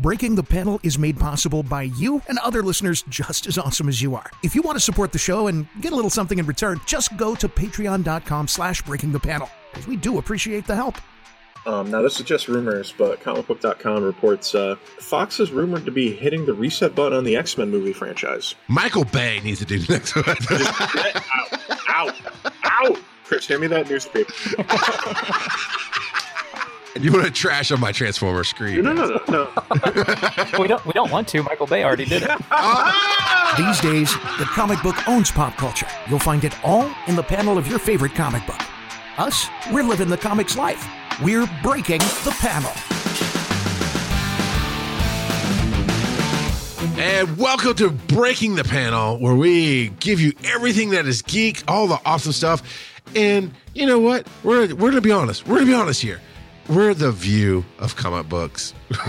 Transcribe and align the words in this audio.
Breaking 0.00 0.34
the 0.34 0.42
Panel 0.42 0.80
is 0.82 0.98
made 0.98 1.20
possible 1.20 1.62
by 1.62 1.82
you 1.82 2.22
and 2.26 2.38
other 2.38 2.62
listeners 2.62 3.02
just 3.10 3.46
as 3.46 3.58
awesome 3.58 3.86
as 3.86 4.00
you 4.00 4.14
are. 4.14 4.30
If 4.42 4.54
you 4.54 4.62
want 4.62 4.76
to 4.76 4.80
support 4.80 5.12
the 5.12 5.18
show 5.18 5.48
and 5.48 5.68
get 5.82 5.92
a 5.92 5.94
little 5.94 6.08
something 6.08 6.38
in 6.38 6.46
return, 6.46 6.80
just 6.86 7.14
go 7.18 7.34
to 7.34 7.46
patreon.com 7.46 8.48
slash 8.48 8.80
breaking 8.80 9.12
the 9.12 9.20
panel, 9.20 9.50
because 9.70 9.86
we 9.86 9.96
do 9.96 10.16
appreciate 10.16 10.66
the 10.66 10.74
help. 10.74 10.96
Um, 11.66 11.90
now, 11.90 12.00
this 12.00 12.18
is 12.18 12.24
just 12.24 12.48
rumors, 12.48 12.94
but 12.96 13.20
comicbook.com 13.20 14.02
reports 14.02 14.54
uh, 14.54 14.76
Fox 15.00 15.38
is 15.38 15.50
rumored 15.50 15.84
to 15.84 15.90
be 15.90 16.14
hitting 16.16 16.46
the 16.46 16.54
reset 16.54 16.94
button 16.94 17.18
on 17.18 17.24
the 17.24 17.36
X 17.36 17.58
Men 17.58 17.70
movie 17.70 17.92
franchise. 17.92 18.54
Michael 18.68 19.04
Bay 19.04 19.40
needs 19.44 19.58
to 19.58 19.66
do 19.66 19.80
the 19.80 19.92
next 19.92 20.16
one. 20.16 20.24
Out! 21.88 22.14
Out! 22.46 22.54
Out! 22.64 22.98
Chris, 23.26 23.46
hand 23.46 23.60
me 23.60 23.66
that 23.66 23.90
newspaper. 23.90 24.32
you 26.98 27.12
want 27.12 27.24
to 27.24 27.30
trash 27.30 27.70
on 27.70 27.80
my 27.80 27.92
Transformer 27.92 28.44
screen? 28.44 28.82
No, 28.82 28.92
no, 28.92 29.06
no, 29.06 29.22
no. 29.28 29.48
we 30.58 30.66
don't. 30.66 30.84
We 30.84 30.92
don't 30.92 31.10
want 31.10 31.28
to. 31.28 31.42
Michael 31.42 31.66
Bay 31.66 31.84
already 31.84 32.04
did 32.04 32.22
it. 32.24 32.30
These 33.58 33.80
days, 33.80 34.12
the 34.38 34.46
comic 34.46 34.82
book 34.82 34.96
owns 35.08 35.30
pop 35.30 35.56
culture. 35.56 35.86
You'll 36.08 36.18
find 36.18 36.42
it 36.44 36.54
all 36.64 36.90
in 37.06 37.16
the 37.16 37.22
panel 37.22 37.58
of 37.58 37.66
your 37.66 37.78
favorite 37.78 38.14
comic 38.14 38.44
book. 38.46 38.60
Us, 39.18 39.46
we're 39.72 39.84
living 39.84 40.08
the 40.08 40.16
comics 40.16 40.56
life. 40.56 40.86
We're 41.22 41.48
breaking 41.62 41.98
the 41.98 42.34
panel. 42.40 42.72
And 46.98 47.38
welcome 47.38 47.74
to 47.76 47.90
Breaking 47.90 48.56
the 48.56 48.64
Panel, 48.64 49.18
where 49.18 49.34
we 49.34 49.88
give 50.00 50.20
you 50.20 50.32
everything 50.44 50.90
that 50.90 51.06
is 51.06 51.22
geek, 51.22 51.62
all 51.66 51.86
the 51.86 51.98
awesome 52.04 52.32
stuff. 52.32 52.62
And 53.16 53.52
you 53.74 53.86
know 53.86 53.98
what? 53.98 54.26
We're 54.42 54.74
we're 54.74 54.90
gonna 54.90 55.00
be 55.00 55.12
honest. 55.12 55.46
We're 55.46 55.56
gonna 55.56 55.66
be 55.70 55.74
honest 55.74 56.02
here. 56.02 56.20
We're 56.70 56.94
the 56.94 57.10
view 57.10 57.64
of 57.80 57.96
comic 57.96 58.28
books. 58.28 58.74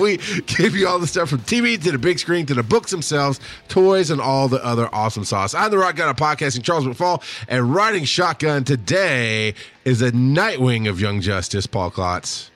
we 0.00 0.16
give 0.46 0.74
you 0.74 0.88
all 0.88 0.98
the 0.98 1.06
stuff 1.06 1.28
from 1.28 1.40
TV 1.40 1.78
to 1.82 1.92
the 1.92 1.98
big 1.98 2.18
screen 2.18 2.46
to 2.46 2.54
the 2.54 2.62
books 2.62 2.90
themselves, 2.90 3.38
toys, 3.68 4.10
and 4.10 4.18
all 4.18 4.48
the 4.48 4.64
other 4.64 4.88
awesome 4.90 5.26
sauce. 5.26 5.52
I'm 5.52 5.70
the 5.70 5.76
Rock 5.76 5.98
of 5.98 6.16
Podcasting, 6.16 6.62
Charles 6.62 6.86
McFall, 6.86 7.22
and 7.48 7.74
riding 7.74 8.04
shotgun 8.04 8.64
today 8.64 9.52
is 9.84 10.00
a 10.00 10.10
Nightwing 10.12 10.88
of 10.88 11.02
Young 11.02 11.20
Justice, 11.20 11.66
Paul 11.66 11.90
Klotz. 11.90 12.50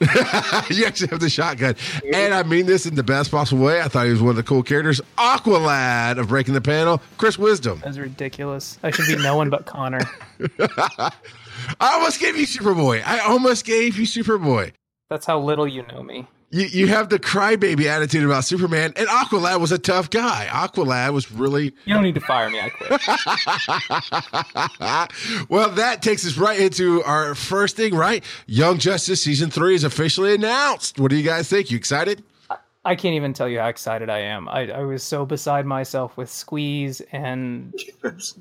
you 0.70 0.84
actually 0.86 1.08
have 1.08 1.20
the 1.20 1.30
shotgun. 1.30 1.76
And 2.12 2.34
I 2.34 2.42
mean 2.42 2.66
this 2.66 2.84
in 2.84 2.96
the 2.96 3.04
best 3.04 3.30
possible 3.30 3.64
way. 3.64 3.80
I 3.80 3.86
thought 3.86 4.06
he 4.06 4.10
was 4.10 4.20
one 4.20 4.30
of 4.30 4.36
the 4.36 4.42
cool 4.42 4.64
characters. 4.64 5.00
Aqualad 5.16 6.18
of 6.18 6.30
Breaking 6.30 6.54
the 6.54 6.60
Panel, 6.60 7.00
Chris 7.16 7.38
Wisdom. 7.38 7.80
That's 7.84 7.96
ridiculous. 7.96 8.76
I 8.82 8.90
should 8.90 9.06
be 9.06 9.22
no 9.22 9.36
one 9.36 9.50
but 9.50 9.66
Connor. 9.66 10.00
I 11.80 11.94
almost 11.94 12.20
gave 12.20 12.36
you 12.36 12.46
Superboy. 12.46 13.02
I 13.04 13.20
almost 13.20 13.64
gave 13.64 13.98
you 13.98 14.06
Superboy. 14.06 14.72
That's 15.10 15.26
how 15.26 15.38
little 15.38 15.68
you 15.68 15.84
know 15.86 16.02
me. 16.02 16.26
You, 16.50 16.66
you 16.66 16.86
have 16.86 17.08
the 17.08 17.18
crybaby 17.18 17.86
attitude 17.86 18.24
about 18.24 18.44
Superman, 18.44 18.92
and 18.94 19.08
Aqualad 19.08 19.58
was 19.58 19.72
a 19.72 19.78
tough 19.78 20.08
guy. 20.08 20.46
Aqualad 20.48 21.12
was 21.12 21.32
really. 21.32 21.72
You 21.84 21.94
don't 21.94 22.04
need 22.04 22.14
to 22.14 22.20
fire 22.20 22.48
me. 22.48 22.60
I 22.60 22.68
quit. 22.68 22.90
well, 25.50 25.70
that 25.70 26.00
takes 26.00 26.24
us 26.24 26.36
right 26.36 26.60
into 26.60 27.02
our 27.02 27.34
first 27.34 27.76
thing, 27.76 27.92
right? 27.92 28.22
Young 28.46 28.78
Justice 28.78 29.20
season 29.20 29.50
three 29.50 29.74
is 29.74 29.82
officially 29.82 30.32
announced. 30.32 31.00
What 31.00 31.10
do 31.10 31.16
you 31.16 31.24
guys 31.24 31.48
think? 31.48 31.72
You 31.72 31.76
excited? 31.76 32.22
I 32.84 32.94
can't 32.94 33.14
even 33.14 33.32
tell 33.32 33.48
you 33.48 33.58
how 33.58 33.66
excited 33.66 34.08
I 34.08 34.18
am. 34.20 34.48
I, 34.48 34.70
I 34.70 34.82
was 34.84 35.02
so 35.02 35.26
beside 35.26 35.66
myself 35.66 36.16
with 36.16 36.30
squeeze 36.30 37.00
and 37.12 37.74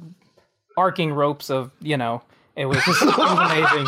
arcing 0.78 1.14
ropes 1.14 1.50
of, 1.50 1.72
you 1.82 1.98
know, 1.98 2.22
it 2.56 2.66
was 2.66 2.78
just 2.86 3.02
it 3.02 3.18
was 3.18 3.52
amazing. 3.52 3.88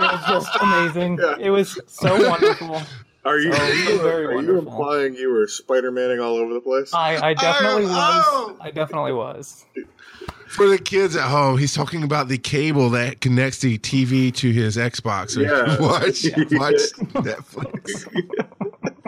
It 0.00 0.12
was 0.12 0.24
just 0.28 0.56
amazing. 0.60 1.18
Yeah. 1.20 1.46
It 1.46 1.50
was 1.50 1.78
so 1.86 2.28
wonderful. 2.28 2.82
Are 3.24 3.40
you, 3.40 3.52
so, 3.52 3.60
are, 3.60 3.72
you, 3.72 4.00
are 4.38 4.40
you 4.40 4.58
implying 4.58 5.16
you 5.16 5.32
were 5.32 5.48
Spider 5.48 5.90
Manning 5.90 6.20
all 6.20 6.36
over 6.36 6.54
the 6.54 6.60
place? 6.60 6.94
I, 6.94 7.30
I 7.30 7.34
definitely 7.34 7.86
was. 7.86 8.24
Oh. 8.28 8.56
I 8.60 8.70
definitely 8.70 9.14
was. 9.14 9.66
For 10.46 10.68
the 10.68 10.78
kids 10.78 11.16
at 11.16 11.28
home, 11.28 11.58
he's 11.58 11.74
talking 11.74 12.04
about 12.04 12.28
the 12.28 12.38
cable 12.38 12.88
that 12.90 13.20
connects 13.20 13.58
the 13.58 13.78
TV 13.78 14.32
to 14.36 14.52
his 14.52 14.76
Xbox. 14.76 15.30
So 15.30 15.40
yeah. 15.40 15.76
watch, 15.80 16.24
watch 16.52 16.82
Netflix. 17.24 18.06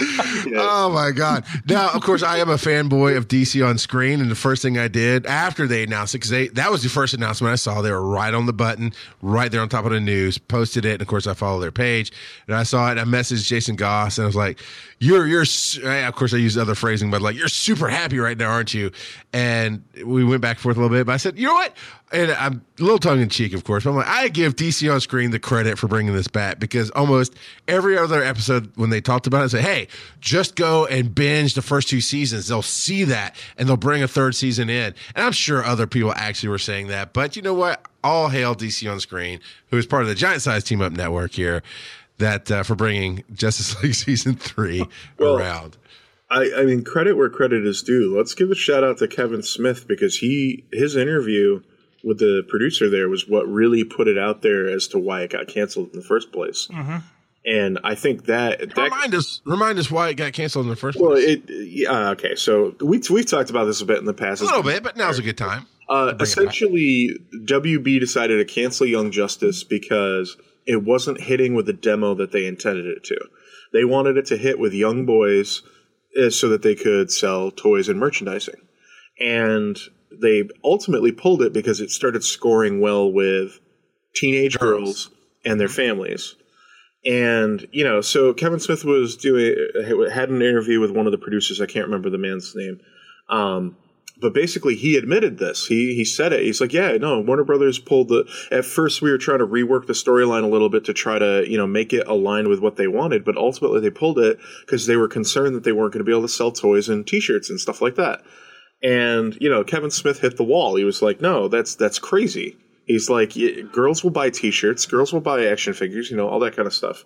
oh 0.57 0.91
my 0.93 1.11
god! 1.11 1.45
Now, 1.67 1.91
of 1.91 2.03
course, 2.03 2.23
I 2.23 2.39
am 2.39 2.49
a 2.49 2.55
fanboy 2.55 3.17
of 3.17 3.29
DC 3.29 3.67
on 3.67 3.79
screen, 3.79 4.21
and 4.21 4.31
the 4.31 4.37
first 4.37 4.63
thing 4.63 4.79
I 4.79 4.89
did 4.89 5.27
after 5.27 5.67
they 5.67 5.83
announced 5.83 6.15
it, 6.15 6.19
because 6.19 6.31
they 6.31 6.49
that 6.49 6.71
was 6.71 6.83
the 6.83 6.89
first 6.89 7.15
announcement 7.15 7.53
I 7.53 7.57
saw. 7.57 7.83
They 7.83 7.91
were 7.91 8.03
right 8.03 8.33
on 8.33 8.47
the 8.47 8.53
button, 8.53 8.93
right 9.23 9.51
there 9.51 9.61
on 9.61 9.69
top 9.69 9.85
of 9.85 9.93
the 9.93 10.01
news. 10.01 10.39
Posted 10.39 10.85
it, 10.85 10.93
and 10.95 11.03
of 11.03 11.09
course, 11.09 11.27
I 11.27 11.35
follow 11.35 11.61
their 11.61 11.73
page, 11.73 12.13
and 12.47 12.55
I 12.57 12.63
saw 12.63 12.91
it. 12.93 12.99
I 12.99 13.05
messaged 13.05 13.47
Jason 13.47 13.77
Goss, 13.77 14.19
and 14.19 14.25
I 14.25 14.27
was 14.27 14.37
like, 14.37 14.61
"You're, 14.99 15.27
you're." 15.27 15.45
Of 15.85 16.15
course, 16.15 16.35
I 16.35 16.39
used 16.39 16.59
other 16.59 16.75
phrasing, 16.75 17.11
but 17.11 17.23
like, 17.23 17.37
"You're 17.37 17.49
super 17.49 17.89
happy 17.89 18.19
right 18.19 18.37
now, 18.37 18.51
aren't 18.51 18.75
you?" 18.75 18.91
And 19.33 19.83
we 20.05 20.25
went 20.25 20.43
back 20.43 20.57
and 20.57 20.63
forth 20.63 20.77
a 20.77 20.81
little 20.81 20.97
bit, 20.97 21.07
but 21.07 21.13
I 21.13 21.19
said, 21.19 21.39
"You 21.39 21.47
know 21.47 21.55
what? 21.55 21.75
And 22.11 22.33
I'm 22.33 22.65
a 22.79 22.83
little 22.83 22.99
tongue 22.99 23.21
in 23.21 23.29
cheek, 23.29 23.53
of 23.53 23.65
course, 23.65 23.85
but 23.85 23.91
I'm 23.91 23.97
like, 23.97 24.07
I 24.07 24.29
give 24.29 24.57
DC 24.57 24.93
on 24.93 25.01
screen 25.01 25.31
the 25.31 25.39
credit 25.39 25.79
for 25.79 25.89
bringing 25.89 26.15
this 26.15 26.29
back 26.29 26.59
because 26.59 26.91
almost 26.91 27.35
every 27.67 27.99
other 27.99 28.23
episode 28.23 28.73
when 28.77 28.91
they 28.91 29.01
talked 29.01 29.27
about 29.27 29.43
it, 29.43 29.45
I 29.45 29.47
say, 29.49 29.63
hey, 29.63 29.89
just 30.21 30.57
go 30.57 30.87
and 30.87 31.15
binge 31.15 31.55
the 31.55 31.63
first 31.63 31.89
two 31.89 32.01
seasons. 32.01 32.49
They'll 32.49 32.63
see 32.63 33.05
that 33.05 33.37
and 33.59 33.69
they'll 33.69 33.77
bring 33.77 34.03
a 34.03 34.09
third 34.09 34.35
season 34.35 34.71
in. 34.71 34.95
And 35.15 35.27
I'm 35.27 35.33
sure 35.33 35.63
other 35.65 35.87
people 35.87 36.13
actually 36.15 36.49
were 36.49 36.59
saying 36.59 36.89
that, 36.89 37.13
but 37.13 37.37
you 37.37 37.43
know 37.43 37.55
what? 37.55 37.85
All 38.03 38.29
hail 38.29 38.55
DC 38.55 38.91
on 38.91 39.01
screen, 39.01 39.41
who 39.71 39.77
is 39.77 39.87
part 39.87 40.03
of 40.03 40.09
the 40.09 40.15
Giant 40.15 40.41
Size 40.41 40.65
Team 40.65 40.81
Up 40.81 40.93
Network 40.93 41.33
here, 41.33 41.63
that 42.19 42.51
uh, 42.51 42.63
for 42.63 42.75
bringing 42.75 43.25
Justice 43.35 43.81
League 43.83 43.95
season 43.95 44.35
three 44.35 44.85
well, 45.19 45.37
around. 45.37 45.77
I, 46.31 46.51
I 46.59 46.65
mean, 46.65 46.85
credit 46.85 47.17
where 47.17 47.31
credit 47.31 47.67
is 47.67 47.83
due. 47.83 48.15
Let's 48.17 48.35
give 48.35 48.51
a 48.51 48.55
shout 48.55 48.85
out 48.85 48.99
to 48.99 49.09
Kevin 49.09 49.43
Smith 49.43 49.89
because 49.89 50.19
he 50.19 50.65
his 50.73 50.95
interview 50.95 51.63
with 52.05 52.19
the 52.19 52.45
producer 52.49 52.89
there 52.89 53.09
was 53.09 53.29
what 53.29 53.49
really 53.49 53.85
put 53.85 54.09
it 54.09 54.19
out 54.19 54.43
there 54.43 54.69
as 54.69 54.89
to 54.89 54.99
why 54.99 55.23
it 55.23 55.31
got 55.31 55.49
canceled 55.49 55.91
in 55.93 55.99
the 55.99 56.05
first 56.05 56.33
place. 56.33 56.69
Mm-hmm. 56.71 56.99
And 57.45 57.79
I 57.83 57.95
think 57.95 58.27
that, 58.27 58.59
that 58.59 58.77
remind 58.77 59.15
us 59.15 59.41
remind 59.45 59.79
us 59.79 59.91
why 59.91 60.11
it 60.11 60.15
got 60.15 60.33
canceled 60.33 60.67
in 60.67 60.71
the 60.71 60.77
first 60.77 61.01
well, 61.01 61.13
place. 61.13 61.25
Well, 61.27 61.35
it 61.35 61.67
yeah, 61.67 62.11
okay. 62.11 62.35
So 62.35 62.75
we 62.81 63.01
we've 63.11 63.27
talked 63.27 63.49
about 63.51 63.65
this 63.65 63.81
a 63.81 63.87
bit 63.87 63.99
in 63.99 64.05
the 64.05 64.15
past, 64.15 64.43
a 64.43 64.45
little 64.45 64.63
bit, 64.63 64.83
but 64.83 64.97
now's 64.97 65.19
a 65.19 65.23
good 65.23 65.39
time. 65.39 65.67
Uh, 65.89 66.15
essentially, 66.21 67.19
WB 67.35 67.99
decided 67.99 68.37
to 68.37 68.45
cancel 68.45 68.87
Young 68.87 69.11
Justice 69.11 69.65
because 69.65 70.37
it 70.67 70.85
wasn't 70.85 71.23
hitting 71.23 71.55
with 71.55 71.65
the 71.65 71.73
demo 71.73 72.15
that 72.15 72.31
they 72.31 72.47
intended 72.47 72.85
it 72.85 73.03
to. 73.05 73.19
They 73.73 73.85
wanted 73.85 74.19
it 74.19 74.27
to 74.27 74.37
hit 74.37 74.59
with 74.59 74.75
young 74.75 75.07
boys 75.07 75.63
uh, 76.21 76.29
so 76.29 76.49
that 76.51 76.63
they 76.63 76.75
could 76.75 77.11
sell 77.11 77.51
toys 77.51 77.89
and 77.89 77.99
merchandising. 77.99 78.61
And 79.19 79.79
they 80.11 80.49
ultimately 80.65 81.13
pulled 81.13 81.43
it 81.43 81.53
because 81.53 81.81
it 81.81 81.91
started 81.91 82.25
scoring 82.25 82.81
well 82.81 83.11
with 83.11 83.61
teenage 84.15 84.59
girls, 84.59 85.11
and 85.45 85.61
their 85.61 85.69
families. 85.69 86.35
And 87.07 87.67
you 87.73 87.85
know, 87.85 88.01
so 88.01 88.35
Kevin 88.35 88.61
Smith 88.61 88.85
was 88.85 89.17
doing 89.17 89.55
had 90.13 90.31
an 90.31 90.43
interview 90.43 90.81
with 90.81 90.91
one 90.91 91.07
of 91.07 91.13
the 91.13 91.19
producers. 91.19 91.61
I 91.61 91.67
can't 91.67 91.87
remember 91.87 92.11
the 92.11 92.19
man's 92.19 92.55
name, 92.57 92.81
um, 93.29 93.77
but 94.21 94.35
basically 94.35 94.75
he 94.75 94.97
admitted 94.97 95.39
this. 95.39 95.67
He 95.67 95.95
he 95.95 96.05
said 96.05 96.33
it. 96.33 96.43
He's 96.43 96.61
like, 96.61 96.73
yeah, 96.73 96.97
no, 96.97 97.21
Warner 97.21 97.45
Brothers 97.45 97.79
pulled 97.79 98.09
the. 98.09 98.29
At 98.51 98.65
first, 98.65 99.01
we 99.01 99.13
were 99.13 99.19
trying 99.19 99.39
to 99.39 99.47
rework 99.47 99.87
the 99.87 99.93
storyline 99.93 100.43
a 100.43 100.49
little 100.49 100.69
bit 100.69 100.85
to 100.87 100.93
try 100.93 101.19
to 101.19 101.49
you 101.49 101.57
know 101.57 101.69
make 101.69 101.93
it 101.93 102.07
align 102.09 102.49
with 102.49 102.59
what 102.59 102.77
they 102.77 102.89
wanted, 102.89 103.25
but 103.25 103.37
ultimately 103.37 103.81
they 103.81 103.91
pulled 103.91 104.19
it 104.19 104.39
because 104.67 104.87
they 104.87 104.97
were 104.97 105.09
concerned 105.09 105.55
that 105.55 105.63
they 105.63 105.73
weren't 105.73 105.93
going 105.93 106.05
to 106.05 106.09
be 106.09 106.13
able 106.13 106.23
to 106.23 106.29
sell 106.29 106.51
toys 106.51 106.89
and 106.89 107.07
T-shirts 107.07 107.49
and 107.49 107.61
stuff 107.61 107.81
like 107.81 107.95
that. 107.95 108.23
And 108.83 109.37
you 109.41 109.49
know, 109.49 109.65
Kevin 109.65 109.91
Smith 109.91 110.21
hit 110.21 110.37
the 110.37 110.45
wall. 110.45 110.77
He 110.77 110.85
was 110.85 111.03
like, 111.03 111.21
"No, 111.21 111.49
that's 111.49 111.75
that's 111.75 111.99
crazy." 111.99 112.57
He's 112.87 113.11
like, 113.11 113.35
"Girls 113.73 114.03
will 114.03 114.11
buy 114.11 114.31
T-shirts, 114.31 114.87
girls 114.87 115.13
will 115.13 115.21
buy 115.21 115.47
action 115.47 115.75
figures, 115.75 116.11
you 116.11 116.17
know, 116.17 116.29
all 116.29 116.41
that 116.41 116.57
kind 116.57 116.67
of 116.67 116.73
stuff." 116.73 117.05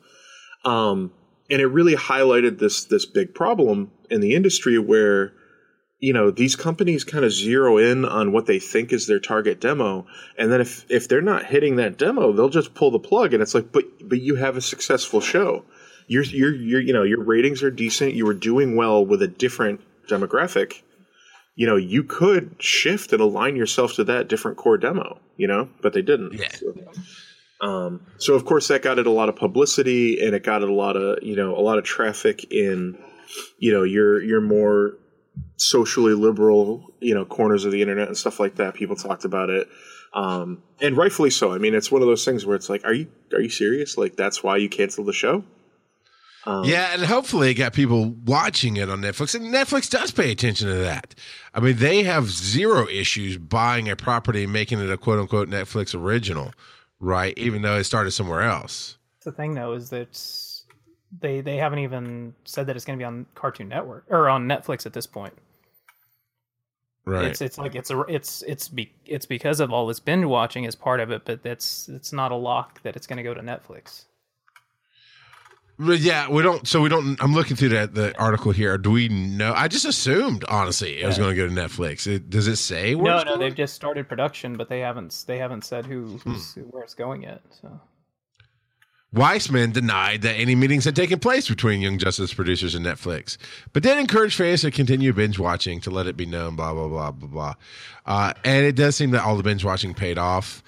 Um, 0.65 1.12
and 1.50 1.61
it 1.61 1.66
really 1.66 1.94
highlighted 1.94 2.58
this 2.58 2.85
this 2.85 3.06
big 3.06 3.35
problem 3.35 3.91
in 4.11 4.20
the 4.20 4.35
industry 4.35 4.79
where 4.79 5.32
you 5.99 6.12
know 6.12 6.31
these 6.31 6.56
companies 6.56 7.05
kind 7.05 7.25
of 7.25 7.32
zero 7.32 7.79
in 7.79 8.05
on 8.05 8.32
what 8.32 8.47
they 8.47 8.58
think 8.58 8.93
is 8.93 9.06
their 9.06 9.20
target 9.20 9.61
demo 9.61 10.06
and 10.37 10.50
then 10.50 10.61
if 10.61 10.85
if 10.91 11.08
they're 11.08 11.20
not 11.20 11.44
hitting 11.44 11.76
that 11.76 11.97
demo 11.97 12.32
they'll 12.32 12.49
just 12.49 12.75
pull 12.75 12.91
the 12.91 12.99
plug 12.99 13.32
and 13.32 13.43
it's 13.43 13.55
like 13.55 13.70
but 13.70 13.85
but 14.08 14.20
you 14.20 14.35
have 14.35 14.56
a 14.56 14.61
successful 14.61 15.20
show 15.20 15.64
you're 16.08 16.25
you're, 16.25 16.55
you're 16.55 16.81
you 16.81 16.93
know 16.93 17.05
your 17.05 17.23
ratings 17.23 17.62
are 17.62 17.70
decent 17.70 18.14
you 18.14 18.26
were 18.26 18.35
doing 18.35 18.75
well 18.75 19.05
with 19.05 19.23
a 19.23 19.29
different 19.29 19.81
demographic 20.08 20.82
you 21.54 21.66
know, 21.66 21.76
you 21.76 22.02
could 22.02 22.56
shift 22.58 23.12
and 23.12 23.20
align 23.20 23.56
yourself 23.56 23.94
to 23.94 24.04
that 24.04 24.28
different 24.28 24.56
core 24.56 24.78
demo, 24.78 25.20
you 25.37 25.46
know, 25.46 25.69
but 25.82 25.93
they 25.93 26.02
didn't. 26.02 26.32
Yeah. 26.34 26.49
So, 26.52 26.75
um, 27.66 28.06
so 28.19 28.34
of 28.34 28.44
course 28.44 28.69
that 28.69 28.82
got 28.82 28.99
it 28.99 29.06
a 29.06 29.10
lot 29.10 29.28
of 29.28 29.37
publicity 29.37 30.25
and 30.25 30.34
it 30.34 30.43
got 30.43 30.62
it 30.62 30.69
a 30.69 30.72
lot 30.72 30.96
of, 30.96 31.22
you 31.22 31.37
know, 31.37 31.56
a 31.56 31.60
lot 31.60 31.78
of 31.78 31.84
traffic 31.84 32.50
in, 32.50 32.99
you 33.58 33.72
know, 33.72 33.82
your, 33.82 34.22
your 34.22 34.40
more 34.40 34.99
socially 35.56 36.14
liberal, 36.14 36.87
you 37.00 37.14
know, 37.14 37.25
corners 37.25 37.64
of 37.64 37.72
the 37.72 37.82
internet 37.82 38.08
and 38.08 38.16
stuff 38.16 38.40
like 38.40 38.56
that. 38.56 38.75
People 38.75 38.96
talked 38.96 39.25
about 39.25 39.50
it. 39.50 39.69
Um, 40.14 40.62
and 40.81 40.96
rightfully 40.96 41.31
so. 41.31 41.52
I 41.52 41.58
mean, 41.58 41.75
it's 41.75 41.90
one 41.90 42.02
of 42.02 42.08
those 42.08 42.25
things 42.25 42.44
where 42.44 42.56
it's 42.56 42.69
like, 42.69 42.84
are 42.84 42.93
you, 42.93 43.08
are 43.32 43.40
you 43.40 43.49
serious? 43.49 43.96
Like 43.96 44.16
that's 44.16 44.43
why 44.43 44.56
you 44.56 44.69
canceled 44.69 45.06
the 45.06 45.12
show? 45.12 45.44
Um, 46.44 46.65
yeah, 46.65 46.94
and 46.94 47.05
hopefully 47.05 47.50
it 47.50 47.55
got 47.55 47.73
people 47.73 48.11
watching 48.25 48.77
it 48.77 48.89
on 48.89 49.00
Netflix. 49.00 49.35
And 49.35 49.53
Netflix 49.55 49.89
does 49.89 50.11
pay 50.11 50.33
attention 50.33 50.69
to 50.69 50.75
that. 50.75 51.15
I 51.55 51.61
mean, 51.61 51.77
they 51.77 52.03
have 52.03 52.29
zero 52.31 52.89
issues 52.89 53.39
buying 53.39 53.89
a 53.89 53.94
property 53.94 54.44
and 54.44 54.53
making 54.53 54.81
it 54.81 54.91
a 54.91 54.97
quote 54.97 55.21
unquote 55.21 55.49
Netflix 55.49 55.94
original, 55.94 56.53
right? 56.99 57.37
Even 57.39 57.62
though 57.62 57.77
it 57.77 57.85
started 57.85 58.11
somewhere 58.11 58.43
else. 58.43 58.99
The 59.23 59.31
thing 59.33 59.55
though 59.55 59.73
is 59.75 59.91
that 59.91 60.21
they 61.21 61.41
they 61.41 61.56
haven't 61.56 61.79
even 61.81 62.35
said 62.45 62.67
that 62.67 62.77
it's 62.77 62.85
going 62.85 62.99
to 62.99 63.03
be 63.03 63.06
on 63.06 63.27
Cartoon 63.35 63.69
Network 63.69 64.05
or 64.09 64.29
on 64.29 64.49
Netflix 64.49 64.85
at 64.85 64.93
this 64.93 65.06
point. 65.06 65.35
Right. 67.05 67.27
It's 67.27 67.41
it's 67.41 67.59
like 67.59 67.75
it's 67.75 67.91
a 67.91 68.00
it's 68.09 68.43
it's 68.43 68.69
be, 68.69 68.93
it's 69.06 69.27
because 69.27 69.59
of 69.61 69.73
all 69.73 69.87
this 69.87 69.99
binge 70.00 70.25
watching 70.25 70.65
is 70.65 70.75
part 70.75 71.00
of 71.00 71.11
it, 71.11 71.25
but 71.25 71.43
that's 71.43 71.88
it's 71.88 72.12
not 72.12 72.31
a 72.31 72.37
lock 72.37 72.83
that 72.83 72.97
it's 72.97 73.06
going 73.06 73.17
to 73.17 73.23
go 73.23 73.35
to 73.35 73.41
Netflix. 73.41 74.05
But 75.84 76.00
yeah, 76.00 76.29
we 76.31 76.43
don't. 76.43 76.67
So 76.67 76.81
we 76.81 76.88
don't. 76.88 77.20
I'm 77.23 77.34
looking 77.34 77.56
through 77.56 77.70
that 77.70 77.94
the 77.94 78.17
article 78.19 78.52
here. 78.52 78.79
Do 78.79 78.90
we 78.90 79.08
know? 79.08 79.52
I 79.55 79.69
just 79.69 79.84
assumed, 79.84 80.44
honestly, 80.49 81.02
it 81.02 81.06
was 81.06 81.19
going 81.19 81.31
to 81.31 81.37
go 81.37 81.46
to 81.49 81.52
Netflix. 81.52 82.06
It, 82.06 82.31
does 82.31 82.46
it 82.46 82.56
say? 82.56 82.94
Where 82.94 83.17
No, 83.17 83.23
no, 83.23 83.37
they've 83.38 83.55
just 83.55 83.75
started 83.75 84.08
production, 84.08 84.56
but 84.56 84.69
they 84.69 84.81
haven't 84.81 85.25
they 85.26 85.38
haven't 85.38 85.64
said 85.64 85.87
who 85.87 86.20
who's, 86.25 86.55
Hmm. 86.55 86.61
where 86.70 86.84
it's 86.84 86.94
going 86.94 87.23
yet. 87.23 87.43
So 87.61 87.81
Weisman 89.14 89.73
denied 89.73 90.23
that 90.23 90.34
any 90.34 90.55
meetings 90.55 90.84
had 90.87 90.96
taken 90.96 91.19
place 91.19 91.49
between 91.49 91.82
Young 91.82 91.99
Justice 91.99 92.32
producers 92.32 92.75
and 92.75 92.85
Netflix, 92.87 93.37
but 93.73 93.82
did 93.82 93.99
encourage 93.99 94.35
fans 94.37 94.62
to 94.62 94.70
continue 94.70 95.12
binge 95.12 95.38
watching 95.38 95.81
to 95.82 95.90
let 95.90 96.06
it 96.06 96.17
be 96.17 96.25
known, 96.25 96.56
blah, 96.56 96.73
blah, 96.73 96.88
blah, 96.88 97.11
blah, 97.11 97.28
blah. 97.28 97.55
Uh, 98.06 98.32
and 98.44 98.64
it 98.64 98.75
does 98.75 98.96
seem 98.96 99.11
that 99.11 99.23
all 99.23 99.37
the 99.37 99.43
binge 99.43 99.64
watching 99.64 99.93
paid 99.93 100.17
off. 100.17 100.62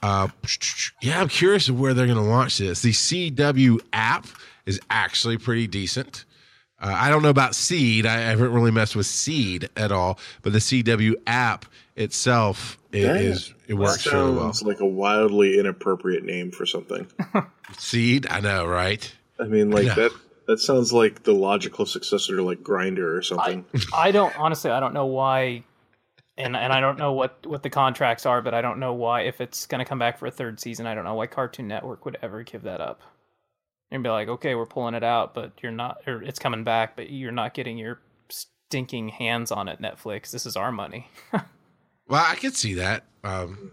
Uh, 0.00 0.28
yeah, 1.02 1.20
I'm 1.20 1.28
curious 1.28 1.68
of 1.68 1.80
where 1.80 1.92
they're 1.92 2.06
going 2.06 2.18
to 2.18 2.22
launch 2.22 2.58
this. 2.58 2.82
The 2.82 2.92
CW 2.92 3.80
app 3.92 4.26
is 4.68 4.80
actually 4.90 5.38
pretty 5.38 5.66
decent. 5.66 6.24
Uh, 6.80 6.94
I 6.96 7.10
don't 7.10 7.22
know 7.22 7.28
about 7.30 7.56
Seed. 7.56 8.06
I, 8.06 8.14
I 8.16 8.20
haven't 8.20 8.52
really 8.52 8.70
messed 8.70 8.94
with 8.94 9.06
Seed 9.06 9.68
at 9.76 9.90
all, 9.90 10.18
but 10.42 10.52
the 10.52 10.60
CW 10.60 11.14
app 11.26 11.64
itself 11.96 12.78
i- 12.94 13.00
That 13.00 13.16
is 13.20 13.52
it 13.66 13.74
works 13.74 14.06
really 14.06 14.32
well. 14.32 14.52
Sounds 14.52 14.62
like 14.62 14.80
a 14.80 14.86
wildly 14.86 15.58
inappropriate 15.58 16.22
name 16.24 16.50
for 16.52 16.64
something. 16.66 17.06
Seed, 17.78 18.26
I 18.30 18.40
know, 18.40 18.64
right? 18.66 19.12
I 19.40 19.44
mean, 19.44 19.70
like 19.70 19.86
Yeah. 19.86 19.94
that. 19.94 20.12
That 20.46 20.58
sounds 20.60 20.94
like 20.94 21.24
the 21.24 21.34
logical 21.34 21.84
successor 21.84 22.36
to 22.36 22.42
like 22.42 22.60
Grindr 22.60 23.14
or 23.18 23.20
something. 23.20 23.66
I 23.94 24.12
don't 24.12 24.34
honestly 24.38 24.70
I 24.70 24.80
don't 24.80 24.94
know 24.94 25.04
why, 25.04 25.62
and 26.38 26.56
and 26.56 26.72
I 26.72 26.80
don't 26.80 26.98
know 26.98 27.12
what 27.12 27.44
what 27.46 27.62
the 27.62 27.68
contracts 27.68 28.24
are, 28.24 28.40
but 28.40 28.54
I 28.54 28.62
don't 28.62 28.78
know 28.78 28.94
why 28.94 29.22
if 29.22 29.42
it's 29.42 29.66
going 29.66 29.80
to 29.80 29.84
come 29.84 29.98
back 29.98 30.16
for 30.16 30.24
a 30.26 30.30
third 30.30 30.58
season. 30.58 30.86
I 30.86 30.94
don't 30.94 31.04
know 31.04 31.12
why 31.14 31.26
Cartoon 31.26 31.68
Network 31.68 32.06
would 32.06 32.16
ever 32.22 32.44
give 32.44 32.62
that 32.62 32.80
up 32.80 33.02
and 33.90 34.02
be 34.02 34.08
like, 34.08 34.28
okay, 34.28 34.54
we're 34.54 34.66
pulling 34.66 34.94
it 34.94 35.04
out, 35.04 35.34
but 35.34 35.52
you're 35.62 35.72
not, 35.72 35.98
or 36.06 36.22
it's 36.22 36.38
coming 36.38 36.64
back, 36.64 36.96
but 36.96 37.10
you're 37.10 37.32
not 37.32 37.54
getting 37.54 37.78
your 37.78 38.00
stinking 38.28 39.08
hands 39.08 39.50
on 39.50 39.68
it, 39.68 39.80
Netflix. 39.80 40.30
This 40.30 40.46
is 40.46 40.56
our 40.56 40.72
money. 40.72 41.08
Well, 42.08 42.24
I 42.26 42.36
could 42.36 42.56
see 42.56 42.74
that. 42.74 43.04
Um, 43.22 43.72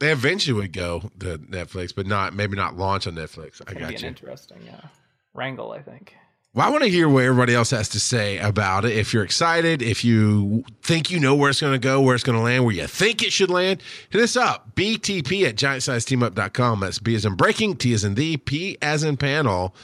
they 0.00 0.12
eventually 0.12 0.52
would 0.60 0.72
go 0.72 1.10
to 1.20 1.38
Netflix, 1.38 1.94
but 1.94 2.06
not 2.06 2.34
maybe 2.34 2.56
not 2.56 2.76
launch 2.76 3.06
on 3.06 3.14
Netflix. 3.14 3.62
I 3.66 3.74
got 3.74 4.00
you. 4.00 4.06
interesting 4.06 4.68
uh, 4.68 4.88
wrangle, 5.32 5.72
I 5.72 5.80
think. 5.82 6.14
Well, 6.54 6.66
I 6.66 6.70
want 6.70 6.82
to 6.82 6.90
hear 6.90 7.08
what 7.08 7.24
everybody 7.24 7.54
else 7.54 7.70
has 7.70 7.90
to 7.90 8.00
say 8.00 8.38
about 8.38 8.86
it. 8.86 8.96
If 8.96 9.12
you're 9.12 9.22
excited, 9.22 9.82
if 9.82 10.02
you 10.02 10.64
think 10.82 11.10
you 11.10 11.20
know 11.20 11.34
where 11.34 11.50
it's 11.50 11.60
going 11.60 11.74
to 11.74 11.78
go, 11.78 12.00
where 12.00 12.14
it's 12.14 12.24
going 12.24 12.38
to 12.38 12.42
land, 12.42 12.64
where 12.64 12.74
you 12.74 12.86
think 12.86 13.22
it 13.22 13.32
should 13.32 13.50
land, 13.50 13.82
hit 14.08 14.22
us 14.22 14.34
up. 14.34 14.74
BTP 14.74 15.46
at 15.46 15.56
giantsizeteamup.com. 15.56 16.80
That's 16.80 16.98
B 16.98 17.14
as 17.14 17.26
in 17.26 17.34
breaking, 17.34 17.76
T 17.76 17.92
as 17.92 18.02
in 18.02 18.14
the, 18.14 18.38
P 18.38 18.78
as 18.80 19.04
in 19.04 19.18
panel 19.18 19.74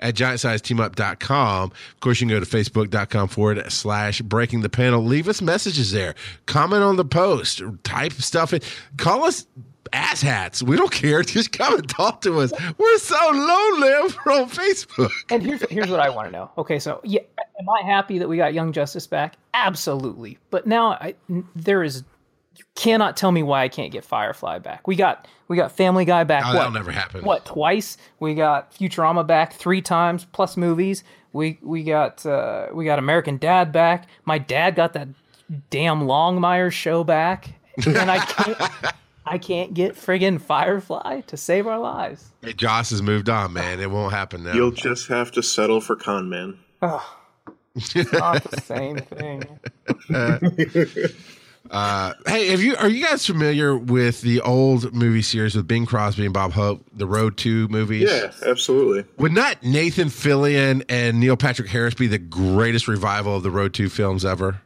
at 0.00 0.14
giantsizeteamup.com. 0.14 1.70
Of 1.70 2.00
course, 2.00 2.20
you 2.20 2.26
can 2.26 2.36
go 2.36 2.44
to 2.44 2.46
facebook.com 2.46 3.28
forward 3.28 3.70
slash 3.70 4.22
breaking 4.22 4.62
the 4.62 4.70
panel. 4.70 5.04
Leave 5.04 5.28
us 5.28 5.42
messages 5.42 5.92
there. 5.92 6.14
Comment 6.46 6.82
on 6.82 6.96
the 6.96 7.04
post. 7.04 7.62
Type 7.82 8.12
stuff 8.12 8.54
in. 8.54 8.60
Call 8.96 9.24
us 9.24 9.46
asshats. 9.92 10.62
We 10.62 10.76
don't 10.76 10.92
care. 10.92 11.22
Just 11.34 11.52
come 11.52 11.74
and 11.74 11.88
talk 11.88 12.20
to 12.22 12.40
us. 12.40 12.52
We're 12.78 12.98
so 12.98 13.30
lonely 13.30 13.92
over 13.92 14.18
on 14.32 14.50
Facebook. 14.50 15.10
And 15.30 15.42
here's 15.42 15.68
here's 15.70 15.90
what 15.90 16.00
I 16.00 16.10
want 16.10 16.28
to 16.28 16.32
know. 16.32 16.50
Okay, 16.58 16.78
so 16.78 17.00
yeah, 17.04 17.20
am 17.60 17.68
I 17.68 17.86
happy 17.86 18.18
that 18.18 18.28
we 18.28 18.36
got 18.36 18.54
Young 18.54 18.72
Justice 18.72 19.06
back? 19.06 19.36
Absolutely. 19.52 20.38
But 20.50 20.66
now 20.66 20.92
I, 20.92 21.14
there 21.54 21.82
is 21.82 22.04
you 22.56 22.64
cannot 22.74 23.16
tell 23.16 23.32
me 23.32 23.42
why 23.42 23.62
I 23.62 23.68
can't 23.68 23.92
get 23.92 24.04
Firefly 24.04 24.58
back. 24.60 24.86
We 24.86 24.96
got 24.96 25.26
we 25.48 25.56
got 25.56 25.72
Family 25.72 26.04
Guy 26.04 26.24
back. 26.24 26.44
Oh, 26.44 26.48
what? 26.48 26.54
that'll 26.54 26.72
never 26.72 26.92
happen. 26.92 27.24
What 27.24 27.44
twice? 27.44 27.96
We 28.20 28.34
got 28.34 28.72
Futurama 28.74 29.26
back 29.26 29.54
three 29.54 29.82
times 29.82 30.26
plus 30.32 30.56
movies. 30.56 31.04
We 31.32 31.58
we 31.62 31.82
got 31.82 32.24
uh, 32.24 32.68
we 32.72 32.84
got 32.84 32.98
American 32.98 33.38
Dad 33.38 33.72
back. 33.72 34.08
My 34.24 34.38
dad 34.38 34.76
got 34.76 34.92
that 34.92 35.08
damn 35.70 36.02
Longmire 36.02 36.70
show 36.70 37.04
back, 37.04 37.50
and 37.84 38.10
I 38.10 38.18
can't 38.18 38.94
I 39.26 39.38
can't 39.38 39.72
get 39.74 39.94
friggin' 39.94 40.40
Firefly 40.40 41.22
to 41.22 41.36
save 41.36 41.66
our 41.66 41.78
lives. 41.78 42.30
Hey, 42.42 42.52
Joss 42.52 42.90
has 42.90 43.02
moved 43.02 43.28
on, 43.28 43.52
man. 43.52 43.80
It 43.80 43.90
won't 43.90 44.12
happen 44.12 44.44
now. 44.44 44.52
You'll 44.52 44.70
just 44.70 45.08
have 45.08 45.32
to 45.32 45.42
settle 45.42 45.80
for 45.80 45.96
Con 45.96 46.28
Man. 46.28 46.58
Not 46.82 47.02
the 47.74 48.60
same 48.62 48.98
thing. 48.98 49.42
Uh, 51.70 52.12
hey, 52.26 52.48
have 52.48 52.60
you 52.60 52.76
are 52.76 52.90
you 52.90 53.02
guys 53.04 53.24
familiar 53.24 53.74
with 53.74 54.20
the 54.20 54.38
old 54.42 54.92
movie 54.92 55.22
series 55.22 55.56
with 55.56 55.66
Bing 55.66 55.86
Crosby 55.86 56.26
and 56.26 56.34
Bob 56.34 56.52
Hope, 56.52 56.84
the 56.92 57.06
Road 57.06 57.38
to 57.38 57.66
movies? 57.68 58.10
Yeah, 58.10 58.32
absolutely. 58.46 59.10
Would 59.16 59.32
not 59.32 59.62
Nathan 59.62 60.08
Fillion 60.08 60.84
and 60.90 61.18
Neil 61.20 61.38
Patrick 61.38 61.68
Harris 61.68 61.94
be 61.94 62.06
the 62.06 62.18
greatest 62.18 62.86
revival 62.86 63.36
of 63.36 63.42
the 63.42 63.50
Road 63.50 63.72
to 63.74 63.88
films 63.88 64.26
ever? 64.26 64.60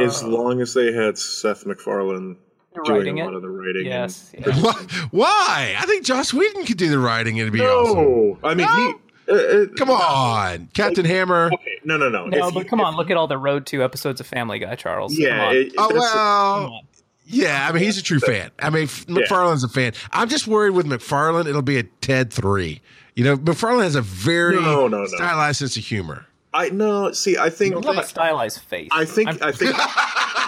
as 0.00 0.24
long 0.24 0.62
as 0.62 0.72
they 0.72 0.92
had 0.92 1.18
Seth 1.18 1.66
MacFarlane 1.66 2.38
You're 2.74 2.84
doing 2.84 2.98
writing 2.98 3.20
a 3.20 3.28
it? 3.28 3.34
of 3.34 3.42
the 3.42 3.48
writing. 3.50 3.86
Yes, 3.86 4.32
and- 4.34 4.46
yeah. 4.46 4.60
Why? 4.62 4.72
Why? 5.10 5.74
I 5.78 5.86
think 5.86 6.04
Joss 6.04 6.32
Whedon 6.34 6.64
could 6.64 6.76
do 6.76 6.90
the 6.90 6.98
writing. 6.98 7.36
It'd 7.36 7.52
be 7.52 7.60
awesome. 7.60 8.38
I 8.44 8.54
mean, 8.54 8.66
No? 8.66 8.76
he. 8.76 8.94
Uh, 9.26 9.34
uh, 9.34 9.66
Come 9.78 9.90
on, 9.90 10.68
Captain 10.74 11.04
Hammer. 11.06 11.46
Okay, 11.54 11.78
no, 11.84 11.96
no, 11.96 12.10
no. 12.10 12.26
No, 12.26 12.48
If 12.48 12.54
but 12.54 12.64
you- 12.64 12.68
come 12.68 12.80
on, 12.82 12.94
look 12.96 13.10
at 13.10 13.16
all 13.16 13.26
the 13.26 13.38
Road 13.38 13.64
to 13.66 13.82
episodes 13.82 14.20
of 14.20 14.26
Family 14.26 14.58
Guy, 14.58 14.74
Charles. 14.74 15.16
Yeah, 15.18 15.30
come 15.38 15.40
on. 15.48 15.56
it- 15.56 15.72
Oh 15.78 15.90
well, 15.94 16.80
yeah. 17.26 17.66
I 17.68 17.72
mean, 17.72 17.82
he's 17.82 17.96
a 17.96 18.02
true 18.02 18.20
fan. 18.20 18.50
I 18.58 18.68
mean, 18.68 18.82
F- 18.84 19.08
MacFarlane's 19.08 19.64
a 19.64 19.68
fan. 19.68 19.92
I'm 20.12 20.28
just 20.28 20.46
worried 20.46 20.70
with 20.74 20.84
MacFarlane. 20.86 21.46
It'll 21.46 21.62
be 21.62 21.78
a 21.78 21.84
Ted 21.84 22.32
three. 22.32 22.82
You 23.14 23.24
know, 23.24 23.36
MacFarlane 23.36 23.84
has 23.84 23.94
a 23.94 24.02
very 24.02 24.56
No, 24.56 24.88
no, 24.88 24.98
no. 24.98 25.06
stylized 25.06 25.60
sense 25.60 25.76
of 25.78 25.84
humor. 25.84 26.26
I 26.52 26.68
no. 26.68 27.10
See, 27.12 27.38
I 27.38 27.48
think. 27.48 27.76
What 27.76 27.86
about 27.86 28.06
stylized 28.06 28.60
face? 28.60 28.88
I 28.92 29.06
think. 29.06 29.42
I 29.42 29.52
think. 29.52 29.74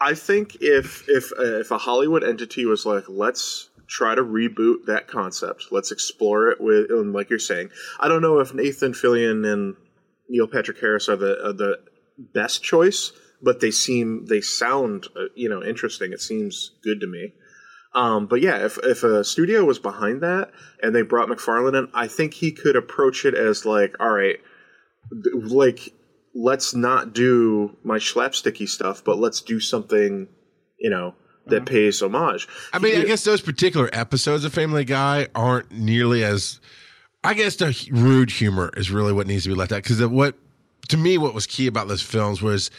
I 0.00 0.14
think 0.14 0.58
if 0.60 1.08
if 1.08 1.32
uh, 1.38 1.60
if 1.60 1.70
a 1.70 1.78
Hollywood 1.78 2.22
entity 2.22 2.64
was 2.64 2.86
like, 2.86 3.04
let's 3.08 3.68
try 3.88 4.14
to 4.14 4.22
reboot 4.22 4.86
that 4.86 5.08
concept, 5.08 5.66
let's 5.70 5.90
explore 5.90 6.48
it 6.48 6.60
with, 6.60 6.90
and 6.90 7.12
like 7.12 7.30
you're 7.30 7.38
saying, 7.38 7.70
I 7.98 8.08
don't 8.08 8.22
know 8.22 8.38
if 8.38 8.54
Nathan 8.54 8.92
Fillion 8.92 9.50
and 9.50 9.74
Neil 10.28 10.46
Patrick 10.46 10.78
Harris 10.80 11.08
are 11.08 11.16
the 11.16 11.48
are 11.48 11.52
the 11.52 11.78
best 12.18 12.62
choice, 12.62 13.12
but 13.42 13.60
they 13.60 13.70
seem 13.70 14.26
they 14.26 14.40
sound 14.40 15.06
uh, 15.16 15.24
you 15.34 15.48
know 15.48 15.62
interesting. 15.62 16.12
It 16.12 16.20
seems 16.20 16.72
good 16.84 17.00
to 17.00 17.06
me. 17.06 17.32
Um, 17.94 18.26
but 18.26 18.40
yeah, 18.40 18.64
if 18.64 18.78
if 18.84 19.02
a 19.02 19.24
studio 19.24 19.64
was 19.64 19.78
behind 19.78 20.22
that 20.22 20.52
and 20.82 20.94
they 20.94 21.02
brought 21.02 21.28
MacFarlane 21.28 21.74
in, 21.74 21.88
I 21.94 22.06
think 22.06 22.34
he 22.34 22.52
could 22.52 22.76
approach 22.76 23.24
it 23.24 23.34
as 23.34 23.64
like, 23.64 23.96
all 23.98 24.10
right, 24.10 24.38
like 25.34 25.92
let's 26.38 26.72
not 26.72 27.12
do 27.12 27.76
my 27.82 27.98
slapsticky 27.98 28.68
stuff, 28.68 29.02
but 29.02 29.18
let's 29.18 29.40
do 29.40 29.58
something, 29.58 30.28
you 30.78 30.88
know, 30.88 31.14
that 31.46 31.62
mhm. 31.62 31.66
pays 31.66 32.00
homage. 32.00 32.46
I 32.72 32.78
mean, 32.78 33.00
I 33.00 33.04
guess 33.04 33.24
those 33.24 33.40
particular 33.40 33.90
episodes 33.92 34.44
of 34.44 34.54
Family 34.54 34.84
Guy 34.84 35.28
aren't 35.34 35.72
nearly 35.72 36.22
as. 36.24 36.60
I 37.24 37.34
guess 37.34 37.56
the 37.56 37.76
rude 37.90 38.30
humor 38.30 38.70
is 38.76 38.92
really 38.92 39.12
what 39.12 39.26
needs 39.26 39.42
to 39.42 39.48
be 39.48 39.54
left 39.56 39.72
out 39.72 39.82
because 39.82 40.00
what, 40.06 40.36
to 40.88 40.96
me, 40.96 41.18
what 41.18 41.34
was 41.34 41.46
key 41.46 41.66
about 41.66 41.88
those 41.88 42.00
films 42.00 42.40
was 42.40 42.70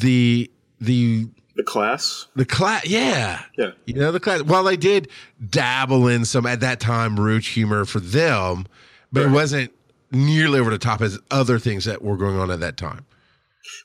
the 0.00 0.50
the 0.80 1.28
the 1.54 1.62
class, 1.62 2.28
the 2.34 2.46
class. 2.46 2.86
Yeah, 2.86 3.42
yeah, 3.58 3.72
you 3.84 3.94
know 3.94 4.10
the 4.10 4.18
class. 4.18 4.42
While 4.42 4.64
they 4.64 4.78
did 4.78 5.10
dabble 5.46 6.08
in 6.08 6.24
some 6.24 6.46
at 6.46 6.60
that 6.60 6.80
time 6.80 7.20
rude 7.20 7.44
humor 7.44 7.84
for 7.84 8.00
them, 8.00 8.66
but 9.12 9.24
it 9.24 9.30
wasn't 9.30 9.70
nearly 10.12 10.60
over 10.60 10.70
the 10.70 10.78
top 10.78 11.00
as 11.00 11.18
other 11.30 11.58
things 11.58 11.84
that 11.86 12.02
were 12.02 12.16
going 12.16 12.38
on 12.38 12.50
at 12.50 12.60
that 12.60 12.76
time. 12.76 13.06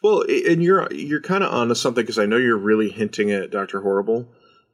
Well, 0.02 0.24
and 0.28 0.62
you're 0.62 0.92
you're 0.94 1.22
kind 1.22 1.44
of 1.44 1.54
onto 1.54 1.76
something 1.76 2.04
because 2.04 2.20
I 2.20 2.26
know 2.26 2.38
you're 2.38 2.58
really 2.58 2.90
hinting 2.90 3.32
at 3.32 3.52
Doctor 3.52 3.82
Horrible, 3.82 4.28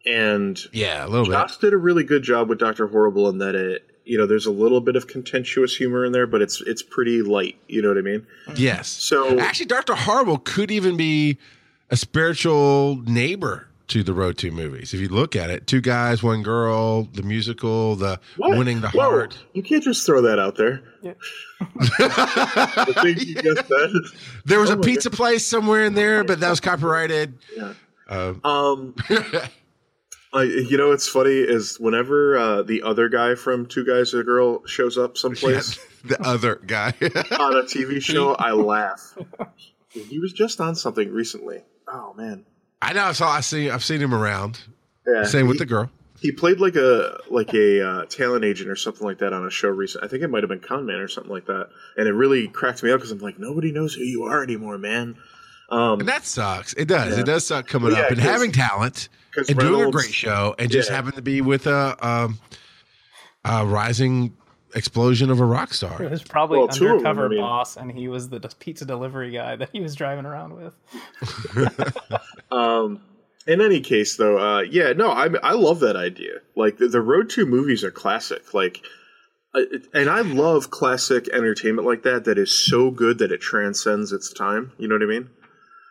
and 0.06 0.60
Yeah, 0.72 1.06
a 1.06 1.08
little 1.08 1.26
bit. 1.26 1.34
Joss 1.34 1.58
did 1.58 1.74
a 1.74 1.78
really 1.78 2.04
good 2.04 2.24
job 2.24 2.50
with 2.50 2.60
Doctor 2.60 2.88
Horrible 2.88 3.30
in 3.30 3.38
that 3.40 3.56
it 3.56 3.90
you 4.06 4.18
know 4.18 4.26
there's 4.26 4.46
a 4.46 4.52
little 4.52 4.82
bit 4.82 4.96
of 4.96 5.08
contentious 5.08 5.76
humor 5.76 6.06
in 6.06 6.12
there, 6.12 6.28
but 6.28 6.42
it's 6.42 6.62
it's 6.62 6.82
pretty 6.82 7.22
light. 7.22 7.58
You 7.68 7.82
know 7.82 7.90
what 7.90 7.98
I 7.98 8.02
mean? 8.02 8.26
Yes. 8.56 8.88
So 8.88 9.40
Actually, 9.40 9.68
Doctor 9.68 9.96
Horrible 9.96 10.38
could 10.38 10.72
even 10.72 10.98
be 10.98 11.38
a 11.90 11.98
spiritual 11.98 13.02
neighbor 13.06 13.68
to 13.88 14.04
the 14.04 14.14
Road 14.14 14.38
to 14.40 14.52
movies. 14.52 14.94
If 14.94 15.00
you 15.02 15.10
look 15.10 15.36
at 15.36 15.50
it, 15.50 15.68
two 15.68 15.82
guys, 15.82 16.24
one 16.24 16.42
girl, 16.44 17.04
the 17.04 17.24
musical, 17.24 17.96
the 17.96 18.20
What? 18.38 18.58
winning 18.58 18.82
the 18.82 18.90
Whoa, 18.90 19.02
heart. 19.10 19.38
You 19.54 19.62
can't 19.64 19.84
just 19.84 20.06
throw 20.06 20.22
that 20.22 20.40
out 20.40 20.56
there. 20.56 20.82
Yeah. 21.02 21.14
the 21.60 22.94
thing 23.02 23.18
you 23.28 23.36
just 23.42 23.68
said. 23.68 23.90
There 24.46 24.60
was 24.60 24.70
Oh 24.70 24.74
a 24.74 24.78
my 24.78 24.84
pizza 24.84 25.10
place 25.12 25.46
somewhere 25.46 25.84
in 25.86 25.94
there, 25.94 26.24
but 26.24 26.40
that 26.40 26.50
was 26.50 26.60
copyrighted. 26.60 27.38
Yeah. 27.56 27.74
Uh, 28.10 28.34
Um, 28.44 28.96
I, 30.34 30.44
you 30.44 30.78
know 30.78 30.90
what's 30.90 31.08
funny 31.08 31.30
is 31.36 31.80
whenever 31.80 32.38
uh, 32.38 32.62
the 32.64 32.82
other 32.82 33.08
guy 33.08 33.36
from 33.36 33.68
Two 33.68 33.86
Guys 33.86 34.14
and 34.14 34.22
a 34.22 34.24
Girl 34.26 34.66
shows 34.66 34.98
up 34.98 35.16
someplace 35.18 35.78
the 36.06 36.20
other 36.26 36.56
guy. 36.66 36.88
on 37.02 37.56
a 37.58 37.64
TV 37.64 38.02
show, 38.02 38.34
I 38.34 38.52
laugh. 38.54 39.16
He 39.90 40.18
was 40.20 40.34
just 40.34 40.60
on 40.60 40.74
something 40.74 41.12
recently. 41.12 41.62
Oh 41.88 42.16
man. 42.18 42.46
I 42.84 42.94
know. 42.94 43.12
Saw. 43.14 43.30
I 43.32 43.42
see. 43.42 43.70
I've 43.70 43.84
seen 43.84 44.00
him 44.02 44.14
around. 44.14 44.60
Yeah. 45.08 45.24
Same 45.24 45.48
with 45.48 45.60
the 45.60 45.66
girl. 45.66 45.90
He 46.20 46.32
played 46.32 46.60
like 46.60 46.76
a 46.76 47.18
like 47.30 47.54
a 47.54 47.86
uh, 47.86 48.06
talent 48.06 48.46
agent 48.46 48.70
or 48.70 48.76
something 48.78 49.06
like 49.06 49.18
that 49.18 49.34
on 49.34 49.46
a 49.46 49.50
show 49.50 49.68
recent. 49.68 50.04
I 50.04 50.08
think 50.08 50.24
it 50.24 50.30
might 50.30 50.44
have 50.44 50.50
been 50.50 50.62
Con 50.62 50.86
Man 50.86 51.00
or 51.00 51.08
something 51.10 51.32
like 51.32 51.46
that. 51.48 51.68
And 51.98 52.08
it 52.08 52.14
really 52.14 52.48
cracked 52.48 52.82
me 52.82 52.92
up 52.92 53.00
because 53.00 53.12
I'm 53.12 53.20
like, 53.20 53.38
nobody 53.40 53.72
knows 53.74 53.94
who 53.94 54.04
you 54.04 54.24
are 54.24 54.42
anymore, 54.42 54.78
man. 54.78 55.18
Um, 55.70 56.00
And 56.00 56.08
that 56.08 56.26
sucks. 56.26 56.74
It 56.74 56.88
does. 56.88 57.16
Yeah. 57.16 57.22
It 57.22 57.26
does 57.26 57.46
suck 57.46 57.68
coming 57.68 57.90
Well, 57.90 57.98
yeah, 57.98 58.06
up 58.06 58.12
and 58.12 58.20
having 58.22 58.52
talent 58.54 59.10
and 59.36 59.58
doing 59.60 59.88
a 59.88 59.92
great 59.92 60.14
show 60.14 60.56
and 60.58 60.72
just 60.72 60.90
happen 60.90 61.12
to 61.14 61.22
be 61.22 61.42
with 61.42 61.68
a 61.68 61.98
um, 62.08 62.40
a 63.44 63.66
rising 63.66 64.36
explosion 64.76 65.30
of 65.32 65.40
a 65.40 65.46
rock 65.46 65.74
star. 65.74 66.02
It 66.02 66.10
was 66.12 66.24
probably 66.24 66.60
Well, 66.60 66.68
two 66.68 66.86
of 66.86 66.90
them, 66.90 66.98
undercover 67.08 67.26
I 67.26 67.30
mean- 67.30 67.40
boss, 67.40 67.78
and 67.78 67.92
he 67.92 68.08
was 68.08 68.30
the 68.30 68.40
pizza 68.60 68.86
delivery 68.86 69.32
guy 69.32 69.56
that 69.56 69.70
he 69.72 69.82
was 69.82 69.96
driving 69.96 70.26
around 70.26 70.54
with. 70.56 70.76
Um, 72.52 73.02
in 73.48 73.62
any 73.62 73.82
case, 73.82 74.16
though, 74.16 74.38
uh, 74.38 74.62
yeah, 74.62 74.94
no, 74.94 75.10
I 75.10 75.28
I 75.42 75.54
love 75.54 75.80
that 75.80 75.96
idea. 75.96 76.34
Like 76.56 76.78
the, 76.78 76.88
the 76.88 77.02
Road 77.02 77.30
to 77.32 77.46
movies 77.46 77.84
are 77.84 77.92
classic. 77.92 78.54
Like, 78.54 78.82
uh, 79.56 79.62
it- 79.72 79.88
and 79.94 80.08
I 80.10 80.22
love 80.22 80.70
classic 80.70 81.28
entertainment 81.30 81.88
like 81.88 82.04
that. 82.04 82.26
That 82.26 82.38
is 82.38 82.52
so 82.52 82.92
good 82.92 83.18
that 83.18 83.32
it 83.32 83.42
transcends 83.42 84.12
its 84.14 84.32
time. 84.32 84.72
You 84.78 84.88
know 84.88 84.96
what 84.96 85.02
I 85.04 85.08
mean? 85.08 85.30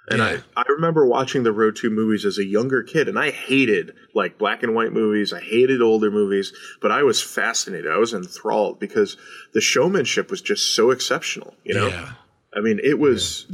And 0.08 0.18
Yeah. 0.18 0.40
I, 0.56 0.62
I 0.62 0.64
remember 0.68 1.06
watching 1.06 1.42
the 1.44 1.52
Road 1.52 1.76
to 1.76 1.90
movies 1.90 2.24
as 2.24 2.38
a 2.38 2.44
younger 2.44 2.82
kid, 2.82 3.08
and 3.08 3.18
I 3.18 3.30
hated 3.30 3.92
like 4.14 4.38
black 4.38 4.62
and 4.62 4.74
white 4.74 4.92
movies. 4.92 5.32
I 5.32 5.40
hated 5.40 5.80
older 5.80 6.10
movies, 6.10 6.52
but 6.80 6.90
I 6.90 7.02
was 7.02 7.22
fascinated. 7.22 7.90
I 7.90 7.98
was 7.98 8.12
enthralled 8.12 8.80
because 8.80 9.16
the 9.54 9.60
showmanship 9.60 10.30
was 10.30 10.40
just 10.40 10.74
so 10.74 10.90
exceptional. 10.90 11.54
You 11.64 11.74
know, 11.74 11.88
Yeah. 11.88 12.12
I 12.54 12.60
mean, 12.60 12.80
it 12.82 12.98
was, 12.98 13.46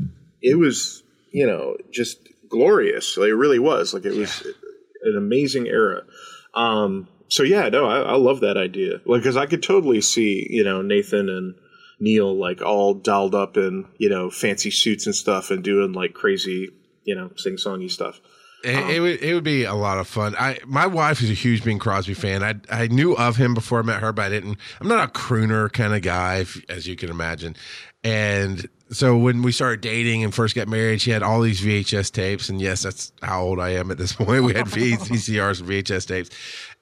it 0.43 0.59
was, 0.59 1.03
you 1.33 1.47
know, 1.47 1.77
just 1.93 2.19
glorious. 2.49 3.17
Like, 3.17 3.29
it 3.29 3.35
really 3.37 3.59
was. 3.59 3.93
Like 3.93 4.05
it 4.07 4.15
was 4.15 4.47
an 5.03 5.17
amazing 5.17 5.67
era. 5.69 6.03
Um, 6.55 7.09
so 7.29 7.43
yeah, 7.43 7.69
no, 7.69 7.85
I, 7.87 8.01
I 8.01 8.17
love 8.17 8.41
that 8.41 8.57
idea. 8.57 9.01
Like, 9.05 9.21
because 9.21 9.37
I 9.37 9.47
could 9.47 9.63
totally 9.63 10.01
see, 10.01 10.47
you 10.49 10.65
know, 10.65 10.81
Nathan 10.81 11.29
and 11.29 11.55
Neil 12.01 12.37
like 12.37 12.63
all 12.63 12.95
dolled 12.95 13.35
up 13.35 13.57
in, 13.57 13.87
you 13.99 14.09
know, 14.09 14.31
fancy 14.31 14.71
suits 14.71 15.07
and 15.07 15.15
stuff, 15.15 15.51
and 15.51 15.63
doing 15.63 15.93
like 15.93 16.15
crazy, 16.15 16.71
you 17.05 17.15
know, 17.15 17.31
sing 17.37 17.57
songy 17.57 17.91
stuff. 17.91 18.21
It, 18.65 18.75
Um, 18.75 18.91
it 18.91 19.01
would 19.01 19.23
it 19.23 19.35
would 19.35 19.45
be 19.45 19.65
a 19.65 19.75
lot 19.75 19.99
of 19.99 20.09
fun. 20.09 20.35
I 20.39 20.59
my 20.67 20.87
wife 20.87 21.23
is 21.23 21.31
a 21.31 21.35
huge 21.35 21.63
Bing 21.63 21.79
Crosby 21.79 22.15
fan. 22.15 22.43
I 22.43 22.55
I 22.71 22.89
knew 22.89 23.15
of 23.15 23.37
him 23.37 23.55
before 23.55 23.81
I 23.81 23.83
met 23.83 24.01
her, 24.01 24.13
but 24.13 24.27
I 24.27 24.29
didn't. 24.29 24.59
I'm 24.81 24.89
not 24.89 25.09
a 25.09 25.13
crooner 25.13 25.73
kind 25.73 25.95
of 25.95 26.03
guy, 26.03 26.39
if, 26.39 26.61
as 26.69 26.87
you 26.87 26.97
can 26.97 27.11
imagine. 27.11 27.55
And 28.03 28.69
so 28.91 29.17
when 29.17 29.43
we 29.43 29.53
started 29.53 29.81
dating 29.81 30.25
and 30.25 30.35
first 30.35 30.55
got 30.55 30.67
married, 30.67 31.01
she 31.01 31.11
had 31.11 31.23
all 31.23 31.41
these 31.41 31.61
VHS 31.61 32.11
tapes, 32.11 32.49
and 32.49 32.61
yes, 32.61 32.83
that's 32.83 33.13
how 33.23 33.43
old 33.43 33.61
I 33.61 33.71
am 33.71 33.91
at 33.91 33.99
this 33.99 34.13
point. 34.15 34.45
We 34.45 34.55
had 34.55 34.67
VCRs 34.67 35.61
and 35.61 35.69
VHS 35.69 36.07
tapes, 36.07 36.31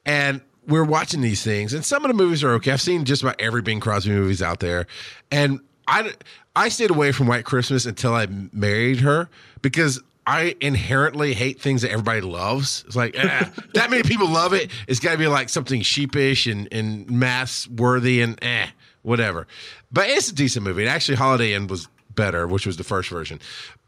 and 0.04 0.40
we're 0.66 0.84
watching 0.84 1.20
these 1.20 1.42
things. 1.42 1.72
And 1.72 1.84
some 1.84 2.04
of 2.04 2.08
the 2.08 2.14
movies 2.14 2.42
are 2.44 2.50
okay. 2.54 2.72
I've 2.72 2.80
seen 2.80 3.04
just 3.04 3.22
about 3.22 3.40
every 3.40 3.62
Bing 3.62 3.80
Crosby 3.80 4.10
movies 4.10 4.42
out 4.42 4.60
there, 4.60 4.86
and 5.30 5.60
I 5.86 6.12
I 6.54 6.68
stayed 6.68 6.90
away 6.90 7.12
from 7.12 7.26
White 7.26 7.44
Christmas 7.44 7.86
until 7.86 8.14
I 8.14 8.26
married 8.52 9.00
her 9.00 9.28
because 9.62 10.00
I 10.26 10.56
inherently 10.60 11.34
hate 11.34 11.60
things 11.60 11.82
that 11.82 11.92
everybody 11.92 12.20
loves. 12.20 12.84
It's 12.86 12.96
like 12.96 13.16
eh, 13.16 13.44
that 13.74 13.90
many 13.90 14.02
people 14.02 14.28
love 14.28 14.52
it. 14.52 14.70
It's 14.88 15.00
got 15.00 15.12
to 15.12 15.18
be 15.18 15.28
like 15.28 15.48
something 15.48 15.82
sheepish 15.82 16.46
and 16.46 16.68
and 16.72 17.08
mass 17.10 17.68
worthy 17.68 18.20
and 18.20 18.38
eh 18.42 18.68
whatever. 19.02 19.46
But 19.92 20.08
it's 20.10 20.30
a 20.30 20.34
decent 20.34 20.64
movie. 20.64 20.82
And 20.82 20.90
actually, 20.90 21.16
Holiday 21.16 21.54
Inn 21.54 21.68
was 21.68 21.88
better, 22.14 22.46
which 22.48 22.66
was 22.66 22.76
the 22.76 22.84
first 22.84 23.08
version. 23.08 23.40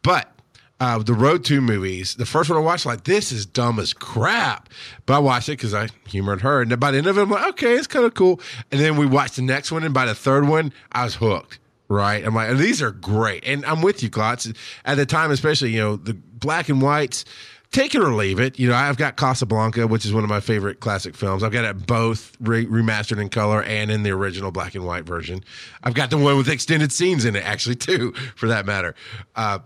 But 0.02 0.32
uh, 0.80 0.98
the 0.98 1.14
Road 1.14 1.44
to 1.46 1.60
movies, 1.60 2.14
the 2.14 2.26
first 2.26 2.48
one 2.48 2.58
I 2.58 2.62
watched, 2.62 2.86
like 2.86 3.04
this 3.04 3.32
is 3.32 3.46
dumb 3.46 3.78
as 3.80 3.92
crap. 3.92 4.68
But 5.06 5.14
I 5.14 5.18
watched 5.18 5.48
it 5.48 5.52
because 5.52 5.74
I 5.74 5.88
humored 6.06 6.42
her, 6.42 6.62
and 6.62 6.78
by 6.78 6.92
the 6.92 6.98
end 6.98 7.06
of 7.06 7.18
it, 7.18 7.22
I'm 7.22 7.30
like, 7.30 7.48
okay, 7.50 7.74
it's 7.74 7.88
kind 7.88 8.04
of 8.04 8.14
cool. 8.14 8.40
And 8.70 8.80
then 8.80 8.96
we 8.96 9.06
watched 9.06 9.36
the 9.36 9.42
next 9.42 9.72
one, 9.72 9.82
and 9.82 9.92
by 9.92 10.06
the 10.06 10.14
third 10.14 10.46
one, 10.46 10.72
I 10.92 11.04
was 11.04 11.16
hooked. 11.16 11.58
Right? 11.90 12.22
I'm 12.24 12.34
like, 12.34 12.54
these 12.58 12.82
are 12.82 12.90
great, 12.90 13.44
and 13.46 13.64
I'm 13.64 13.80
with 13.80 14.02
you, 14.02 14.10
Klotz. 14.10 14.52
At 14.84 14.96
the 14.96 15.06
time, 15.06 15.30
especially, 15.30 15.70
you 15.70 15.80
know, 15.80 15.96
the 15.96 16.14
black 16.14 16.68
and 16.68 16.82
whites. 16.82 17.24
Take 17.70 17.94
it 17.94 18.00
or 18.00 18.14
leave 18.14 18.40
it. 18.40 18.58
You 18.58 18.68
know, 18.68 18.74
I've 18.74 18.96
got 18.96 19.18
Casablanca, 19.18 19.86
which 19.86 20.06
is 20.06 20.12
one 20.14 20.24
of 20.24 20.30
my 20.30 20.40
favorite 20.40 20.80
classic 20.80 21.14
films. 21.14 21.42
I've 21.42 21.52
got 21.52 21.66
it 21.66 21.86
both 21.86 22.34
re- 22.40 22.64
remastered 22.64 23.20
in 23.20 23.28
color 23.28 23.62
and 23.62 23.90
in 23.90 24.04
the 24.04 24.10
original 24.10 24.50
black 24.50 24.74
and 24.74 24.86
white 24.86 25.04
version. 25.04 25.44
I've 25.84 25.92
got 25.92 26.08
the 26.08 26.16
one 26.16 26.38
with 26.38 26.48
extended 26.48 26.92
scenes 26.92 27.26
in 27.26 27.36
it, 27.36 27.44
actually, 27.44 27.76
too, 27.76 28.12
for 28.36 28.48
that 28.48 28.64
matter. 28.64 28.94
Uh, 29.36 29.58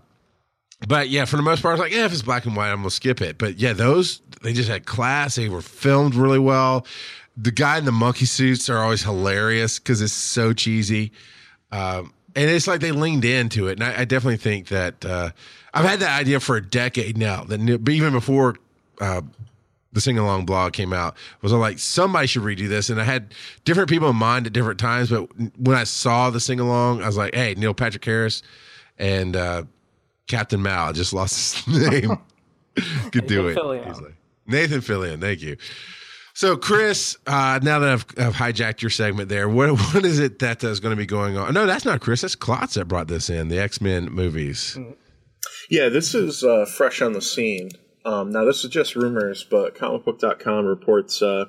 but 0.87 1.09
yeah, 1.09 1.25
for 1.25 1.37
the 1.37 1.43
most 1.43 1.61
part, 1.61 1.71
I 1.71 1.73
was 1.75 1.79
like, 1.79 1.93
yeah, 1.93 2.05
if 2.05 2.11
it's 2.11 2.21
black 2.21 2.45
and 2.45 2.55
white, 2.55 2.69
I'm 2.69 2.77
gonna 2.77 2.89
skip 2.89 3.21
it. 3.21 3.37
But 3.37 3.57
yeah, 3.57 3.73
those 3.73 4.21
they 4.41 4.53
just 4.53 4.69
had 4.69 4.85
class. 4.85 5.35
They 5.35 5.49
were 5.49 5.61
filmed 5.61 6.15
really 6.15 6.39
well. 6.39 6.85
The 7.37 7.51
guy 7.51 7.77
in 7.77 7.85
the 7.85 7.91
monkey 7.91 8.25
suits 8.25 8.69
are 8.69 8.77
always 8.77 9.01
hilarious 9.01 9.79
because 9.79 10.01
it's 10.01 10.13
so 10.13 10.53
cheesy, 10.53 11.11
um, 11.71 12.13
and 12.35 12.49
it's 12.49 12.67
like 12.67 12.81
they 12.81 12.91
leaned 12.91 13.25
into 13.25 13.67
it. 13.67 13.79
And 13.79 13.83
I, 13.83 14.01
I 14.01 14.05
definitely 14.05 14.37
think 14.37 14.67
that 14.67 15.03
uh, 15.05 15.31
I've 15.73 15.85
had 15.85 15.99
that 16.01 16.19
idea 16.19 16.39
for 16.39 16.57
a 16.57 16.61
decade 16.61 17.17
now. 17.17 17.43
That 17.43 17.61
even 17.89 18.13
before 18.13 18.57
uh, 18.99 19.21
the 19.93 20.01
sing 20.01 20.17
along 20.19 20.45
blog 20.45 20.73
came 20.73 20.93
out, 20.93 21.15
was 21.41 21.53
I 21.53 21.57
like 21.57 21.79
somebody 21.79 22.27
should 22.27 22.43
redo 22.43 22.67
this, 22.67 22.89
and 22.89 23.01
I 23.01 23.03
had 23.03 23.33
different 23.65 23.89
people 23.89 24.09
in 24.09 24.15
mind 24.15 24.45
at 24.45 24.53
different 24.53 24.79
times. 24.79 25.09
But 25.09 25.27
when 25.57 25.77
I 25.77 25.85
saw 25.85 26.29
the 26.29 26.39
sing 26.39 26.59
along, 26.59 27.01
I 27.01 27.07
was 27.07 27.17
like, 27.17 27.33
hey, 27.33 27.55
Neil 27.55 27.73
Patrick 27.73 28.03
Harris 28.03 28.43
and. 28.97 29.35
Uh, 29.35 29.63
Captain 30.27 30.61
Mal. 30.61 30.89
I 30.89 30.91
just 30.91 31.13
lost 31.13 31.65
his 31.65 31.89
name. 31.89 32.17
Could 33.11 33.27
do 33.27 33.47
it. 33.47 33.55
Nathan 33.55 33.93
Fillion. 33.93 34.13
Nathan 34.47 34.81
Fillion. 34.81 35.21
Thank 35.21 35.41
you. 35.41 35.57
So, 36.35 36.57
Chris, 36.57 37.15
uh, 37.27 37.59
now 37.61 37.77
that 37.79 37.89
I've, 37.89 38.05
I've 38.17 38.33
hijacked 38.33 38.81
your 38.81 38.89
segment 38.89 39.29
there, 39.29 39.47
what 39.47 39.69
what 39.93 40.03
is 40.03 40.19
it 40.19 40.39
that 40.39 40.63
is 40.63 40.79
going 40.79 40.91
to 40.91 40.99
be 40.99 41.05
going 41.05 41.37
on? 41.37 41.53
No, 41.53 41.65
that's 41.65 41.85
not 41.85 42.01
Chris. 42.01 42.21
That's 42.21 42.35
Klotz 42.35 42.73
that 42.73 42.87
brought 42.87 43.07
this 43.07 43.29
in. 43.29 43.49
The 43.49 43.59
X 43.59 43.79
Men 43.81 44.05
movies. 44.05 44.77
Yeah, 45.69 45.89
this 45.89 46.15
is 46.15 46.43
uh, 46.43 46.65
fresh 46.65 47.01
on 47.01 47.13
the 47.13 47.21
scene. 47.21 47.69
Um, 48.05 48.31
now, 48.31 48.43
this 48.43 48.63
is 48.63 48.69
just 48.69 48.95
rumors, 48.95 49.45
but 49.49 49.75
comicbook.com 49.75 50.65
reports 50.65 51.21
uh, 51.21 51.45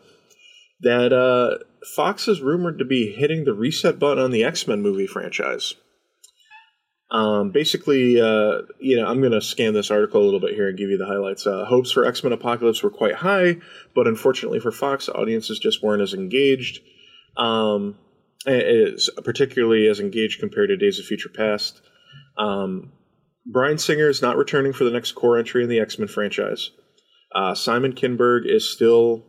that 0.81 1.12
uh, 1.12 1.64
Fox 1.97 2.28
is 2.28 2.40
rumored 2.40 2.78
to 2.78 2.85
be 2.85 3.12
hitting 3.12 3.45
the 3.45 3.54
reset 3.54 3.99
button 3.99 4.23
on 4.23 4.31
the 4.31 4.45
X 4.45 4.69
Men 4.69 4.83
movie 4.83 5.07
franchise. 5.07 5.75
Um, 7.11 7.51
basically, 7.51 8.21
uh, 8.21 8.63
you 8.81 8.97
know, 8.97 9.07
I'm 9.07 9.21
going 9.21 9.33
to 9.33 9.41
scan 9.41 9.75
this 9.75 9.91
article 9.91 10.23
a 10.23 10.25
little 10.25 10.41
bit 10.41 10.55
here 10.55 10.69
and 10.69 10.77
give 10.77 10.91
you 10.91 10.97
the 10.97 11.07
highlights. 11.07 11.47
Uh, 11.47 11.65
hopes 11.65 11.93
for 11.93 12.05
X 12.05 12.25
Men 12.25 12.33
Apocalypse 12.33 12.83
were 12.83 12.91
quite 12.91 13.15
high, 13.15 13.57
but 13.95 14.07
unfortunately 14.07 14.59
for 14.59 14.73
Fox, 14.73 15.09
audiences 15.09 15.59
just 15.59 15.83
weren't 15.83 16.03
as 16.03 16.15
engaged. 16.15 16.81
Um, 17.37 17.99
is 18.47 19.11
particularly 19.25 19.87
as 19.89 20.01
engaged 20.01 20.41
compared 20.41 20.69
to 20.69 20.77
Days 20.77 20.99
of 20.99 21.07
Future 21.07 21.31
Past. 21.35 21.81
Um, 22.37 22.93
Bryan 23.47 23.79
Singer 23.79 24.09
is 24.09 24.23
not 24.23 24.37
returning 24.37 24.73
for 24.73 24.85
the 24.85 24.91
next 24.91 25.13
core 25.13 25.39
entry 25.39 25.63
in 25.63 25.69
the 25.69 25.81
X 25.81 25.99
Men 25.99 26.09
franchise. 26.09 26.71
Uh, 27.35 27.55
Simon 27.55 27.95
Kinberg 27.95 28.43
is 28.47 28.71
still 28.71 29.25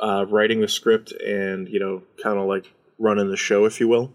uh, 0.00 0.26
writing 0.28 0.60
the 0.60 0.68
script 0.68 1.12
and 1.12 1.68
you 1.68 1.78
know 1.78 2.02
kind 2.22 2.38
of 2.38 2.46
like 2.46 2.72
running 2.98 3.30
the 3.30 3.36
show, 3.36 3.64
if 3.64 3.80
you 3.80 3.88
will. 3.88 4.12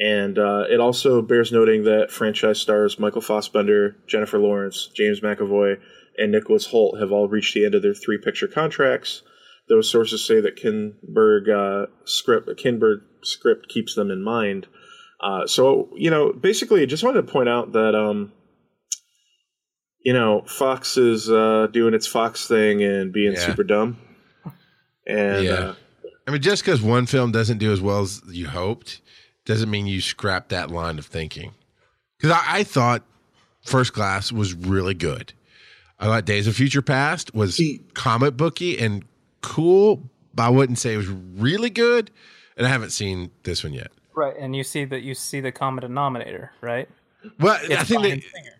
And 0.00 0.38
uh, 0.38 0.64
it 0.70 0.80
also 0.80 1.20
bears 1.20 1.52
noting 1.52 1.84
that 1.84 2.10
franchise 2.10 2.58
stars 2.58 2.98
Michael 2.98 3.20
Fassbender, 3.20 3.96
Jennifer 4.06 4.38
Lawrence, 4.38 4.88
James 4.94 5.20
McAvoy, 5.20 5.76
and 6.16 6.32
Nicholas 6.32 6.68
Hoult 6.68 6.98
have 6.98 7.12
all 7.12 7.28
reached 7.28 7.52
the 7.52 7.66
end 7.66 7.74
of 7.74 7.82
their 7.82 7.92
three 7.92 8.16
picture 8.16 8.48
contracts. 8.48 9.22
Those 9.68 9.90
sources 9.90 10.24
say 10.24 10.40
that 10.40 10.56
Kinberg 10.56 11.48
uh, 11.50 11.86
script 12.04 12.48
Kinberg 12.58 13.02
script 13.22 13.68
keeps 13.68 13.94
them 13.94 14.10
in 14.10 14.22
mind. 14.22 14.66
Uh, 15.22 15.46
so 15.46 15.90
you 15.94 16.10
know, 16.10 16.32
basically, 16.32 16.80
I 16.80 16.86
just 16.86 17.04
wanted 17.04 17.26
to 17.26 17.30
point 17.32 17.50
out 17.50 17.72
that 17.72 17.94
um, 17.94 18.32
you 20.02 20.14
know, 20.14 20.42
Fox 20.46 20.96
is 20.96 21.30
uh, 21.30 21.66
doing 21.70 21.92
its 21.92 22.06
Fox 22.06 22.48
thing 22.48 22.82
and 22.82 23.12
being 23.12 23.32
Yeah. 23.34 23.46
super 23.46 23.64
dumb. 23.64 23.98
And 25.06 25.44
Yeah. 25.44 25.52
uh, 25.52 25.74
I 26.26 26.30
mean, 26.30 26.40
just 26.40 26.64
because 26.64 26.80
one 26.80 27.04
film 27.06 27.32
doesn't 27.32 27.58
do 27.58 27.70
as 27.70 27.80
well 27.82 28.00
as 28.00 28.22
you 28.30 28.46
hoped 28.48 29.02
doesn't 29.50 29.70
mean 29.70 29.86
you 29.86 30.00
scrap 30.00 30.48
that 30.48 30.70
line 30.70 30.98
of 30.98 31.06
thinking. 31.06 31.52
Because 32.18 32.36
I, 32.36 32.58
I 32.60 32.64
thought 32.64 33.02
First 33.64 33.92
Class 33.92 34.30
was 34.32 34.54
really 34.54 34.94
good. 34.94 35.32
I 35.98 36.06
thought 36.06 36.24
Days 36.24 36.46
of 36.46 36.54
Future 36.56 36.82
Past 36.82 37.34
was 37.34 37.56
See- 37.56 37.82
comic 37.94 38.36
booky 38.36 38.78
and 38.78 39.04
cool, 39.42 40.02
but 40.34 40.44
I 40.44 40.48
wouldn't 40.48 40.78
say 40.78 40.94
it 40.94 40.98
was 40.98 41.08
really 41.08 41.68
good. 41.70 42.10
And 42.56 42.66
I 42.66 42.70
haven't 42.70 42.90
seen 42.90 43.30
this 43.42 43.64
one 43.64 43.72
yet. 43.72 43.90
Right, 44.14 44.34
and 44.38 44.54
you 44.54 44.64
see 44.64 44.84
that 44.84 45.02
you 45.02 45.14
see 45.14 45.40
the 45.40 45.52
common 45.52 45.82
denominator, 45.82 46.52
right? 46.60 46.88
Well, 47.38 47.54
I 47.54 47.84
think 47.84 48.00
Bryan 48.02 48.18
they, 48.20 48.20
Singer. 48.20 48.56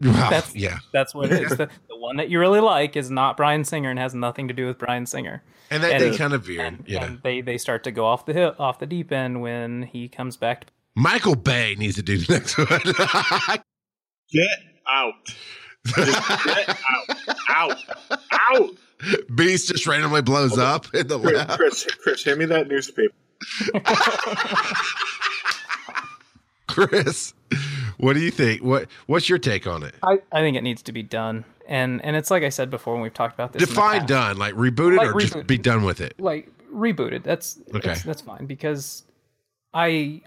well, 0.00 0.30
That's- 0.30 0.54
yeah, 0.54 0.78
That's 0.92 1.14
what 1.14 1.30
it 1.32 1.42
is. 1.50 1.58
the, 2.00 2.02
the 2.02 2.06
one 2.06 2.16
that 2.16 2.30
you 2.30 2.40
really 2.40 2.60
like 2.60 2.96
is 2.96 3.10
not 3.10 3.36
Bryan 3.36 3.64
Singer 3.64 3.90
and 3.90 3.98
has 3.98 4.14
nothing 4.14 4.48
to 4.48 4.54
do 4.54 4.66
with 4.66 4.78
Bryan 4.78 5.06
Singer. 5.06 5.42
and 5.70 5.82
that 5.82 5.92
and- 5.92 6.02
they 6.02 6.16
kind 6.16 6.32
of 6.32 6.44
veered. 6.44 6.60
And, 6.66 6.84
yeah, 6.86 7.04
and 7.04 7.20
they 7.22 7.40
they 7.40 7.58
start 7.58 7.84
to 7.84 7.90
go 7.90 8.06
off 8.06 8.26
the 8.26 8.32
hill, 8.32 8.54
off 8.58 8.78
the 8.78 8.86
deep 8.86 9.12
end 9.12 9.40
when 9.42 9.82
he 9.84 10.08
comes 10.08 10.36
back. 10.36 10.66
To, 10.66 10.72
Michael 10.96 11.36
Bay 11.36 11.76
needs 11.78 11.96
to 11.96 12.02
do 12.02 12.18
the 12.18 12.32
next 12.32 12.58
one. 12.58 12.66
Get 14.32 14.58
out. 14.88 15.14
Just 15.86 16.44
get 16.44 16.68
out. 16.68 17.16
Out. 17.48 17.76
Out. 18.52 18.70
Beast 19.34 19.68
just 19.68 19.86
randomly 19.86 20.20
blows 20.22 20.58
up 20.58 20.94
in 20.94 21.06
the 21.08 21.18
Chris, 21.18 21.34
lab. 21.34 21.48
Chris, 21.58 21.86
Chris, 22.02 22.24
hand 22.24 22.38
me 22.38 22.44
that 22.46 22.68
newspaper. 22.68 23.14
Chris, 26.68 27.34
what 27.96 28.12
do 28.12 28.20
you 28.20 28.30
think? 28.30 28.62
What 28.62 28.88
What's 29.06 29.28
your 29.28 29.38
take 29.38 29.66
on 29.66 29.82
it? 29.82 29.94
I, 30.02 30.18
I 30.30 30.40
think 30.40 30.56
it 30.56 30.62
needs 30.62 30.82
to 30.82 30.92
be 30.92 31.02
done, 31.02 31.44
and 31.70 32.04
and 32.04 32.16
it's 32.16 32.30
like 32.30 32.42
I 32.42 32.50
said 32.50 32.68
before 32.68 32.92
when 32.94 33.02
we've 33.02 33.14
talked 33.14 33.32
about 33.34 33.54
this. 33.54 33.62
in 33.62 33.68
the 33.68 33.74
Define 33.74 34.04
done, 34.04 34.36
like 34.36 34.52
reboot 34.54 34.92
it 34.92 34.96
Like 34.98 35.14
or 35.14 35.20
just 35.20 35.46
be 35.46 35.56
done 35.56 35.84
with 35.84 36.02
it. 36.02 36.14
like 36.20 36.50
rebooted. 36.70 37.22
That's 37.22 37.58
Okay. 37.74 37.88
that's, 37.88 38.02
that's 38.02 38.20
fine 38.22 38.44
because 38.46 39.04
I 39.72 40.20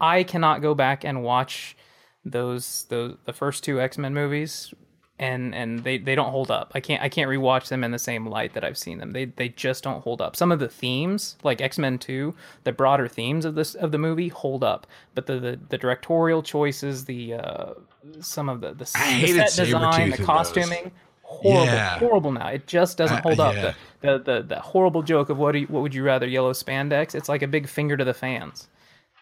I 0.00 0.24
cannot 0.24 0.60
go 0.60 0.74
back 0.74 1.04
and 1.04 1.22
watch 1.22 1.76
those 2.24 2.84
those 2.90 3.16
the 3.24 3.32
first 3.32 3.64
two 3.64 3.80
X 3.80 3.96
Men 3.98 4.12
movies 4.14 4.74
and 5.22 5.54
and 5.54 5.84
they 5.84 5.98
they 5.98 6.14
don't 6.14 6.30
hold 6.30 6.50
up. 6.50 6.72
I 6.74 6.80
can't 6.80 7.00
I 7.02 7.08
can't 7.08 7.30
rewatch 7.30 7.68
them 7.68 7.84
in 7.84 7.90
the 7.92 7.98
same 7.98 8.26
light 8.26 8.52
that 8.54 8.64
I've 8.64 8.76
seen 8.76 8.98
them. 8.98 9.12
They 9.12 9.26
they 9.26 9.48
just 9.50 9.84
don't 9.84 10.02
hold 10.02 10.20
up. 10.20 10.34
Some 10.36 10.50
of 10.52 10.58
the 10.58 10.68
themes, 10.68 11.36
like 11.42 11.60
X 11.60 11.78
Men 11.78 11.98
Two, 11.98 12.34
the 12.64 12.72
broader 12.72 13.08
themes 13.08 13.44
of 13.44 13.54
this 13.54 13.74
of 13.74 13.92
the 13.92 13.98
movie 13.98 14.28
hold 14.28 14.62
up, 14.64 14.86
but 15.14 15.26
the 15.26 15.38
the, 15.38 15.60
the 15.68 15.78
directorial 15.78 16.42
choices, 16.42 17.04
the 17.04 17.34
uh, 17.34 17.74
some 18.20 18.48
of 18.48 18.60
the 18.60 18.68
the, 18.70 18.74
the 18.74 18.86
set 18.86 19.64
design, 19.64 19.92
the 19.92 20.02
in 20.04 20.10
those. 20.10 20.26
costuming. 20.26 20.90
Horrible, 21.22 21.64
Yeah. 21.64 21.98
horrible. 21.98 22.32
Now 22.32 22.48
it 22.48 22.66
just 22.66 22.98
doesn't 22.98 23.18
Uh, 23.18 23.22
hold 23.22 23.40
up. 23.40 23.54
The, 23.54 23.74
the 24.02 24.18
the 24.18 24.42
the 24.42 24.60
horrible 24.60 25.02
joke 25.02 25.30
of 25.30 25.38
what 25.38 25.52
do 25.52 25.60
you, 25.60 25.66
what 25.68 25.80
would 25.82 25.94
you 25.94 26.02
rather 26.02 26.26
yellow 26.26 26.52
spandex? 26.52 27.14
It's 27.14 27.28
like 27.28 27.40
a 27.40 27.48
big 27.48 27.66
finger 27.68 27.96
to 27.96 28.04
the 28.04 28.12
fans. 28.12 28.68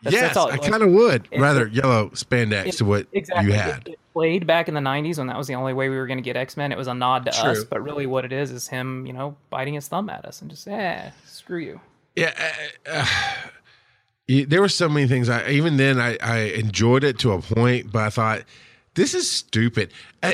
That's, 0.02 0.14
yes, 0.14 0.23
that's 0.23 0.37
all. 0.38 0.50
I 0.50 0.57
kind 0.57 0.83
of 0.83 0.90
would 0.90 1.28
it- 1.30 1.38
rather 1.38 1.66
yellow 1.69 2.09
spandex 2.11 2.66
it- 2.66 2.73
to 2.78 2.85
what 2.87 3.07
exactly. 3.12 3.49
you 3.52 3.52
It- 3.52 3.61
had. 3.61 3.88
Played 4.21 4.47
back 4.47 4.69
in 4.69 4.75
the 4.75 4.81
'90s 4.81 5.17
when 5.17 5.29
that 5.29 5.39
was 5.39 5.47
the 5.47 5.55
only 5.55 5.73
way 5.73 5.89
we 5.89 5.97
were 5.97 6.07
going 6.07 6.19
to 6.19 6.23
get 6.23 6.37
X 6.37 6.55
Men. 6.57 6.73
It 6.73 6.77
was 6.79 6.89
a 6.89 6.95
nod 6.95 7.25
to 7.25 7.31
us, 7.47 7.65
but 7.65 7.83
really 7.83 8.05
what 8.05 8.27
it 8.27 8.33
is 8.33 8.50
is 8.50 8.69
him, 8.69 9.07
you 9.07 9.15
know, 9.15 9.35
biting 9.49 9.73
his 9.73 9.89
thumb 9.89 10.11
at 10.11 10.27
us 10.27 10.43
and 10.43 10.50
just, 10.50 10.69
eh, 10.69 11.11
screw 11.25 11.59
you. 11.59 11.81
yeah, 12.17 12.35
uh, 12.87 12.91
uh, 12.91 13.07
there 14.47 14.61
were 14.61 14.69
so 14.69 14.89
many 14.91 15.07
things. 15.09 15.31
I 15.31 15.49
even 15.49 15.79
then 15.79 15.99
I, 15.99 16.19
I 16.23 16.39
enjoyed 16.41 17.03
it 17.03 17.19
to 17.21 17.33
a 17.33 17.41
point, 17.41 17.91
but 17.91 18.03
I 18.03 18.11
thought 18.11 18.43
this 18.95 19.15
is 19.15 19.31
stupid. 19.31 19.91
Uh, 20.23 20.33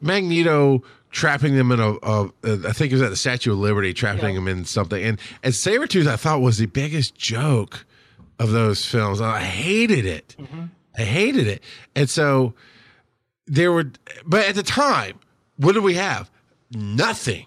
Magneto 0.00 0.82
trapping 1.10 1.56
them 1.56 1.72
in 1.72 1.80
a, 1.80 1.90
a, 2.02 2.24
a 2.44 2.68
I 2.68 2.72
think 2.72 2.92
it 2.92 2.94
was 2.94 3.02
at 3.02 3.10
the 3.10 3.16
Statue 3.16 3.52
of 3.52 3.58
Liberty, 3.58 3.92
trapping 3.94 4.30
Yeah. 4.34 4.40
them 4.40 4.48
in 4.48 4.64
something, 4.64 5.02
and 5.02 5.18
and 5.42 5.52
Sabretooth 5.54 6.06
I 6.06 6.16
thought 6.16 6.40
was 6.40 6.58
the 6.58 6.66
biggest 6.66 7.16
joke 7.16 7.84
of 8.38 8.52
those 8.52 8.84
films. 8.86 9.20
I 9.20 9.40
hated 9.40 10.06
it. 10.06 10.36
I 10.96 11.02
hated 11.02 11.48
it, 11.48 11.64
and 11.96 12.08
so 12.08 12.54
there 13.46 13.72
were. 13.72 13.90
But 14.24 14.46
at 14.46 14.54
the 14.54 14.62
time, 14.62 15.18
what 15.56 15.72
did 15.72 15.82
we 15.82 15.94
have? 15.94 16.30
Nothing. 16.70 17.46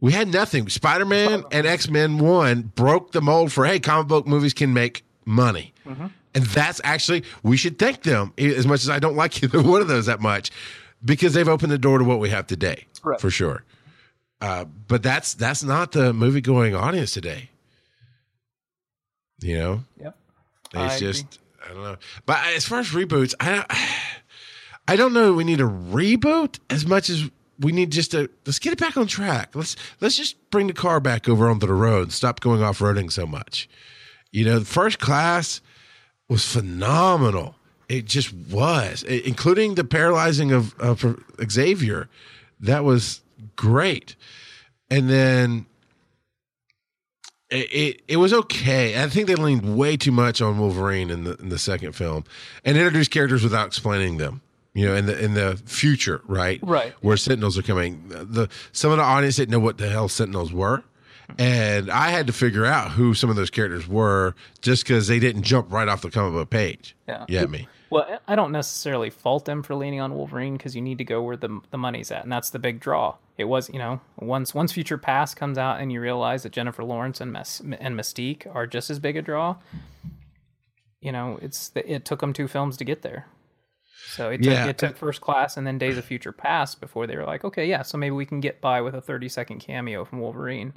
We 0.00 0.12
had 0.12 0.28
nothing. 0.28 0.68
Spider 0.68 1.04
Man 1.06 1.44
and 1.50 1.66
X 1.66 1.88
Men 1.88 2.18
One 2.18 2.62
broke 2.74 3.12
the 3.12 3.22
mold 3.22 3.52
for 3.52 3.64
hey, 3.64 3.80
comic 3.80 4.06
book 4.08 4.26
movies 4.26 4.52
can 4.52 4.72
make 4.74 5.02
money, 5.24 5.72
and 5.86 6.44
that's 6.44 6.80
actually 6.84 7.24
we 7.42 7.56
should 7.56 7.78
thank 7.78 8.02
them 8.02 8.32
as 8.38 8.66
much 8.66 8.82
as 8.82 8.90
I 8.90 8.98
don't 8.98 9.16
like 9.16 9.42
either 9.42 9.62
one 9.62 9.80
of 9.80 9.88
those 9.88 10.06
that 10.06 10.20
much 10.20 10.50
because 11.04 11.32
they've 11.34 11.48
opened 11.48 11.72
the 11.72 11.78
door 11.78 11.98
to 11.98 12.04
what 12.04 12.18
we 12.20 12.28
have 12.30 12.46
today 12.46 12.86
Right. 13.02 13.20
for 13.20 13.30
sure. 13.30 13.64
Uh, 14.40 14.64
but 14.88 15.02
that's 15.02 15.32
that's 15.34 15.62
not 15.62 15.92
the 15.92 16.12
movie 16.12 16.42
going 16.42 16.74
audience 16.74 17.12
today. 17.12 17.48
You 19.40 19.58
know, 19.58 19.84
Yep. 20.00 20.16
it's 20.74 20.96
I 20.96 20.98
just 20.98 21.38
I 21.64 21.68
don't 21.72 21.82
know. 21.82 21.96
But 22.26 22.44
as 22.54 22.66
far 22.66 22.80
as 22.80 22.88
reboots, 22.90 23.34
I 23.40 23.64
I 24.86 24.96
don't 24.96 25.12
know. 25.12 25.32
We 25.32 25.44
need 25.44 25.60
a 25.60 25.64
reboot 25.64 26.58
as 26.68 26.86
much 26.86 27.08
as 27.08 27.28
we 27.58 27.72
need 27.72 27.90
just 27.92 28.10
to 28.10 28.28
let's 28.46 28.58
get 28.58 28.72
it 28.72 28.78
back 28.78 28.96
on 28.96 29.06
track. 29.06 29.54
Let's 29.54 29.76
let's 30.00 30.16
just 30.16 30.36
bring 30.50 30.66
the 30.66 30.72
car 30.72 31.00
back 31.00 31.28
over 31.28 31.48
onto 31.48 31.66
the 31.66 31.72
road. 31.72 32.12
Stop 32.12 32.40
going 32.40 32.62
off 32.62 32.80
roading 32.80 33.10
so 33.10 33.26
much. 33.26 33.68
You 34.32 34.44
know, 34.44 34.58
the 34.58 34.64
first 34.64 34.98
class 34.98 35.60
was 36.28 36.44
phenomenal. 36.44 37.54
It 37.88 38.06
just 38.06 38.32
was, 38.32 39.04
I- 39.08 39.22
including 39.24 39.74
the 39.74 39.84
paralyzing 39.84 40.52
of, 40.52 40.74
of 40.80 41.04
Xavier. 41.50 42.08
That 42.60 42.82
was 42.82 43.20
great. 43.56 44.16
And 44.90 45.08
then 45.08 45.66
it, 47.50 47.72
it 47.72 48.02
it 48.08 48.16
was 48.16 48.32
okay. 48.32 49.00
I 49.02 49.08
think 49.08 49.28
they 49.28 49.34
leaned 49.34 49.76
way 49.76 49.96
too 49.96 50.12
much 50.12 50.42
on 50.42 50.58
Wolverine 50.58 51.10
in 51.10 51.24
the 51.24 51.36
in 51.36 51.48
the 51.50 51.58
second 51.58 51.92
film, 51.92 52.24
and 52.64 52.76
introduced 52.76 53.10
characters 53.10 53.42
without 53.42 53.66
explaining 53.68 54.16
them. 54.16 54.40
You 54.74 54.88
know, 54.88 54.96
in 54.96 55.06
the 55.06 55.18
in 55.24 55.34
the 55.34 55.56
future, 55.64 56.20
right? 56.26 56.58
Right. 56.62 56.92
Where 57.00 57.16
Sentinels 57.16 57.56
are 57.56 57.62
coming. 57.62 58.08
The 58.08 58.48
some 58.72 58.90
of 58.90 58.98
the 58.98 59.04
audience 59.04 59.36
didn't 59.36 59.52
know 59.52 59.60
what 59.60 59.78
the 59.78 59.88
hell 59.88 60.08
Sentinels 60.08 60.52
were, 60.52 60.82
and 61.38 61.90
I 61.90 62.10
had 62.10 62.26
to 62.26 62.32
figure 62.32 62.66
out 62.66 62.90
who 62.92 63.14
some 63.14 63.30
of 63.30 63.36
those 63.36 63.50
characters 63.50 63.86
were 63.86 64.34
just 64.62 64.82
because 64.84 65.06
they 65.06 65.20
didn't 65.20 65.42
jump 65.42 65.72
right 65.72 65.88
off 65.88 66.02
the 66.02 66.10
comic 66.10 66.32
book 66.32 66.50
page. 66.50 66.96
Yeah. 67.06 67.24
You 67.28 67.46
me? 67.46 67.68
Well, 67.90 68.18
I 68.26 68.34
don't 68.34 68.50
necessarily 68.50 69.10
fault 69.10 69.44
them 69.44 69.62
for 69.62 69.76
leaning 69.76 70.00
on 70.00 70.14
Wolverine 70.14 70.56
because 70.56 70.74
you 70.74 70.82
need 70.82 70.98
to 70.98 71.04
go 71.04 71.22
where 71.22 71.36
the 71.36 71.60
the 71.70 71.78
money's 71.78 72.10
at, 72.10 72.24
and 72.24 72.32
that's 72.32 72.50
the 72.50 72.58
big 72.58 72.80
draw. 72.80 73.14
It 73.38 73.44
was, 73.44 73.68
you 73.70 73.78
know, 73.78 74.00
once 74.18 74.52
once 74.54 74.72
Future 74.72 74.98
Past 74.98 75.36
comes 75.36 75.58
out 75.58 75.80
and 75.80 75.92
you 75.92 76.00
realize 76.00 76.42
that 76.42 76.50
Jennifer 76.52 76.82
Lawrence 76.82 77.20
and 77.20 77.32
Mes- 77.32 77.60
and 77.60 77.96
Mystique 77.96 78.52
are 78.52 78.66
just 78.66 78.90
as 78.90 78.98
big 78.98 79.16
a 79.16 79.22
draw. 79.22 79.56
You 81.00 81.12
know, 81.12 81.38
it's 81.40 81.70
it 81.74 82.04
took 82.04 82.20
them 82.20 82.32
two 82.32 82.48
films 82.48 82.76
to 82.78 82.84
get 82.84 83.02
there. 83.02 83.26
So 84.06 84.30
it 84.30 84.38
took, 84.38 84.52
Yeah. 84.52 84.66
it 84.66 84.78
took 84.78 84.96
First 84.96 85.20
Class 85.20 85.56
and 85.56 85.66
then 85.66 85.78
Days 85.78 85.98
of 85.98 86.04
Future 86.04 86.32
Past 86.32 86.80
before 86.80 87.06
they 87.06 87.16
were 87.16 87.24
like, 87.24 87.44
okay, 87.44 87.66
yeah, 87.66 87.82
so 87.82 87.98
maybe 87.98 88.14
we 88.14 88.26
can 88.26 88.40
get 88.40 88.60
by 88.60 88.80
with 88.80 88.94
a 88.94 89.00
thirty 89.00 89.28
second 89.28 89.58
cameo 89.60 90.04
from 90.04 90.20
Wolverine 90.20 90.74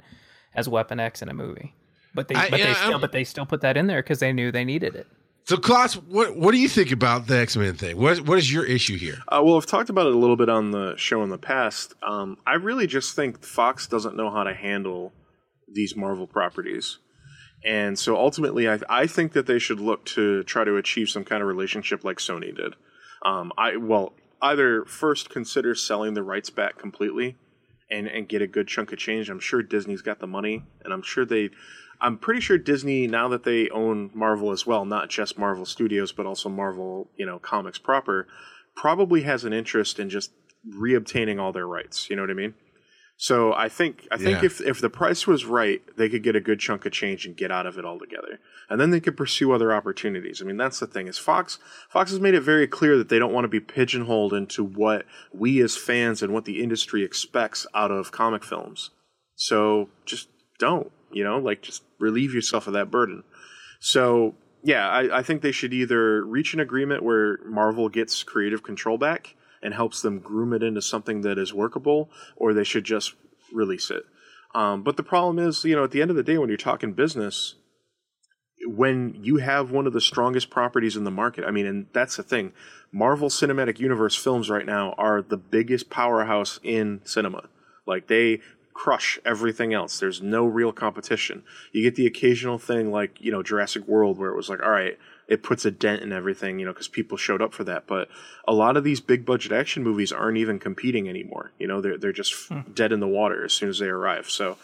as 0.54 0.68
Weapon 0.68 0.98
X 0.98 1.22
in 1.22 1.28
a 1.28 1.34
movie. 1.34 1.74
But 2.14 2.28
they 2.28 2.34
I- 2.34 2.50
but 2.50 2.58
yeah, 2.58 2.66
they 2.66 2.74
still 2.74 2.90
I'm- 2.92 3.00
but 3.00 3.12
they 3.12 3.24
still 3.24 3.46
put 3.46 3.60
that 3.60 3.76
in 3.76 3.86
there 3.86 4.02
because 4.02 4.18
they 4.20 4.32
knew 4.32 4.50
they 4.50 4.64
needed 4.64 4.94
it. 4.96 5.06
So, 5.44 5.56
Klotz, 5.56 5.94
what 5.94 6.36
what 6.36 6.52
do 6.52 6.58
you 6.58 6.68
think 6.68 6.90
about 6.92 7.26
the 7.26 7.38
X 7.38 7.56
Men 7.56 7.74
thing? 7.74 7.96
What 7.98 8.20
what 8.22 8.38
is 8.38 8.52
your 8.52 8.64
issue 8.66 8.96
here? 8.98 9.18
Uh, 9.28 9.40
well, 9.44 9.56
I've 9.56 9.66
talked 9.66 9.88
about 9.88 10.06
it 10.06 10.14
a 10.14 10.18
little 10.18 10.36
bit 10.36 10.48
on 10.48 10.72
the 10.72 10.94
show 10.96 11.22
in 11.22 11.30
the 11.30 11.38
past. 11.38 11.94
Um, 12.02 12.36
I 12.46 12.54
really 12.54 12.86
just 12.86 13.14
think 13.16 13.42
Fox 13.44 13.86
doesn't 13.86 14.16
know 14.16 14.30
how 14.30 14.44
to 14.44 14.52
handle 14.54 15.12
these 15.72 15.94
Marvel 15.96 16.26
properties. 16.26 16.98
And 17.64 17.98
so 17.98 18.16
ultimately, 18.16 18.68
I, 18.68 18.78
I 18.88 19.06
think 19.06 19.32
that 19.32 19.46
they 19.46 19.58
should 19.58 19.80
look 19.80 20.04
to 20.06 20.42
try 20.44 20.64
to 20.64 20.76
achieve 20.76 21.08
some 21.08 21.24
kind 21.24 21.42
of 21.42 21.48
relationship 21.48 22.04
like 22.04 22.18
Sony 22.18 22.54
did. 22.54 22.74
Um, 23.24 23.52
I 23.58 23.76
well, 23.76 24.12
either 24.40 24.84
first 24.84 25.30
consider 25.30 25.74
selling 25.74 26.14
the 26.14 26.22
rights 26.22 26.50
back 26.50 26.78
completely, 26.78 27.36
and 27.90 28.06
and 28.06 28.28
get 28.28 28.42
a 28.42 28.46
good 28.46 28.68
chunk 28.68 28.92
of 28.92 28.98
change. 28.98 29.28
I'm 29.30 29.40
sure 29.40 29.62
Disney's 29.62 30.02
got 30.02 30.20
the 30.20 30.26
money, 30.26 30.64
and 30.84 30.92
I'm 30.92 31.02
sure 31.02 31.24
they. 31.24 31.50
I'm 32.00 32.16
pretty 32.16 32.40
sure 32.40 32.58
Disney 32.58 33.08
now 33.08 33.26
that 33.28 33.42
they 33.42 33.68
own 33.70 34.10
Marvel 34.14 34.52
as 34.52 34.64
well, 34.64 34.84
not 34.84 35.08
just 35.08 35.36
Marvel 35.36 35.64
Studios, 35.64 36.12
but 36.12 36.26
also 36.26 36.48
Marvel, 36.48 37.08
you 37.16 37.26
know, 37.26 37.40
comics 37.40 37.78
proper, 37.78 38.28
probably 38.76 39.22
has 39.22 39.44
an 39.44 39.52
interest 39.52 39.98
in 39.98 40.08
just 40.08 40.30
reobtaining 40.64 41.40
all 41.40 41.52
their 41.52 41.66
rights. 41.66 42.08
You 42.08 42.14
know 42.14 42.22
what 42.22 42.30
I 42.30 42.34
mean? 42.34 42.54
So 43.20 43.52
I 43.52 43.68
think 43.68 44.06
I 44.12 44.16
think 44.16 44.42
Yeah. 44.42 44.46
if 44.46 44.60
if 44.60 44.80
the 44.80 44.88
price 44.88 45.26
was 45.26 45.44
right, 45.44 45.82
they 45.96 46.08
could 46.08 46.22
get 46.22 46.36
a 46.36 46.40
good 46.40 46.60
chunk 46.60 46.86
of 46.86 46.92
change 46.92 47.26
and 47.26 47.36
get 47.36 47.50
out 47.50 47.66
of 47.66 47.76
it 47.76 47.84
altogether, 47.84 48.38
and 48.70 48.80
then 48.80 48.90
they 48.90 49.00
could 49.00 49.16
pursue 49.16 49.50
other 49.50 49.72
opportunities. 49.72 50.40
I 50.40 50.44
mean, 50.44 50.56
that's 50.56 50.78
the 50.78 50.86
thing 50.86 51.08
is 51.08 51.18
Fox 51.18 51.58
Fox 51.90 52.12
has 52.12 52.20
made 52.20 52.34
it 52.34 52.42
very 52.42 52.68
clear 52.68 52.96
that 52.96 53.08
they 53.08 53.18
don't 53.18 53.32
want 53.32 53.44
to 53.44 53.48
be 53.48 53.58
pigeonholed 53.58 54.32
into 54.32 54.62
what 54.62 55.04
we 55.32 55.60
as 55.60 55.76
fans 55.76 56.22
and 56.22 56.32
what 56.32 56.44
the 56.44 56.62
industry 56.62 57.02
expects 57.02 57.66
out 57.74 57.90
of 57.90 58.12
comic 58.12 58.44
films. 58.44 58.90
So 59.34 59.88
just 60.06 60.28
don't, 60.60 60.92
you 61.10 61.24
know, 61.24 61.38
like 61.38 61.60
just 61.60 61.82
relieve 61.98 62.32
yourself 62.32 62.68
of 62.68 62.72
that 62.74 62.88
burden. 62.88 63.24
So 63.80 64.36
yeah, 64.62 64.88
I, 64.88 65.18
I 65.18 65.22
think 65.24 65.42
they 65.42 65.52
should 65.52 65.74
either 65.74 66.24
reach 66.24 66.54
an 66.54 66.60
agreement 66.60 67.02
where 67.02 67.38
Marvel 67.44 67.88
gets 67.88 68.22
creative 68.22 68.62
control 68.62 68.96
back 68.96 69.34
and 69.62 69.74
helps 69.74 70.02
them 70.02 70.18
groom 70.18 70.52
it 70.52 70.62
into 70.62 70.82
something 70.82 71.22
that 71.22 71.38
is 71.38 71.52
workable, 71.52 72.10
or 72.36 72.52
they 72.52 72.64
should 72.64 72.84
just 72.84 73.14
release 73.52 73.90
it. 73.90 74.04
Um, 74.54 74.82
but 74.82 74.96
the 74.96 75.02
problem 75.02 75.38
is, 75.38 75.64
you 75.64 75.76
know, 75.76 75.84
at 75.84 75.90
the 75.90 76.02
end 76.02 76.10
of 76.10 76.16
the 76.16 76.22
day, 76.22 76.38
when 76.38 76.48
you're 76.48 76.58
talking 76.58 76.92
business, 76.92 77.54
when 78.66 79.18
you 79.22 79.36
have 79.36 79.70
one 79.70 79.86
of 79.86 79.92
the 79.92 80.00
strongest 80.00 80.50
properties 80.50 80.96
in 80.96 81.04
the 81.04 81.10
market, 81.10 81.44
I 81.44 81.50
mean, 81.50 81.66
and 81.66 81.86
that's 81.92 82.16
the 82.16 82.22
thing. 82.22 82.52
Marvel 82.90 83.28
Cinematic 83.28 83.78
Universe 83.78 84.16
films 84.16 84.50
right 84.50 84.66
now 84.66 84.94
are 84.98 85.22
the 85.22 85.36
biggest 85.36 85.90
powerhouse 85.90 86.58
in 86.62 87.00
cinema. 87.04 87.48
Like 87.86 88.08
they 88.08 88.40
crush 88.74 89.18
everything 89.24 89.74
else. 89.74 89.98
There's 89.98 90.22
no 90.22 90.46
real 90.46 90.72
competition. 90.72 91.42
You 91.72 91.82
get 91.82 91.96
the 91.96 92.06
occasional 92.06 92.58
thing 92.58 92.90
like, 92.90 93.20
you 93.20 93.32
know, 93.32 93.42
Jurassic 93.42 93.86
World 93.86 94.18
where 94.18 94.30
it 94.30 94.36
was 94.36 94.48
like, 94.48 94.62
all 94.62 94.70
right, 94.70 94.98
it 95.28 95.42
puts 95.42 95.66
a 95.66 95.70
dent 95.70 96.02
in 96.02 96.10
everything, 96.10 96.58
you 96.58 96.64
know, 96.64 96.72
because 96.72 96.88
people 96.88 97.18
showed 97.18 97.42
up 97.42 97.52
for 97.52 97.62
that. 97.64 97.86
But 97.86 98.08
a 98.46 98.54
lot 98.54 98.76
of 98.76 98.84
these 98.84 99.00
big 99.00 99.26
budget 99.26 99.52
action 99.52 99.82
movies 99.82 100.10
aren't 100.10 100.38
even 100.38 100.58
competing 100.58 101.08
anymore. 101.08 101.52
You 101.58 101.68
know, 101.68 101.80
they're 101.80 101.98
they're 101.98 102.12
just 102.12 102.48
hmm. 102.48 102.60
dead 102.74 102.92
in 102.92 103.00
the 103.00 103.06
water 103.06 103.44
as 103.44 103.52
soon 103.52 103.68
as 103.68 103.78
they 103.78 103.88
arrive. 103.88 104.30
So, 104.30 104.56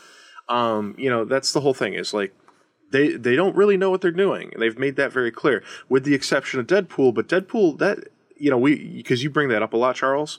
um, 0.49 0.95
you 0.99 1.11
know, 1.11 1.25
that's 1.27 1.53
the 1.53 1.61
whole 1.61 1.75
thing. 1.75 1.93
Is 1.93 2.15
like 2.15 2.35
they 2.91 3.11
they 3.11 3.37
don't 3.37 3.55
really 3.55 3.77
know 3.77 3.91
what 3.91 4.01
they're 4.01 4.11
doing. 4.11 4.53
They've 4.59 4.79
made 4.79 4.97
that 4.97 5.13
very 5.13 5.31
clear, 5.31 5.63
with 5.89 6.05
the 6.05 6.15
exception 6.15 6.61
of 6.61 6.67
Deadpool. 6.67 7.15
But 7.15 7.29
Deadpool, 7.29 7.79
that 7.79 8.09
you 8.39 8.51
know, 8.51 8.59
we 8.59 8.95
because 8.95 9.23
you 9.23 9.29
bring 9.29 9.51
that 9.51 9.63
up 9.63 9.75
a 9.75 9.77
lot, 9.77 9.97
Charles. 9.97 10.39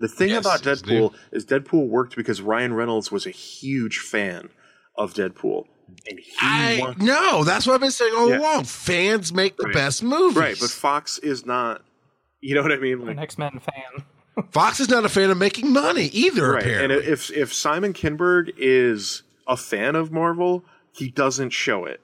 The 0.00 0.08
thing 0.08 0.30
yes, 0.30 0.40
about 0.40 0.62
Deadpool 0.62 1.14
is 1.30 1.44
Deadpool 1.44 1.88
worked 1.88 2.16
because 2.16 2.40
Ryan 2.40 2.74
Reynolds 2.74 3.12
was 3.12 3.26
a 3.26 3.30
huge 3.30 3.98
fan 3.98 4.48
of 4.96 5.14
Deadpool. 5.14 5.66
And 6.08 6.18
he 6.18 6.32
I 6.40 6.94
no, 6.98 7.44
that's 7.44 7.66
what 7.66 7.74
I've 7.74 7.80
been 7.80 7.90
saying 7.90 8.14
all 8.16 8.30
yeah. 8.30 8.38
along. 8.38 8.64
Fans 8.64 9.32
make 9.32 9.56
the 9.56 9.66
right. 9.66 9.74
best 9.74 10.02
movies, 10.02 10.36
right? 10.36 10.56
But 10.58 10.70
Fox 10.70 11.18
is 11.18 11.46
not. 11.46 11.82
You 12.40 12.54
know 12.54 12.62
what 12.62 12.72
I 12.72 12.76
mean? 12.76 13.00
Like, 13.00 13.10
An 13.10 13.18
X 13.18 13.38
Men 13.38 13.60
fan. 13.60 14.04
Fox 14.50 14.80
is 14.80 14.88
not 14.88 15.04
a 15.04 15.08
fan 15.08 15.30
of 15.30 15.38
making 15.38 15.72
money 15.72 16.06
either. 16.06 16.52
Right. 16.52 16.62
Apparently. 16.62 16.96
And 16.96 17.06
if 17.06 17.30
if 17.30 17.52
Simon 17.52 17.92
Kinberg 17.92 18.52
is 18.56 19.22
a 19.46 19.56
fan 19.56 19.96
of 19.96 20.10
Marvel, 20.10 20.64
he 20.92 21.10
doesn't 21.10 21.50
show 21.50 21.84
it 21.84 22.00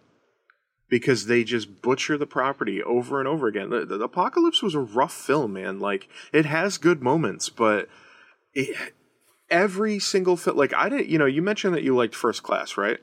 because 0.89 1.27
they 1.27 1.45
just 1.45 1.83
butcher 1.83 2.17
the 2.17 2.27
property 2.27 2.83
over 2.83 3.19
and 3.19 3.29
over 3.29 3.47
again. 3.47 3.71
The, 3.71 3.85
the, 3.85 3.99
the 3.99 4.05
Apocalypse 4.05 4.63
was 4.63 4.75
a 4.75 4.81
rough 4.81 5.13
film, 5.13 5.55
man. 5.55 5.81
Like 5.81 6.09
it 6.33 6.47
has 6.47 6.79
good 6.79 7.03
moments, 7.03 7.49
but 7.49 7.89
it, 8.55 8.95
every 9.51 9.99
single 9.99 10.37
film, 10.37 10.57
like 10.57 10.75
I 10.75 10.89
didn't, 10.89 11.09
you 11.09 11.19
know, 11.19 11.27
you 11.27 11.43
mentioned 11.43 11.75
that 11.75 11.83
you 11.83 11.95
liked 11.95 12.15
First 12.15 12.43
Class, 12.43 12.77
right? 12.77 12.99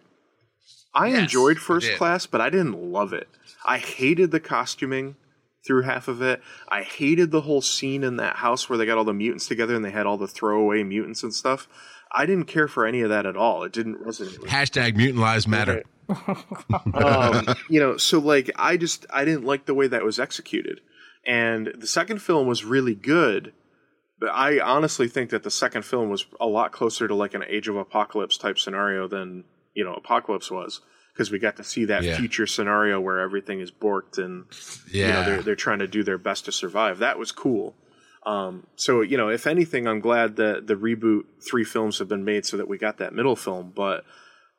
I 0.96 1.08
yes, 1.08 1.20
enjoyed 1.24 1.58
First 1.58 1.94
Class, 1.96 2.26
but 2.26 2.42
I 2.42 2.50
didn't 2.50 2.92
love 2.92 3.14
it. 3.14 3.28
I 3.66 3.78
hated 3.78 4.32
the 4.32 4.40
costuming 4.40 5.16
through 5.66 5.84
half 5.84 6.08
of 6.08 6.22
it. 6.22 6.42
I 6.70 6.84
hated 6.84 7.32
the 7.32 7.42
whole 7.42 7.62
scene 7.62 8.04
in 8.04 8.18
that 8.18 8.38
house 8.38 8.70
where 8.70 8.78
they 8.78 8.86
got 8.86 8.98
all 8.98 9.04
the 9.04 9.14
mutants 9.14 9.48
together 9.48 9.76
and 9.76 9.84
they 9.84 9.92
had 9.92 10.06
all 10.06 10.18
the 10.18 10.28
throwaway 10.28 10.84
mutants 10.84 11.24
and 11.24 11.34
stuff. 11.34 11.68
I 12.12 12.26
didn't 12.26 12.46
care 12.46 12.68
for 12.68 12.86
any 12.86 13.02
of 13.02 13.10
that 13.10 13.26
at 13.26 13.36
all. 13.36 13.64
It 13.64 13.72
didn't 13.72 14.06
resonate. 14.06 14.38
Hashtag 14.42 14.96
mutant 14.96 15.20
lives 15.20 15.48
matter. 15.48 15.84
um, 16.94 17.56
you 17.70 17.80
know, 17.80 17.98
so 17.98 18.20
like 18.20 18.52
I 18.56 18.78
just 18.78 19.06
I 19.10 19.26
didn't 19.26 19.46
like 19.46 19.66
the 19.66 19.74
way 19.74 19.88
that 19.88 20.04
was 20.04 20.20
executed, 20.20 20.82
and 21.26 21.74
the 21.76 21.88
second 21.88 22.22
film 22.22 22.46
was 22.46 22.66
really 22.66 22.94
good, 22.94 23.54
but 24.20 24.30
I 24.30 24.60
honestly 24.60 25.08
think 25.08 25.30
that 25.32 25.44
the 25.44 25.50
second 25.50 25.84
film 25.84 26.10
was 26.10 26.26
a 26.40 26.46
lot 26.46 26.72
closer 26.72 27.08
to 27.08 27.16
like 27.16 27.34
an 27.34 27.44
Age 27.48 27.68
of 27.68 27.78
Apocalypse 27.78 28.38
type 28.38 28.60
scenario 28.60 29.08
than 29.08 29.46
you 29.74 29.84
know 29.84 29.94
Apocalypse 29.94 30.52
was 30.52 30.82
because 31.14 31.32
we 31.32 31.40
got 31.40 31.58
to 31.58 31.64
see 31.64 31.86
that 31.86 32.04
yeah. 32.04 32.18
future 32.18 32.48
scenario 32.48 33.00
where 33.00 33.20
everything 33.20 33.60
is 33.60 33.72
borked 33.72 34.18
and 34.18 34.46
yeah. 34.92 35.08
you 35.08 35.14
know 35.14 35.24
they're 35.24 35.42
they're 35.44 35.56
trying 35.56 35.80
to 35.80 35.88
do 35.88 36.04
their 36.04 36.18
best 36.18 36.46
to 36.46 36.52
survive. 36.52 37.00
That 37.00 37.20
was 37.20 37.32
cool. 37.32 37.76
Um, 38.26 38.68
so 38.76 39.02
you 39.02 39.18
know, 39.18 39.30
if 39.30 39.46
anything, 39.46 39.88
I'm 39.88 40.00
glad 40.00 40.38
that 40.38 40.68
the 40.68 40.76
reboot 40.76 41.24
three 41.42 41.64
films 41.64 42.00
have 42.00 42.08
been 42.08 42.26
made 42.26 42.46
so 42.46 42.58
that 42.58 42.68
we 42.68 42.78
got 42.78 42.98
that 42.98 43.14
middle 43.14 43.36
film. 43.36 43.72
But 43.76 44.06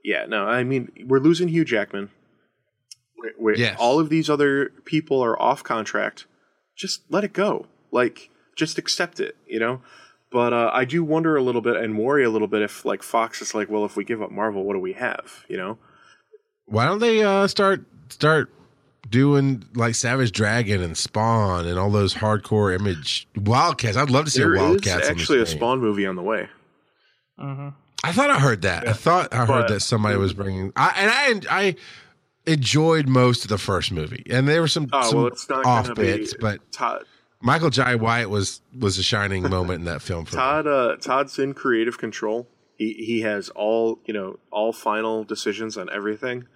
yeah, 0.04 0.26
no, 0.26 0.46
I 0.46 0.64
mean 0.64 0.92
we're 1.06 1.20
losing 1.20 1.48
Hugh 1.48 1.64
Jackman. 1.64 2.10
We're, 3.18 3.32
we're, 3.38 3.56
yes. 3.56 3.76
All 3.78 4.00
of 4.00 4.08
these 4.08 4.28
other 4.28 4.70
people 4.84 5.22
are 5.22 5.40
off 5.40 5.62
contract. 5.62 6.26
Just 6.76 7.02
let 7.08 7.24
it 7.24 7.32
go. 7.32 7.66
Like, 7.90 8.30
just 8.56 8.78
accept 8.78 9.20
it. 9.20 9.36
You 9.46 9.60
know. 9.60 9.80
But 10.34 10.52
uh, 10.52 10.68
I 10.74 10.84
do 10.84 11.04
wonder 11.04 11.36
a 11.36 11.42
little 11.44 11.60
bit 11.60 11.76
and 11.76 11.96
worry 11.96 12.24
a 12.24 12.28
little 12.28 12.48
bit 12.48 12.60
if 12.60 12.84
like 12.84 13.04
Fox 13.04 13.40
is 13.40 13.54
like, 13.54 13.70
well, 13.70 13.84
if 13.84 13.94
we 13.94 14.02
give 14.02 14.20
up 14.20 14.32
Marvel, 14.32 14.64
what 14.64 14.72
do 14.72 14.80
we 14.80 14.92
have? 14.94 15.44
You 15.46 15.56
know. 15.56 15.78
Why 16.66 16.86
don't 16.86 16.98
they 16.98 17.22
uh, 17.22 17.46
start 17.46 17.84
start 18.08 18.52
doing 19.08 19.64
like 19.76 19.94
Savage 19.94 20.32
Dragon 20.32 20.82
and 20.82 20.98
Spawn 20.98 21.68
and 21.68 21.78
all 21.78 21.88
those 21.88 22.14
hardcore 22.14 22.74
image 22.74 23.28
Wildcats. 23.36 23.96
I'd 23.96 24.10
love 24.10 24.24
to 24.24 24.30
see 24.32 24.40
there 24.40 24.56
a 24.56 24.58
Wildcats. 24.58 25.08
actually 25.08 25.40
a 25.40 25.46
Spawn 25.46 25.78
movie 25.78 26.04
on 26.04 26.16
the 26.16 26.22
way. 26.22 26.48
Mm-hmm. 27.38 27.68
I 28.02 28.10
thought 28.10 28.30
I 28.30 28.40
heard 28.40 28.62
that. 28.62 28.82
Yeah. 28.82 28.90
I 28.90 28.92
thought 28.92 29.32
I 29.32 29.46
heard 29.46 29.46
but, 29.46 29.68
that 29.68 29.80
somebody 29.82 30.16
was 30.16 30.34
bringing. 30.34 30.72
I 30.74 30.94
and 30.96 31.46
I 31.48 31.66
I 31.66 31.76
enjoyed 32.44 33.08
most 33.08 33.44
of 33.44 33.50
the 33.50 33.58
first 33.58 33.92
movie, 33.92 34.24
and 34.28 34.48
there 34.48 34.60
were 34.60 34.66
some, 34.66 34.88
oh, 34.92 35.02
some 35.08 35.16
well, 35.16 35.26
it's 35.28 35.48
not 35.48 35.64
off 35.64 35.94
bits, 35.94 36.34
but 36.40 36.58
Todd, 36.72 37.04
Michael 37.44 37.68
Jai 37.68 37.94
White 37.94 38.30
was 38.30 38.62
was 38.76 38.98
a 38.98 39.02
shining 39.02 39.48
moment 39.48 39.80
in 39.80 39.84
that 39.84 40.00
film. 40.00 40.24
For 40.24 40.32
Todd 40.32 40.66
uh, 40.66 40.96
Todd's 40.96 41.38
in 41.38 41.52
creative 41.52 41.98
control. 41.98 42.48
He 42.78 42.94
he 42.94 43.20
has 43.20 43.50
all 43.50 44.00
you 44.06 44.14
know 44.14 44.38
all 44.50 44.72
final 44.72 45.24
decisions 45.24 45.76
on 45.76 45.90
everything. 45.92 46.46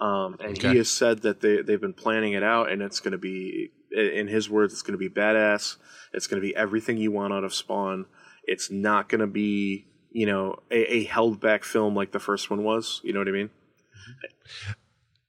Um, 0.00 0.36
and 0.40 0.58
okay. 0.58 0.70
he 0.72 0.78
has 0.78 0.90
said 0.90 1.22
that 1.22 1.42
they 1.42 1.62
they've 1.62 1.80
been 1.80 1.94
planning 1.94 2.32
it 2.32 2.42
out, 2.42 2.72
and 2.72 2.82
it's 2.82 2.98
going 2.98 3.12
to 3.12 3.18
be, 3.18 3.70
in 3.92 4.26
his 4.26 4.50
words, 4.50 4.72
it's 4.72 4.82
going 4.82 4.98
to 4.98 4.98
be 4.98 5.08
badass. 5.08 5.76
It's 6.12 6.26
going 6.26 6.42
to 6.42 6.46
be 6.46 6.56
everything 6.56 6.96
you 6.96 7.12
want 7.12 7.32
out 7.32 7.44
of 7.44 7.54
Spawn. 7.54 8.06
It's 8.42 8.68
not 8.68 9.08
going 9.08 9.20
to 9.20 9.28
be, 9.28 9.86
you 10.10 10.26
know, 10.26 10.56
a, 10.72 10.94
a, 10.94 11.04
held 11.04 11.40
back 11.40 11.62
film 11.62 11.94
like 11.94 12.10
the 12.10 12.18
first 12.18 12.50
one 12.50 12.64
was. 12.64 13.00
You 13.04 13.12
know 13.12 13.20
what 13.20 13.28
I 13.28 13.32
mean? 13.32 13.50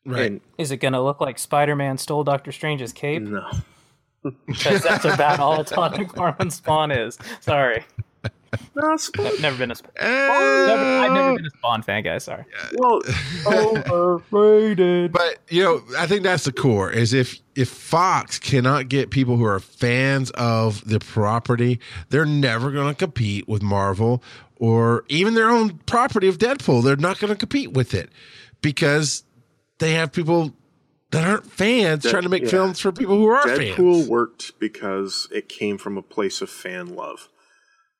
Right. 0.05 0.25
And, 0.31 0.41
Is 0.57 0.71
it 0.71 0.77
going 0.77 0.93
to 0.93 1.01
look 1.01 1.21
like 1.21 1.37
Spider 1.37 1.75
Man 1.75 1.99
stole 1.99 2.23
Doctor 2.23 2.51
Strange's 2.51 2.93
cape? 2.93 3.21
No. 3.21 3.47
Because 4.45 4.83
that's 4.83 5.05
about 5.05 5.39
all 5.39 5.63
Todd 5.63 5.93
McFarlane 5.93 6.51
Spawn 6.51 6.91
is. 6.91 7.17
Sorry. 7.41 7.83
No, 8.75 8.95
Spawn. 8.97 9.25
I've 9.27 9.41
never 9.41 9.57
been 9.57 9.71
a 9.71 9.75
Spawn. 9.75 9.91
Uh, 9.99 10.05
never, 10.05 10.81
I've 10.81 11.11
never 11.11 11.35
been 11.35 11.45
a 11.45 11.49
Spawn 11.49 11.81
fan, 11.81 12.03
guys. 12.03 12.23
Sorry. 12.23 12.45
Well, 12.73 13.01
overrated. 13.47 15.11
But 15.11 15.39
you 15.49 15.63
know, 15.63 15.81
I 15.97 16.07
think 16.07 16.23
that's 16.23 16.45
the 16.45 16.51
core. 16.51 16.91
Is 16.91 17.13
if 17.13 17.39
if 17.55 17.69
Fox 17.69 18.39
cannot 18.39 18.89
get 18.89 19.09
people 19.09 19.37
who 19.37 19.45
are 19.45 19.59
fans 19.59 20.31
of 20.31 20.87
the 20.87 20.99
property, 20.99 21.79
they're 22.09 22.25
never 22.25 22.71
going 22.71 22.87
to 22.87 22.95
compete 22.95 23.47
with 23.47 23.61
Marvel 23.61 24.23
or 24.57 25.03
even 25.09 25.33
their 25.33 25.49
own 25.49 25.77
property 25.85 26.27
of 26.27 26.37
Deadpool. 26.37 26.83
They're 26.83 26.95
not 26.95 27.19
going 27.19 27.33
to 27.33 27.37
compete 27.37 27.73
with 27.73 27.93
it 27.93 28.09
because 28.61 29.23
they 29.79 29.93
have 29.93 30.11
people 30.11 30.53
that 31.13 31.27
aren't 31.27 31.51
fans 31.51 32.03
trying 32.09 32.23
to 32.23 32.29
make 32.29 32.43
yeah. 32.43 32.49
films 32.49 32.79
for 32.79 32.91
people 32.91 33.17
who 33.17 33.27
are 33.27 33.45
Deadpool 33.45 33.57
fans. 33.57 33.77
Deadpool 33.77 34.07
worked 34.07 34.59
because 34.59 35.27
it 35.31 35.47
came 35.47 35.77
from 35.77 35.97
a 35.97 36.01
place 36.01 36.41
of 36.41 36.49
fan 36.49 36.95
love. 36.95 37.29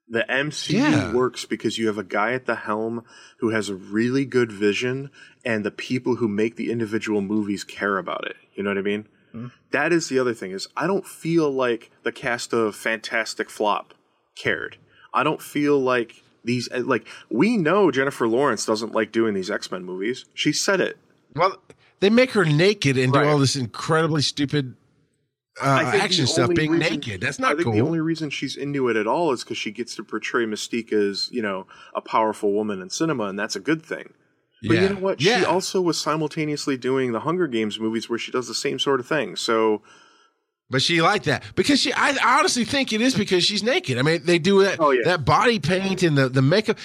The 0.10 0.26
MCU 0.30 0.74
yeah. 0.74 1.14
works 1.14 1.46
because 1.46 1.78
you 1.78 1.88
have 1.88 1.98
a 1.98 2.04
guy 2.04 2.34
at 2.34 2.46
the 2.46 2.56
helm 2.56 3.06
who 3.38 3.50
has 3.50 3.70
a 3.70 3.76
really 3.76 4.26
good 4.26 4.52
vision, 4.52 5.10
and 5.46 5.66
the 5.66 5.72
people 5.72 6.18
who 6.18 6.28
make 6.28 6.56
the 6.56 6.72
individual 6.72 7.22
movies 7.22 7.64
care 7.64 7.98
about 7.98 8.28
it. 8.28 8.36
You 8.54 8.64
know 8.64 8.70
what 8.70 8.78
I 8.78 8.82
mean? 8.82 9.08
Mm-hmm. 9.34 9.48
That 9.72 9.92
is 9.92 10.10
the 10.10 10.20
other 10.20 10.34
thing 10.34 10.52
is 10.52 10.68
I 10.76 10.88
don't 10.88 11.08
feel 11.08 11.50
like 11.50 11.90
the 12.04 12.12
cast 12.12 12.54
of 12.54 12.76
Fantastic 12.76 13.50
Flop 13.50 13.94
cared. 14.36 14.78
I 15.14 15.24
don't 15.24 15.42
feel 15.42 15.80
like 15.80 16.22
these 16.44 16.70
like 16.72 17.08
we 17.30 17.58
know 17.58 17.90
Jennifer 17.90 18.28
Lawrence 18.28 18.66
doesn't 18.66 18.94
like 18.94 19.12
doing 19.12 19.34
these 19.34 19.50
X 19.50 19.72
Men 19.72 19.84
movies. 19.84 20.26
She 20.34 20.52
said 20.54 20.82
it. 20.82 20.98
Well, 21.36 21.58
they 22.04 22.10
make 22.10 22.32
her 22.32 22.44
naked 22.44 22.98
and 22.98 23.16
right. 23.16 23.24
do 23.24 23.30
all 23.30 23.38
this 23.38 23.56
incredibly 23.56 24.22
stupid 24.22 24.76
uh, 25.62 25.90
action 25.96 26.28
stuff 26.28 26.54
being 26.54 26.72
reason, 26.72 26.94
naked. 26.94 27.22
That's 27.22 27.40
not 27.40 27.54
I 27.54 27.56
think 27.56 27.64
cool. 27.64 27.74
The 27.74 27.80
only 27.80 28.02
reason 28.02 28.30
she's 28.30 28.58
into 28.58 28.90
it 28.90 28.98
at 28.98 29.08
all 29.08 29.32
is 29.32 29.46
because 29.46 29.58
she 29.58 29.72
gets 29.72 29.96
to 29.96 30.04
portray 30.04 30.44
Mystique 30.44 30.92
as 30.92 31.30
you 31.32 31.42
know 31.42 31.66
a 31.96 32.02
powerful 32.02 32.52
woman 32.52 32.82
in 32.82 32.90
cinema, 32.90 33.24
and 33.26 33.40
that's 33.40 33.56
a 33.56 33.62
good 33.62 33.86
thing. 33.86 34.14
But 34.64 34.74
yeah. 34.74 34.82
you 34.82 34.90
know 34.90 35.00
what? 35.00 35.22
Yeah. 35.22 35.40
She 35.40 35.46
also 35.46 35.80
was 35.80 35.98
simultaneously 35.98 36.76
doing 36.76 37.14
the 37.14 37.22
Hunger 37.22 37.48
Games 37.48 37.80
movies 37.80 38.10
where 38.10 38.20
she 38.20 38.34
does 38.34 38.50
the 38.50 38.54
same 38.54 38.80
sort 38.80 39.00
of 39.00 39.08
thing. 39.08 39.38
So, 39.38 39.82
but 40.70 40.82
she 40.82 41.02
liked 41.02 41.24
that 41.24 41.44
because 41.56 41.80
she. 41.80 41.94
I 41.94 42.18
honestly 42.22 42.66
think 42.66 42.92
it 42.92 43.00
is 43.00 43.16
because 43.16 43.46
she's 43.46 43.64
naked. 43.64 43.98
I 43.98 44.02
mean, 44.02 44.26
they 44.26 44.40
do 44.40 44.62
that. 44.64 44.78
Oh, 44.82 44.92
yeah. 44.92 45.04
That 45.06 45.24
body 45.24 45.60
paint 45.60 46.04
and 46.04 46.18
the 46.18 46.28
the 46.28 46.42
makeup. 46.42 46.80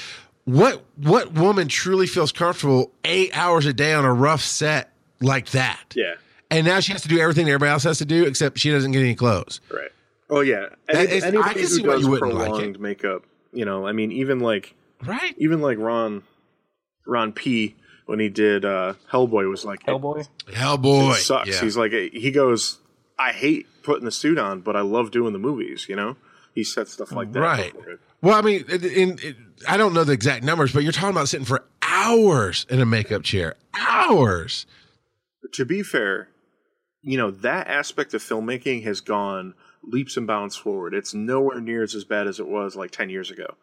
What 0.44 0.84
what 0.94 1.32
woman 1.32 1.66
truly 1.66 2.06
feels 2.06 2.30
comfortable 2.30 2.92
eight 3.04 3.36
hours 3.36 3.66
a 3.66 3.72
day 3.72 3.94
on 3.94 4.04
a 4.04 4.12
rough 4.12 4.42
set 4.42 4.92
like 5.20 5.50
that? 5.50 5.94
Yeah 5.94 6.14
and 6.50 6.66
now 6.66 6.80
she 6.80 6.92
has 6.92 7.02
to 7.02 7.08
do 7.08 7.20
everything 7.20 7.46
everybody 7.48 7.70
else 7.70 7.84
has 7.84 7.98
to 7.98 8.04
do, 8.04 8.24
except 8.24 8.58
she 8.58 8.70
doesn't 8.70 8.92
get 8.92 9.00
any 9.00 9.14
clothes. 9.14 9.60
Right. 9.70 9.90
Oh 10.30 10.40
yeah. 10.40 10.66
Any, 10.88 11.22
anybody 11.22 11.38
I 11.38 11.54
can 11.54 11.66
see 11.66 11.86
why 11.86 11.96
you 11.96 12.08
wouldn't 12.08 12.32
prolonged 12.32 12.74
like 12.74 12.80
makeup, 12.80 13.24
you 13.52 13.64
know, 13.64 13.86
I 13.86 13.92
mean, 13.92 14.12
even 14.12 14.40
like 14.40 14.74
right, 15.04 15.34
even 15.38 15.60
like 15.60 15.78
Ron, 15.78 16.22
Ron 17.06 17.32
P. 17.32 17.76
When 18.06 18.20
he 18.20 18.30
did 18.30 18.64
uh, 18.64 18.94
Hellboy 19.12 19.50
was 19.50 19.66
like 19.66 19.82
Hellboy. 19.82 20.26
Hellboy 20.46 21.10
it 21.10 21.16
sucks. 21.16 21.48
Yeah. 21.48 21.60
He's 21.60 21.76
like 21.76 21.92
he 21.92 22.30
goes. 22.30 22.78
I 23.18 23.32
hate 23.32 23.66
putting 23.82 24.06
the 24.06 24.12
suit 24.12 24.38
on, 24.38 24.60
but 24.60 24.76
I 24.76 24.80
love 24.80 25.10
doing 25.10 25.34
the 25.34 25.38
movies. 25.38 25.86
You 25.90 25.96
know, 25.96 26.16
he 26.54 26.64
said 26.64 26.88
stuff 26.88 27.12
like 27.12 27.32
that. 27.32 27.40
Right. 27.40 27.74
Well, 28.22 28.34
I 28.34 28.40
mean, 28.40 28.64
in, 28.68 28.84
in, 28.84 29.18
in, 29.18 29.36
I 29.68 29.76
don't 29.76 29.92
know 29.92 30.04
the 30.04 30.12
exact 30.12 30.42
numbers, 30.42 30.72
but 30.72 30.84
you're 30.84 30.92
talking 30.92 31.10
about 31.10 31.28
sitting 31.28 31.44
for 31.44 31.64
hours 31.82 32.64
in 32.70 32.80
a 32.80 32.86
makeup 32.86 33.24
chair. 33.24 33.56
Hours 33.74 34.64
to 35.52 35.64
be 35.64 35.82
fair, 35.82 36.28
you 37.02 37.16
know 37.16 37.30
that 37.30 37.68
aspect 37.68 38.14
of 38.14 38.22
filmmaking 38.22 38.84
has 38.84 39.00
gone 39.00 39.54
leaps 39.82 40.16
and 40.16 40.26
bounds 40.26 40.56
forward. 40.56 40.94
It's 40.94 41.14
nowhere 41.14 41.60
near 41.60 41.82
as 41.82 42.04
bad 42.04 42.26
as 42.26 42.40
it 42.40 42.48
was 42.48 42.76
like 42.76 42.90
ten 42.90 43.10
years 43.10 43.30
ago. 43.30 43.54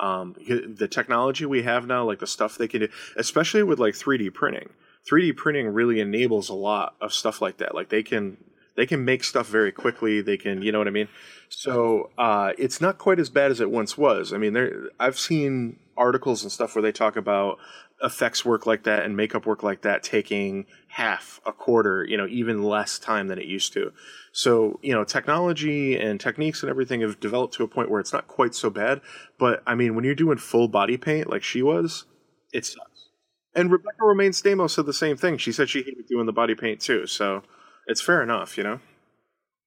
Um, 0.00 0.36
the 0.38 0.88
technology 0.88 1.44
we 1.44 1.62
have 1.62 1.86
now, 1.86 2.04
like 2.04 2.20
the 2.20 2.26
stuff 2.26 2.56
they 2.56 2.68
can 2.68 2.82
do, 2.82 2.88
especially 3.16 3.64
with 3.64 3.80
like 3.80 3.94
3D 3.94 4.32
printing. 4.32 4.70
3D 5.10 5.36
printing 5.36 5.68
really 5.68 5.98
enables 6.00 6.48
a 6.48 6.54
lot 6.54 6.94
of 7.00 7.12
stuff 7.12 7.42
like 7.42 7.56
that. 7.56 7.74
Like 7.74 7.88
they 7.88 8.04
can 8.04 8.36
they 8.76 8.86
can 8.86 9.04
make 9.04 9.24
stuff 9.24 9.48
very 9.48 9.72
quickly. 9.72 10.20
They 10.20 10.36
can, 10.36 10.62
you 10.62 10.70
know 10.70 10.78
what 10.78 10.86
I 10.86 10.92
mean. 10.92 11.08
So 11.48 12.10
uh, 12.16 12.52
it's 12.58 12.80
not 12.80 12.96
quite 12.96 13.18
as 13.18 13.28
bad 13.28 13.50
as 13.50 13.60
it 13.60 13.72
once 13.72 13.98
was. 13.98 14.32
I 14.32 14.38
mean, 14.38 14.52
there 14.52 14.90
I've 15.00 15.18
seen 15.18 15.80
articles 15.98 16.42
and 16.42 16.50
stuff 16.52 16.74
where 16.74 16.82
they 16.82 16.92
talk 16.92 17.16
about 17.16 17.58
effects 18.02 18.44
work 18.44 18.64
like 18.64 18.84
that 18.84 19.04
and 19.04 19.16
makeup 19.16 19.44
work 19.44 19.62
like 19.62 19.82
that 19.82 20.02
taking 20.02 20.64
half, 20.88 21.40
a 21.44 21.52
quarter, 21.52 22.04
you 22.04 22.16
know, 22.16 22.26
even 22.28 22.62
less 22.62 22.98
time 22.98 23.26
than 23.26 23.38
it 23.38 23.46
used 23.46 23.72
to. 23.72 23.92
So, 24.32 24.78
you 24.82 24.94
know, 24.94 25.04
technology 25.04 25.98
and 25.98 26.20
techniques 26.20 26.62
and 26.62 26.70
everything 26.70 27.00
have 27.00 27.18
developed 27.18 27.54
to 27.54 27.64
a 27.64 27.68
point 27.68 27.90
where 27.90 28.00
it's 28.00 28.12
not 28.12 28.28
quite 28.28 28.54
so 28.54 28.70
bad. 28.70 29.00
But 29.38 29.62
I 29.66 29.74
mean, 29.74 29.94
when 29.94 30.04
you're 30.04 30.14
doing 30.14 30.38
full 30.38 30.68
body 30.68 30.96
paint 30.96 31.28
like 31.28 31.42
she 31.42 31.62
was, 31.62 32.04
it 32.52 32.64
sucks. 32.64 33.10
And 33.54 33.72
Rebecca 33.72 34.02
Romijn 34.02 34.30
Stamos 34.30 34.70
said 34.70 34.86
the 34.86 34.92
same 34.92 35.16
thing. 35.16 35.38
She 35.38 35.52
said 35.52 35.68
she 35.68 35.80
hated 35.80 36.06
doing 36.08 36.26
the 36.26 36.32
body 36.32 36.54
paint 36.54 36.80
too. 36.80 37.06
So 37.06 37.42
it's 37.86 38.00
fair 38.00 38.22
enough, 38.22 38.56
you 38.56 38.62
know? 38.62 38.80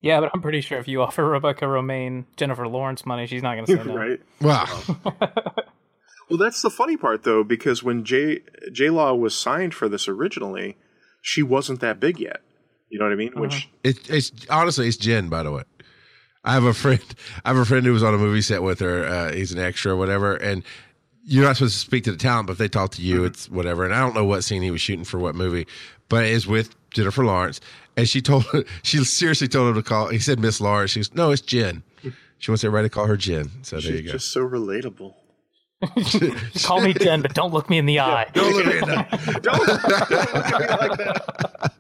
Yeah, 0.02 0.20
but 0.20 0.32
I'm 0.34 0.42
pretty 0.42 0.62
sure 0.62 0.80
if 0.80 0.88
you 0.88 1.02
offer 1.02 1.24
Rebecca 1.24 1.66
Romijn 1.66 2.26
Jennifer 2.36 2.68
Lawrence 2.68 3.06
money, 3.06 3.28
she's 3.28 3.44
not 3.44 3.56
going 3.56 3.66
to 3.66 3.78
say 3.78 3.84
no. 3.84 3.96
right? 3.96 4.20
Wow. 4.42 4.82
Well, 6.32 6.38
that's 6.38 6.62
the 6.62 6.70
funny 6.70 6.96
part, 6.96 7.24
though, 7.24 7.44
because 7.44 7.84
when 7.84 8.06
J 8.06 8.40
J 8.72 8.90
Law 8.90 9.14
was 9.14 9.36
signed 9.36 9.74
for 9.74 9.90
this 9.90 10.08
originally, 10.08 10.78
she 11.22 11.44
wasn't 11.44 11.82
that 11.82 12.00
big 12.00 12.22
yet. 12.22 12.40
You 12.88 13.00
know 13.00 13.06
what 13.06 13.12
I 13.12 13.16
mean? 13.16 13.34
When 13.34 13.50
she, 13.50 13.66
uh-huh. 13.66 13.68
It, 13.84 14.10
it's 14.10 14.32
honestly, 14.50 14.88
it's 14.88 14.96
Jen. 14.96 15.28
By 15.28 15.44
the 15.44 15.52
way, 15.52 15.64
I 16.46 16.54
have 16.54 16.64
a 16.64 16.74
friend. 16.74 17.04
I 17.44 17.50
have 17.50 17.58
a 17.58 17.66
friend 17.66 17.86
who 17.86 17.92
was 17.92 18.02
on 18.02 18.14
a 18.14 18.18
movie 18.18 18.42
set 18.42 18.64
with 18.64 18.80
her. 18.80 19.06
Uh, 19.06 19.34
he's 19.34 19.52
an 19.52 19.60
extra, 19.60 19.92
or 19.92 19.98
whatever, 19.98 20.38
and 20.38 20.64
you're 21.26 21.44
not 21.44 21.58
supposed 21.58 21.74
to 21.74 21.80
speak 21.80 22.06
to 22.06 22.14
the 22.14 22.18
talent, 22.18 22.48
but 22.48 22.54
if 22.54 22.60
they 22.60 22.70
talk 22.70 22.92
to 22.92 23.02
you, 23.02 23.18
mm-hmm. 23.18 23.26
it's 23.26 23.50
whatever. 23.50 23.84
And 23.84 23.94
I 23.94 24.00
don't 24.00 24.16
know 24.16 24.24
what 24.24 24.46
scene 24.46 24.62
he 24.62 24.72
was 24.72 24.80
shooting 24.80 25.04
for 25.04 25.20
what 25.20 25.36
movie, 25.36 25.68
but 26.08 26.24
it 26.24 26.32
is 26.32 26.48
with 26.48 26.74
Jennifer 26.92 27.26
Lawrence, 27.26 27.60
and 27.98 28.08
she 28.08 28.22
told 28.22 28.46
she 28.84 29.04
seriously 29.04 29.50
told 29.50 29.68
him 29.68 29.76
to 29.76 29.84
call. 29.84 30.08
He 30.08 30.20
said 30.20 30.40
Miss 30.40 30.62
Lawrence. 30.62 30.92
She 30.92 31.02
goes, 31.02 31.14
no, 31.14 31.32
it's 31.32 31.42
Jen. 31.42 31.84
Hmm. 32.02 32.10
She 32.38 32.52
wants 32.52 32.64
everybody 32.64 32.88
to 32.88 32.94
call 32.94 33.06
her 33.08 33.18
Jen. 33.18 33.52
So 33.64 33.82
there 33.82 33.98
you 33.98 34.04
go. 34.04 34.14
just 34.14 34.32
so 34.32 34.48
relatable. 34.48 35.16
Call 36.64 36.82
me 36.82 36.94
Jen, 36.94 37.22
but 37.22 37.34
don't 37.34 37.54
look 37.54 37.70
me 37.70 37.78
in 37.78 37.86
the 37.86 38.00
eye. 38.00 38.30
Don't 38.34 38.54
look 38.54 38.66
at 38.68 38.86
that. 38.88 39.42
Don't 39.44 39.68
look 39.68 39.84
at 39.84 40.10
me 40.60 40.68
like 40.88 40.98
that. 40.98 41.74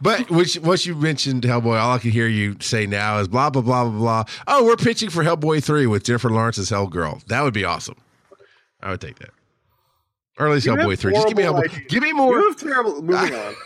But 0.00 0.30
which, 0.30 0.58
once 0.60 0.86
you 0.86 0.94
mentioned 0.94 1.42
Hellboy, 1.42 1.80
all 1.80 1.92
I 1.94 1.98
can 1.98 2.10
hear 2.10 2.26
you 2.28 2.56
say 2.60 2.86
now 2.86 3.18
is 3.18 3.28
blah 3.28 3.50
blah 3.50 3.62
blah 3.62 3.84
blah 3.84 3.98
blah. 3.98 4.24
Oh, 4.46 4.64
we're 4.64 4.76
pitching 4.76 5.10
for 5.10 5.24
Hellboy 5.24 5.62
three 5.62 5.86
with 5.86 6.04
Jennifer 6.04 6.30
Lawrence 6.30 6.58
as 6.58 6.70
Hellgirl. 6.70 7.24
That 7.26 7.42
would 7.42 7.54
be 7.54 7.64
awesome. 7.64 7.96
I 8.80 8.90
would 8.90 9.00
take 9.00 9.18
that. 9.18 9.30
Or 10.38 10.46
at 10.46 10.52
least 10.54 10.66
You 10.66 10.72
Hellboy 10.72 10.98
three. 10.98 11.12
Just 11.12 11.28
give 11.28 11.36
me 11.36 11.42
horrible 11.42 11.68
Hellboy. 11.68 11.74
ideas. 11.74 11.88
Give 11.90 12.02
me 12.02 12.12
more. 12.12 12.38
You 12.38 12.48
have 12.48 12.56
terrible. 12.56 13.02
Moving 13.02 13.34
on. 13.34 13.54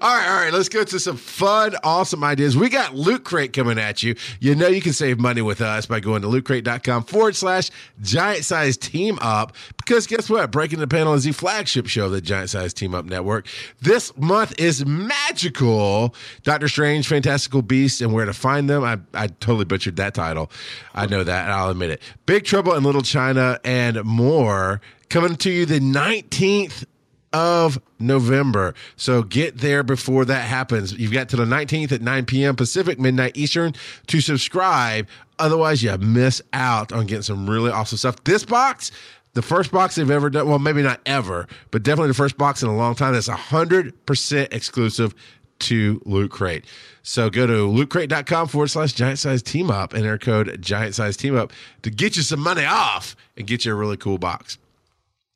All 0.00 0.16
right, 0.16 0.28
all 0.28 0.40
right. 0.44 0.52
Let's 0.52 0.68
go 0.68 0.84
to 0.84 0.98
some 0.98 1.16
fun, 1.16 1.74
awesome 1.82 2.22
ideas. 2.24 2.56
We 2.56 2.68
got 2.68 2.94
Loot 2.94 3.24
Crate 3.24 3.52
coming 3.52 3.78
at 3.78 4.02
you. 4.02 4.14
You 4.40 4.54
know 4.54 4.68
you 4.68 4.80
can 4.80 4.92
save 4.92 5.18
money 5.18 5.42
with 5.42 5.60
us 5.60 5.86
by 5.86 6.00
going 6.00 6.22
to 6.22 6.28
lootcrate.com 6.28 7.04
forward 7.04 7.36
slash 7.36 7.70
giant 8.00 8.44
size 8.44 8.76
team 8.76 9.18
up. 9.20 9.54
Because 9.76 10.06
guess 10.06 10.30
what? 10.30 10.50
Breaking 10.50 10.78
the 10.78 10.86
Panel 10.86 11.14
is 11.14 11.24
the 11.24 11.32
flagship 11.32 11.86
show 11.86 12.06
of 12.06 12.12
the 12.12 12.20
Giant 12.20 12.50
Size 12.50 12.72
Team 12.72 12.94
Up 12.94 13.04
Network. 13.04 13.46
This 13.80 14.16
month 14.16 14.54
is 14.58 14.86
magical. 14.86 16.14
Doctor 16.44 16.68
Strange, 16.68 17.08
Fantastical 17.08 17.62
Beasts, 17.62 18.00
and 18.00 18.12
Where 18.12 18.24
to 18.24 18.32
Find 18.32 18.70
Them. 18.70 18.84
I, 18.84 18.98
I 19.14 19.26
totally 19.26 19.64
butchered 19.64 19.96
that 19.96 20.14
title. 20.14 20.50
I 20.94 21.06
know 21.06 21.24
that, 21.24 21.44
and 21.44 21.52
I'll 21.52 21.70
admit 21.70 21.90
it. 21.90 22.02
Big 22.26 22.44
Trouble 22.44 22.74
in 22.74 22.84
Little 22.84 23.02
China 23.02 23.58
and 23.64 24.02
more. 24.04 24.80
Coming 25.08 25.36
to 25.36 25.50
you 25.50 25.66
the 25.66 25.80
19th 25.80 26.84
of 27.32 27.80
November. 27.98 28.74
So 28.96 29.22
get 29.22 29.58
there 29.58 29.82
before 29.82 30.24
that 30.26 30.42
happens. 30.42 30.92
You've 30.92 31.12
got 31.12 31.28
to 31.30 31.36
the 31.36 31.44
19th 31.44 31.92
at 31.92 32.02
9 32.02 32.26
p.m. 32.26 32.56
Pacific, 32.56 32.98
midnight 32.98 33.36
Eastern 33.36 33.74
to 34.08 34.20
subscribe. 34.20 35.08
Otherwise, 35.38 35.82
you 35.82 35.96
miss 35.98 36.42
out 36.52 36.92
on 36.92 37.06
getting 37.06 37.22
some 37.22 37.48
really 37.48 37.70
awesome 37.70 37.98
stuff. 37.98 38.22
This 38.24 38.44
box, 38.44 38.92
the 39.34 39.42
first 39.42 39.72
box 39.72 39.94
they've 39.94 40.10
ever 40.10 40.30
done, 40.30 40.48
well, 40.48 40.58
maybe 40.58 40.82
not 40.82 41.00
ever, 41.06 41.46
but 41.70 41.82
definitely 41.82 42.08
the 42.08 42.14
first 42.14 42.36
box 42.36 42.62
in 42.62 42.68
a 42.68 42.76
long 42.76 42.94
time 42.94 43.14
that's 43.14 43.28
100% 43.28 44.52
exclusive 44.54 45.14
to 45.62 46.02
Loot 46.04 46.30
Crate. 46.30 46.64
So 47.02 47.30
go 47.30 47.46
to 47.46 47.52
lootcrate.com 47.66 48.48
forward 48.48 48.68
slash 48.68 48.92
giant 48.92 49.18
size 49.18 49.42
team 49.42 49.70
up 49.70 49.92
and 49.92 50.02
enter 50.04 50.18
code 50.18 50.60
giant 50.60 50.94
size 50.94 51.16
team 51.16 51.36
up 51.36 51.52
to 51.82 51.90
get 51.90 52.16
you 52.16 52.22
some 52.22 52.40
money 52.40 52.64
off 52.64 53.16
and 53.36 53.46
get 53.46 53.64
you 53.64 53.72
a 53.72 53.74
really 53.74 53.96
cool 53.96 54.18
box. 54.18 54.58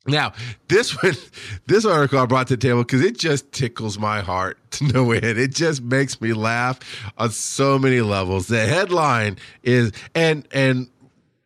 Now, 0.07 0.33
this 0.69 1.01
one, 1.03 1.13
this 1.67 1.85
article 1.85 2.19
I 2.19 2.25
brought 2.25 2.47
to 2.47 2.55
the 2.55 2.61
table 2.61 2.83
because 2.83 3.01
it 3.01 3.17
just 3.17 3.51
tickles 3.51 3.99
my 3.99 4.21
heart 4.21 4.57
to 4.71 4.85
no 4.93 5.11
end. 5.11 5.25
It 5.37 5.53
just 5.53 5.83
makes 5.83 6.19
me 6.21 6.33
laugh 6.33 6.79
on 7.17 7.31
so 7.31 7.77
many 7.77 8.01
levels. 8.01 8.47
The 8.47 8.65
headline 8.65 9.37
is, 9.63 9.91
and 10.15 10.47
and 10.51 10.87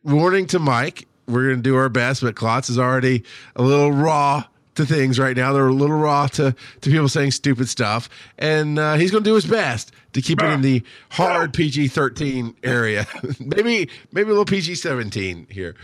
warning 0.04 0.46
to 0.48 0.58
Mike, 0.58 1.06
we're 1.26 1.48
going 1.48 1.56
to 1.56 1.62
do 1.62 1.76
our 1.76 1.88
best, 1.88 2.22
but 2.22 2.36
Klotz 2.36 2.70
is 2.70 2.78
already 2.78 3.24
a 3.56 3.62
little 3.62 3.92
raw 3.92 4.44
to 4.76 4.86
things 4.86 5.18
right 5.18 5.36
now. 5.36 5.52
They're 5.52 5.68
a 5.68 5.72
little 5.72 5.96
raw 5.96 6.28
to 6.28 6.54
to 6.80 6.90
people 6.90 7.08
saying 7.08 7.32
stupid 7.32 7.68
stuff, 7.68 8.08
and 8.38 8.78
uh, 8.78 8.94
he's 8.94 9.10
going 9.10 9.24
to 9.24 9.30
do 9.30 9.34
his 9.34 9.46
best 9.46 9.92
to 10.12 10.22
keep 10.22 10.40
it 10.40 10.50
in 10.50 10.62
the 10.62 10.82
hard 11.10 11.52
PG 11.52 11.88
thirteen 11.88 12.54
area. 12.62 13.06
maybe 13.40 13.90
maybe 14.12 14.26
a 14.28 14.32
little 14.32 14.44
PG 14.44 14.76
seventeen 14.76 15.48
here. 15.50 15.74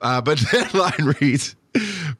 Uh, 0.00 0.20
but 0.20 0.38
the 0.38 0.46
headline 0.46 1.14
reads 1.20 1.56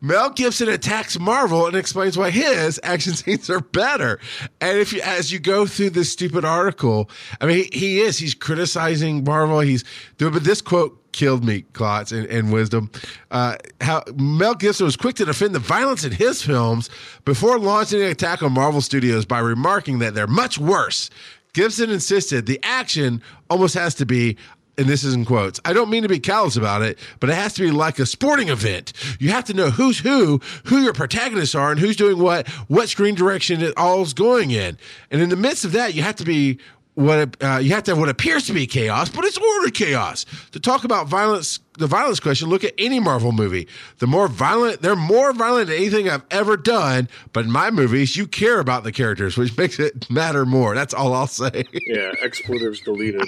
Mel 0.01 0.31
Gibson 0.31 0.69
attacks 0.69 1.19
Marvel 1.19 1.67
and 1.67 1.77
explains 1.77 2.17
why 2.17 2.31
his 2.31 2.81
action 2.83 3.15
scenes 3.15 3.51
are 3.51 3.61
better. 3.61 4.19
And 4.61 4.79
if 4.79 4.93
you, 4.93 5.01
as 5.03 5.33
you 5.33 5.39
go 5.39 5.67
through 5.67 5.91
this 5.91 6.13
stupid 6.13 6.45
article, 6.45 7.11
I 7.41 7.47
mean, 7.47 7.65
he, 7.73 7.79
he 7.79 8.01
is, 8.01 8.19
he's 8.19 8.35
criticizing 8.35 9.25
Marvel. 9.25 9.61
He's 9.61 9.85
doing, 10.19 10.33
but 10.33 10.45
this 10.45 10.63
quote 10.63 10.97
killed 11.13 11.45
me, 11.45 11.63
Klotz, 11.73 12.13
and, 12.13 12.27
and 12.27 12.53
wisdom. 12.53 12.91
Uh, 13.31 13.57
how 13.81 14.05
Mel 14.15 14.55
Gibson 14.55 14.87
was 14.87 14.97
quick 14.97 15.17
to 15.17 15.25
defend 15.25 15.55
the 15.55 15.59
violence 15.59 16.05
in 16.05 16.13
his 16.13 16.43
films 16.43 16.89
before 17.25 17.59
launching 17.59 18.01
an 18.01 18.09
attack 18.09 18.43
on 18.43 18.53
Marvel 18.53 18.81
Studios 18.81 19.27
by 19.27 19.41
remarking 19.41 19.99
that 19.99 20.15
they're 20.15 20.27
much 20.27 20.59
worse. 20.59 21.11
Gibson 21.53 21.91
insisted 21.91 22.47
the 22.47 22.61
action 22.63 23.23
almost 23.49 23.75
has 23.75 23.95
to 23.97 24.07
be 24.07 24.37
and 24.81 24.89
this 24.89 25.05
is 25.05 25.15
in 25.15 25.27
quotes. 25.27 25.61
I 25.65 25.75
don't 25.75 25.91
mean 25.91 26.03
to 26.05 26.09
be 26.09 26.19
callous 26.19 26.57
about 26.57 26.81
it, 26.81 26.99
but 27.21 27.29
it 27.29 27.35
has 27.35 27.53
to 27.55 27.63
be 27.63 27.71
like 27.71 27.99
a 27.99 28.07
sporting 28.07 28.49
event. 28.49 28.95
You 29.21 29.29
have 29.29 29.45
to 29.45 29.55
know 29.55 29.69
who's 29.69 29.99
who, 29.99 30.41
who 30.65 30.79
your 30.79 30.95
protagonists 30.95 31.55
are, 31.55 31.71
and 31.71 31.79
who's 31.79 31.97
doing 31.97 32.19
what, 32.19 32.49
what 32.69 32.89
screen 32.89 33.15
direction 33.15 33.61
it 33.61 33.75
all's 33.77 34.15
going 34.15 34.51
in. 34.51 34.79
And 35.11 35.21
in 35.21 35.29
the 35.29 35.37
midst 35.37 35.67
of 35.67 35.73
that, 35.73 35.95
you 35.95 36.03
have 36.03 36.17
to 36.17 36.25
be 36.25 36.59
what 36.95 37.43
uh, 37.43 37.59
you 37.63 37.71
have 37.71 37.85
to 37.85 37.93
have 37.93 37.99
what 37.99 38.09
appears 38.09 38.47
to 38.47 38.53
be 38.53 38.67
chaos, 38.67 39.09
but 39.09 39.25
it's 39.25 39.39
ordered 39.39 39.75
chaos. 39.75 40.27
To 40.53 40.61
talk 40.61 40.85
about 40.85 41.07
violence, 41.07 41.61
the 41.79 41.87
violence 41.87 42.21
question, 42.21 42.49
look 42.49 42.65
at 42.65 42.75
any 42.79 43.01
Marvel 43.01 43.33
movie. 43.33 43.69
The 43.99 44.07
more 44.07 44.29
violent, 44.29 44.83
they're 44.83 44.97
more 44.97 45.33
violent 45.33 45.69
than 45.69 45.77
anything 45.77 46.09
I've 46.09 46.25
ever 46.31 46.57
done. 46.57 47.09
But 47.33 47.45
in 47.45 47.51
my 47.51 47.71
movies, 47.71 48.17
you 48.17 48.27
care 48.27 48.61
about 48.61 48.85
the 48.85 48.93
characters, 48.93 49.37
which 49.37 49.57
makes 49.57 49.79
it 49.79 50.11
matter 50.11 50.45
more. 50.45 50.75
That's 50.75 50.93
all 50.95 51.15
I'll 51.15 51.27
say. 51.27 51.65
Yeah, 51.87 52.13
expletives 52.23 52.81
deleted. 52.81 53.27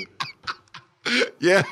Yeah. 1.41 1.65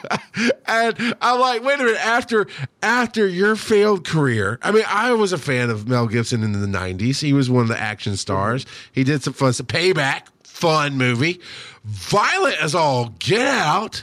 And 0.67 1.15
I'm 1.21 1.41
like, 1.41 1.63
wait 1.63 1.79
a 1.79 1.85
minute, 1.85 2.05
after 2.05 2.47
after 2.83 3.27
your 3.29 3.55
failed 3.55 4.05
career, 4.05 4.59
I 4.63 4.73
mean, 4.73 4.83
I 4.89 5.13
was 5.13 5.33
a 5.33 5.39
fan 5.39 5.71
of 5.71 5.87
Mel 5.89 6.09
Gibson 6.09 6.43
in 6.43 6.53
the 6.53 6.67
90s. 6.67 7.21
He 7.21 7.33
was 7.33 7.49
one 7.49 7.63
of 7.63 7.69
the 7.69 7.79
action 7.79 8.17
stars. 8.17 8.67
He 8.91 9.05
did 9.05 9.23
some 9.23 9.33
fun 9.33 9.53
stuff. 9.53 9.69
Payback, 9.69 10.23
fun 10.43 10.97
movie. 10.97 11.41
Violent 11.85 12.61
as 12.61 12.75
all 12.75 13.15
get 13.21 13.47
out. 13.47 14.03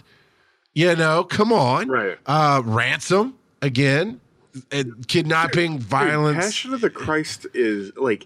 You 0.73 0.95
know, 0.95 1.25
come 1.25 1.51
on. 1.51 1.89
Right. 1.89 2.17
Uh 2.25 2.61
ransom 2.63 3.35
again. 3.61 4.21
Kidnapping, 5.07 5.79
violence. 5.79 6.45
Passion 6.45 6.73
of 6.73 6.81
the 6.81 6.89
Christ 6.89 7.45
is 7.53 7.91
like 7.97 8.25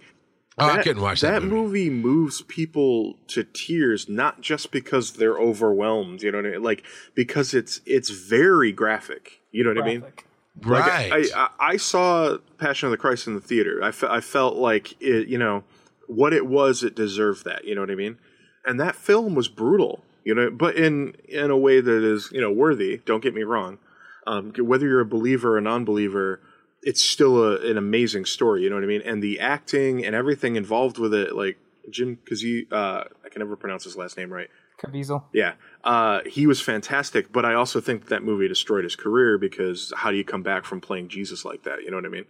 Oh, 0.57 0.69
I 0.69 0.83
couldn't 0.83 1.01
watch 1.01 1.21
that 1.21 1.43
movie. 1.43 1.89
moves 1.89 2.41
people 2.41 3.17
to 3.27 3.43
tears, 3.43 4.09
not 4.09 4.41
just 4.41 4.71
because 4.71 5.13
they're 5.13 5.37
overwhelmed. 5.37 6.21
You 6.21 6.31
know 6.31 6.39
what 6.39 6.47
I 6.47 6.51
mean? 6.51 6.63
Like 6.63 6.83
because 7.15 7.53
it's 7.53 7.81
it's 7.85 8.09
very 8.09 8.71
graphic. 8.71 9.41
You 9.51 9.63
know 9.63 9.73
what 9.73 9.81
I 9.81 9.85
mean? 9.85 9.99
Graphic. 10.01 10.25
Like, 10.59 10.65
right. 10.65 11.29
I, 11.33 11.39
I 11.39 11.49
I 11.59 11.77
saw 11.77 12.37
Passion 12.57 12.87
of 12.87 12.91
the 12.91 12.97
Christ 12.97 13.27
in 13.27 13.33
the 13.35 13.41
theater. 13.41 13.81
I, 13.81 13.91
fe- 13.91 14.07
I 14.09 14.19
felt 14.19 14.55
like 14.57 15.01
it. 15.01 15.27
You 15.29 15.37
know 15.37 15.63
what 16.07 16.33
it 16.33 16.45
was. 16.45 16.83
It 16.83 16.95
deserved 16.95 17.45
that. 17.45 17.63
You 17.63 17.73
know 17.73 17.81
what 17.81 17.91
I 17.91 17.95
mean? 17.95 18.17
And 18.65 18.79
that 18.79 18.95
film 18.95 19.33
was 19.35 19.47
brutal. 19.47 20.03
You 20.25 20.35
know, 20.35 20.51
but 20.51 20.75
in 20.75 21.15
in 21.27 21.49
a 21.49 21.57
way 21.57 21.79
that 21.79 22.03
is 22.03 22.29
you 22.31 22.41
know 22.41 22.51
worthy. 22.51 22.97
Don't 23.05 23.23
get 23.23 23.33
me 23.33 23.43
wrong. 23.43 23.79
Um, 24.27 24.53
whether 24.59 24.85
you're 24.87 24.99
a 24.99 25.05
believer 25.05 25.53
or 25.53 25.57
a 25.57 25.61
non-believer, 25.61 26.39
it's 26.83 27.03
still 27.03 27.43
a, 27.43 27.69
an 27.69 27.77
amazing 27.77 28.25
story. 28.25 28.63
You 28.63 28.69
know 28.69 28.75
what 28.75 28.83
I 28.83 28.87
mean? 28.87 29.01
And 29.05 29.21
the 29.21 29.39
acting 29.39 30.05
and 30.05 30.15
everything 30.15 30.55
involved 30.55 30.97
with 30.97 31.13
it, 31.13 31.35
like 31.35 31.57
Jim 31.89 32.17
Caviezel, 32.29 32.71
uh, 32.71 33.03
I 33.25 33.29
can 33.29 33.39
never 33.39 33.55
pronounce 33.55 33.83
his 33.83 33.95
last 33.95 34.17
name 34.17 34.31
right. 34.31 34.49
Caviezel. 34.81 35.25
Yeah, 35.33 35.53
uh, 35.83 36.21
he 36.25 36.47
was 36.47 36.59
fantastic. 36.59 37.31
But 37.31 37.45
I 37.45 37.53
also 37.53 37.79
think 37.79 38.07
that 38.07 38.23
movie 38.23 38.47
destroyed 38.47 38.83
his 38.83 38.95
career 38.95 39.37
because 39.37 39.93
how 39.95 40.11
do 40.11 40.17
you 40.17 40.23
come 40.23 40.43
back 40.43 40.65
from 40.65 40.81
playing 40.81 41.09
Jesus 41.09 41.45
like 41.45 41.63
that? 41.63 41.83
You 41.83 41.91
know 41.91 41.97
what 41.97 42.05
I 42.05 42.09
mean? 42.09 42.25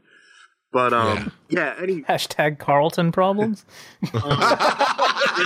But 0.71 0.93
um, 0.93 1.31
yeah. 1.49 1.75
yeah 1.77 1.81
any 1.81 2.01
hashtag 2.09 2.59
Carlton 2.59 3.11
problems. 3.11 3.65
in 4.01 4.09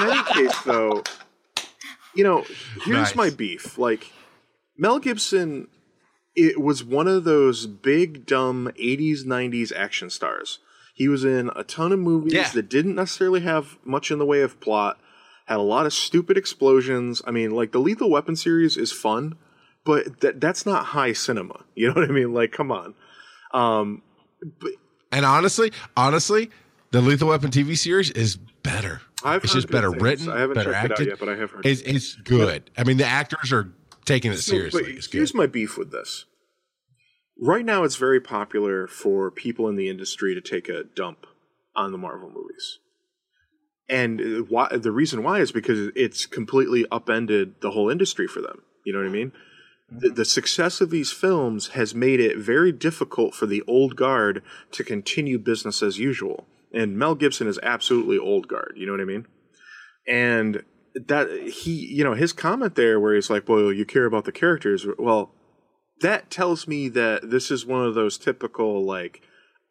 any 0.01 0.23
case, 0.33 0.59
though, 0.61 1.03
you 2.15 2.23
know, 2.23 2.43
here's 2.83 2.97
nice. 2.97 3.15
my 3.15 3.29
beef. 3.29 3.77
Like 3.77 4.11
Mel 4.77 4.99
Gibson, 4.99 5.67
it 6.35 6.61
was 6.61 6.83
one 6.83 7.07
of 7.07 7.23
those 7.23 7.65
big 7.65 8.25
dumb 8.25 8.71
'80s 8.79 9.23
'90s 9.23 9.71
action 9.75 10.09
stars. 10.09 10.59
He 10.93 11.07
was 11.07 11.25
in 11.25 11.51
a 11.55 11.63
ton 11.63 11.91
of 11.91 11.99
movies 11.99 12.33
yeah. 12.33 12.49
that 12.49 12.69
didn't 12.69 12.95
necessarily 12.95 13.41
have 13.41 13.77
much 13.83 14.11
in 14.11 14.19
the 14.19 14.25
way 14.25 14.41
of 14.41 14.59
plot. 14.61 14.97
Had 15.45 15.57
a 15.57 15.61
lot 15.61 15.85
of 15.85 15.93
stupid 15.93 16.37
explosions. 16.37 17.21
I 17.27 17.31
mean, 17.31 17.51
like 17.51 17.73
the 17.73 17.79
Lethal 17.79 18.09
Weapon 18.09 18.35
series 18.35 18.77
is 18.77 18.91
fun, 18.91 19.35
but 19.83 20.21
that 20.21 20.39
that's 20.39 20.65
not 20.65 20.85
high 20.87 21.13
cinema. 21.13 21.63
You 21.75 21.89
know 21.89 21.95
what 21.95 22.09
I 22.09 22.13
mean? 22.13 22.33
Like, 22.33 22.53
come 22.53 22.71
on. 22.71 22.95
Um, 23.51 24.01
but 24.59 24.71
and 25.11 25.25
honestly, 25.25 25.73
honestly, 25.97 26.49
the 26.91 27.01
Lethal 27.01 27.27
Weapon 27.27 27.51
TV 27.51 27.77
series 27.77 28.09
is 28.11 28.37
better. 28.63 29.01
I've 29.23 29.43
it's 29.43 29.53
just 29.53 29.69
better 29.69 29.89
things. 29.91 30.01
written, 30.01 30.29
I 30.29 30.39
haven't 30.39 30.55
better 30.55 30.73
acted. 30.73 31.07
Yet, 31.07 31.19
but 31.19 31.27
I 31.27 31.35
have 31.35 31.51
heard. 31.51 31.65
It's, 31.65 31.81
it's 31.81 32.15
good. 32.15 32.69
I 32.77 32.85
mean, 32.85 32.97
the 32.97 33.05
actors 33.05 33.51
are 33.51 33.73
taking 34.05 34.31
it 34.31 34.37
seriously. 34.37 35.01
So, 35.01 35.09
here's 35.11 35.33
my 35.33 35.47
beef 35.47 35.77
with 35.77 35.91
this. 35.91 36.25
Right 37.41 37.65
now, 37.65 37.83
it's 37.83 37.97
very 37.97 38.21
popular 38.21 38.87
for 38.87 39.29
people 39.29 39.67
in 39.67 39.75
the 39.75 39.89
industry 39.89 40.33
to 40.35 40.41
take 40.41 40.69
a 40.69 40.83
dump 40.83 41.25
on 41.75 41.91
the 41.91 41.97
Marvel 41.97 42.29
movies. 42.29 42.79
And 43.89 44.49
why, 44.49 44.69
the 44.71 44.91
reason 44.91 45.21
why 45.21 45.39
is 45.39 45.51
because 45.51 45.91
it's 45.95 46.25
completely 46.25 46.85
upended 46.91 47.61
the 47.61 47.71
whole 47.71 47.89
industry 47.89 48.27
for 48.27 48.41
them. 48.41 48.61
You 48.85 48.93
know 48.93 48.99
what 48.99 49.07
I 49.07 49.11
mean? 49.11 49.31
The, 49.89 50.09
the, 50.09 50.25
success 50.25 50.81
of 50.81 50.89
these 50.89 51.11
films 51.11 51.69
has 51.69 51.93
made 51.93 52.19
it 52.19 52.37
very 52.37 52.71
difficult 52.71 53.35
for 53.35 53.45
the 53.45 53.61
old 53.67 53.95
guard 53.95 54.41
to 54.71 54.83
continue 54.83 55.37
business 55.37 55.83
as 55.83 55.99
usual. 55.99 56.47
And 56.73 56.97
Mel 56.97 57.13
Gibson 57.13 57.47
is 57.47 57.59
absolutely 57.61 58.17
old 58.17 58.47
guard. 58.47 58.73
You 58.75 58.87
know 58.87 58.93
what 58.93 59.01
I 59.01 59.05
mean? 59.05 59.27
And 60.07 60.63
that 61.07 61.29
he, 61.47 61.71
you 61.71 62.03
know, 62.03 62.13
his 62.13 62.33
comment 62.33 62.75
there 62.75 62.99
where 62.99 63.15
he's 63.15 63.29
like, 63.29 63.47
well, 63.47 63.71
you 63.71 63.85
care 63.85 64.05
about 64.05 64.25
the 64.25 64.31
characters. 64.31 64.85
Well, 64.97 65.31
that 66.01 66.29
tells 66.29 66.67
me 66.67 66.89
that 66.89 67.29
this 67.29 67.51
is 67.51 67.65
one 67.65 67.85
of 67.85 67.95
those 67.95 68.17
typical, 68.17 68.85
like, 68.85 69.21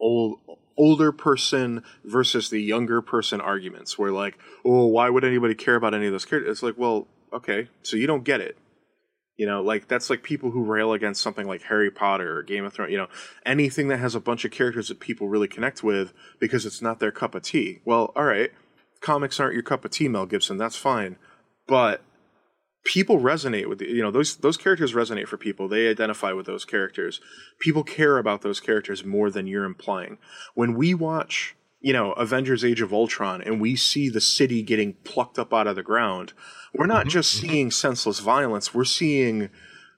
old, 0.00 0.38
older 0.76 1.12
person 1.12 1.82
versus 2.04 2.50
the 2.50 2.60
younger 2.60 3.00
person 3.00 3.40
arguments 3.40 3.98
where 3.98 4.10
like, 4.10 4.38
oh, 4.64 4.86
why 4.86 5.08
would 5.08 5.24
anybody 5.24 5.54
care 5.54 5.76
about 5.76 5.94
any 5.94 6.06
of 6.06 6.12
those 6.12 6.24
characters? 6.24 6.50
It's 6.50 6.62
like, 6.62 6.78
well, 6.78 7.06
okay, 7.32 7.68
so 7.82 7.96
you 7.96 8.06
don't 8.06 8.24
get 8.24 8.40
it. 8.40 8.56
You 9.36 9.46
know, 9.46 9.62
like 9.62 9.88
that's 9.88 10.10
like 10.10 10.22
people 10.22 10.52
who 10.52 10.62
rail 10.62 10.92
against 10.92 11.20
something 11.20 11.46
like 11.46 11.62
Harry 11.62 11.90
Potter 11.90 12.38
or 12.38 12.42
Game 12.44 12.64
of 12.64 12.72
Thrones, 12.72 12.92
you 12.92 12.98
know, 12.98 13.08
anything 13.44 13.88
that 13.88 13.98
has 13.98 14.14
a 14.14 14.20
bunch 14.20 14.44
of 14.44 14.52
characters 14.52 14.88
that 14.88 15.00
people 15.00 15.28
really 15.28 15.48
connect 15.48 15.82
with 15.82 16.12
because 16.38 16.64
it's 16.64 16.80
not 16.80 17.00
their 17.00 17.10
cup 17.10 17.34
of 17.34 17.42
tea. 17.42 17.80
Well, 17.84 18.12
all 18.14 18.24
right, 18.24 18.52
comics 19.00 19.38
aren't 19.38 19.54
your 19.54 19.62
cup 19.62 19.84
of 19.84 19.90
tea, 19.90 20.08
Mel 20.08 20.26
Gibson, 20.26 20.56
that's 20.56 20.76
fine. 20.76 21.16
But 21.66 22.02
people 22.84 23.18
resonate 23.18 23.68
with 23.68 23.78
the, 23.78 23.86
you 23.86 24.02
know 24.02 24.10
those 24.10 24.36
those 24.36 24.58
characters 24.58 24.92
resonate 24.92 25.26
for 25.26 25.38
people 25.38 25.68
they 25.68 25.88
identify 25.88 26.32
with 26.32 26.44
those 26.44 26.66
characters 26.66 27.18
people 27.58 27.82
care 27.82 28.18
about 28.18 28.42
those 28.42 28.60
characters 28.60 29.02
more 29.02 29.30
than 29.30 29.46
you're 29.46 29.64
implying 29.64 30.18
when 30.52 30.74
we 30.74 30.92
watch 30.92 31.56
you 31.80 31.94
know 31.94 32.12
avengers 32.12 32.62
age 32.62 32.82
of 32.82 32.92
ultron 32.92 33.40
and 33.40 33.58
we 33.58 33.74
see 33.74 34.10
the 34.10 34.20
city 34.20 34.60
getting 34.60 34.92
plucked 35.02 35.38
up 35.38 35.54
out 35.54 35.66
of 35.66 35.76
the 35.76 35.82
ground 35.82 36.34
we're 36.74 36.86
not 36.86 37.02
mm-hmm. 37.02 37.10
just 37.10 37.36
mm-hmm. 37.36 37.48
seeing 37.48 37.70
senseless 37.70 38.20
violence. 38.20 38.74
We're 38.74 38.84
seeing 38.84 39.50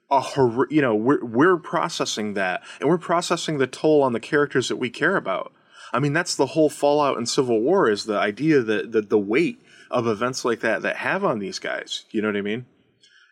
a 0.09 0.21
hor- 0.21 0.67
you 0.69 0.81
know 0.81 0.95
we're 0.95 1.23
we're 1.25 1.57
processing 1.57 2.33
that 2.35 2.63
and 2.79 2.89
we're 2.89 2.97
processing 2.97 3.57
the 3.57 3.67
toll 3.67 4.03
on 4.03 4.13
the 4.13 4.19
characters 4.19 4.69
that 4.69 4.77
we 4.77 4.89
care 4.89 5.15
about. 5.15 5.51
I 5.93 5.99
mean 5.99 6.13
that's 6.13 6.35
the 6.35 6.47
whole 6.47 6.69
fallout 6.69 7.17
in 7.17 7.25
Civil 7.25 7.61
War 7.61 7.89
is 7.89 8.05
the 8.05 8.17
idea 8.17 8.61
that 8.61 8.91
the, 8.91 9.01
the 9.01 9.19
weight 9.19 9.61
of 9.89 10.07
events 10.07 10.43
like 10.43 10.59
that 10.61 10.81
that 10.81 10.97
have 10.97 11.23
on 11.23 11.39
these 11.39 11.59
guys. 11.59 12.05
You 12.11 12.21
know 12.21 12.27
what 12.27 12.37
I 12.37 12.41
mean? 12.41 12.65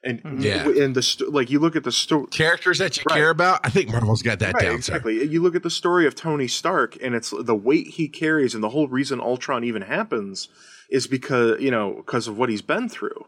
And 0.03 0.23
mm-hmm. 0.23 0.41
yeah, 0.41 0.83
and 0.83 0.95
the 0.95 1.25
like 1.29 1.49
you 1.49 1.59
look 1.59 1.75
at 1.75 1.83
the 1.83 1.91
story 1.91 2.27
characters 2.27 2.77
that 2.77 2.95
you 2.97 3.03
right. 3.09 3.17
care 3.17 3.29
about. 3.31 3.65
I 3.65 3.69
think 3.69 3.89
Marvel's 3.89 4.21
got 4.21 4.39
that 4.39 4.53
right, 4.53 4.65
down. 4.65 4.75
Exactly. 4.75 5.19
Sir. 5.19 5.25
You 5.25 5.41
look 5.41 5.55
at 5.55 5.63
the 5.63 5.69
story 5.71 6.05
of 6.05 6.13
Tony 6.13 6.47
Stark, 6.47 6.95
and 7.01 7.15
it's 7.15 7.33
the 7.37 7.55
weight 7.55 7.87
he 7.87 8.07
carries, 8.07 8.53
and 8.53 8.63
the 8.63 8.69
whole 8.69 8.87
reason 8.87 9.19
Ultron 9.19 9.63
even 9.63 9.81
happens 9.81 10.47
is 10.91 11.07
because 11.07 11.59
you 11.59 11.71
know 11.71 11.95
because 11.95 12.27
of 12.27 12.37
what 12.37 12.49
he's 12.49 12.61
been 12.61 12.87
through 12.87 13.25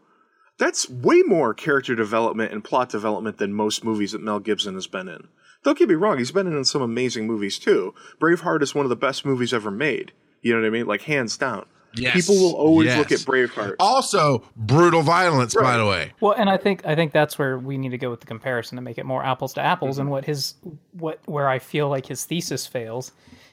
that's 0.58 0.90
way 0.90 1.22
more 1.22 1.54
character 1.54 1.94
development 1.94 2.52
and 2.52 2.62
plot 2.62 2.90
development 2.90 3.38
than 3.38 3.52
most 3.52 3.84
movies 3.84 4.12
that 4.12 4.20
Mel 4.20 4.40
Gibson 4.40 4.74
has 4.74 4.88
been 4.88 5.08
in. 5.08 5.28
Don't 5.64 5.78
get 5.78 5.88
me 5.88 5.94
wrong, 5.94 6.18
he's 6.18 6.30
been 6.30 6.46
in 6.46 6.64
some 6.64 6.82
amazing 6.82 7.26
movies 7.26 7.58
too. 7.58 7.94
Braveheart 8.20 8.62
is 8.62 8.74
one 8.74 8.84
of 8.84 8.90
the 8.90 8.96
best 8.96 9.24
movies 9.24 9.52
ever 9.52 9.70
made. 9.70 10.12
You 10.40 10.54
know 10.54 10.60
what 10.60 10.66
I 10.66 10.70
mean? 10.70 10.86
Like 10.86 11.02
hands 11.02 11.36
down. 11.36 11.66
Yes. 11.94 12.14
People 12.14 12.36
will 12.42 12.54
always 12.54 12.86
yes. 12.86 12.98
look 12.98 13.12
at 13.12 13.18
Braveheart. 13.20 13.76
Also, 13.80 14.44
brutal 14.56 15.02
violence, 15.02 15.56
right. 15.56 15.62
by 15.62 15.76
the 15.78 15.86
way. 15.86 16.12
Well, 16.20 16.32
and 16.32 16.48
I 16.48 16.56
think 16.56 16.86
I 16.86 16.94
think 16.94 17.12
that's 17.12 17.38
where 17.38 17.58
we 17.58 17.78
need 17.78 17.90
to 17.90 17.98
go 17.98 18.10
with 18.10 18.20
the 18.20 18.26
comparison 18.26 18.76
to 18.76 18.82
make 18.82 18.98
it 18.98 19.06
more 19.06 19.24
apples 19.24 19.54
to 19.54 19.60
apples. 19.60 19.94
Mm-hmm. 19.94 20.02
And 20.02 20.10
what 20.10 20.24
his 20.24 20.54
what 20.92 21.18
where 21.26 21.48
I 21.48 21.58
feel 21.58 21.88
like 21.88 22.06
his 22.06 22.24
thesis 22.24 22.66
fails 22.66 23.12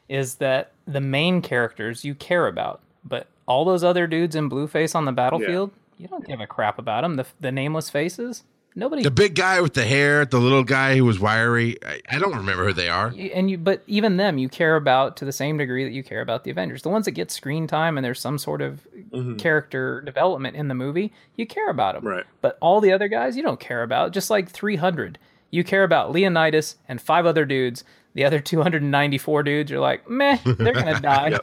is 0.09 0.35
that 0.35 0.73
the 0.85 1.01
main 1.01 1.41
characters 1.41 2.05
you 2.05 2.13
care 2.13 2.45
about, 2.45 2.81
but 3.03 3.27
all 3.47 3.65
those 3.65 3.83
other 3.83 4.05
dudes 4.05 4.35
in 4.35 4.49
blue 4.49 4.67
face 4.67 4.93
on 4.93 5.05
the 5.05 5.11
battlefield, 5.11 5.71
yeah 5.73 5.81
you 5.97 6.07
don't 6.07 6.25
give 6.25 6.39
a 6.39 6.47
crap 6.47 6.79
about 6.79 7.01
them. 7.01 7.15
The 7.15 7.25
the 7.39 7.51
nameless 7.51 7.89
faces. 7.89 8.43
Nobody. 8.77 9.03
The 9.03 9.11
big 9.11 9.35
guy 9.35 9.61
with 9.61 9.73
the 9.73 9.85
hair, 9.85 10.25
the 10.25 10.37
little 10.37 10.65
guy 10.65 10.97
who 10.97 11.05
was 11.05 11.17
wiry. 11.17 11.77
I, 11.85 12.01
I, 12.09 12.19
don't 12.19 12.35
remember 12.35 12.65
who 12.65 12.73
they 12.73 12.89
are. 12.89 13.13
And 13.33 13.49
you, 13.49 13.57
but 13.57 13.81
even 13.87 14.17
them, 14.17 14.37
you 14.37 14.49
care 14.49 14.75
about 14.75 15.15
to 15.17 15.25
the 15.25 15.31
same 15.31 15.57
degree 15.57 15.85
that 15.85 15.93
you 15.93 16.03
care 16.03 16.19
about 16.19 16.43
the 16.43 16.51
Avengers. 16.51 16.81
The 16.81 16.89
ones 16.89 17.05
that 17.05 17.11
get 17.11 17.31
screen 17.31 17.67
time 17.67 17.97
and 17.97 18.03
there's 18.03 18.19
some 18.19 18.37
sort 18.37 18.61
of 18.61 18.85
mm-hmm. 19.11 19.37
character 19.37 20.01
development 20.01 20.57
in 20.57 20.67
the 20.67 20.75
movie, 20.75 21.13
you 21.37 21.47
care 21.47 21.69
about 21.69 21.95
them. 21.95 22.05
Right. 22.05 22.25
But 22.41 22.57
all 22.59 22.81
the 22.81 22.91
other 22.91 23.07
guys, 23.07 23.37
you 23.37 23.43
don't 23.43 23.61
care 23.61 23.81
about. 23.81 24.11
Just 24.11 24.29
like 24.29 24.49
300, 24.49 25.19
you 25.51 25.63
care 25.63 25.85
about 25.85 26.11
Leonidas 26.11 26.75
and 26.89 27.01
five 27.01 27.25
other 27.25 27.45
dudes. 27.45 27.85
The 28.13 28.25
other 28.25 28.41
294 28.41 29.43
dudes, 29.43 29.71
you're 29.71 29.79
like, 29.79 30.09
meh, 30.09 30.37
they're 30.43 30.73
gonna 30.73 30.99
die. 31.01 31.39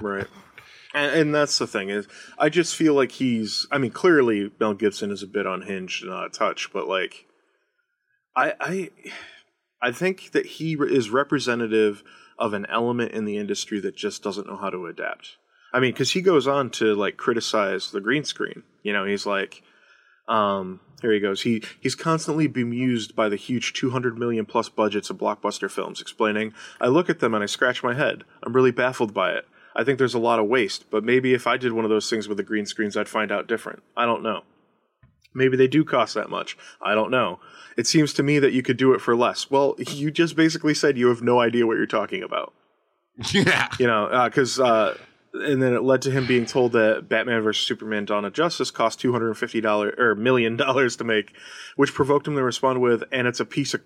right. 0.00 0.26
And, 0.94 1.20
and, 1.20 1.34
that's 1.34 1.58
the 1.58 1.66
thing 1.66 1.88
is, 1.88 2.06
I 2.38 2.48
just 2.48 2.76
feel 2.76 2.94
like 2.94 3.12
he's. 3.12 3.66
I 3.70 3.78
mean, 3.78 3.92
clearly 3.92 4.50
Mel 4.60 4.74
Gibson 4.74 5.10
is 5.10 5.22
a 5.22 5.26
bit 5.26 5.46
unhinged 5.46 6.04
and 6.04 6.12
out 6.12 6.26
of 6.26 6.32
touch, 6.32 6.70
but 6.72 6.86
like, 6.86 7.26
I, 8.36 8.52
I, 8.60 8.90
I 9.80 9.92
think 9.92 10.32
that 10.32 10.46
he 10.46 10.74
is 10.74 11.10
representative 11.10 12.02
of 12.38 12.52
an 12.52 12.66
element 12.66 13.12
in 13.12 13.24
the 13.24 13.38
industry 13.38 13.80
that 13.80 13.96
just 13.96 14.22
doesn't 14.22 14.46
know 14.46 14.56
how 14.56 14.70
to 14.70 14.86
adapt. 14.86 15.36
I 15.72 15.80
mean, 15.80 15.92
because 15.92 16.12
he 16.12 16.20
goes 16.20 16.46
on 16.46 16.70
to 16.70 16.94
like 16.94 17.16
criticize 17.16 17.90
the 17.90 18.00
green 18.00 18.24
screen. 18.24 18.62
You 18.82 18.92
know, 18.92 19.04
he's 19.04 19.24
like, 19.24 19.62
um, 20.28 20.80
here 21.00 21.12
he 21.12 21.20
goes. 21.20 21.42
He 21.42 21.62
he's 21.80 21.94
constantly 21.94 22.46
bemused 22.46 23.16
by 23.16 23.28
the 23.28 23.36
huge 23.36 23.72
200 23.72 24.18
million 24.18 24.46
plus 24.46 24.68
budgets 24.68 25.10
of 25.10 25.18
blockbuster 25.18 25.70
films, 25.70 26.00
explaining, 26.00 26.52
"I 26.80 26.88
look 26.88 27.10
at 27.10 27.20
them 27.20 27.34
and 27.34 27.42
I 27.42 27.46
scratch 27.46 27.82
my 27.82 27.94
head. 27.94 28.24
I'm 28.42 28.52
really 28.52 28.70
baffled 28.70 29.14
by 29.14 29.32
it. 29.32 29.46
I 29.74 29.84
think 29.84 29.98
there's 29.98 30.14
a 30.14 30.18
lot 30.18 30.38
of 30.38 30.46
waste. 30.46 30.90
But 30.90 31.04
maybe 31.04 31.34
if 31.34 31.46
I 31.46 31.56
did 31.56 31.72
one 31.72 31.84
of 31.84 31.90
those 31.90 32.08
things 32.08 32.28
with 32.28 32.36
the 32.36 32.42
green 32.42 32.66
screens, 32.66 32.96
I'd 32.96 33.08
find 33.08 33.32
out 33.32 33.46
different. 33.46 33.82
I 33.96 34.06
don't 34.06 34.22
know. 34.22 34.42
Maybe 35.34 35.56
they 35.56 35.68
do 35.68 35.84
cost 35.84 36.14
that 36.14 36.30
much. 36.30 36.58
I 36.80 36.94
don't 36.94 37.10
know. 37.10 37.40
It 37.76 37.86
seems 37.86 38.12
to 38.14 38.22
me 38.22 38.38
that 38.38 38.52
you 38.52 38.62
could 38.62 38.76
do 38.76 38.92
it 38.92 39.00
for 39.00 39.16
less. 39.16 39.50
Well, 39.50 39.74
you 39.78 40.10
just 40.10 40.36
basically 40.36 40.74
said 40.74 40.98
you 40.98 41.08
have 41.08 41.22
no 41.22 41.40
idea 41.40 41.66
what 41.66 41.76
you're 41.76 41.86
talking 41.86 42.22
about. 42.22 42.52
Yeah. 43.32 43.68
You 43.78 43.86
know, 43.86 44.24
because. 44.24 44.58
Uh, 44.58 44.64
uh, 44.64 44.94
and 45.34 45.62
then 45.62 45.72
it 45.72 45.82
led 45.82 46.02
to 46.02 46.10
him 46.10 46.26
being 46.26 46.44
told 46.44 46.72
that 46.72 47.08
Batman 47.08 47.42
vs 47.42 47.66
Superman: 47.66 48.04
Dawn 48.04 48.24
of 48.24 48.32
Justice 48.32 48.70
cost 48.70 49.00
two 49.00 49.12
hundred 49.12 49.28
and 49.28 49.38
fifty 49.38 49.60
dollars 49.60 49.94
or 49.98 50.14
million 50.14 50.56
dollars 50.56 50.96
to 50.96 51.04
make, 51.04 51.32
which 51.76 51.94
provoked 51.94 52.28
him 52.28 52.34
to 52.36 52.42
respond 52.42 52.82
with, 52.82 53.02
"And 53.10 53.26
it's 53.26 53.40
a 53.40 53.46
piece 53.46 53.72
of 53.72 53.80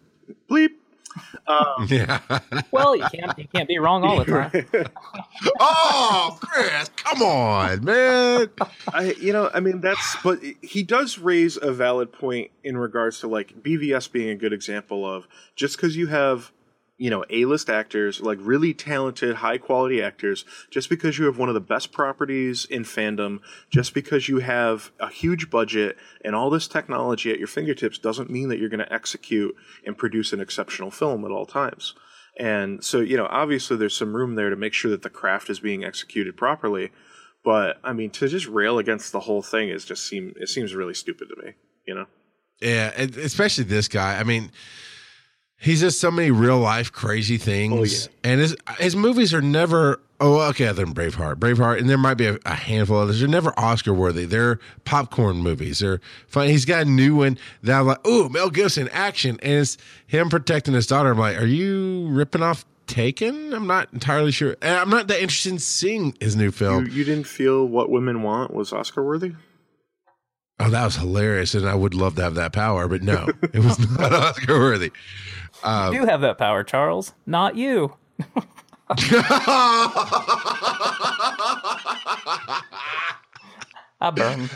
bleep." 0.50 0.70
Um, 1.46 1.86
yeah. 1.88 2.20
well, 2.70 2.96
you 2.96 3.06
can't 3.12 3.38
you 3.38 3.48
can't 3.48 3.68
be 3.68 3.78
wrong 3.78 4.04
all 4.04 4.18
the 4.18 4.24
time. 4.24 4.86
oh, 5.60 6.38
Chris, 6.40 6.90
come 6.96 7.22
on, 7.22 7.84
man. 7.84 8.48
I 8.92 9.14
you 9.20 9.32
know 9.32 9.50
I 9.52 9.60
mean 9.60 9.80
that's 9.80 10.16
but 10.22 10.40
he 10.62 10.82
does 10.82 11.18
raise 11.18 11.56
a 11.60 11.72
valid 11.72 12.12
point 12.12 12.50
in 12.64 12.76
regards 12.76 13.20
to 13.20 13.28
like 13.28 13.62
BVS 13.62 14.10
being 14.10 14.28
a 14.28 14.34
good 14.34 14.52
example 14.52 15.04
of 15.04 15.28
just 15.54 15.76
because 15.76 15.96
you 15.96 16.08
have 16.08 16.52
you 16.98 17.10
know, 17.10 17.24
A-list 17.28 17.68
actors, 17.68 18.20
like 18.20 18.38
really 18.40 18.72
talented, 18.72 19.36
high-quality 19.36 20.02
actors, 20.02 20.44
just 20.70 20.88
because 20.88 21.18
you 21.18 21.26
have 21.26 21.38
one 21.38 21.48
of 21.48 21.54
the 21.54 21.60
best 21.60 21.92
properties 21.92 22.64
in 22.64 22.84
fandom, 22.84 23.40
just 23.70 23.92
because 23.92 24.28
you 24.28 24.38
have 24.38 24.90
a 24.98 25.08
huge 25.08 25.50
budget 25.50 25.96
and 26.24 26.34
all 26.34 26.48
this 26.48 26.66
technology 26.66 27.30
at 27.30 27.38
your 27.38 27.48
fingertips 27.48 27.98
doesn't 27.98 28.30
mean 28.30 28.48
that 28.48 28.58
you're 28.58 28.70
going 28.70 28.84
to 28.84 28.92
execute 28.92 29.54
and 29.84 29.98
produce 29.98 30.32
an 30.32 30.40
exceptional 30.40 30.90
film 30.90 31.24
at 31.24 31.30
all 31.30 31.44
times. 31.44 31.94
And 32.38 32.84
so, 32.84 33.00
you 33.00 33.16
know, 33.16 33.26
obviously 33.30 33.76
there's 33.76 33.96
some 33.96 34.14
room 34.14 34.34
there 34.34 34.50
to 34.50 34.56
make 34.56 34.74
sure 34.74 34.90
that 34.90 35.02
the 35.02 35.10
craft 35.10 35.50
is 35.50 35.60
being 35.60 35.84
executed 35.84 36.36
properly. 36.36 36.92
But 37.44 37.78
I 37.84 37.92
mean, 37.92 38.10
to 38.10 38.28
just 38.28 38.46
rail 38.46 38.78
against 38.78 39.12
the 39.12 39.20
whole 39.20 39.42
thing 39.42 39.68
is 39.68 39.84
just 39.84 40.06
seem 40.06 40.34
it 40.36 40.48
seems 40.48 40.74
really 40.74 40.94
stupid 40.94 41.28
to 41.28 41.46
me. 41.46 41.52
You 41.86 41.94
know? 41.94 42.06
Yeah, 42.60 42.88
especially 42.88 43.64
this 43.64 43.86
guy. 43.86 44.18
I 44.18 44.24
mean, 44.24 44.50
he's 45.58 45.80
just 45.80 46.00
so 46.00 46.10
many 46.10 46.30
real 46.30 46.58
life 46.58 46.92
crazy 46.92 47.36
oh, 47.36 47.38
things, 47.38 48.06
oh, 48.06 48.10
yeah. 48.10 48.30
and 48.30 48.40
his 48.40 48.56
his 48.78 48.96
movies 48.96 49.34
are 49.34 49.42
never. 49.42 50.00
Oh, 50.18 50.40
okay, 50.48 50.66
other 50.66 50.82
than 50.82 50.94
Braveheart, 50.94 51.34
Braveheart, 51.34 51.78
and 51.78 51.90
there 51.90 51.98
might 51.98 52.14
be 52.14 52.26
a, 52.26 52.38
a 52.46 52.54
handful 52.54 52.96
of 52.96 53.02
others. 53.02 53.20
They're 53.20 53.28
never 53.28 53.52
Oscar 53.58 53.92
worthy. 53.92 54.24
They're 54.24 54.58
popcorn 54.84 55.36
movies. 55.36 55.80
They're 55.80 56.00
fun. 56.26 56.48
He's 56.48 56.64
got 56.64 56.86
a 56.86 56.90
new 56.90 57.16
one 57.16 57.36
that 57.62 57.80
I'm 57.80 57.86
like, 57.86 58.00
oh, 58.06 58.30
Mel 58.30 58.48
Gibson 58.48 58.88
action, 58.92 59.38
and 59.42 59.52
it's 59.60 59.76
him 60.06 60.30
protecting 60.30 60.72
his 60.72 60.86
daughter. 60.86 61.10
I'm 61.10 61.18
like, 61.18 61.38
are 61.38 61.44
you 61.44 62.08
ripping 62.08 62.42
off 62.42 62.64
Taken? 62.86 63.52
I'm 63.52 63.66
not 63.66 63.92
entirely 63.92 64.30
sure. 64.30 64.56
And 64.62 64.76
I'm 64.76 64.88
not 64.88 65.08
that 65.08 65.20
interested 65.20 65.50
in 65.52 65.58
seeing 65.58 66.14
his 66.20 66.36
new 66.36 66.52
film. 66.52 66.86
You, 66.86 66.92
you 66.92 67.04
didn't 67.04 67.26
feel 67.26 67.66
what 67.66 67.90
women 67.90 68.22
want 68.22 68.54
was 68.54 68.72
Oscar 68.72 69.02
worthy? 69.02 69.32
Oh, 70.58 70.70
that 70.70 70.84
was 70.84 70.96
hilarious, 70.96 71.54
and 71.54 71.68
I 71.68 71.74
would 71.74 71.92
love 71.94 72.16
to 72.16 72.22
have 72.22 72.34
that 72.36 72.52
power, 72.52 72.88
but 72.88 73.02
no, 73.02 73.26
it 73.52 73.58
was 73.62 73.78
not 73.98 74.12
Oscar 74.14 74.58
worthy. 74.58 74.90
Um, 75.62 75.92
you 75.92 76.00
do 76.00 76.06
have 76.06 76.22
that 76.22 76.38
power, 76.38 76.64
Charles. 76.64 77.12
Not 77.26 77.56
you. 77.56 77.94
I 84.00 84.10
burned. 84.14 84.50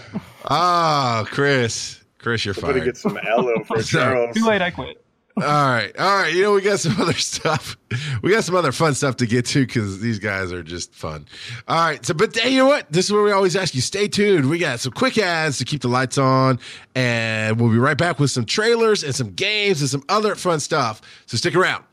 Ah, 0.47 1.25
Chris, 1.27 2.03
Chris, 2.19 2.45
you're 2.45 2.55
fine. 2.55 2.71
I'm 2.71 2.77
fired. 2.77 2.85
get 2.85 2.97
some 2.97 3.17
aloe 3.19 3.65
for 3.65 3.83
Charles. 3.83 4.37
Too 4.37 4.45
late. 4.47 4.63
I 4.63 4.71
quit 4.71 5.03
all 5.43 5.71
right, 5.71 5.97
all 5.99 6.17
right. 6.19 6.33
You 6.33 6.43
know, 6.43 6.53
we 6.53 6.61
got 6.63 6.81
some 6.81 6.95
other 7.01 7.13
stuff. 7.15 7.77
We 8.23 8.31
got 8.31 8.45
some 8.45 8.55
other 8.55 8.73
fun 8.73 8.95
stuff 8.95 9.17
to 9.17 9.27
get 9.27 9.47
to 9.47 9.67
because 9.67 10.01
these 10.01 10.19
guys 10.19 10.53
are 10.53 10.63
just 10.63 10.95
fun. 10.95 11.27
All 11.69 11.77
right. 11.77 12.05
So, 12.05 12.15
but 12.15 12.37
you 12.45 12.59
know 12.59 12.67
what? 12.67 12.91
This 12.93 13.07
is 13.07 13.13
where 13.13 13.23
we 13.23 13.33
always 13.33 13.57
ask 13.57 13.75
you. 13.75 13.81
Stay 13.81 14.09
tuned. 14.09 14.49
We 14.49 14.59
got 14.59 14.81
some 14.81 14.93
quick 14.93 15.19
ads 15.19 15.59
to 15.59 15.65
keep 15.65 15.83
the 15.83 15.89
lights 15.89 16.19
on, 16.19 16.59
and 16.95 17.61
we'll 17.61 17.71
be 17.71 17.79
right 17.79 17.99
back 17.99 18.19
with 18.19 18.31
some 18.31 18.45
trailers 18.45 19.03
and 19.03 19.15
some 19.15 19.33
games 19.33 19.81
and 19.81 19.91
some 19.91 20.05
other 20.09 20.35
fun 20.35 20.61
stuff. 20.61 21.01
So 21.27 21.37
stick 21.37 21.55
around. 21.55 21.85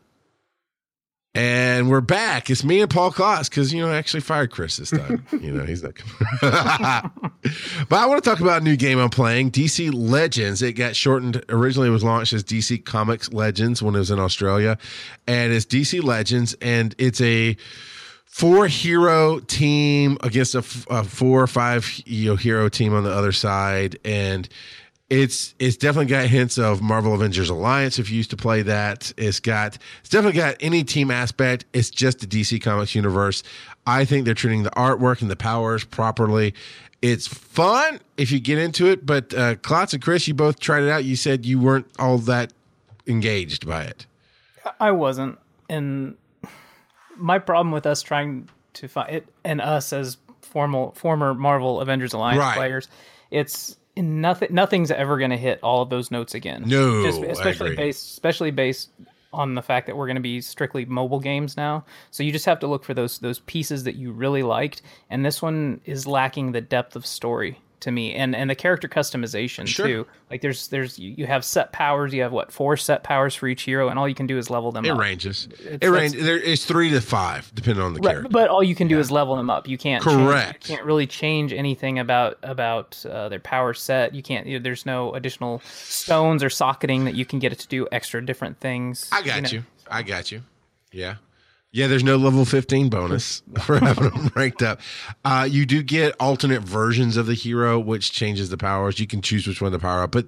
And 1.37 1.87
we're 1.87 2.01
back. 2.01 2.49
It's 2.49 2.63
me 2.63 2.81
and 2.81 2.89
Paul 2.89 3.11
Klotz 3.11 3.47
because, 3.47 3.71
you 3.71 3.79
know, 3.79 3.91
I 3.91 3.97
actually 3.97 4.21
fired 4.21 4.49
Chris 4.49 4.77
this 4.77 4.89
time. 4.89 5.23
you 5.39 5.51
know, 5.51 5.65
he's 5.65 5.83
not 5.83 5.93
but 6.41 7.95
I 7.95 8.05
want 8.07 8.23
to 8.23 8.27
talk 8.27 8.39
about 8.39 8.61
a 8.61 8.63
new 8.63 8.75
game 8.75 8.97
I'm 8.97 9.11
playing 9.11 9.51
DC 9.51 9.91
Legends. 9.93 10.63
It 10.63 10.73
got 10.73 10.95
shortened. 10.95 11.45
Originally, 11.49 11.89
it 11.89 11.91
was 11.91 12.03
launched 12.03 12.33
as 12.33 12.43
DC 12.43 12.83
Comics 12.85 13.31
Legends 13.31 13.83
when 13.83 13.93
it 13.93 13.99
was 13.99 14.09
in 14.09 14.17
Australia. 14.17 14.79
And 15.27 15.53
it's 15.53 15.67
DC 15.67 16.03
Legends, 16.03 16.55
and 16.59 16.95
it's 16.97 17.21
a 17.21 17.55
four 18.25 18.65
hero 18.65 19.37
team 19.37 20.17
against 20.21 20.55
a, 20.55 20.65
a 20.89 21.03
four 21.03 21.43
or 21.43 21.47
five 21.47 22.01
you 22.07 22.31
know, 22.31 22.35
hero 22.35 22.67
team 22.67 22.95
on 22.95 23.03
the 23.03 23.11
other 23.11 23.31
side. 23.31 23.99
And 24.03 24.49
it's 25.09 25.55
it's 25.57 25.77
definitely 25.77 26.09
got 26.09 26.27
hints 26.27 26.57
of 26.57 26.81
Marvel 26.81 27.13
Avengers 27.13 27.49
Alliance 27.49 27.97
if 27.97 28.09
you 28.09 28.17
used 28.17 28.29
to 28.31 28.37
play 28.37 28.61
that. 28.63 29.13
It's 29.17 29.39
got 29.39 29.77
it's 30.01 30.09
definitely 30.09 30.37
got 30.39 30.57
any 30.59 30.83
team 30.83 31.11
aspect. 31.11 31.65
It's 31.73 31.89
just 31.89 32.19
the 32.19 32.27
DC 32.27 32.61
Comics 32.61 32.93
universe. 32.93 33.43
I 33.85 34.03
think 34.03 34.25
they're 34.25 34.33
treating 34.33 34.63
the 34.63 34.71
artwork 34.71 35.21
and 35.21 35.31
the 35.31 35.37
powers 35.37 35.85
properly. 35.85 36.53
It's 37.01 37.27
fun 37.27 38.01
if 38.17 38.31
you 38.31 38.39
get 38.39 38.57
into 38.57 38.87
it, 38.87 39.05
but 39.05 39.33
uh, 39.33 39.55
Klotz 39.55 39.93
and 39.93 40.03
Chris, 40.03 40.27
you 40.27 40.33
both 40.33 40.59
tried 40.59 40.83
it 40.83 40.89
out. 40.89 41.05
You 41.05 41.15
said 41.15 41.45
you 41.45 41.59
weren't 41.59 41.85
all 41.99 42.17
that 42.19 42.51
engaged 43.05 43.65
by 43.65 43.83
it. 43.83 44.05
I 44.79 44.91
wasn't, 44.91 45.39
and 45.69 46.17
my 47.15 47.39
problem 47.39 47.71
with 47.71 47.85
us 47.85 48.01
trying 48.01 48.49
to 48.73 48.87
find 48.89 49.15
it 49.15 49.27
and 49.45 49.61
us 49.61 49.93
as 49.93 50.17
formal 50.41 50.91
former 50.91 51.33
Marvel 51.33 51.79
Avengers 51.79 52.13
Alliance 52.13 52.39
right. 52.39 52.57
players, 52.57 52.89
it's 53.31 53.77
nothing 53.97 54.53
nothing's 54.53 54.91
ever 54.91 55.17
going 55.17 55.31
to 55.31 55.37
hit 55.37 55.59
all 55.63 55.81
of 55.81 55.89
those 55.89 56.11
notes 56.11 56.33
again. 56.35 56.63
No, 56.65 57.03
Just, 57.03 57.21
especially 57.21 57.75
based 57.75 58.11
especially 58.11 58.51
based 58.51 58.89
on 59.33 59.55
the 59.55 59.61
fact 59.61 59.87
that 59.87 59.97
we're 59.97 60.07
going 60.07 60.15
to 60.15 60.21
be 60.21 60.41
strictly 60.41 60.85
mobile 60.85 61.19
games 61.19 61.57
now. 61.57 61.85
So 62.11 62.23
you 62.23 62.31
just 62.31 62.45
have 62.45 62.59
to 62.59 62.67
look 62.67 62.83
for 62.83 62.93
those 62.93 63.19
those 63.19 63.39
pieces 63.39 63.83
that 63.83 63.95
you 63.95 64.11
really 64.11 64.43
liked, 64.43 64.81
and 65.09 65.25
this 65.25 65.41
one 65.41 65.81
is 65.85 66.07
lacking 66.07 66.51
the 66.51 66.61
depth 66.61 66.95
of 66.95 67.05
story 67.05 67.59
to 67.79 67.91
me 67.91 68.13
and 68.13 68.35
and 68.35 68.49
the 68.49 68.55
character 68.55 68.87
customization 68.87 69.67
sure. 69.67 69.87
too. 69.87 70.07
Like 70.29 70.41
there's 70.41 70.67
there's 70.69 70.97
you 70.97 71.25
have 71.27 71.45
set 71.45 71.71
powers 71.71 72.13
you 72.13 72.21
have 72.21 72.31
what 72.31 72.51
four 72.51 72.77
set 72.77 73.03
powers 73.03 73.35
for 73.35 73.47
each 73.47 73.63
hero 73.63 73.89
and 73.89 73.99
all 73.99 74.07
you 74.07 74.15
can 74.15 74.27
do 74.27 74.37
is 74.37 74.49
level 74.49 74.71
them 74.71 74.85
it 74.85 74.89
up. 74.89 74.99
ranges. 74.99 75.47
It's, 75.59 75.85
it 75.85 75.89
ranges 75.89 76.25
there 76.25 76.37
is 76.37 76.65
three 76.65 76.89
to 76.89 77.01
five 77.01 77.51
depending 77.53 77.83
on 77.83 77.93
the 77.93 77.99
right, 77.99 78.13
character. 78.13 78.29
but 78.29 78.49
all 78.49 78.63
you 78.63 78.75
can 78.75 78.87
do 78.87 78.95
yeah. 78.95 79.01
is 79.01 79.11
level 79.11 79.35
them 79.35 79.49
up. 79.49 79.67
You 79.67 79.77
can't 79.77 80.03
correct 80.03 80.63
change, 80.65 80.69
you 80.69 80.75
can't 80.75 80.85
really 80.85 81.07
change 81.07 81.53
anything 81.53 81.99
about 81.99 82.39
about 82.43 83.05
uh, 83.05 83.29
their 83.29 83.39
power 83.39 83.73
set. 83.73 84.13
You 84.13 84.23
can't 84.23 84.47
you 84.47 84.57
know, 84.57 84.63
there's 84.63 84.85
no 84.85 85.13
additional 85.13 85.61
stones 85.65 86.43
or 86.43 86.49
socketing 86.49 87.05
that 87.05 87.15
you 87.15 87.25
can 87.25 87.39
get 87.39 87.51
it 87.51 87.59
to 87.59 87.67
do 87.67 87.87
extra 87.91 88.25
different 88.25 88.59
things 88.59 89.07
i 89.11 89.21
got 89.21 89.35
you, 89.35 89.41
know. 89.41 89.49
you. 89.49 89.63
i 89.89 90.01
got 90.01 90.31
you. 90.31 90.41
Yeah 90.91 91.15
yeah, 91.71 91.87
there's 91.87 92.03
no 92.03 92.15
level 92.17 92.45
15 92.45 92.89
bonus 92.89 93.43
for 93.61 93.79
having 93.79 94.09
them 94.09 94.31
ranked 94.35 94.61
up. 94.61 94.79
Uh, 95.25 95.47
you 95.49 95.65
do 95.65 95.83
get 95.83 96.15
alternate 96.19 96.61
versions 96.61 97.17
of 97.17 97.25
the 97.25 97.33
hero, 97.33 97.79
which 97.79 98.11
changes 98.11 98.49
the 98.49 98.57
powers. 98.57 98.99
You 98.99 99.07
can 99.07 99.21
choose 99.21 99.47
which 99.47 99.61
one 99.61 99.71
to 99.71 99.79
power 99.79 100.03
up. 100.03 100.11
But 100.11 100.25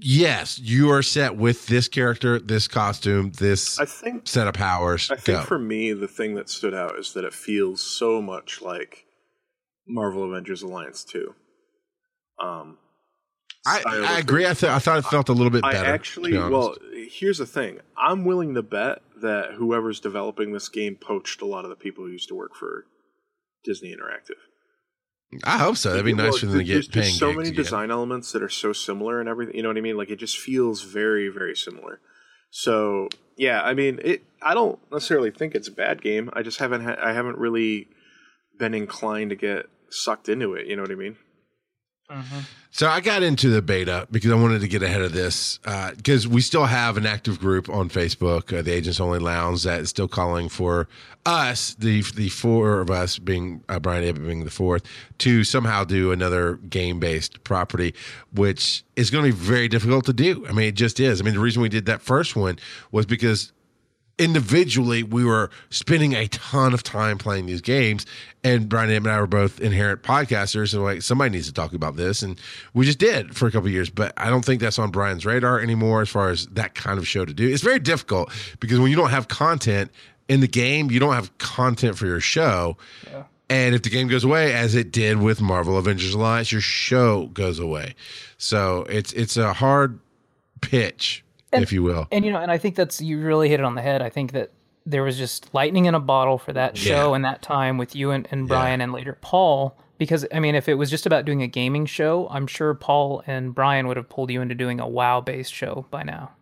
yes, 0.00 0.58
you 0.58 0.90
are 0.90 1.02
set 1.02 1.36
with 1.36 1.66
this 1.66 1.88
character, 1.88 2.38
this 2.38 2.68
costume, 2.68 3.32
this 3.32 3.80
I 3.80 3.84
think, 3.86 4.28
set 4.28 4.46
of 4.46 4.54
powers. 4.54 5.10
I 5.10 5.16
think 5.16 5.38
Go. 5.40 5.44
for 5.44 5.58
me, 5.58 5.92
the 5.92 6.08
thing 6.08 6.34
that 6.34 6.48
stood 6.48 6.74
out 6.74 6.98
is 6.98 7.14
that 7.14 7.24
it 7.24 7.32
feels 7.32 7.80
so 7.82 8.20
much 8.20 8.60
like 8.60 9.06
Marvel 9.86 10.24
Avengers 10.24 10.62
Alliance 10.62 11.04
2. 11.04 11.34
Um, 12.42 12.78
I, 13.64 13.82
I 13.86 14.18
agree. 14.18 14.44
I, 14.44 14.54
th- 14.54 14.72
I 14.72 14.80
thought 14.80 14.98
it 14.98 15.04
felt 15.04 15.28
a 15.28 15.32
little 15.32 15.50
bit 15.50 15.62
better. 15.62 15.86
I 15.86 15.90
actually, 15.90 16.36
well, 16.36 16.74
here's 17.08 17.38
the 17.38 17.46
thing. 17.46 17.78
I'm 17.96 18.24
willing 18.24 18.54
to 18.54 18.62
bet 18.62 19.02
that 19.22 19.54
whoever's 19.54 20.00
developing 20.00 20.52
this 20.52 20.68
game 20.68 20.96
poached 20.96 21.40
a 21.42 21.46
lot 21.46 21.64
of 21.64 21.70
the 21.70 21.76
people 21.76 22.04
who 22.04 22.10
used 22.12 22.28
to 22.28 22.34
work 22.34 22.54
for 22.54 22.84
Disney 23.64 23.94
Interactive. 23.94 24.38
I 25.44 25.58
hope 25.58 25.78
so. 25.78 25.90
That'd 25.90 26.04
be 26.04 26.12
nice 26.12 26.38
for 26.38 26.46
them 26.46 26.58
to 26.58 26.64
get 26.64 26.92
There's 26.92 27.18
so 27.18 27.32
many 27.32 27.48
again. 27.48 27.62
design 27.62 27.90
elements 27.90 28.32
that 28.32 28.42
are 28.42 28.50
so 28.50 28.72
similar 28.74 29.18
and 29.18 29.28
everything. 29.28 29.56
You 29.56 29.62
know 29.62 29.70
what 29.70 29.78
I 29.78 29.80
mean? 29.80 29.96
Like 29.96 30.10
it 30.10 30.16
just 30.18 30.36
feels 30.36 30.82
very, 30.82 31.28
very 31.28 31.56
similar. 31.56 32.00
So 32.50 33.08
yeah, 33.38 33.62
I 33.62 33.72
mean, 33.72 33.98
it. 34.04 34.22
I 34.42 34.52
don't 34.52 34.78
necessarily 34.92 35.30
think 35.30 35.54
it's 35.54 35.68
a 35.68 35.72
bad 35.72 36.02
game. 36.02 36.28
I 36.34 36.42
just 36.42 36.58
haven't. 36.58 36.82
Ha- 36.82 36.98
I 37.02 37.12
haven't 37.14 37.38
really 37.38 37.88
been 38.58 38.74
inclined 38.74 39.30
to 39.30 39.36
get 39.36 39.66
sucked 39.88 40.28
into 40.28 40.52
it. 40.52 40.66
You 40.66 40.76
know 40.76 40.82
what 40.82 40.90
I 40.90 40.96
mean? 40.96 41.16
Mm-hmm. 42.10 42.40
So 42.70 42.88
I 42.88 43.00
got 43.00 43.22
into 43.22 43.48
the 43.48 43.62
beta 43.62 44.06
because 44.10 44.30
I 44.30 44.34
wanted 44.34 44.60
to 44.62 44.68
get 44.68 44.82
ahead 44.82 45.02
of 45.02 45.12
this 45.12 45.58
because 45.58 46.26
uh, 46.26 46.30
we 46.30 46.40
still 46.40 46.64
have 46.64 46.96
an 46.96 47.06
active 47.06 47.38
group 47.38 47.68
on 47.68 47.88
Facebook, 47.88 48.56
uh, 48.56 48.62
the 48.62 48.72
Agents 48.72 49.00
Only 49.00 49.18
Lounge, 49.18 49.62
that 49.64 49.80
is 49.80 49.90
still 49.90 50.08
calling 50.08 50.48
for 50.48 50.88
us, 51.24 51.74
the 51.74 52.02
the 52.14 52.28
four 52.30 52.80
of 52.80 52.90
us, 52.90 53.18
being 53.18 53.62
uh, 53.68 53.78
Brian 53.78 54.04
Abbott 54.04 54.26
being 54.26 54.44
the 54.44 54.50
fourth, 54.50 54.82
to 55.18 55.44
somehow 55.44 55.84
do 55.84 56.12
another 56.12 56.56
game 56.56 56.98
based 56.98 57.44
property, 57.44 57.94
which 58.34 58.84
is 58.96 59.10
going 59.10 59.24
to 59.24 59.36
be 59.36 59.38
very 59.38 59.68
difficult 59.68 60.04
to 60.06 60.12
do. 60.12 60.46
I 60.48 60.52
mean, 60.52 60.68
it 60.68 60.74
just 60.74 60.98
is. 60.98 61.20
I 61.20 61.24
mean, 61.24 61.34
the 61.34 61.40
reason 61.40 61.62
we 61.62 61.68
did 61.68 61.86
that 61.86 62.02
first 62.02 62.36
one 62.36 62.58
was 62.90 63.06
because 63.06 63.52
individually 64.22 65.02
we 65.02 65.24
were 65.24 65.50
spending 65.70 66.14
a 66.14 66.28
ton 66.28 66.72
of 66.72 66.82
time 66.82 67.18
playing 67.18 67.46
these 67.46 67.60
games 67.60 68.06
and 68.44 68.68
brian 68.68 68.90
and 68.90 69.06
i 69.08 69.18
were 69.20 69.26
both 69.26 69.60
inherent 69.60 70.02
podcasters 70.02 70.72
and 70.72 70.82
like 70.82 71.02
somebody 71.02 71.30
needs 71.30 71.46
to 71.46 71.52
talk 71.52 71.72
about 71.72 71.96
this 71.96 72.22
and 72.22 72.40
we 72.72 72.84
just 72.86 72.98
did 72.98 73.34
for 73.36 73.46
a 73.48 73.50
couple 73.50 73.68
years 73.68 73.90
but 73.90 74.12
i 74.16 74.30
don't 74.30 74.44
think 74.44 74.60
that's 74.60 74.78
on 74.78 74.90
brian's 74.90 75.26
radar 75.26 75.58
anymore 75.60 76.02
as 76.02 76.08
far 76.08 76.30
as 76.30 76.46
that 76.48 76.74
kind 76.74 76.98
of 76.98 77.06
show 77.08 77.24
to 77.24 77.32
do. 77.34 77.48
It's 77.48 77.62
very 77.62 77.78
difficult 77.78 78.30
because 78.60 78.78
when 78.78 78.90
you 78.90 78.96
don't 78.96 79.10
have 79.10 79.28
content 79.28 79.90
in 80.28 80.40
the 80.40 80.48
game 80.48 80.90
you 80.90 81.00
don't 81.00 81.14
have 81.14 81.36
content 81.38 81.98
for 81.98 82.06
your 82.06 82.20
show. 82.20 82.76
Yeah. 83.10 83.24
and 83.50 83.74
if 83.74 83.82
the 83.82 83.90
game 83.90 84.08
goes 84.08 84.24
away 84.24 84.52
as 84.52 84.74
it 84.74 84.92
did 84.92 85.18
with 85.18 85.40
marvel 85.40 85.76
avengers 85.78 86.14
alliance 86.14 86.52
your 86.52 86.60
show 86.60 87.26
goes 87.28 87.58
away. 87.58 87.94
So 88.38 88.86
it's 88.88 89.12
it's 89.14 89.36
a 89.36 89.52
hard 89.52 89.98
pitch 90.60 91.24
and, 91.52 91.62
if 91.62 91.72
you 91.72 91.82
will. 91.82 92.08
And 92.10 92.24
you 92.24 92.32
know, 92.32 92.40
and 92.40 92.50
I 92.50 92.58
think 92.58 92.74
that's 92.74 93.00
you 93.00 93.20
really 93.20 93.48
hit 93.48 93.60
it 93.60 93.64
on 93.64 93.74
the 93.74 93.82
head. 93.82 94.02
I 94.02 94.10
think 94.10 94.32
that 94.32 94.50
there 94.84 95.02
was 95.02 95.16
just 95.16 95.52
lightning 95.54 95.86
in 95.86 95.94
a 95.94 96.00
bottle 96.00 96.38
for 96.38 96.52
that 96.52 96.76
show 96.76 97.10
yeah. 97.10 97.14
and 97.14 97.24
that 97.24 97.42
time 97.42 97.78
with 97.78 97.94
you 97.94 98.10
and, 98.10 98.26
and 98.30 98.48
Brian 98.48 98.80
yeah. 98.80 98.84
and 98.84 98.92
later 98.92 99.16
Paul. 99.20 99.76
Because 99.98 100.26
I 100.34 100.40
mean, 100.40 100.54
if 100.54 100.68
it 100.68 100.74
was 100.74 100.90
just 100.90 101.06
about 101.06 101.24
doing 101.24 101.42
a 101.42 101.46
gaming 101.46 101.86
show, 101.86 102.26
I'm 102.30 102.46
sure 102.46 102.74
Paul 102.74 103.22
and 103.26 103.54
Brian 103.54 103.86
would 103.86 103.96
have 103.96 104.08
pulled 104.08 104.30
you 104.30 104.40
into 104.40 104.54
doing 104.54 104.80
a 104.80 104.88
WoW 104.88 105.20
based 105.20 105.52
show 105.52 105.86
by 105.90 106.02
now. 106.02 106.32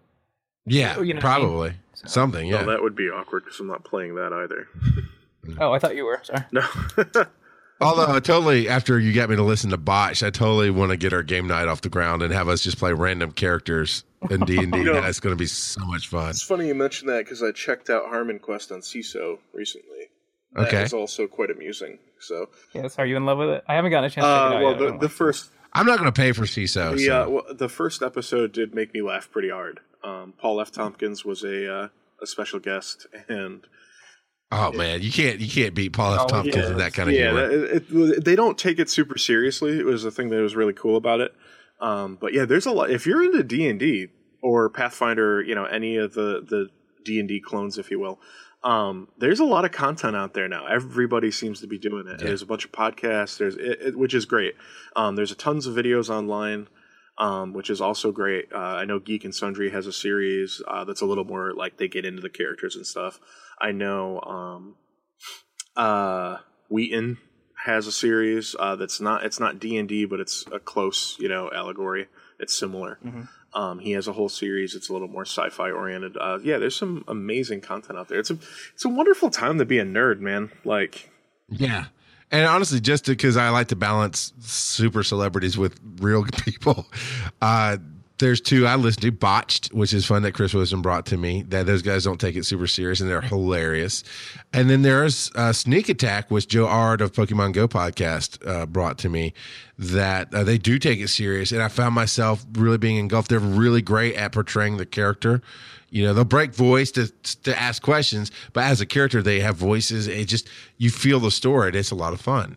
Yeah, 0.64 1.00
you 1.00 1.14
know 1.14 1.20
probably 1.20 1.68
I 1.68 1.72
mean? 1.72 1.80
so. 1.94 2.08
something. 2.08 2.46
Yeah, 2.46 2.56
well, 2.56 2.66
that 2.66 2.82
would 2.82 2.96
be 2.96 3.10
awkward 3.10 3.44
because 3.44 3.60
I'm 3.60 3.66
not 3.66 3.84
playing 3.84 4.14
that 4.14 4.32
either. 4.32 4.68
oh, 5.60 5.72
I 5.72 5.78
thought 5.78 5.96
you 5.96 6.04
were. 6.04 6.20
Sorry. 6.22 6.44
No. 6.52 6.64
Although 7.82 8.14
I 8.14 8.20
totally, 8.20 8.68
after 8.68 8.98
you 8.98 9.14
got 9.14 9.30
me 9.30 9.36
to 9.36 9.42
listen 9.42 9.70
to 9.70 9.78
Botch, 9.78 10.22
I 10.22 10.28
totally 10.28 10.70
want 10.70 10.90
to 10.90 10.98
get 10.98 11.14
our 11.14 11.22
game 11.22 11.46
night 11.46 11.66
off 11.66 11.80
the 11.80 11.88
ground 11.88 12.22
and 12.22 12.32
have 12.32 12.46
us 12.46 12.62
just 12.62 12.78
play 12.78 12.92
random 12.92 13.32
characters 13.32 14.04
in 14.30 14.40
D 14.40 14.58
and 14.58 14.72
D. 14.72 14.82
know- 14.84 15.00
That's 15.00 15.20
going 15.20 15.34
to 15.34 15.38
be 15.38 15.46
so 15.46 15.84
much 15.86 16.08
fun. 16.08 16.30
It's 16.30 16.42
funny 16.42 16.66
you 16.68 16.74
mentioned 16.74 17.08
that 17.10 17.24
because 17.24 17.42
I 17.42 17.52
checked 17.52 17.88
out 17.90 18.06
Harmon 18.08 18.38
Quest 18.38 18.70
on 18.72 18.80
Seeso 18.80 19.38
recently. 19.52 20.08
That 20.52 20.66
Okay. 20.68 20.82
is 20.82 20.92
also 20.92 21.26
quite 21.28 21.50
amusing. 21.50 21.98
So, 22.18 22.48
Yes, 22.74 22.98
are 22.98 23.06
you 23.06 23.16
in 23.16 23.24
love 23.24 23.38
with 23.38 23.48
it? 23.50 23.64
I 23.68 23.74
haven't 23.76 23.92
gotten 23.92 24.06
a 24.06 24.10
chance 24.10 24.24
to 24.24 24.28
uh, 24.28 24.60
well, 24.60 24.74
the, 24.76 24.98
the 24.98 25.08
first 25.08 25.50
I'm 25.72 25.86
not 25.86 25.98
going 25.98 26.12
to 26.12 26.20
pay 26.20 26.32
for 26.32 26.42
Seeso. 26.42 26.92
the 26.96 26.98
so. 27.06 27.22
uh, 27.22 27.28
well, 27.28 27.44
the 27.54 27.68
first 27.68 28.02
episode 28.02 28.52
did 28.52 28.74
make 28.74 28.92
me 28.92 29.00
laugh 29.00 29.30
pretty 29.30 29.50
hard. 29.50 29.80
Um, 30.02 30.34
Paul 30.38 30.60
F. 30.60 30.72
Tompkins 30.72 31.24
was 31.24 31.44
a 31.44 31.72
uh, 31.72 31.88
a 32.20 32.26
special 32.26 32.58
guest, 32.58 33.06
and 33.28 33.66
oh 34.50 34.72
man, 34.72 35.00
you 35.02 35.12
can't 35.12 35.38
you 35.40 35.48
can't 35.48 35.74
beat 35.74 35.92
Paul 35.92 36.14
F. 36.14 36.20
Oh, 36.24 36.26
Tompkins 36.26 36.56
yeah, 36.56 36.68
with 36.70 36.78
that 36.78 36.92
kind 36.94 37.08
of 37.08 37.14
yeah, 37.14 37.26
humor. 37.30 37.50
it- 37.50 37.84
it- 37.90 38.24
they 38.24 38.34
don't 38.34 38.58
take 38.58 38.78
it 38.80 38.90
super 38.90 39.16
seriously. 39.18 39.78
It 39.78 39.84
was 39.86 40.02
the 40.02 40.10
thing 40.10 40.28
that 40.30 40.40
was 40.42 40.56
really 40.56 40.72
cool 40.72 40.96
about 40.96 41.20
it. 41.20 41.32
Um, 41.80 42.18
but 42.20 42.32
yeah, 42.32 42.44
there's 42.44 42.66
a 42.66 42.72
lot. 42.72 42.90
If 42.90 43.06
you're 43.06 43.22
into 43.22 43.42
D 43.42 43.68
and 43.68 43.78
D 43.78 44.08
or 44.42 44.68
Pathfinder, 44.68 45.42
you 45.42 45.54
know 45.54 45.64
any 45.64 45.96
of 45.96 46.14
the 46.14 46.44
the 46.46 46.68
D 47.04 47.18
and 47.18 47.28
D 47.28 47.40
clones, 47.40 47.78
if 47.78 47.90
you 47.90 47.98
will. 47.98 48.20
Um, 48.62 49.08
there's 49.16 49.40
a 49.40 49.44
lot 49.44 49.64
of 49.64 49.72
content 49.72 50.14
out 50.14 50.34
there 50.34 50.48
now. 50.48 50.66
Everybody 50.66 51.30
seems 51.30 51.60
to 51.60 51.66
be 51.66 51.78
doing 51.78 52.06
it. 52.06 52.18
There's 52.18 52.42
a 52.42 52.46
bunch 52.46 52.66
of 52.66 52.72
podcasts. 52.72 53.38
There's 53.38 53.56
it, 53.56 53.78
it, 53.80 53.98
which 53.98 54.12
is 54.12 54.26
great. 54.26 54.54
Um, 54.94 55.16
there's 55.16 55.32
a 55.32 55.34
tons 55.34 55.66
of 55.66 55.74
videos 55.74 56.10
online, 56.10 56.68
um, 57.16 57.54
which 57.54 57.70
is 57.70 57.80
also 57.80 58.12
great. 58.12 58.52
Uh, 58.52 58.58
I 58.58 58.84
know 58.84 58.98
Geek 58.98 59.24
and 59.24 59.34
Sundry 59.34 59.70
has 59.70 59.86
a 59.86 59.92
series 59.92 60.60
uh, 60.68 60.84
that's 60.84 61.00
a 61.00 61.06
little 61.06 61.24
more 61.24 61.54
like 61.54 61.78
they 61.78 61.88
get 61.88 62.04
into 62.04 62.20
the 62.20 62.28
characters 62.28 62.76
and 62.76 62.86
stuff. 62.86 63.18
I 63.58 63.72
know 63.72 64.20
um, 64.20 64.74
uh, 65.74 66.38
Wheaton 66.68 67.16
has 67.64 67.86
a 67.86 67.92
series 67.92 68.56
uh, 68.58 68.76
that's 68.76 69.00
not 69.00 69.24
it's 69.24 69.40
not 69.40 69.58
D 69.58 69.76
and 69.76 69.88
D, 69.88 70.04
but 70.04 70.20
it's 70.20 70.44
a 70.52 70.58
close 70.58 71.16
you 71.18 71.28
know 71.28 71.50
allegory. 71.54 72.08
It's 72.38 72.58
similar. 72.58 72.98
Um, 73.52 73.80
he 73.80 73.92
has 73.92 74.06
a 74.08 74.12
whole 74.12 74.28
series. 74.28 74.74
It's 74.74 74.88
a 74.88 74.92
little 74.92 75.08
more 75.08 75.24
sci-fi 75.24 75.70
oriented. 75.70 76.16
Uh, 76.16 76.38
yeah, 76.42 76.58
there's 76.58 76.76
some 76.76 77.04
amazing 77.08 77.60
content 77.60 77.98
out 77.98 78.08
there. 78.08 78.20
It's 78.20 78.30
a 78.30 78.38
it's 78.74 78.84
a 78.84 78.88
wonderful 78.88 79.30
time 79.30 79.58
to 79.58 79.64
be 79.64 79.78
a 79.78 79.84
nerd, 79.84 80.20
man. 80.20 80.50
Like 80.64 81.10
Yeah. 81.48 81.86
And 82.32 82.46
honestly, 82.46 82.80
just 82.80 83.06
because 83.06 83.36
I 83.36 83.48
like 83.48 83.68
to 83.68 83.76
balance 83.76 84.32
super 84.40 85.02
celebrities 85.02 85.58
with 85.58 85.80
real 86.00 86.24
people, 86.44 86.86
uh, 87.42 87.78
there's 88.20 88.40
two 88.40 88.66
I 88.66 88.76
listen 88.76 89.02
to. 89.02 89.12
Botched, 89.12 89.72
which 89.72 89.92
is 89.92 90.06
fun 90.06 90.22
that 90.22 90.32
Chris 90.32 90.54
Wilson 90.54 90.82
brought 90.82 91.06
to 91.06 91.16
me. 91.16 91.42
That 91.42 91.66
those 91.66 91.82
guys 91.82 92.04
don't 92.04 92.20
take 92.20 92.36
it 92.36 92.46
super 92.46 92.66
serious 92.66 93.00
and 93.00 93.10
they're 93.10 93.20
hilarious. 93.20 94.04
And 94.52 94.70
then 94.70 94.82
there's 94.82 95.30
uh, 95.34 95.52
Sneak 95.52 95.88
Attack, 95.88 96.30
which 96.30 96.48
Joe 96.48 96.66
Ard 96.66 97.00
of 97.00 97.12
Pokemon 97.12 97.52
Go 97.52 97.66
podcast 97.66 98.46
uh, 98.46 98.66
brought 98.66 98.98
to 98.98 99.08
me. 99.08 99.34
That 99.78 100.32
uh, 100.34 100.44
they 100.44 100.58
do 100.58 100.78
take 100.78 101.00
it 101.00 101.08
serious, 101.08 101.52
and 101.52 101.62
I 101.62 101.68
found 101.68 101.94
myself 101.94 102.44
really 102.52 102.78
being 102.78 102.98
engulfed. 102.98 103.30
They're 103.30 103.38
really 103.38 103.80
great 103.82 104.14
at 104.14 104.32
portraying 104.32 104.76
the 104.76 104.86
character. 104.86 105.40
You 105.88 106.04
know, 106.04 106.14
they'll 106.14 106.24
break 106.24 106.54
voice 106.54 106.90
to 106.92 107.08
to 107.44 107.58
ask 107.58 107.82
questions, 107.82 108.30
but 108.52 108.64
as 108.64 108.80
a 108.80 108.86
character, 108.86 109.22
they 109.22 109.40
have 109.40 109.56
voices. 109.56 110.06
It 110.06 110.26
just 110.26 110.48
you 110.76 110.90
feel 110.90 111.18
the 111.18 111.30
story. 111.30 111.72
It's 111.74 111.90
a 111.90 111.94
lot 111.94 112.12
of 112.12 112.20
fun. 112.20 112.56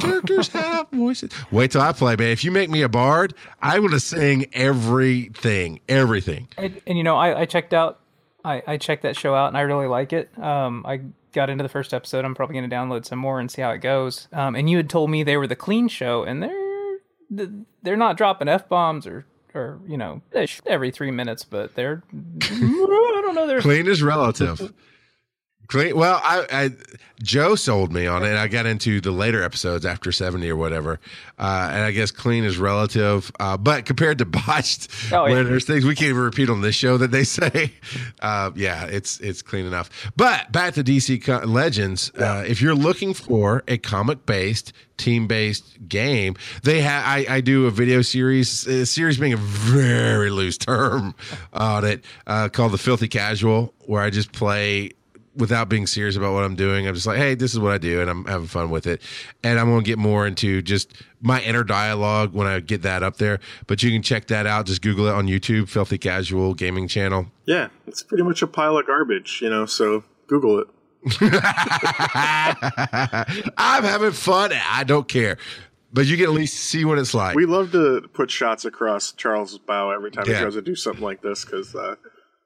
Characters 0.00 0.48
have 0.48 0.88
voices. 0.90 1.32
Wait 1.50 1.70
till 1.70 1.80
I 1.80 1.92
play, 1.92 2.16
man. 2.16 2.28
If 2.28 2.44
you 2.44 2.50
make 2.50 2.70
me 2.70 2.82
a 2.82 2.88
bard, 2.88 3.34
I 3.60 3.78
want 3.78 3.92
to 3.92 4.00
sing 4.00 4.46
everything, 4.52 5.80
everything. 5.88 6.48
And, 6.56 6.80
and 6.86 6.96
you 6.96 7.04
know, 7.04 7.16
I, 7.16 7.40
I 7.40 7.44
checked 7.44 7.74
out, 7.74 8.00
I, 8.44 8.62
I 8.66 8.76
checked 8.78 9.02
that 9.02 9.16
show 9.16 9.34
out, 9.34 9.48
and 9.48 9.56
I 9.56 9.62
really 9.62 9.86
like 9.86 10.12
it. 10.12 10.30
Um, 10.38 10.84
I 10.86 11.00
got 11.32 11.50
into 11.50 11.62
the 11.62 11.68
first 11.68 11.92
episode. 11.92 12.24
I'm 12.24 12.34
probably 12.34 12.54
going 12.54 12.68
to 12.68 12.74
download 12.74 13.04
some 13.04 13.18
more 13.18 13.38
and 13.38 13.50
see 13.50 13.62
how 13.62 13.70
it 13.70 13.78
goes. 13.78 14.28
Um, 14.32 14.54
and 14.54 14.68
you 14.70 14.78
had 14.78 14.88
told 14.88 15.10
me 15.10 15.22
they 15.22 15.36
were 15.36 15.46
the 15.46 15.56
clean 15.56 15.88
show, 15.88 16.22
and 16.22 16.42
they're 16.42 17.48
they're 17.82 17.96
not 17.96 18.16
dropping 18.16 18.48
f 18.48 18.68
bombs 18.68 19.06
or 19.06 19.24
or 19.54 19.80
you 19.86 19.96
know 19.96 20.22
every 20.66 20.90
three 20.90 21.10
minutes, 21.10 21.44
but 21.44 21.74
they're 21.74 22.02
I 22.12 23.20
don't 23.22 23.34
know. 23.34 23.46
They're 23.46 23.60
Clean 23.60 23.86
is 23.86 24.02
relative. 24.02 24.72
Clean. 25.68 25.96
Well, 25.96 26.20
I, 26.22 26.46
I 26.50 26.70
Joe 27.22 27.54
sold 27.54 27.92
me 27.92 28.06
on 28.06 28.24
it. 28.24 28.36
I 28.36 28.48
got 28.48 28.66
into 28.66 29.00
the 29.00 29.10
later 29.12 29.42
episodes 29.42 29.86
after 29.86 30.12
seventy 30.12 30.50
or 30.50 30.56
whatever, 30.56 31.00
uh, 31.38 31.70
and 31.72 31.82
I 31.82 31.92
guess 31.92 32.10
clean 32.10 32.44
is 32.44 32.58
relative. 32.58 33.30
Uh, 33.40 33.56
but 33.56 33.86
compared 33.86 34.18
to 34.18 34.24
botched, 34.26 34.88
Oh, 35.12 35.26
yeah. 35.26 35.34
when 35.34 35.44
there's 35.46 35.64
things 35.64 35.84
we 35.84 35.94
can't 35.94 36.10
even 36.10 36.20
repeat 36.22 36.50
on 36.50 36.60
this 36.60 36.74
show 36.74 36.98
that 36.98 37.10
they 37.10 37.24
say, 37.24 37.72
uh, 38.20 38.50
yeah, 38.54 38.84
it's 38.86 39.18
it's 39.20 39.40
clean 39.40 39.64
enough. 39.64 39.88
But 40.16 40.52
back 40.52 40.74
to 40.74 40.84
DC 40.84 41.22
Co- 41.24 41.46
Legends. 41.46 42.10
Uh, 42.18 42.44
if 42.46 42.60
you're 42.60 42.74
looking 42.74 43.14
for 43.14 43.62
a 43.68 43.78
comic 43.78 44.26
based 44.26 44.72
team 44.98 45.26
based 45.26 45.88
game, 45.88 46.34
they 46.64 46.80
have. 46.82 47.04
I, 47.06 47.24
I 47.36 47.40
do 47.40 47.66
a 47.66 47.70
video 47.70 48.02
series. 48.02 48.66
Uh, 48.68 48.84
series 48.84 49.16
being 49.16 49.32
a 49.32 49.36
very 49.38 50.28
loose 50.30 50.58
term 50.58 51.14
on 51.54 51.84
it, 51.84 52.04
uh, 52.26 52.48
called 52.50 52.72
the 52.72 52.78
Filthy 52.78 53.08
Casual, 53.08 53.72
where 53.86 54.02
I 54.02 54.10
just 54.10 54.32
play 54.32 54.90
without 55.34 55.68
being 55.68 55.86
serious 55.86 56.16
about 56.16 56.34
what 56.34 56.44
I'm 56.44 56.54
doing. 56.54 56.86
I'm 56.86 56.94
just 56.94 57.06
like, 57.06 57.16
hey, 57.16 57.34
this 57.34 57.52
is 57.52 57.58
what 57.58 57.72
I 57.72 57.78
do, 57.78 58.00
and 58.00 58.10
I'm 58.10 58.24
having 58.26 58.46
fun 58.48 58.70
with 58.70 58.86
it. 58.86 59.00
And 59.42 59.58
I'm 59.58 59.66
going 59.70 59.82
to 59.82 59.86
get 59.86 59.98
more 59.98 60.26
into 60.26 60.60
just 60.62 60.92
my 61.20 61.40
inner 61.42 61.64
dialogue 61.64 62.32
when 62.34 62.46
I 62.46 62.60
get 62.60 62.82
that 62.82 63.02
up 63.02 63.16
there. 63.16 63.40
But 63.66 63.82
you 63.82 63.90
can 63.90 64.02
check 64.02 64.26
that 64.26 64.46
out. 64.46 64.66
Just 64.66 64.82
Google 64.82 65.06
it 65.06 65.12
on 65.14 65.26
YouTube, 65.26 65.68
Filthy 65.68 65.98
Casual 65.98 66.54
Gaming 66.54 66.86
Channel. 66.88 67.26
yeah, 67.46 67.68
it's 67.86 68.02
pretty 68.02 68.24
much 68.24 68.42
a 68.42 68.46
pile 68.46 68.76
of 68.78 68.86
garbage, 68.86 69.40
you 69.42 69.48
know. 69.50 69.64
So 69.66 70.04
Google 70.26 70.58
it. 70.60 70.68
I'm 73.56 73.82
having 73.84 74.12
fun. 74.12 74.52
I 74.70 74.84
don't 74.84 75.08
care. 75.08 75.38
But 75.94 76.06
you 76.06 76.16
can 76.16 76.24
at 76.26 76.32
least 76.32 76.56
see 76.58 76.84
what 76.86 76.98
it's 76.98 77.12
like. 77.12 77.34
We 77.36 77.44
love 77.44 77.72
to 77.72 78.08
put 78.14 78.30
shots 78.30 78.64
across 78.64 79.12
Charles' 79.12 79.58
bow 79.58 79.90
every 79.90 80.10
time 80.10 80.24
Yeah. 80.26 80.36
he 80.36 80.40
tries 80.42 80.54
to 80.54 80.62
do 80.62 80.74
something 80.74 81.02
like 81.04 81.20
this 81.20 81.44
because 81.44 81.74
uh, 81.74 81.96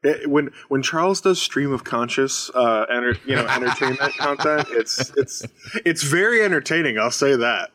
it- 0.07 0.31
when 0.31 0.51
when 0.69 0.83
Charles 0.83 1.21
does 1.21 1.41
stream 1.41 1.73
of 1.73 1.85
conscious, 1.85 2.51
uh, 2.55 2.87
enter, 2.91 3.17
you 3.27 3.35
know, 3.37 3.47
entertainment 3.47 4.15
content, 4.19 4.69
it's 4.71 5.11
it's 5.17 5.45
it's 5.85 6.03
very 6.03 6.43
entertaining. 6.43 6.99
I'll 6.99 7.11
say 7.11 7.37
that. 7.37 7.71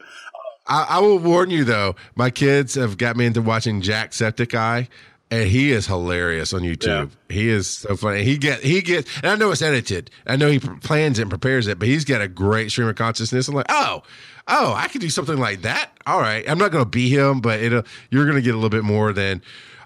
I, 0.67 0.85
I 0.89 0.99
will 0.99 1.19
warn 1.19 1.49
you 1.49 1.63
though, 1.63 1.95
my 2.15 2.29
kids 2.29 2.75
have 2.75 2.97
got 2.97 3.15
me 3.17 3.25
into 3.25 3.41
watching 3.41 3.81
Jacksepticeye, 3.81 4.87
and 5.31 5.49
he 5.49 5.71
is 5.71 5.87
hilarious 5.87 6.53
on 6.53 6.61
YouTube. 6.61 7.09
He 7.29 7.49
is 7.49 7.67
so 7.67 7.95
funny. 7.95 8.23
He 8.23 8.37
get 8.37 8.61
he 8.61 8.81
gets, 8.81 9.09
and 9.17 9.27
I 9.27 9.35
know 9.35 9.51
it's 9.51 9.61
edited. 9.61 10.11
I 10.27 10.35
know 10.35 10.49
he 10.49 10.59
plans 10.59 11.19
it 11.19 11.23
and 11.23 11.31
prepares 11.31 11.67
it, 11.67 11.79
but 11.79 11.87
he's 11.87 12.05
got 12.05 12.21
a 12.21 12.27
great 12.27 12.69
stream 12.71 12.87
of 12.87 12.95
consciousness. 12.95 13.47
I'm 13.47 13.55
like, 13.55 13.65
oh, 13.69 14.03
oh, 14.47 14.73
I 14.75 14.87
could 14.87 15.01
do 15.01 15.09
something 15.09 15.37
like 15.37 15.63
that. 15.63 15.91
All 16.05 16.19
right, 16.19 16.47
I'm 16.49 16.57
not 16.59 16.71
going 16.71 16.83
to 16.83 16.89
be 16.89 17.09
him, 17.09 17.41
but 17.41 17.59
it'll 17.59 17.83
you're 18.11 18.25
going 18.25 18.35
to 18.37 18.41
get 18.41 18.51
a 18.53 18.57
little 18.57 18.69
bit 18.69 18.83
more 18.83 19.13
than. 19.13 19.41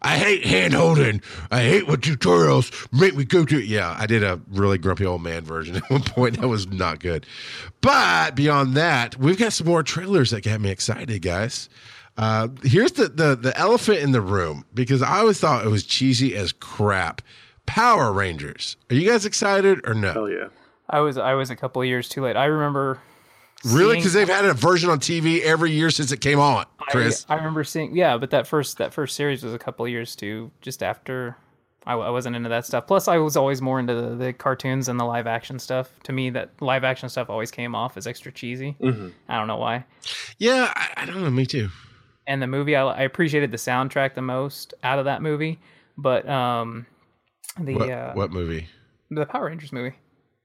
I 0.06 0.18
hate 0.18 0.46
hand 0.46 0.76
holding. 0.76 1.20
I 1.50 1.62
hate 1.64 1.88
when 1.88 1.98
tutorials 1.98 2.88
make 2.94 3.16
me 3.16 3.24
go 3.24 3.44
to. 3.44 3.60
Yeah, 3.60 3.96
I 3.98 4.06
did 4.06 4.24
a 4.24 4.40
really 4.52 4.78
grumpy 4.78 5.04
old 5.04 5.24
man 5.24 5.44
version 5.44 5.76
at 5.78 5.90
one 5.90 6.04
point. 6.04 6.40
That 6.40 6.48
was 6.48 6.68
not 6.68 7.00
good. 7.00 7.26
But 7.82 8.36
beyond 8.36 8.76
that, 8.76 9.18
we've 9.18 9.38
got 9.38 9.52
some 9.52 9.66
more 9.66 9.82
trailers 9.82 10.30
that 10.30 10.44
got 10.44 10.62
me 10.62 10.70
excited, 10.70 11.24
guys. 11.24 11.70
Uh, 12.18 12.50
here's 12.62 12.92
the, 12.94 13.08
the 13.08 13.36
the 13.36 13.58
elephant 13.58 13.98
in 13.98 14.12
the 14.12 14.22
room 14.22 14.64
because 14.76 15.02
I 15.02 15.18
always 15.18 15.40
thought 15.40 15.66
it 15.66 15.70
was 15.70 15.84
cheesy 15.84 16.36
as 16.36 16.52
crap. 16.52 17.24
Power 17.66 18.14
Rangers. 18.14 18.78
Are 18.92 18.96
you 18.96 19.10
guys 19.10 19.26
excited 19.26 19.82
or 19.88 19.96
no? 19.96 20.14
Hell 20.14 20.30
yeah. 20.30 20.50
I 20.88 21.00
was 21.00 21.18
I 21.18 21.34
was 21.34 21.50
a 21.50 21.56
couple 21.56 21.82
of 21.82 21.88
years 21.88 22.08
too 22.08 22.22
late. 22.22 22.36
I 22.36 22.46
remember 22.46 23.00
Really? 23.64 23.98
Because 23.98 24.14
they've 24.14 24.28
had 24.28 24.46
a 24.46 24.54
version 24.54 24.90
on 24.90 25.00
TV 25.00 25.42
every 25.42 25.72
year 25.72 25.90
since 25.90 26.12
it 26.12 26.22
came 26.22 26.40
on, 26.40 26.66
Chris. 26.90 27.26
I, 27.30 27.34
I 27.34 27.38
remember 27.38 27.64
seeing 27.64 27.96
yeah, 27.96 28.18
but 28.18 28.30
that 28.32 28.46
first 28.48 28.78
that 28.78 28.94
first 28.94 29.16
series 29.16 29.44
was 29.44 29.54
a 29.54 29.60
couple 29.60 29.86
of 29.86 29.92
years 29.92 30.16
too. 30.16 30.52
Just 30.62 30.84
after 30.84 31.36
I, 31.88 31.94
I 31.94 32.10
wasn't 32.10 32.36
into 32.36 32.50
that 32.50 32.66
stuff. 32.66 32.86
Plus, 32.86 33.08
I 33.08 33.18
was 33.18 33.36
always 33.36 33.62
more 33.62 33.80
into 33.80 33.94
the, 33.96 34.16
the 34.16 34.34
cartoons 34.34 34.88
and 34.88 35.00
the 35.00 35.04
live 35.06 35.26
action 35.28 35.58
stuff. 35.60 35.90
To 36.04 36.12
me, 36.14 36.30
that 36.32 36.52
live 36.62 36.84
action 36.84 37.10
stuff 37.10 37.30
always 37.30 37.50
came 37.52 37.74
off 37.76 37.98
as 37.98 38.06
extra 38.08 38.32
cheesy. 38.32 38.76
I 39.30 39.38
don't 39.38 39.48
know 39.48 39.58
why. 39.58 39.86
yeah, 40.38 40.72
I, 40.76 41.04
I 41.04 41.06
don't 41.06 41.22
know. 41.22 41.30
Me 41.32 41.46
too. 41.46 41.70
And 42.28 42.42
the 42.42 42.48
movie, 42.48 42.76
I, 42.76 42.84
I 42.86 43.02
appreciated 43.04 43.52
the 43.52 43.58
soundtrack 43.58 44.16
the 44.16 44.22
most 44.24 44.74
out 44.84 44.98
of 45.00 45.06
that 45.06 45.22
movie, 45.22 45.60
but 45.96 46.28
um, 46.28 46.88
the 47.60 47.76
What, 47.76 47.90
uh, 47.90 48.14
what 48.14 48.32
movie? 48.32 48.68
the 49.12 49.26
Power 49.28 49.46
Rangers 49.46 49.72
movie. 49.72 49.96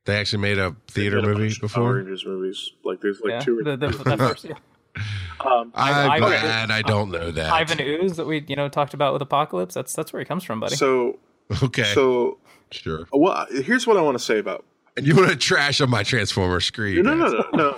They 0.07 0.17
actually 0.17 0.41
made 0.43 0.59
a 0.59 0.75
theater 0.89 1.17
Did 1.21 1.25
a 1.25 1.29
movie 1.29 1.49
bunch 1.49 1.63
of 1.63 1.73
Power 1.73 1.83
before. 1.85 1.95
Rangers 1.97 2.25
movies. 2.27 2.71
Like 2.85 3.01
there's 3.01 3.21
like 3.21 3.31
Yeah, 3.33 3.41
two. 3.41 3.61
the, 3.63 3.77
the, 3.77 3.89
the 3.89 4.17
first, 4.17 4.45
yeah. 4.45 4.55
um, 5.45 5.71
I'm 5.75 6.11
Ivan- 6.11 6.29
glad 6.29 6.71
I 6.71 6.83
don't 6.83 7.11
know 7.11 7.31
that. 7.31 7.53
Ivan 7.53 7.81
Ooze 7.81 8.17
that 8.17 8.27
we 8.27 8.45
you 8.49 8.57
know 8.57 8.69
talked 8.69 8.95
about 8.95 9.13
with 9.13 9.23
Apocalypse. 9.23 9.75
That's 9.75 9.93
that's 9.93 10.13
where 10.13 10.21
he 10.21 10.27
comes 10.27 10.43
from, 10.43 10.59
buddy. 10.61 10.75
so 10.77 11.19
okay, 11.63 11.85
so 11.95 12.39
sure. 12.71 13.07
well, 13.13 13.47
here's 13.51 13.87
what 13.87 13.97
I 13.97 14.03
want 14.03 14.19
to 14.19 14.25
say 14.25 14.39
about. 14.39 14.65
And 14.97 15.07
you 15.07 15.15
want 15.15 15.31
to 15.31 15.37
trash 15.37 15.81
on 15.81 15.89
my 15.89 16.03
Transformer 16.03 16.59
screen? 16.61 17.03
No, 17.05 17.15
no, 17.15 17.31
guys. 17.31 17.45
no, 17.55 17.77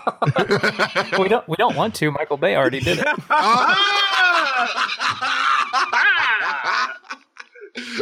no. 1.18 1.18
we 1.22 1.28
don't 1.28 1.46
we 1.48 1.56
don't 1.56 1.76
want 1.76 1.94
to. 1.96 2.10
Michael 2.10 2.38
Bay 2.38 2.56
already 2.56 2.80
did 2.80 2.98
it. 3.00 3.06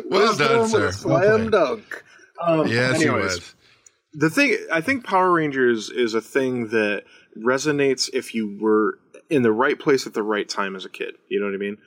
Well 0.08 0.36
done, 0.36 0.68
sir. 0.68 0.86
with 0.86 1.04
Well 1.04 1.22
Slam 1.22 1.50
dunk. 1.50 2.04
Um, 2.40 2.66
Yes, 2.66 3.00
he 3.00 3.06
anyways, 3.08 3.24
was. 3.34 3.54
The 4.12 4.30
thing 4.30 4.56
I 4.72 4.80
think 4.80 5.04
Power 5.04 5.32
Rangers 5.32 5.90
is 5.90 6.14
a 6.14 6.20
thing 6.20 6.68
that 6.68 7.04
resonates 7.36 8.10
if 8.12 8.34
you 8.34 8.58
were 8.60 8.98
in 9.28 9.42
the 9.42 9.52
right 9.52 9.78
place 9.78 10.06
at 10.06 10.14
the 10.14 10.22
right 10.22 10.48
time 10.48 10.74
as 10.74 10.84
a 10.84 10.88
kid. 10.88 11.14
You 11.28 11.40
know 11.40 11.46
what 11.46 11.54
I 11.54 11.58
mean? 11.58 11.78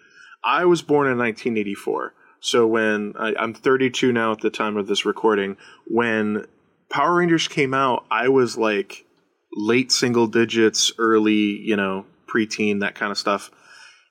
I 0.43 0.65
was 0.65 0.82
born 0.82 1.07
in 1.07 1.17
1984. 1.17 2.13
So 2.39 2.67
when 2.67 3.13
I, 3.17 3.34
I'm 3.39 3.53
32 3.53 4.11
now 4.11 4.32
at 4.34 4.41
the 4.41 4.49
time 4.49 4.78
of 4.78 4.88
this 4.88 5.05
recording, 5.05 5.57
when 5.88 6.45
Power 6.89 7.15
Rangers 7.15 7.47
came 7.47 7.74
out, 7.74 8.05
I 8.11 8.30
was 8.30 8.57
like 8.57 9.05
late 9.53 9.91
single 9.91 10.28
digits, 10.28 10.91
early, 10.97 11.34
you 11.34 11.76
know, 11.76 12.05
preteen, 12.28 12.82
that 12.82 12.95
kind 12.95 13.11
of 13.11 13.17
stuff. 13.17 13.51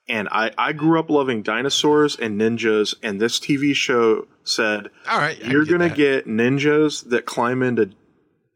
And 0.09 0.27
I, 0.31 0.51
I 0.57 0.73
grew 0.73 0.99
up 0.99 1.09
loving 1.09 1.43
dinosaurs 1.43 2.17
and 2.17 2.39
ninjas, 2.39 2.93
and 3.01 3.21
this 3.21 3.39
TV 3.39 3.73
show 3.73 4.27
said, 4.43 4.89
All 5.09 5.17
right, 5.17 5.39
I 5.43 5.47
you're 5.47 5.65
going 5.65 5.79
to 5.79 5.89
that. 5.89 5.95
get 5.95 6.27
ninjas 6.27 7.07
that 7.09 7.25
climb 7.25 7.63
into 7.63 7.91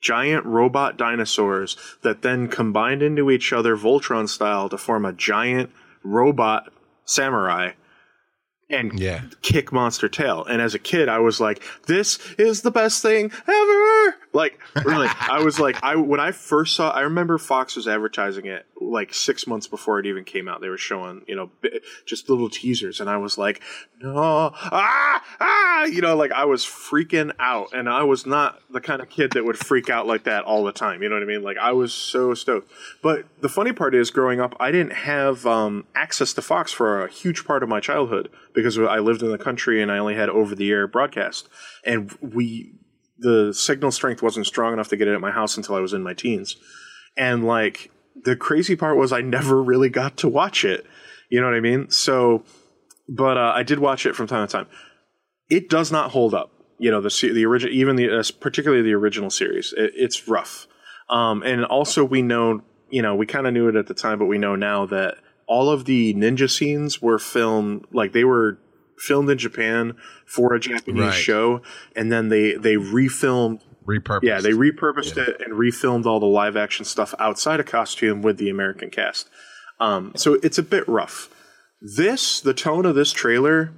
giant 0.02 0.46
robot 0.46 0.98
dinosaurs 0.98 1.76
that 2.02 2.22
then 2.22 2.48
combined 2.48 3.02
into 3.02 3.32
each 3.32 3.52
other 3.52 3.76
Voltron 3.76 4.28
style 4.30 4.70
to 4.70 4.78
form 4.78 5.06
a 5.06 5.14
giant 5.14 5.72
robot 6.04 6.72
samurai 7.06 7.72
and 8.70 9.00
Yeah. 9.00 9.22
kick 9.42 9.72
monster 9.72 10.10
tail. 10.10 10.44
And 10.46 10.62
as 10.62 10.76
a 10.76 10.80
kid, 10.80 11.08
I 11.08 11.20
was 11.20 11.40
like, 11.40 11.64
"This 11.86 12.20
is 12.38 12.62
the 12.62 12.72
best 12.72 13.02
thing 13.02 13.32
ever!" 13.48 14.16
Like, 14.38 14.60
really, 14.86 15.08
I 15.20 15.42
was 15.44 15.60
like, 15.60 15.84
I 15.84 15.96
when 15.96 16.20
I 16.20 16.32
first 16.32 16.76
saw, 16.76 16.92
I 16.92 17.02
remember 17.02 17.40
Fox 17.40 17.76
was 17.76 17.88
advertising 17.88 18.46
it 18.46 18.68
like 18.80 19.12
six 19.12 19.48
months 19.48 19.66
before 19.66 19.98
it 20.00 20.06
even 20.06 20.26
came 20.26 20.48
out. 20.48 20.62
They 20.62 20.70
were 20.70 20.78
showing, 20.78 21.24
you 21.28 21.36
know, 21.36 21.50
just 22.06 22.30
little 22.30 22.48
teasers, 22.48 23.02
and 23.02 23.10
I 23.10 23.18
was 23.18 23.40
like, 23.40 23.64
"No, 24.00 24.14
ah, 24.54 25.24
ah!" 25.40 25.86
You 25.86 26.02
know, 26.02 26.16
like 26.16 26.32
I 26.32 26.46
was 26.46 26.64
freaking 26.64 27.32
out, 27.40 27.74
and 27.74 27.90
I 27.90 28.04
was 28.04 28.28
not 28.28 28.62
the 28.70 28.80
kind 28.80 29.02
of 29.02 29.10
kid 29.10 29.32
that 29.32 29.44
would 29.44 29.58
freak 29.58 29.90
out 29.90 30.06
like 30.06 30.26
that 30.26 30.44
all 30.44 30.64
the 30.64 30.72
time. 30.72 31.02
You 31.02 31.10
know 31.10 31.16
what 31.16 31.24
I 31.24 31.26
mean? 31.26 31.42
Like 31.42 31.58
I 31.58 31.72
was 31.72 31.92
so 31.92 32.36
stoked. 32.36 32.72
But 33.02 33.26
the 33.42 33.50
funny 33.50 33.74
part 33.74 33.96
is, 33.96 34.12
growing 34.12 34.40
up, 34.40 34.56
I 34.60 34.70
didn't 34.70 34.94
have 34.94 35.48
um, 35.48 35.86
access 35.96 36.32
to 36.34 36.44
Fox 36.44 36.72
for 36.72 37.04
a 37.04 37.10
huge 37.10 37.44
part 37.44 37.64
of 37.64 37.70
my 37.70 37.80
childhood 37.80 38.30
because 38.54 38.78
I 38.78 39.00
lived 39.00 39.24
in 39.24 39.32
the 39.32 39.40
country 39.40 39.82
and 39.82 39.92
I 39.92 39.98
only 39.98 40.14
had 40.14 40.30
over 40.30 40.54
the 40.54 40.70
air 40.70 40.86
broadcast. 40.86 41.50
And 41.84 42.12
we, 42.22 42.74
the 43.20 43.54
signal 43.54 43.92
strength 43.92 44.22
wasn't 44.22 44.46
strong 44.46 44.74
enough 44.74 44.90
to 44.90 44.98
get 44.98 45.08
it 45.08 45.14
at 45.14 45.22
my 45.22 45.32
house 45.32 45.58
until 45.58 45.76
I 45.76 45.80
was 45.80 45.94
in 45.94 46.04
my 46.04 46.14
teens. 46.14 46.56
And 47.18 47.46
like 47.46 47.92
the 48.24 48.36
crazy 48.36 48.76
part 48.76 48.98
was 48.98 49.12
I 49.12 49.22
never 49.22 49.62
really 49.62 49.90
got 49.90 50.18
to 50.18 50.28
watch 50.28 50.64
it. 50.64 50.86
You 51.30 51.42
know 51.42 51.48
what 51.48 51.56
I 51.56 51.62
mean? 51.62 51.90
So, 51.90 52.44
but 53.10 53.38
uh, 53.38 53.54
I 53.56 53.64
did 53.64 53.80
watch 53.80 54.06
it 54.06 54.16
from 54.16 54.28
time 54.28 54.48
to 54.48 54.52
time. 54.52 54.68
It 55.50 55.70
does 55.70 55.92
not 55.92 56.12
hold 56.12 56.34
up. 56.34 56.52
You 56.80 56.92
know 56.92 57.02
the 57.02 57.32
the 57.34 57.46
original, 57.46 57.74
even 57.74 57.96
the 57.96 58.20
uh, 58.20 58.24
particularly 58.40 58.84
the 58.84 58.94
original 58.94 59.32
series. 59.32 59.74
It, 59.76 59.94
it's 59.96 60.28
rough. 60.28 60.68
Um, 61.10 61.42
and 61.42 61.66
also 61.66 62.04
we 62.04 62.22
know, 62.22 62.62
you 62.90 63.02
know, 63.02 63.16
we 63.16 63.26
kind 63.26 63.48
of 63.48 63.54
knew 63.54 63.68
it 63.68 63.76
at 63.76 63.88
the 63.88 63.94
time, 63.94 64.20
but 64.20 64.26
we 64.26 64.38
know 64.38 64.56
now 64.56 64.86
that 64.86 65.16
all 65.48 65.70
of 65.70 65.86
the 65.86 66.14
ninja 66.14 66.50
scenes 66.50 67.02
were 67.02 67.18
filmed 67.18 67.86
like 67.92 68.12
they 68.12 68.26
were 68.26 68.60
filmed 68.98 69.30
in 69.30 69.38
Japan 69.38 69.96
for 70.26 70.54
a 70.54 70.60
Japanese 70.60 71.02
Right. 71.02 71.14
show, 71.14 71.62
and 71.96 72.12
then 72.12 72.30
they 72.30 72.54
they 72.54 72.76
refilmed 72.76 73.62
repurposed. 73.86 74.24
yeah, 74.24 74.40
they 74.42 74.52
repurposed 74.52 75.18
it 75.18 75.42
and 75.42 75.54
refilmed 75.54 76.06
all 76.06 76.20
the 76.20 76.26
live 76.26 76.58
action 76.58 76.84
stuff 76.86 77.14
outside 77.20 77.60
of 77.60 77.66
costume 77.66 78.22
with 78.22 78.38
the 78.38 78.50
American 78.50 78.90
cast. 78.90 79.30
Um, 79.80 80.12
so 80.16 80.36
it's 80.44 80.58
a 80.58 80.64
bit 80.64 80.88
rough. 80.88 81.30
This, 81.82 82.42
the 82.42 82.56
tone 82.56 82.86
of 82.88 82.96
this 82.96 83.12
trailer, 83.14 83.72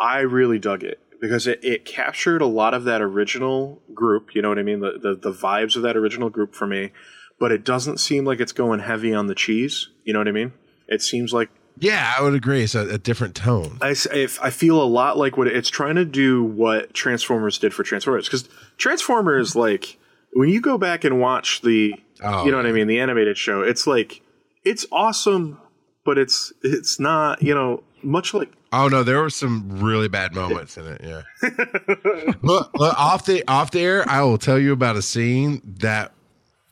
I 0.00 0.20
really 0.20 0.58
dug 0.58 0.82
it 0.82 0.98
because 1.20 1.46
it, 1.46 1.60
it 1.62 1.84
captured 1.84 2.40
a 2.40 2.46
lot 2.46 2.72
of 2.74 2.84
that 2.84 3.02
original 3.02 3.82
group. 3.94 4.34
You 4.34 4.42
know 4.42 4.48
what 4.48 4.58
I 4.58 4.62
mean? 4.62 4.80
The, 4.80 4.92
the 5.00 5.14
the 5.14 5.32
vibes 5.32 5.76
of 5.76 5.82
that 5.82 5.96
original 5.96 6.30
group 6.30 6.54
for 6.54 6.66
me, 6.66 6.92
but 7.38 7.52
it 7.52 7.62
doesn't 7.64 7.98
seem 8.00 8.24
like 8.24 8.40
it's 8.40 8.52
going 8.52 8.80
heavy 8.80 9.12
on 9.14 9.26
the 9.26 9.34
cheese. 9.34 9.90
You 10.04 10.12
know 10.14 10.18
what 10.20 10.28
I 10.28 10.32
mean? 10.32 10.52
It 10.88 11.02
seems 11.02 11.32
like 11.32 11.50
yeah, 11.78 12.14
I 12.16 12.22
would 12.22 12.34
agree. 12.34 12.62
It's 12.62 12.74
a, 12.74 12.88
a 12.88 12.98
different 12.98 13.34
tone. 13.34 13.78
I, 13.82 13.90
if 14.12 14.40
I 14.42 14.50
feel 14.50 14.82
a 14.82 14.84
lot 14.84 15.16
like 15.16 15.36
what 15.36 15.46
it's 15.48 15.68
trying 15.68 15.96
to 15.96 16.04
do 16.04 16.44
what 16.44 16.94
Transformers 16.94 17.58
did 17.58 17.74
for 17.74 17.82
Transformers 17.82 18.26
because 18.26 18.48
Transformers 18.76 19.56
like 19.56 19.98
when 20.32 20.48
you 20.48 20.60
go 20.60 20.78
back 20.78 21.04
and 21.04 21.20
watch 21.20 21.62
the 21.62 21.94
Oh, 22.22 22.44
you 22.44 22.52
know 22.52 22.58
what 22.58 22.66
I 22.66 22.72
mean 22.72 22.86
the 22.86 23.00
animated 23.00 23.36
show 23.36 23.62
it's 23.62 23.88
like 23.88 24.22
it's 24.64 24.86
awesome 24.92 25.60
but 26.04 26.16
it's 26.16 26.52
it's 26.62 27.00
not 27.00 27.42
you 27.42 27.54
know 27.54 27.82
much 28.02 28.32
like 28.34 28.52
Oh 28.72 28.88
no, 28.88 29.04
there 29.04 29.20
were 29.20 29.30
some 29.30 29.80
really 29.80 30.08
bad 30.08 30.34
moments 30.34 30.76
in 30.76 30.84
it. 30.84 31.00
Yeah. 31.04 31.22
look, 32.42 32.72
look, 32.74 32.98
off 32.98 33.24
the 33.24 33.44
off 33.46 33.70
the 33.70 33.80
air, 33.80 34.04
I 34.08 34.22
will 34.22 34.36
tell 34.36 34.58
you 34.58 34.72
about 34.72 34.96
a 34.96 35.02
scene 35.02 35.62
that 35.78 36.12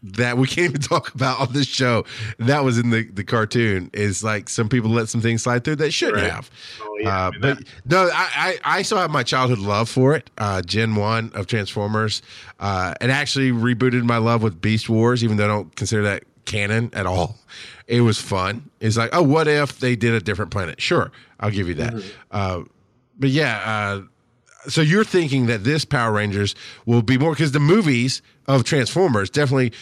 that 0.05 0.36
we 0.36 0.46
can't 0.48 0.70
even 0.70 0.80
talk 0.80 1.14
about 1.14 1.40
on 1.40 1.53
this 1.53 1.66
show. 1.66 2.05
That 2.38 2.64
was 2.64 2.78
in 2.78 2.90
the 2.90 3.05
the 3.05 3.24
cartoon. 3.24 3.90
Is 3.92 4.24
like 4.24 4.48
some 4.48 4.68
people 4.68 4.90
let 4.90 5.09
some 5.09 5.20
things 5.20 5.42
slide 5.42 5.64
through 5.64 5.76
that 5.76 5.92
shouldn't 5.92 6.22
Right. 6.22 6.30
have. 6.32 6.50
Oh, 6.82 6.98
yeah, 7.00 7.09
I 7.09 7.26
uh, 7.26 7.30
mean, 7.30 7.40
but 7.40 7.59
that- 7.59 7.66
no, 7.86 8.11
I, 8.12 8.59
I 8.64 8.78
I 8.78 8.82
still 8.82 8.98
have 8.98 9.11
my 9.11 9.22
childhood 9.22 9.59
love 9.61 9.88
for 9.88 10.14
it. 10.14 10.30
Uh, 10.38 10.62
Gen 10.62 10.96
one 10.96 11.30
of 11.34 11.46
Transformers, 11.46 12.22
uh, 12.61 12.94
and 13.00 13.12
actually 13.12 13.53
rebooted 13.53 14.03
my 14.05 14.16
love 14.18 14.42
with 14.42 14.61
Beast 14.61 14.88
Wars, 14.88 15.22
even 15.22 15.36
though 15.36 15.44
I 15.44 15.48
don't 15.48 15.74
consider 15.76 16.03
that 16.03 16.24
canon 16.44 16.90
at 16.92 17.07
all. 17.07 17.36
It 17.86 18.00
was 18.00 18.18
fun. 18.20 18.70
It's 18.80 18.96
like, 18.96 19.11
oh, 19.12 19.22
what 19.22 19.46
if 19.48 19.78
they 19.78 19.94
did 19.96 20.14
a 20.14 20.20
different 20.20 20.50
planet? 20.50 20.80
Sure, 20.80 21.12
I'll 21.38 21.50
give 21.50 21.68
you 21.68 21.74
that. 21.74 21.94
Uh, 22.30 22.62
but 23.18 23.30
yeah, 23.30 23.62
uh, 23.64 24.03
so 24.68 24.80
you're 24.80 25.05
thinking 25.05 25.46
that 25.46 25.64
this 25.64 25.84
Power 25.84 26.12
Rangers 26.12 26.55
will 26.86 27.03
be 27.03 27.18
more 27.18 27.32
because 27.32 27.53
the 27.53 27.61
movies 27.61 28.22
of 28.47 28.64
Transformers 28.64 29.30
definitely 29.30 29.72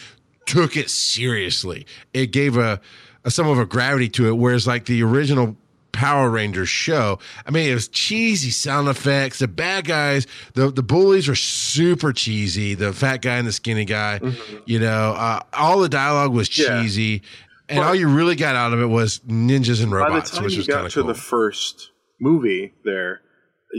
took 0.45 0.75
it 0.77 0.89
seriously. 0.89 1.85
It 2.13 2.27
gave 2.27 2.57
a, 2.57 2.79
a 3.23 3.31
some 3.31 3.47
of 3.47 3.57
a 3.59 3.65
gravity 3.65 4.09
to 4.09 4.27
it, 4.27 4.33
whereas 4.33 4.65
like 4.67 4.85
the 4.85 5.03
original 5.03 5.55
Power 5.91 6.29
Rangers 6.29 6.69
show, 6.69 7.19
I 7.45 7.51
mean, 7.51 7.69
it 7.69 7.73
was 7.73 7.89
cheesy 7.89 8.49
sound 8.49 8.87
effects. 8.87 9.39
The 9.39 9.47
bad 9.47 9.85
guys, 9.85 10.25
the 10.53 10.71
the 10.71 10.81
bullies 10.83 11.27
were 11.27 11.35
super 11.35 12.13
cheesy. 12.13 12.75
The 12.75 12.93
fat 12.93 13.17
guy 13.21 13.35
and 13.37 13.47
the 13.47 13.51
skinny 13.51 13.83
guy, 13.85 14.19
you 14.65 14.79
know, 14.79 15.11
uh, 15.11 15.41
all 15.53 15.79
the 15.79 15.89
dialogue 15.89 16.33
was 16.33 16.57
Yeah. 16.57 16.81
cheesy. 16.81 17.21
And 17.67 17.79
But- 17.79 17.87
all 17.87 17.95
you 17.95 18.07
really 18.07 18.35
got 18.35 18.55
out 18.55 18.73
of 18.73 18.79
it 18.81 18.85
was 18.87 19.19
ninjas 19.27 19.81
and 19.81 19.91
by 19.91 19.97
the 19.99 20.03
robots, 20.05 20.31
time 20.31 20.43
which 20.43 20.53
you 20.53 20.59
was 20.59 20.67
kind 20.67 20.83
got 20.83 20.91
to 20.91 20.99
cool. 21.01 21.07
the 21.07 21.13
first 21.13 21.91
movie 22.19 22.73
there 22.85 23.21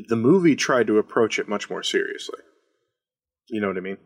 the 0.08 0.16
movie 0.16 0.56
tried 0.56 0.86
to 0.86 0.96
approach 0.98 1.38
it 1.38 1.46
much 1.48 1.68
more 1.70 1.82
seriously 1.82 2.38
you 3.50 3.60
know 3.60 3.68
what 3.68 3.76
I 3.76 3.80
mean 3.80 3.98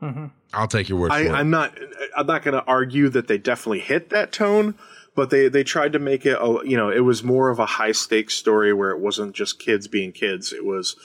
hmm 0.00 0.26
I'll 0.52 0.68
take 0.68 0.88
your 0.88 0.98
word 0.98 1.08
for 1.08 1.14
I, 1.14 1.22
it. 1.22 1.30
I'm 1.30 1.50
not. 1.50 1.76
I'm 2.16 2.26
not 2.26 2.42
going 2.42 2.54
to 2.54 2.64
argue 2.64 3.08
that 3.10 3.28
they 3.28 3.38
definitely 3.38 3.80
hit 3.80 4.10
that 4.10 4.32
tone, 4.32 4.76
but 5.14 5.30
they 5.30 5.48
they 5.48 5.64
tried 5.64 5.92
to 5.92 5.98
make 5.98 6.24
it. 6.24 6.38
A, 6.40 6.60
you 6.64 6.76
know, 6.76 6.90
it 6.90 7.00
was 7.00 7.22
more 7.22 7.50
of 7.50 7.58
a 7.58 7.66
high 7.66 7.92
stakes 7.92 8.34
story 8.34 8.72
where 8.72 8.90
it 8.90 9.00
wasn't 9.00 9.34
just 9.34 9.58
kids 9.58 9.88
being 9.88 10.12
kids. 10.12 10.52
It 10.52 10.64
was 10.64 10.96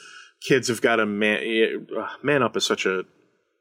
kids 0.41 0.67
have 0.67 0.81
got 0.81 0.97
to 0.97 1.05
man. 1.05 1.87
uh, 1.97 2.07
Man 2.21 2.43
up 2.43 2.55
is 2.55 2.65
such 2.65 2.85
a 2.85 3.03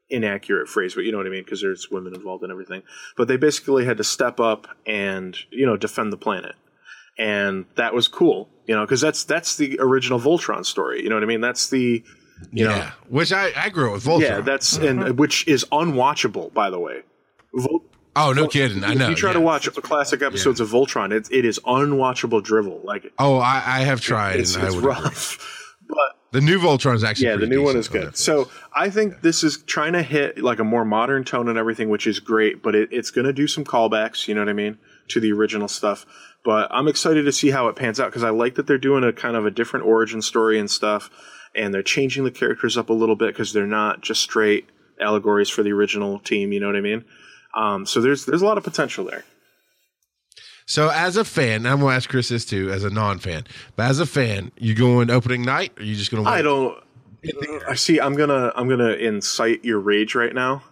inaccurate 0.09 0.67
phrase, 0.69 0.93
but 0.93 1.03
you 1.03 1.11
know 1.11 1.17
what 1.17 1.27
I 1.27 1.31
mean 1.31 1.43
because 1.43 1.61
there's 1.61 1.89
women 1.89 2.13
involved 2.13 2.43
in 2.43 2.51
everything. 2.51 2.83
But 3.17 3.27
they 3.27 3.37
basically 3.37 3.85
had 3.85 3.97
to 3.97 4.03
step 4.03 4.39
up 4.39 4.67
and 4.85 5.35
you 5.51 5.65
know 5.65 5.75
defend 5.75 6.13
the 6.13 6.17
planet, 6.17 6.55
and 7.17 7.65
that 7.75 7.93
was 7.93 8.07
cool. 8.07 8.49
You 8.67 8.75
know, 8.75 8.85
because 8.85 9.01
that's 9.01 9.23
that's 9.23 9.57
the 9.57 9.79
original 9.79 10.19
Voltron 10.19 10.65
story. 10.65 11.03
You 11.03 11.09
know 11.09 11.15
what 11.15 11.23
I 11.23 11.27
mean? 11.27 11.41
That's 11.41 11.69
the 11.69 12.03
you 12.51 12.65
yeah, 12.65 12.77
know 12.77 12.89
which 13.09 13.31
I, 13.31 13.51
I 13.55 13.69
grew 13.69 13.87
up 13.87 13.93
with 13.93 14.05
Voltron. 14.05 14.21
yeah, 14.21 14.41
that's 14.41 14.77
uh-huh. 14.77 14.87
and 14.87 15.03
uh, 15.03 15.13
which 15.13 15.47
is 15.47 15.65
unwatchable, 15.71 16.53
by 16.53 16.69
the 16.69 16.79
way. 16.79 17.01
Vol- 17.53 17.83
oh, 18.15 18.33
no 18.33 18.47
kidding. 18.47 18.83
I 18.83 18.93
know. 18.93 19.05
if 19.05 19.09
you 19.11 19.15
try 19.15 19.29
yeah. 19.29 19.33
to 19.33 19.41
watch 19.41 19.71
classic 19.75 20.21
episodes 20.21 20.59
of 20.59 20.69
Voltron, 20.69 21.11
it, 21.11 21.27
it 21.31 21.45
is 21.45 21.59
unwatchable 21.59 22.43
drivel. 22.43 22.81
Like 22.83 23.11
Oh, 23.19 23.37
I, 23.37 23.61
I 23.65 23.79
have 23.81 24.01
tried, 24.01 24.39
it's, 24.39 24.55
and 24.55 24.63
I 24.63 24.67
it's 24.67 24.75
rough. 24.77 25.49
But 25.85 26.17
The 26.31 26.39
new 26.39 26.59
Voltron 26.59 26.95
is 26.95 27.03
actually 27.03 27.27
yeah, 27.27 27.35
the 27.35 27.45
new 27.45 27.61
one 27.61 27.75
is 27.75 27.89
good. 27.89 28.15
So 28.15 28.49
I 28.73 28.89
think 28.89 29.21
this 29.21 29.43
is 29.43 29.61
trying 29.63 29.93
to 29.93 30.01
hit 30.01 30.41
like 30.41 30.59
a 30.59 30.63
more 30.63 30.85
modern 30.85 31.25
tone 31.25 31.49
and 31.49 31.57
everything, 31.57 31.89
which 31.89 32.07
is 32.07 32.21
great. 32.21 32.63
But 32.63 32.73
it, 32.73 32.89
it's 32.91 33.11
going 33.11 33.27
to 33.27 33.33
do 33.33 33.47
some 33.47 33.65
callbacks. 33.65 34.27
You 34.27 34.33
know 34.33 34.41
what 34.41 34.49
I 34.49 34.53
mean 34.53 34.77
to 35.09 35.19
the 35.19 35.31
original 35.33 35.67
stuff. 35.67 36.05
But 36.43 36.67
I'm 36.71 36.87
excited 36.87 37.23
to 37.23 37.31
see 37.31 37.51
how 37.51 37.67
it 37.67 37.75
pans 37.75 37.99
out 37.99 38.07
because 38.07 38.23
I 38.23 38.29
like 38.29 38.55
that 38.55 38.67
they're 38.67 38.77
doing 38.77 39.03
a 39.03 39.13
kind 39.13 39.35
of 39.35 39.45
a 39.45 39.51
different 39.51 39.85
origin 39.85 40.21
story 40.21 40.59
and 40.59 40.69
stuff, 40.69 41.09
and 41.55 41.73
they're 41.73 41.83
changing 41.83 42.23
the 42.23 42.31
characters 42.31 42.77
up 42.77 42.89
a 42.89 42.93
little 42.93 43.15
bit 43.15 43.33
because 43.33 43.53
they're 43.53 43.67
not 43.67 44.01
just 44.01 44.21
straight 44.21 44.67
allegories 44.99 45.49
for 45.49 45.63
the 45.63 45.71
original 45.71 46.19
team. 46.19 46.51
You 46.51 46.59
know 46.59 46.67
what 46.67 46.75
I 46.75 46.81
mean? 46.81 47.05
Um, 47.55 47.85
so 47.85 48.01
there's 48.01 48.25
there's 48.25 48.41
a 48.41 48.45
lot 48.45 48.57
of 48.57 48.63
potential 48.63 49.05
there. 49.05 49.23
So 50.65 50.89
as 50.89 51.17
a 51.17 51.25
fan, 51.25 51.65
I'm 51.65 51.79
gonna 51.79 51.95
ask 51.95 52.09
Chris 52.09 52.29
this 52.29 52.45
too, 52.45 52.71
as 52.71 52.83
a 52.83 52.89
non-fan, 52.89 53.45
but 53.75 53.89
as 53.89 53.99
a 53.99 54.05
fan, 54.05 54.51
you 54.57 54.75
going 54.75 55.09
opening 55.09 55.41
night, 55.41 55.73
or 55.77 55.83
you 55.83 55.95
just 55.95 56.09
gonna? 56.09 56.23
Wait? 56.23 56.31
I 56.31 56.41
don't. 56.41 56.77
I 57.67 57.75
see. 57.75 57.99
I'm 57.99 58.15
gonna. 58.15 58.51
I'm 58.55 58.67
gonna 58.67 58.93
incite 58.93 59.63
your 59.63 59.79
rage 59.79 60.15
right 60.15 60.33
now. 60.33 60.63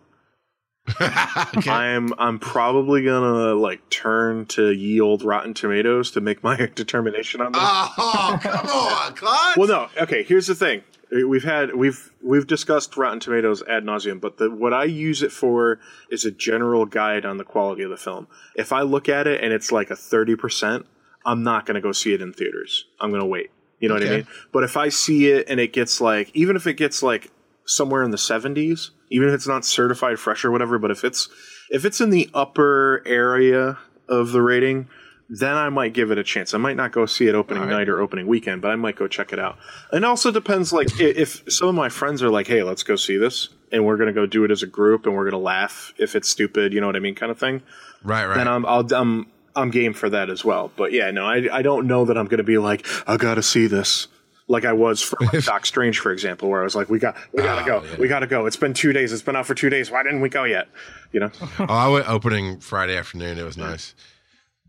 okay. 1.00 1.70
I'm. 1.70 2.14
I'm 2.18 2.40
probably 2.40 3.04
gonna 3.04 3.54
like 3.54 3.88
turn 3.90 4.48
to 4.48 4.72
ye 4.72 5.00
old 5.00 5.24
Rotten 5.24 5.54
Tomatoes 5.54 6.12
to 6.12 6.22
make 6.22 6.44
my 6.44 6.56
determination 6.76 7.40
on 7.42 7.52
this. 7.52 7.62
Oh, 7.64 8.40
come 8.42 8.66
on, 8.68 9.14
Klotz. 9.16 9.58
well, 9.58 9.68
no. 9.68 9.90
Okay. 10.02 10.24
Here's 10.24 10.48
the 10.48 10.56
thing. 10.56 10.84
We've 11.12 11.44
had 11.44 11.76
we've 11.76 12.12
we've 12.24 12.48
discussed 12.48 12.98
Rotten 12.98 13.20
Tomatoes 13.20 13.62
ad 13.68 13.84
nauseum, 13.84 14.20
but 14.20 14.38
the, 14.38 14.50
what 14.50 14.74
I 14.74 14.86
use 14.86 15.22
it 15.22 15.32
for 15.32 15.80
is 16.10 16.26
a 16.26 16.32
general 16.32 16.86
guide 16.86 17.26
on 17.26 17.38
the 17.38 17.44
quality 17.44 17.84
of 17.84 17.90
the 17.90 17.98
film. 17.98 18.28
If 18.56 18.72
I 18.72 18.82
look 18.82 19.08
at 19.08 19.28
it 19.28 19.44
and 19.44 19.54
it's 19.54 19.72
like 19.72 19.92
a 19.92 19.96
thirty 19.96 20.36
percent, 20.36 20.88
I'm 21.26 21.44
not 21.44 21.66
to 21.76 21.82
go 21.82 21.92
see 21.92 22.14
it 22.14 22.22
in 22.22 22.34
theaters. 22.34 22.86
I'm 23.00 23.12
to 23.22 23.26
wait. 23.26 23.52
You 23.80 23.90
know 23.90 23.96
what 23.96 24.04
I 24.04 24.10
mean? 24.10 24.28
But 24.52 24.64
if 24.64 24.78
I 24.78 24.90
see 24.90 25.32
it 25.32 25.50
and 25.50 25.60
it 25.60 25.74
gets 25.74 26.00
like, 26.00 26.30
even 26.36 26.56
if 26.56 26.68
it 26.68 26.76
gets 26.76 27.02
like 27.02 27.32
somewhere 27.66 28.04
in 28.04 28.12
the 28.12 28.18
70s, 28.18 28.92
even 29.12 29.28
if 29.28 29.36
it's 29.36 29.48
not 29.48 29.64
certified 29.66 30.18
fresh 30.18 30.44
or 30.44 30.50
whatever, 30.52 30.80
but 30.80 30.90
if 30.90 31.04
it's 31.04 31.30
if 31.70 31.86
it's 31.86 32.02
in 32.02 32.10
the 32.10 32.30
upper 32.34 33.04
area 33.06 33.78
of 34.08 34.32
the 34.32 34.42
rating, 34.42 34.88
then 35.30 35.56
I 35.56 35.70
might 35.70 35.94
give 35.94 36.12
it 36.12 36.18
a 36.18 36.24
chance. 36.24 36.54
I 36.54 36.58
might 36.58 36.76
not 36.76 36.92
go 36.92 37.06
see 37.06 37.28
it 37.28 37.36
opening 37.36 37.70
night 37.70 37.88
or 37.88 38.02
opening 38.02 38.28
weekend, 38.28 38.62
but 38.62 38.72
I 38.72 38.76
might 38.76 38.96
go 38.96 39.08
check 39.08 39.32
it 39.32 39.40
out. 39.40 39.58
And 39.92 40.04
it 40.04 40.08
also 40.08 40.32
depends, 40.32 40.74
like 40.74 41.00
if 41.00 41.44
some 41.48 41.70
of 41.70 41.76
my 41.76 41.90
friends 41.90 42.24
are 42.24 42.30
like, 42.30 42.48
"Hey, 42.48 42.64
let's 42.64 42.84
go 42.84 42.96
see 42.96 43.18
this," 43.18 43.50
and 43.72 43.86
we're 43.86 43.98
gonna 43.98 44.14
go 44.14 44.26
do 44.26 44.44
it 44.44 44.52
as 44.52 44.64
a 44.64 44.68
group, 44.68 45.06
and 45.06 45.16
we're 45.16 45.30
gonna 45.30 45.42
laugh 45.42 45.94
if 45.98 46.16
it's 46.16 46.28
stupid, 46.30 46.74
you 46.74 46.82
know 46.82 46.88
what 46.88 46.96
I 46.96 47.00
mean, 47.00 47.16
kind 47.16 47.32
of 47.32 47.38
thing. 47.38 47.62
Right, 48.04 48.26
right. 48.26 48.36
Then 48.36 48.48
I'm 48.48 48.66
I'll, 48.66 48.86
I'm 48.94 49.28
I'm 49.56 49.70
game 49.72 49.94
for 49.94 50.10
that 50.10 50.30
as 50.30 50.44
well. 50.44 50.72
But 50.76 50.92
yeah, 50.92 51.12
no, 51.12 51.26
I 51.26 51.48
I 51.52 51.62
don't 51.62 51.88
know 51.88 52.06
that 52.06 52.18
I'm 52.18 52.28
gonna 52.28 52.44
be 52.44 52.58
like, 52.58 52.86
I 53.08 53.18
gotta 53.18 53.44
see 53.44 53.68
this. 53.68 54.08
Like 54.52 54.66
I 54.66 54.74
was 54.74 55.02
for 55.02 55.18
like, 55.22 55.46
Doc 55.46 55.66
Strange, 55.66 56.00
for 56.00 56.12
example, 56.12 56.50
where 56.50 56.60
I 56.60 56.64
was 56.64 56.76
like, 56.76 56.90
"We 56.90 57.00
got, 57.00 57.16
we 57.32 57.42
gotta 57.42 57.66
go, 57.66 57.84
we 57.98 58.10
gotta 58.10 58.28
go." 58.28 58.46
It's 58.46 58.58
been 58.58 58.74
two 58.74 58.92
days. 58.92 59.14
It's 59.14 59.22
been 59.22 59.38
out 59.38 59.46
for 59.46 59.56
two 59.56 59.70
days. 59.70 59.90
Why 59.90 60.04
didn't 60.04 60.20
we 60.20 60.28
go 60.28 60.44
yet? 60.44 60.68
You 61.14 61.22
know? 61.22 61.32
oh, 61.60 61.66
I 61.70 61.88
went 61.88 62.10
opening 62.10 62.60
Friday 62.60 62.98
afternoon. 62.98 63.38
It 63.38 63.44
was 63.44 63.58
nice. 63.58 63.96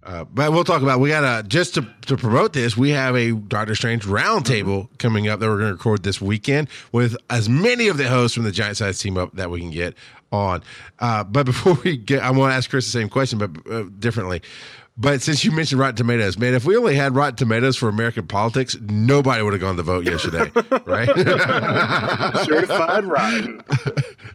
Uh, 0.05 0.25
but 0.25 0.53
we'll 0.53 0.65
talk 0.65 0.83
about. 0.83 1.01
We 1.01 1.09
got 1.09 1.25
a 1.25 1.47
just 1.47 1.75
to 1.75 1.87
to 2.07 2.17
promote 2.17 2.53
this. 2.53 2.77
We 2.77 2.91
have 2.91 3.17
a 3.17 3.33
Doctor 3.33 3.75
Strange 3.75 4.05
roundtable 4.05 4.89
coming 4.99 5.27
up 5.27 5.41
that 5.41 5.49
we're 5.49 5.59
going 5.59 5.71
to 5.71 5.75
record 5.75 6.05
this 6.05 6.21
weekend 6.21 6.69
with 6.93 7.17
as 7.29 7.49
many 7.49 7.89
of 7.89 7.99
the 7.99 8.09
hosts 8.09 8.37
from 8.37 8.45
the 8.45 8.53
Giant 8.53 8.77
Size 8.77 8.99
team 9.01 9.19
up 9.19 9.35
that 9.35 9.51
we 9.51 9.61
can 9.61 9.71
get 9.71 9.95
on. 10.31 10.63
Uh, 10.99 11.25
but 11.25 11.45
before 11.47 11.75
we 11.85 11.97
get, 11.97 12.23
I 12.23 12.31
want 12.31 12.53
to 12.53 12.57
ask 12.57 12.71
Chris 12.71 12.85
the 12.85 12.93
same 12.93 13.09
question, 13.09 13.39
but 13.39 13.51
uh, 13.71 13.85
differently. 13.99 14.43
But 15.03 15.21
since 15.21 15.45
you 15.45 15.51
mentioned 15.51 15.81
Rotten 15.81 15.97
Tomatoes, 15.97 16.39
man, 16.39 16.55
if 16.55 16.65
we 16.65 16.77
only 16.77 16.95
had 16.95 17.17
Rotten 17.17 17.35
Tomatoes 17.35 17.77
for 17.77 17.89
American 17.89 18.25
politics, 18.29 18.77
nobody 18.81 19.43
would 19.43 19.53
have 19.53 19.61
gone 19.61 19.77
to 19.77 19.83
vote 19.83 20.05
yesterday, 20.07 20.49
right? 20.87 21.09
Certified 22.47 23.05
rotten. 23.05 23.65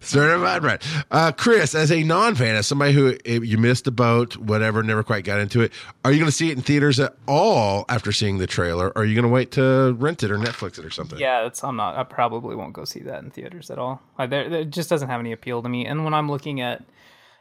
Certified 0.02 0.64
right. 0.64 0.84
Uh, 1.10 1.32
Chris, 1.32 1.74
as 1.74 1.90
a 1.90 2.04
non-fan, 2.04 2.58
as 2.58 2.68
somebody 2.68 2.92
who 2.92 3.16
you 3.26 3.58
missed 3.58 3.86
the 3.86 3.92
boat, 3.92 4.36
whatever, 4.36 4.84
never 4.84 5.04
quite 5.04 5.24
got 5.24 5.40
into 5.40 5.62
it, 5.62 5.72
are 6.04 6.12
you 6.12 6.18
going 6.20 6.30
to 6.30 6.36
see 6.36 6.50
it 6.52 6.58
in 6.58 6.62
theaters 6.64 7.00
at 7.00 7.16
all 7.30 7.86
after 7.88 8.12
seeing 8.12 8.38
the 8.38 8.48
trailer? 8.48 8.88
Or 8.90 8.98
are 9.00 9.06
you 9.06 9.16
going 9.16 9.24
to 9.24 9.30
wait 9.30 9.52
to 9.52 9.96
rent 9.98 10.22
it 10.22 10.32
or 10.32 10.38
Netflix 10.38 10.78
it 10.78 10.84
or 10.86 10.90
something? 10.92 11.18
Yeah, 11.18 11.46
it's 11.46 11.64
I'm 11.64 11.78
not. 11.78 11.96
I 11.96 12.04
probably 12.04 12.58
won't 12.58 12.74
go 12.74 12.84
see 12.84 13.00
that 13.02 13.24
in 13.24 13.32
theaters 13.32 13.72
at 13.72 13.80
all. 13.80 14.02
I, 14.18 14.26
there, 14.26 14.50
there- 14.50 14.62
it 14.62 14.72
just 14.72 14.90
doesn't 14.90 15.08
have 15.08 15.22
any 15.22 15.32
appeal 15.32 15.62
to 15.62 15.70
me. 15.70 15.86
And 15.86 16.04
when 16.04 16.14
I'm 16.14 16.30
looking 16.30 16.60
at, 16.60 16.84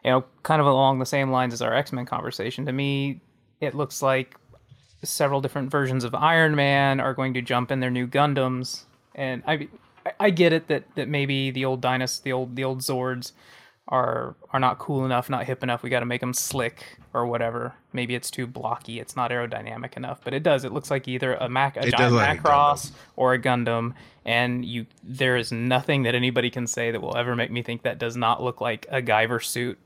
you 0.07 0.12
know, 0.12 0.24
kind 0.44 0.61
of 0.61 0.66
along 0.68 1.00
the 1.00 1.07
same 1.07 1.30
lines 1.30 1.52
as 1.52 1.61
our 1.61 1.74
X 1.74 1.92
Men 1.92 2.07
conversation, 2.07 2.64
to 2.66 2.72
me, 2.72 3.20
it 3.61 3.74
looks 3.74 4.00
like 4.02 4.36
several 5.02 5.40
different 5.40 5.70
versions 5.70 6.04
of 6.04 6.14
Iron 6.14 6.54
Man 6.54 7.00
are 7.00 7.12
going 7.12 7.34
to 7.34 7.42
jump 7.42 7.70
in 7.72 7.80
their 7.80 7.90
new 7.90 8.07
Gundams. 8.07 8.84
And 9.16 9.42
I, 9.46 9.68
I- 10.20 10.30
get 10.30 10.52
it 10.52 10.68
that 10.68 10.84
that 10.94 11.09
maybe 11.09 11.50
the 11.50 11.64
old 11.64 11.80
Dynast, 11.82 12.22
the 12.22 12.32
old 12.32 12.54
the 12.54 12.62
old 12.62 12.80
Zords, 12.80 13.32
are 13.88 14.36
are 14.52 14.61
not 14.61 14.78
cool 14.78 15.04
enough, 15.04 15.28
not 15.28 15.44
hip 15.44 15.62
enough. 15.64 15.82
We 15.82 15.90
got 15.90 16.00
to 16.00 16.07
make 16.07 16.20
them 16.20 16.34
slick 16.34 16.98
or 17.12 17.26
whatever. 17.26 17.74
Maybe 17.92 18.14
it's 18.14 18.30
too 18.30 18.46
blocky. 18.46 19.00
It's 19.00 19.16
not 19.16 19.30
aerodynamic 19.32 19.96
enough. 19.96 20.20
But 20.22 20.34
it 20.34 20.42
does. 20.44 20.64
It 20.64 20.72
looks 20.72 20.90
like 20.90 21.09
either 21.09 21.34
a 21.34 21.48
Mac, 21.48 21.76
a 21.76 21.86
It 21.88 21.96
giant 21.96 22.14
like 22.14 22.40
Macross 22.42 22.92
or 23.16 23.34
a 23.34 23.38
Gundam, 23.40 23.94
and 24.24 24.64
you 24.64 24.86
there 25.02 25.36
is 25.36 25.50
nothing 25.50 26.04
that 26.04 26.14
anybody 26.14 26.50
can 26.50 26.68
say 26.68 26.92
that 26.92 27.00
will 27.00 27.16
ever 27.16 27.34
make 27.34 27.50
me 27.50 27.62
think 27.62 27.82
that 27.82 27.98
does 27.98 28.16
not 28.16 28.40
look 28.40 28.61
like 28.61 28.86
a 28.88 29.02
Guyver 29.02 29.42
suit. 29.42 29.78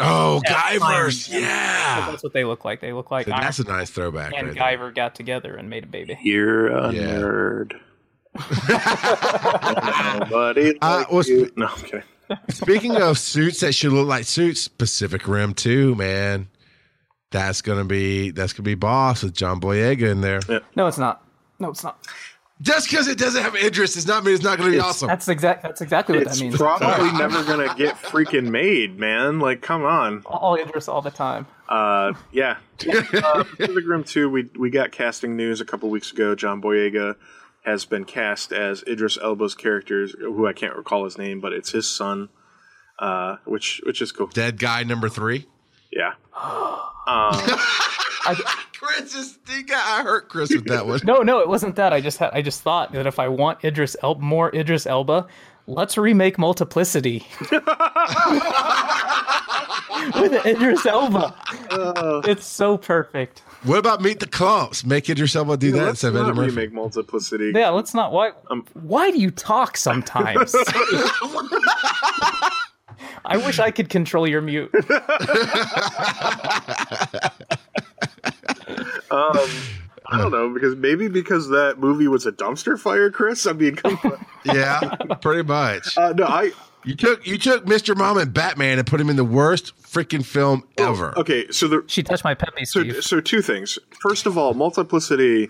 Oh, 0.00 0.40
Yeah, 0.44 0.52
Guyvers. 0.78 1.30
Iron 1.32 1.42
Man. 1.42 1.50
Yeah. 1.50 2.10
That's 2.10 2.22
what 2.24 2.32
they 2.32 2.44
look 2.44 2.64
like. 2.64 2.80
They 2.80 2.92
look 2.92 3.10
like 3.10 3.28
Iron 3.28 3.40
That's 3.40 3.58
a 3.60 3.64
nice 3.64 3.90
throwback. 3.90 4.32
and 4.36 4.48
right 4.48 4.56
there. 4.56 4.76
Guyver 4.78 4.94
got 4.94 5.14
together 5.14 5.54
and 5.54 5.70
made 5.70 5.84
a 5.84 5.86
baby. 5.86 6.18
You're 6.22 6.68
a 6.68 6.92
Yeah. 6.92 7.18
nerd. 7.18 7.74
Nobody 10.20 10.78
Uh, 10.80 10.96
like 10.98 11.12
well, 11.12 11.22
you. 11.24 11.46
sp- 11.50 11.56
No, 11.56 11.66
I'm 11.66 11.76
kidding. 11.82 12.02
Speaking 12.50 12.96
of 12.96 13.18
suits 13.18 13.60
that 13.60 13.72
should 13.74 13.92
look 13.92 14.08
like 14.08 14.24
suits, 14.24 14.66
Pacific 14.66 15.28
Rim 15.28 15.54
2, 15.54 15.94
man. 15.94 16.48
That's 17.30 17.62
gonna 17.62 17.84
be 17.84 18.30
that's 18.30 18.52
gonna 18.52 18.62
be 18.64 18.74
boss 18.76 19.22
with 19.24 19.34
John 19.34 19.60
Boyega 19.60 20.10
in 20.10 20.20
there. 20.20 20.40
No, 20.76 20.86
it's 20.86 20.98
not. 20.98 21.22
No, 21.58 21.70
it's 21.70 21.82
not. 21.82 21.98
Just 22.62 22.88
because 22.88 23.08
it 23.08 23.18
doesn't 23.18 23.42
have 23.42 23.56
interest 23.56 23.94
does 23.94 24.06
not 24.06 24.24
mean 24.24 24.34
it's 24.34 24.44
not 24.44 24.58
gonna 24.58 24.70
be 24.70 24.78
awesome. 24.78 25.08
That's 25.08 25.28
exact. 25.28 25.62
That's 25.62 25.80
exactly 25.80 26.16
what 26.16 26.26
It's 26.28 26.38
that 26.38 26.42
means. 26.42 26.54
It's 26.54 26.62
probably 26.62 27.10
never 27.18 27.42
gonna 27.42 27.74
get 27.74 27.96
freaking 27.96 28.48
made, 28.50 28.98
man. 28.98 29.40
Like, 29.40 29.60
come 29.60 29.84
on. 29.84 30.22
all 30.24 30.54
Idris 30.54 30.88
all 30.88 31.02
the 31.02 31.10
time. 31.10 31.46
Uh, 31.68 32.12
yeah. 32.30 32.58
uh, 32.88 33.44
Pacific 33.44 33.84
Rim 33.86 34.04
2, 34.04 34.30
we, 34.30 34.50
we 34.58 34.70
got 34.70 34.92
casting 34.92 35.36
news 35.36 35.60
a 35.60 35.64
couple 35.64 35.90
weeks 35.90 36.12
ago. 36.12 36.34
John 36.34 36.62
Boyega 36.62 37.16
has 37.64 37.84
been 37.86 38.04
cast 38.04 38.52
as 38.52 38.84
Idris 38.86 39.18
Elba's 39.18 39.54
character, 39.54 40.06
who 40.06 40.46
I 40.46 40.52
can't 40.52 40.76
recall 40.76 41.04
his 41.04 41.18
name, 41.18 41.40
but 41.40 41.52
it's 41.52 41.70
his 41.72 41.90
son, 41.90 42.28
uh, 42.98 43.36
which 43.44 43.80
which 43.84 44.00
is 44.00 44.12
cool. 44.12 44.28
Dead 44.28 44.58
guy 44.58 44.84
number 44.84 45.08
three. 45.08 45.48
Yeah. 45.90 46.12
Chris 48.24 48.38
is 48.38 48.73
he 49.48 49.62
got, 49.62 49.84
I 49.86 50.02
hurt 50.02 50.28
Chris 50.28 50.50
with 50.50 50.66
that 50.66 50.86
one. 50.86 51.00
No, 51.04 51.22
no, 51.22 51.40
it 51.40 51.48
wasn't 51.48 51.76
that. 51.76 51.92
I 51.92 52.00
just 52.00 52.18
had. 52.18 52.30
I 52.32 52.42
just 52.42 52.62
thought 52.62 52.92
that 52.92 53.06
if 53.06 53.18
I 53.18 53.28
want 53.28 53.64
Idris 53.64 53.96
El- 54.02 54.16
more 54.16 54.54
Idris 54.54 54.86
Elba, 54.86 55.26
let's 55.66 55.96
remake 55.98 56.38
Multiplicity 56.38 57.26
with 60.20 60.44
Idris 60.46 60.84
Elba. 60.86 61.34
it's 62.26 62.46
so 62.46 62.76
perfect. 62.78 63.40
What 63.64 63.78
about 63.78 64.00
Meet 64.02 64.20
the 64.20 64.26
Klumps? 64.26 64.84
Make 64.84 65.08
it 65.08 65.18
yourself 65.18 65.48
do 65.58 65.72
that 65.72 65.78
Let's 65.78 65.90
instead 66.04 66.08
of 66.08 66.16
Eddie 66.16 66.26
not 66.26 66.36
Murphy. 66.36 66.50
remake 66.50 66.72
Multiplicity. 66.72 67.52
Yeah, 67.54 67.70
let's 67.70 67.94
not. 67.94 68.12
Why? 68.12 68.32
Um, 68.50 68.66
why 68.74 69.10
do 69.10 69.18
you 69.18 69.30
talk 69.30 69.76
sometimes? 69.78 70.54
I 73.26 73.38
wish 73.38 73.58
I 73.58 73.70
could 73.70 73.88
control 73.88 74.26
your 74.28 74.42
mute. 74.42 74.70
Um, 79.14 79.48
I 80.06 80.18
don't 80.18 80.32
know 80.32 80.52
because 80.52 80.76
maybe 80.76 81.08
because 81.08 81.48
that 81.48 81.78
movie 81.78 82.08
was 82.08 82.26
a 82.26 82.32
dumpster 82.32 82.78
fire, 82.78 83.10
Chris. 83.10 83.46
I 83.46 83.52
mean, 83.52 83.76
come. 83.76 83.98
Yeah, 84.44 84.80
pretty 85.22 85.42
much. 85.42 85.96
Uh, 85.96 86.12
no, 86.12 86.26
I 86.26 86.52
You 86.84 86.94
took 86.94 87.26
you 87.26 87.38
took 87.38 87.64
Mr. 87.64 87.96
Mom 87.96 88.18
and 88.18 88.34
Batman 88.34 88.78
and 88.78 88.86
put 88.86 89.00
him 89.00 89.08
in 89.08 89.16
the 89.16 89.24
worst 89.24 89.72
freaking 89.80 90.22
film 90.24 90.64
ever. 90.76 91.16
okay. 91.18 91.50
So 91.50 91.66
the 91.68 91.84
She 91.86 92.02
touched 92.02 92.24
my 92.24 92.34
peppy, 92.34 92.66
so 92.66 92.80
Steve. 92.82 93.02
so 93.02 93.20
two 93.20 93.40
things. 93.40 93.78
First 94.02 94.26
of 94.26 94.36
all, 94.36 94.52
Multiplicity 94.52 95.48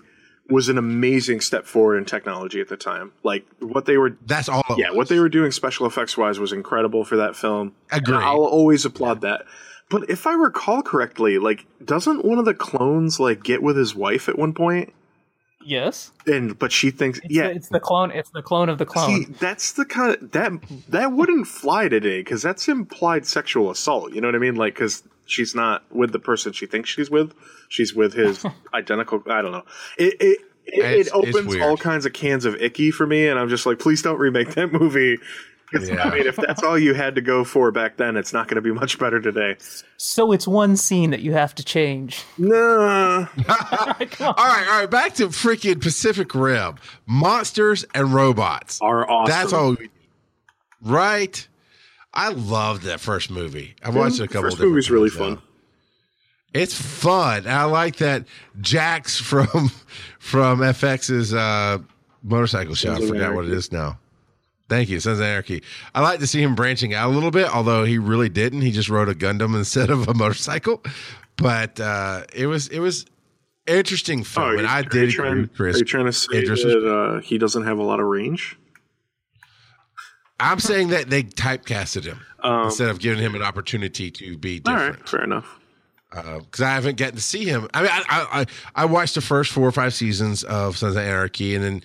was 0.49 0.69
an 0.69 0.77
amazing 0.79 1.41
step 1.41 1.65
forward 1.67 1.97
in 1.97 2.05
technology 2.05 2.61
at 2.61 2.69
the 2.69 2.77
time. 2.77 3.11
Like 3.25 3.47
what 3.59 3.87
they 3.87 3.97
were 3.97 4.17
That's 4.27 4.49
all. 4.49 4.63
Yeah, 4.77 4.91
what 4.93 5.09
they 5.09 5.19
were 5.19 5.29
doing 5.31 5.51
special 5.51 5.87
effects 5.87 6.17
wise 6.17 6.39
was 6.39 6.53
incredible 6.53 7.05
for 7.05 7.17
that 7.17 7.35
film. 7.35 7.73
Agree. 7.91 8.15
I'll 8.17 8.45
always 8.45 8.85
applaud 8.85 9.23
that. 9.23 9.47
But 9.91 10.09
if 10.09 10.27
I 10.27 10.33
recall 10.35 10.83
correctly, 10.83 11.39
like 11.39 11.67
doesn't 11.85 12.25
one 12.25 12.39
of 12.39 12.45
the 12.45 12.55
clones 12.55 13.21
like 13.21 13.43
get 13.43 13.63
with 13.63 13.77
his 13.77 13.95
wife 13.95 14.29
at 14.29 14.39
one 14.39 14.55
point? 14.55 14.93
yes. 15.65 16.13
And 16.27 16.59
but 16.59 16.73
she 16.73 16.91
thinks 16.91 17.19
It's 17.25 17.35
yeah. 17.35 17.49
the, 17.49 17.55
it's 17.55 17.69
the 17.69 17.81
clone. 17.81 18.11
It's 18.11 18.31
the 18.31 18.43
clone 18.43 18.69
of 18.69 18.79
the 18.79 18.87
clone. 18.87 19.25
See, 19.25 19.33
that's 19.33 19.73
the 19.73 19.85
kind 19.85 20.15
of 20.15 20.31
that 20.33 20.53
that 20.89 21.13
wouldn't 21.13 21.47
fly 21.47 21.89
today 21.89 22.21
because 22.21 22.43
that's 22.43 22.69
implied 22.69 23.27
sexual 23.27 23.71
assault. 23.71 24.13
You 24.13 24.21
know 24.21 24.29
what 24.29 24.35
I 24.35 24.39
mean? 24.39 24.55
Like 24.55 24.75
because 24.75 25.03
she's 25.27 25.55
not 25.55 25.85
with 25.91 26.13
the 26.13 26.19
person 26.19 26.53
she 26.53 26.67
thinks 26.67 26.91
she's 26.91 27.11
with; 27.11 27.35
she's 27.69 27.95
with 27.95 28.15
his 28.15 28.45
identical. 28.75 29.23
I 29.29 29.43
don't 29.43 29.53
know. 29.53 29.65
It 29.99 30.15
it 30.21 30.39
it, 30.67 31.07
it 31.07 31.13
opens 31.13 31.57
all 31.57 31.77
kinds 31.77 32.07
of 32.07 32.13
cans 32.13 32.45
of 32.45 32.55
icky 32.61 32.91
for 32.91 33.07
me, 33.07 33.29
and 33.29 33.39
I'm 33.39 33.49
just 33.49 33.67
like, 33.67 33.79
please 33.79 34.03
don't 34.03 34.19
remake 34.19 34.55
that 34.55 34.73
movie. 34.73 35.19
'Cause, 35.75 35.89
Yeah. 35.89 36.05
I 36.05 36.15
mean, 36.15 36.27
if 36.27 36.37
that's 36.37 36.63
all 36.63 36.79
you 36.79 36.95
had 36.95 37.15
to 37.17 37.21
go 37.21 37.45
for 37.45 37.71
back 37.71 37.97
then, 37.97 38.17
it's 38.17 38.33
not 38.33 38.49
going 38.49 38.57
to 38.57 38.63
be 38.63 38.73
much 38.73 38.99
better 38.99 39.21
today. 39.21 39.57
so 39.97 40.33
it's 40.33 40.47
one 40.47 40.77
scene 40.77 41.11
that 41.11 41.21
you 41.21 41.33
have 41.33 41.55
to 41.57 41.65
change. 41.65 42.23
Nah. 42.39 43.27
Come 43.37 43.47
on. 44.29 44.35
All 44.37 44.47
right, 44.47 44.67
all 44.69 44.81
right. 44.81 44.91
Back 44.91 45.15
to 45.15 45.29
freaking 45.29 45.81
Pacific 45.81 46.35
Rim. 46.35 46.77
Monsters 47.07 47.85
and 47.95 48.13
robots. 48.15 48.79
Are 48.83 49.09
awesome. 49.11 49.31
That's 49.33 49.53
all. 49.53 49.75
we- 49.75 49.91
Right. 50.83 51.47
I 52.13 52.29
loved 52.29 52.83
that 52.85 53.01
first 53.01 53.31
movie. 53.31 53.75
I've 53.83 53.97
watched 53.97 54.21
it 54.21 54.25
a 54.25 54.29
couple. 54.29 54.43
First 54.43 54.57
different 54.59 54.71
movie's 54.73 54.91
really 54.91 55.11
times 55.11 55.19
now. 55.21 55.27
fun. 55.37 55.43
It's 56.53 56.75
fun. 56.81 57.47
I 57.49 57.65
like 57.65 57.97
that 57.97 58.25
Jax 58.61 59.19
from 59.21 59.49
from 60.21 60.61
FX's 60.61 61.35
uh, 61.35 61.79
motorcycle 62.23 62.75
show. 62.77 62.95
I 62.95 63.01
forgot 63.01 63.35
what 63.35 63.47
it 63.47 63.51
is 63.53 63.73
now. 63.73 63.99
Thank 64.69 64.89
you, 64.89 64.99
Sons 65.01 65.19
of 65.19 65.25
Anarchy. 65.27 65.63
I 65.95 66.01
like 66.01 66.21
to 66.21 66.27
see 66.27 66.43
him 66.43 66.55
branching 66.55 66.95
out 66.95 67.11
a 67.11 67.13
little 67.13 67.31
bit, 67.31 67.55
although 67.55 67.85
he 67.85 67.99
really 67.99 68.29
didn't. 68.31 68.63
He 68.63 68.73
just 68.73 68.89
rode 68.89 69.09
a 69.11 69.15
Gundam 69.15 69.55
instead 69.57 69.91
of 69.91 70.09
a 70.09 70.15
motorcycle. 70.15 70.83
But 71.37 71.79
uh, 71.81 72.23
it 72.33 72.47
was 72.47 72.69
it 72.69 72.79
was 72.81 73.05
interesting 73.67 74.25
film, 74.25 74.59
and 74.59 74.67
are 74.67 74.77
I 74.77 74.79
you 74.79 74.85
did 74.85 75.03
agree 75.03 75.13
trying, 75.13 75.41
with 75.43 75.55
Chris. 75.55 75.77
Are 75.77 75.79
you 75.81 75.85
trying 75.85 76.07
to 76.07 76.13
say 76.13 76.43
that 76.43 76.89
uh, 77.17 77.21
he 77.21 77.37
doesn't 77.39 77.65
have 77.65 77.79
a 77.79 77.83
lot 77.83 78.01
of 78.01 78.07
range? 78.07 78.57
I'm 80.41 80.59
saying 80.61 80.89
that 80.89 81.11
they 81.11 81.23
typecasted 81.23 82.05
him 82.05 82.21
Um, 82.43 82.65
instead 82.67 82.89
of 82.89 82.99
giving 82.99 83.23
him 83.23 83.35
an 83.35 83.43
opportunity 83.43 84.11
to 84.11 84.37
be 84.37 84.61
different. 84.61 84.97
right, 84.99 85.09
fair 85.09 85.23
enough. 85.25 85.47
because 86.11 86.61
I 86.61 86.71
haven't 86.75 86.97
gotten 86.97 87.17
to 87.17 87.23
see 87.23 87.45
him. 87.45 87.69
I 87.73 87.83
mean, 87.83 87.91
I, 87.93 88.05
I 88.09 88.47
I 88.75 88.85
watched 88.87 89.15
the 89.15 89.21
first 89.21 89.53
four 89.53 89.67
or 89.69 89.73
five 89.73 89.95
seasons 89.95 90.43
of 90.45 90.77
Sons 90.77 90.97
of 90.97 91.03
Anarchy, 91.03 91.55
and 91.55 91.65
then 91.65 91.83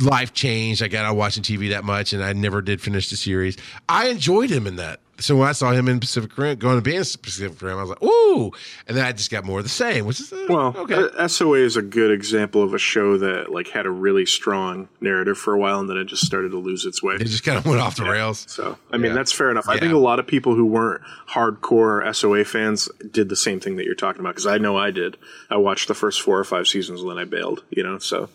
life 0.00 0.32
changed. 0.32 0.82
I 0.82 0.88
got 0.88 1.04
out 1.04 1.16
watching 1.16 1.42
TV 1.42 1.70
that 1.70 1.84
much, 1.84 2.12
and 2.12 2.22
I 2.22 2.32
never 2.32 2.62
did 2.62 2.80
finish 2.80 3.10
the 3.10 3.16
series. 3.16 3.56
I 3.88 4.08
enjoyed 4.08 4.50
him 4.50 4.66
in 4.66 4.76
that. 4.76 5.00
So 5.18 5.36
when 5.36 5.46
I 5.46 5.52
saw 5.52 5.70
him 5.70 5.86
in 5.86 6.00
Pacific 6.00 6.36
Rim, 6.36 6.58
going 6.58 6.76
to 6.78 6.82
be 6.82 6.96
in 6.96 7.04
Pacific 7.04 7.60
Rim, 7.62 7.78
I 7.78 7.82
was 7.82 7.90
like, 7.90 8.02
"Ooh!" 8.02 8.50
And 8.88 8.96
then 8.96 9.04
I 9.04 9.12
just 9.12 9.30
got 9.30 9.44
more 9.44 9.58
of 9.58 9.64
the 9.64 9.68
same, 9.70 10.04
which 10.04 10.18
is 10.18 10.32
uh, 10.32 10.46
Well, 10.48 10.74
okay. 10.78 10.94
uh, 11.16 11.28
SOA 11.28 11.58
is 11.58 11.76
a 11.76 11.82
good 11.82 12.10
example 12.10 12.60
of 12.64 12.74
a 12.74 12.78
show 12.78 13.16
that 13.18 13.52
like 13.52 13.68
had 13.68 13.86
a 13.86 13.90
really 13.90 14.26
strong 14.26 14.88
narrative 15.00 15.38
for 15.38 15.54
a 15.54 15.58
while, 15.58 15.78
and 15.78 15.88
then 15.88 15.96
it 15.96 16.06
just 16.06 16.26
started 16.26 16.50
to 16.50 16.58
lose 16.58 16.84
its 16.86 17.04
way. 17.04 17.14
it 17.16 17.24
just 17.26 17.44
kind 17.44 17.56
of 17.56 17.64
went 17.66 17.80
off 17.80 17.94
the 17.96 18.04
rails. 18.04 18.46
So, 18.48 18.78
I 18.90 18.96
mean, 18.96 19.10
Yeah. 19.10 19.16
that's 19.18 19.30
fair 19.32 19.50
enough. 19.50 19.68
I 19.68 19.78
think 19.78 19.92
a 19.92 19.98
lot 19.98 20.18
of 20.18 20.26
people 20.26 20.56
who 20.56 20.64
weren't 20.64 21.02
hardcore 21.28 22.12
SOA 22.16 22.44
fans 22.44 22.88
did 23.10 23.28
the 23.28 23.36
same 23.36 23.60
thing 23.60 23.76
that 23.76 23.84
you're 23.84 23.94
talking 23.94 24.20
about 24.20 24.30
because 24.30 24.46
I 24.46 24.58
know 24.58 24.76
I 24.76 24.90
did. 24.90 25.18
I 25.50 25.56
watched 25.56 25.86
the 25.86 25.94
first 25.94 26.20
four 26.22 26.38
or 26.38 26.44
five 26.44 26.66
seasons 26.66 27.00
and 27.00 27.10
then 27.10 27.18
I 27.18 27.24
bailed. 27.24 27.62
You 27.70 27.82
know, 27.84 27.98
so 27.98 28.28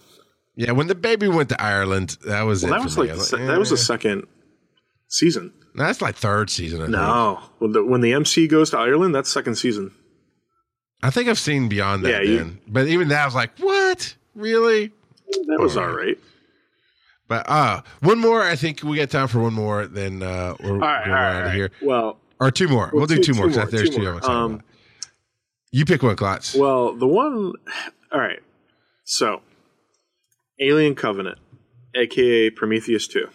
Yeah, 0.59 0.71
when 0.71 0.87
the 0.87 0.95
baby 0.95 1.27
went 1.27 1.49
to 1.49 1.61
Ireland, 1.61 2.17
that 2.25 2.41
was 2.41 2.63
well, 2.63 2.73
it. 2.73 2.77
that 2.77 2.83
was 2.83 2.97
like 2.97 3.11
was 3.11 3.29
that 3.29 3.59
was 3.59 3.69
the 3.69 3.75
eh. 3.75 3.79
second 3.79 4.23
season. 5.07 5.53
that's 5.75 6.01
like 6.01 6.15
third 6.15 6.49
season. 6.49 6.79
I 6.81 6.85
think. 6.85 6.91
No, 6.93 7.39
when 7.59 7.71
the, 7.73 7.85
when 7.85 8.01
the 8.01 8.11
MC 8.13 8.47
goes 8.47 8.71
to 8.71 8.77
Ireland, 8.79 9.13
that's 9.13 9.31
second 9.31 9.55
season. 9.55 9.91
I 11.03 11.11
think 11.11 11.29
I've 11.29 11.37
seen 11.37 11.69
beyond 11.69 12.03
that. 12.05 12.25
Yeah, 12.25 12.31
you- 12.31 12.57
but 12.67 12.87
even 12.87 13.09
that, 13.09 13.21
I 13.21 13.25
was 13.25 13.35
like, 13.35 13.51
"What? 13.59 14.15
Really?" 14.33 14.91
That 15.47 15.57
was 15.59 15.77
All 15.77 15.83
all 15.83 15.95
right. 15.95 16.17
But 17.27 17.47
uh 17.47 17.81
one 17.99 18.17
more. 18.17 18.41
I 18.41 18.55
think 18.55 18.81
we 18.81 18.97
got 18.97 19.11
time 19.11 19.27
for 19.27 19.39
one 19.39 19.53
more. 19.53 19.85
Then 19.85 20.23
uh, 20.23 20.55
we're 20.59 20.71
All 20.71 20.77
right, 20.79 21.05
going 21.05 21.17
all 21.17 21.23
right, 21.23 21.35
out 21.35 21.45
of 21.47 21.53
here, 21.53 21.69
Well, 21.83 22.17
or 22.39 22.49
two 22.49 22.67
more. 22.67 22.89
We'll, 22.91 23.01
Well, 23.01 23.07
do 23.07 23.17
two- 23.17 23.33
two, 23.33 23.33
more 23.35 23.45
two 23.45 23.51
because 23.51 23.71
more, 23.71 23.77
there's 23.79 23.89
two 23.91 23.97
two. 23.97 24.01
more. 24.01 24.13
I'm 24.13 24.19
gonna 24.21 24.33
talk 24.33 24.59
Um. 24.59 24.63
You 25.71 25.85
pick 25.85 26.01
one, 26.01 26.15
Klotz. 26.15 26.55
Well, 26.55 26.93
the 26.95 27.05
one. 27.05 27.53
All 28.11 28.19
right. 28.19 28.39
So, 29.03 29.41
Alien 30.59 30.95
Covenant, 30.95 31.39
aka 31.95 32.49
Prometheus 32.49 33.07
2. 33.07 33.27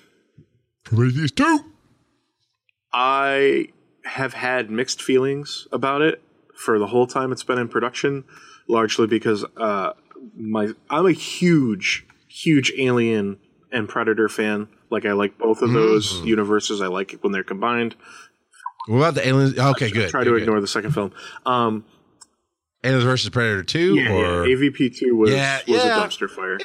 Prometheus 0.84 1.30
two. 1.30 1.64
I 2.92 3.68
have 4.04 4.34
had 4.34 4.70
mixed 4.70 5.00
feelings 5.00 5.66
about 5.72 6.02
it 6.02 6.22
for 6.54 6.78
the 6.78 6.88
whole 6.88 7.06
time 7.06 7.32
it's 7.32 7.44
been 7.44 7.58
in 7.58 7.68
production, 7.68 8.24
largely 8.68 9.06
because 9.06 9.44
uh, 9.56 9.92
my 10.36 10.68
I'm 10.90 11.06
a 11.06 11.12
huge, 11.12 12.06
huge 12.28 12.72
Alien 12.76 13.38
and 13.70 13.88
Predator 13.88 14.28
fan. 14.28 14.68
Like 14.90 15.06
I 15.06 15.12
like 15.12 15.38
both 15.38 15.62
of 15.62 15.72
those 15.72 16.20
universes. 16.24 16.82
I 16.82 16.88
like 16.88 17.14
it 17.14 17.22
when 17.22 17.32
they're 17.32 17.44
combined. 17.44 17.94
What 18.86 18.98
about 18.98 19.14
the 19.14 19.26
aliens? 19.26 19.58
Okay, 19.58 19.90
good. 19.90 20.10
Try 20.10 20.24
to 20.24 20.30
good. 20.30 20.42
ignore 20.42 20.60
the 20.60 20.66
second 20.66 20.92
film. 20.92 21.12
Um, 21.46 21.84
Aliens 22.84 23.04
versus 23.04 23.30
Predator 23.30 23.62
two, 23.62 23.94
yeah, 23.94 24.12
or 24.12 24.46
yeah, 24.46 24.54
AVP 24.54 24.96
two 24.96 25.16
was 25.16 25.30
Yeah, 25.30 25.60
was 25.68 25.84
a 25.84 25.88
dumpster 25.88 26.28
fire. 26.28 26.58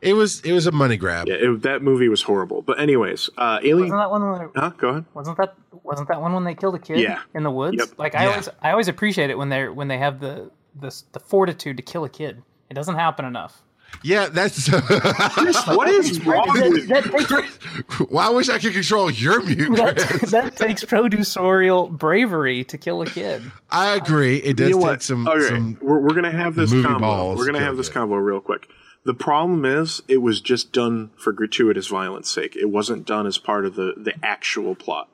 It 0.00 0.14
was 0.14 0.40
it 0.42 0.52
was 0.52 0.66
a 0.66 0.72
money 0.72 0.96
grab. 0.96 1.28
Yeah, 1.28 1.34
it, 1.34 1.62
that 1.62 1.82
movie 1.82 2.08
was 2.08 2.22
horrible. 2.22 2.62
But 2.62 2.80
anyways, 2.80 3.30
uh, 3.38 3.58
Alien. 3.62 3.90
Wasn't 3.92 3.98
that 4.00 4.10
one? 4.10 4.30
When 4.30 4.38
they, 4.54 4.60
Huh? 4.60 4.70
Go 4.76 4.88
ahead. 4.88 5.04
wasn't 5.14 5.36
that 5.38 5.54
wasn't 5.82 6.08
that 6.08 6.20
one 6.20 6.32
when 6.34 6.44
they 6.44 6.54
killed 6.54 6.74
a 6.74 6.78
kid 6.78 6.98
Yeah. 7.00 7.20
in 7.34 7.42
the 7.42 7.50
woods? 7.50 7.76
Yep. 7.78 7.98
Like 7.98 8.14
I 8.14 8.24
Yeah. 8.24 8.30
always 8.30 8.48
I 8.62 8.70
always 8.70 8.88
appreciate 8.88 9.30
it 9.30 9.38
when 9.38 9.48
they're 9.48 9.72
when 9.72 9.88
they 9.88 9.98
have 9.98 10.20
the 10.20 10.50
the 10.78 11.02
the 11.12 11.20
fortitude 11.20 11.76
to 11.76 11.82
kill 11.82 12.04
a 12.04 12.08
kid. 12.08 12.42
It 12.70 12.74
doesn't 12.74 12.96
happen 12.96 13.24
enough. 13.24 13.62
Yeah, 14.02 14.26
that's. 14.28 14.68
What 14.72 15.88
is 15.88 16.24
wrong 16.26 16.48
with 16.52 16.88
That, 16.88 17.04
that 17.04 17.28
takes, 17.28 18.00
well, 18.10 18.28
I 18.28 18.32
wish 18.34 18.48
I 18.48 18.58
could 18.58 18.72
control 18.72 19.08
your 19.10 19.40
mute. 19.42 19.76
that, 19.76 19.96
that 20.30 20.56
takes 20.56 20.84
producerial 20.84 21.90
bravery 21.90 22.64
to 22.64 22.78
kill 22.78 23.02
a 23.02 23.06
kid. 23.06 23.42
I 23.70 23.94
agree. 23.94 24.38
It 24.38 24.56
does 24.56 24.70
you 24.70 24.74
know 24.74 24.80
take 24.80 24.86
what? 24.88 25.02
some. 25.02 25.28
Okay, 25.28 25.46
some 25.48 25.78
we're, 25.80 26.00
we're 26.00 26.14
gonna 26.14 26.32
have 26.32 26.54
this 26.56 26.72
movie 26.72 26.82
combo. 26.88 27.00
balls 27.06 27.38
We're 27.38 27.46
gonna 27.46 27.60
have 27.60 27.76
this 27.76 27.88
it. 27.88 27.92
combo 27.92 28.16
real 28.16 28.40
quick. 28.40 28.68
The 29.04 29.14
problem 29.14 29.64
is, 29.64 30.02
it 30.08 30.18
was 30.18 30.40
just 30.40 30.72
done 30.72 31.10
for 31.16 31.32
gratuitous 31.32 31.88
violence 31.88 32.30
sake. 32.30 32.56
It 32.56 32.70
wasn't 32.70 33.06
done 33.06 33.26
as 33.26 33.38
part 33.38 33.66
of 33.66 33.74
the 33.74 33.94
the 33.96 34.14
actual 34.22 34.74
plot. 34.74 35.08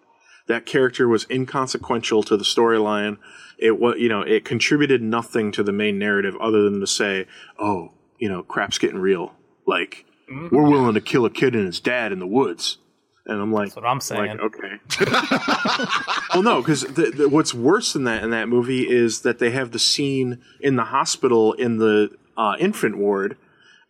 That 0.47 0.66
character 0.66 1.07
was 1.09 1.26
inconsequential 1.30 2.22
to 2.24 2.36
the 2.36 2.45
storyline. 2.45 3.18
It 3.59 3.78
was, 3.78 3.97
you 3.99 4.09
know, 4.09 4.22
it 4.22 4.45
contributed 4.45 5.03
nothing 5.03 5.53
to 5.53 5.62
the 5.62 5.72
main 5.72 5.99
narrative 5.99 6.34
other 6.41 6.62
than 6.62 6.80
to 6.80 6.86
say, 6.86 7.26
"Oh, 7.59 7.93
you 8.18 8.28
know, 8.28 8.43
crap's 8.43 8.78
getting 8.78 8.99
real." 8.99 9.32
Like, 9.66 10.07
Mm-hmm. 10.30 10.55
we're 10.55 10.70
willing 10.70 10.95
to 10.95 11.01
kill 11.01 11.24
a 11.24 11.30
kid 11.30 11.57
and 11.57 11.66
his 11.66 11.80
dad 11.80 12.12
in 12.12 12.20
the 12.20 12.26
woods. 12.26 12.78
And 13.26 13.41
I'm 13.43 13.53
like, 13.53 13.70
That's 13.70 13.76
what 13.76 13.84
I'm 13.86 14.01
saying. 14.01 14.38
Like, 14.38 14.41
okay. 14.41 14.78
well, 16.34 16.43
no, 16.45 16.62
because 16.62 16.84
what's 17.28 17.53
worse 17.53 17.93
than 17.93 18.05
that 18.05 18.22
in 18.22 18.30
that 18.30 18.49
movie 18.49 18.88
is 18.88 19.22
that 19.22 19.41
they 19.41 19.51
have 19.51 19.72
the 19.72 19.78
scene 19.80 20.41
in 20.61 20.76
the 20.76 20.84
hospital 20.84 21.53
in 21.55 21.78
the 21.78 22.16
uh, 22.36 22.55
infant 22.61 22.97
ward, 22.97 23.36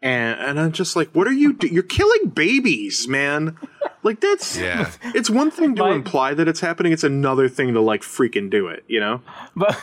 and 0.03 0.41
and 0.41 0.61
I'm 0.61 0.73
just 0.73 0.97
like, 0.97 1.11
what 1.11 1.27
are 1.27 1.33
you? 1.33 1.53
Do- 1.55 1.67
You're 1.69 1.83
killing 1.83 2.29
babies, 2.31 3.07
man. 3.09 3.57
Like 4.03 4.21
that's 4.21 4.57
Yeah. 4.59 4.91
It's 5.15 5.29
one 5.29 5.51
thing 5.51 5.75
to 5.77 5.83
My- 5.83 5.93
imply 5.95 6.35
that 6.35 6.49
it's 6.49 6.61
happening. 6.61 6.93
It's 6.93 7.05
another 7.05 7.49
thing 7.49 7.75
to 7.75 7.81
like 7.81 8.03
freaking 8.03 8.49
do 8.51 8.69
it. 8.69 8.85
You 8.89 9.01
know? 9.01 9.21
But 9.57 9.79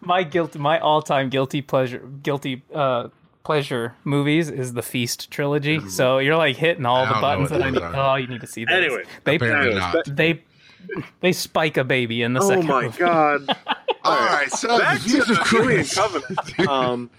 my 0.00 0.22
guilt, 0.24 0.56
my 0.56 0.78
all-time 0.80 1.28
guilty 1.28 1.62
pleasure, 1.62 1.98
guilty 2.22 2.62
uh, 2.74 3.08
pleasure 3.44 3.94
movies 4.04 4.50
is 4.50 4.72
the 4.74 4.82
Feast 4.82 5.30
trilogy. 5.30 5.80
So 5.88 6.18
you're 6.18 6.36
like 6.36 6.56
hitting 6.56 6.84
all 6.84 7.04
I 7.04 7.08
the 7.14 7.20
buttons 7.20 7.50
what 7.50 7.58
that 7.60 7.66
I 7.66 7.70
need. 7.70 7.82
are. 7.82 7.94
Oh, 7.96 8.14
you 8.16 8.26
need 8.26 8.40
to 8.40 8.46
see 8.48 8.64
those. 8.64 8.74
Anyway, 8.74 9.04
they 9.24 9.36
Apparently 9.36 9.74
not. 9.74 9.96
they 10.06 10.42
they 11.20 11.32
spike 11.32 11.76
a 11.76 11.84
baby 11.84 12.22
in 12.22 12.32
the 12.32 12.40
Oh 12.42 12.48
second. 12.48 12.66
my 12.66 12.82
movie. 12.84 12.98
god. 12.98 13.56
All 14.02 14.16
right, 14.16 14.50
so 14.50 14.78
Back 14.78 15.00
to 15.02 15.08
the 15.18 15.58
Alien 15.62 15.84
Covenant. 15.84 16.60
Um, 16.68 17.10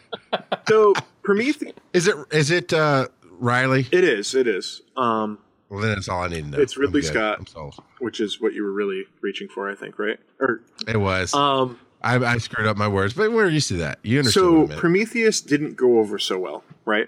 so 0.68 0.94
Prometheus. 1.24 1.74
is 1.94 2.08
it 2.08 2.16
is 2.32 2.52
it 2.52 2.74
uh, 2.74 3.08
Riley? 3.30 3.88
It 3.92 4.04
is. 4.04 4.36
It 4.36 4.48
is. 4.48 4.82
Um, 4.98 5.40
Well, 5.70 5.80
then 5.82 5.92
that's 5.96 6.10
all 6.10 6.24
I 6.24 6.28
need 6.28 6.44
to 6.46 6.50
know. 6.52 6.60
It's 6.60 6.78
Ridley. 6.78 7.02
Scott. 7.02 7.50
Which 8.00 8.20
is 8.20 8.42
what 8.42 8.54
you 8.54 8.64
were 8.64 8.72
really 8.74 9.06
reaching 9.22 9.48
for, 9.48 9.70
I 9.70 9.76
think, 9.76 9.98
right? 10.00 10.20
Or 10.40 10.62
It 10.88 10.98
was. 10.98 11.34
um, 11.34 11.80
I, 12.04 12.16
I 12.16 12.38
screwed 12.40 12.66
up 12.68 12.78
my 12.78 12.88
words, 12.88 13.14
but 13.14 13.32
we're 13.32 13.48
used 13.48 13.68
to 13.68 13.76
that. 13.78 14.00
You 14.02 14.20
understand 14.20 14.44
so 14.44 14.52
what 14.52 14.64
I 14.64 14.68
meant. 14.70 14.80
Prometheus 14.80 15.40
didn't 15.42 15.76
go 15.76 16.00
over 16.00 16.18
so 16.18 16.40
well, 16.40 16.64
right? 16.84 17.08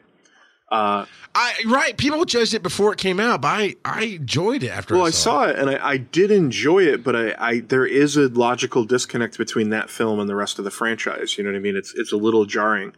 Uh, 0.71 1.05
I 1.35 1.53
right. 1.67 1.95
People 1.97 2.25
judged 2.25 2.53
it 2.53 2.63
before 2.63 2.93
it 2.93 2.97
came 2.97 3.19
out, 3.19 3.41
but 3.41 3.47
I 3.49 3.75
I 3.85 4.03
enjoyed 4.03 4.63
it 4.63 4.69
after. 4.69 4.95
well, 4.95 5.03
I 5.03 5.07
I 5.07 5.11
saw, 5.11 5.43
saw 5.43 5.49
it 5.49 5.59
and 5.59 5.69
I, 5.69 5.87
I 5.89 5.97
did 5.97 6.31
enjoy 6.31 6.83
it, 6.83 7.03
but 7.03 7.15
I, 7.15 7.35
I 7.37 7.59
there 7.59 7.85
is 7.85 8.17
a 8.17 8.27
logical 8.29 8.83
disconnect 8.83 9.37
between 9.37 9.69
that 9.69 9.89
film 9.91 10.19
and 10.19 10.27
the 10.27 10.35
rest 10.35 10.57
of 10.57 10.65
the 10.65 10.71
franchise. 10.71 11.37
You 11.37 11.43
know 11.43 11.51
what 11.51 11.57
I 11.57 11.59
mean? 11.59 11.75
It's 11.75 11.93
it's 11.95 12.11
a 12.11 12.17
little 12.17 12.45
jarring. 12.45 12.93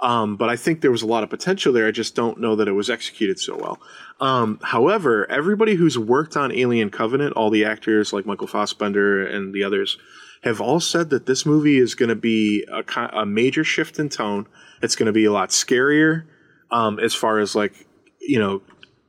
Um, 0.00 0.36
but 0.36 0.50
I 0.50 0.56
think 0.56 0.80
there 0.80 0.90
was 0.90 1.02
a 1.02 1.06
lot 1.06 1.24
of 1.24 1.30
potential 1.30 1.72
there. 1.72 1.86
I 1.86 1.90
just 1.90 2.14
don't 2.14 2.38
know 2.38 2.56
that 2.56 2.68
it 2.68 2.72
was 2.72 2.90
executed 2.90 3.38
so 3.38 3.56
well. 3.56 3.80
Um, 4.20 4.58
however, 4.62 5.30
everybody 5.30 5.74
who's 5.74 5.98
worked 5.98 6.36
on 6.36 6.52
Alien 6.52 6.90
Covenant, 6.90 7.32
all 7.34 7.50
the 7.50 7.64
actors 7.64 8.12
like 8.12 8.26
Michael 8.26 8.46
Fassbender 8.46 9.26
and 9.26 9.54
the 9.54 9.64
others, 9.64 9.96
have 10.42 10.60
all 10.60 10.80
said 10.80 11.10
that 11.10 11.26
this 11.26 11.46
movie 11.46 11.78
is 11.78 11.94
going 11.94 12.10
to 12.10 12.14
be 12.14 12.66
a, 12.70 13.00
a 13.12 13.26
major 13.26 13.64
shift 13.64 13.98
in 13.98 14.08
tone. 14.08 14.46
It's 14.82 14.96
going 14.96 15.06
to 15.06 15.12
be 15.12 15.24
a 15.24 15.32
lot 15.32 15.48
scarier 15.48 16.24
um, 16.70 16.98
as 16.98 17.14
far 17.14 17.38
as 17.38 17.54
like 17.54 17.86
you 18.20 18.38
know 18.38 18.62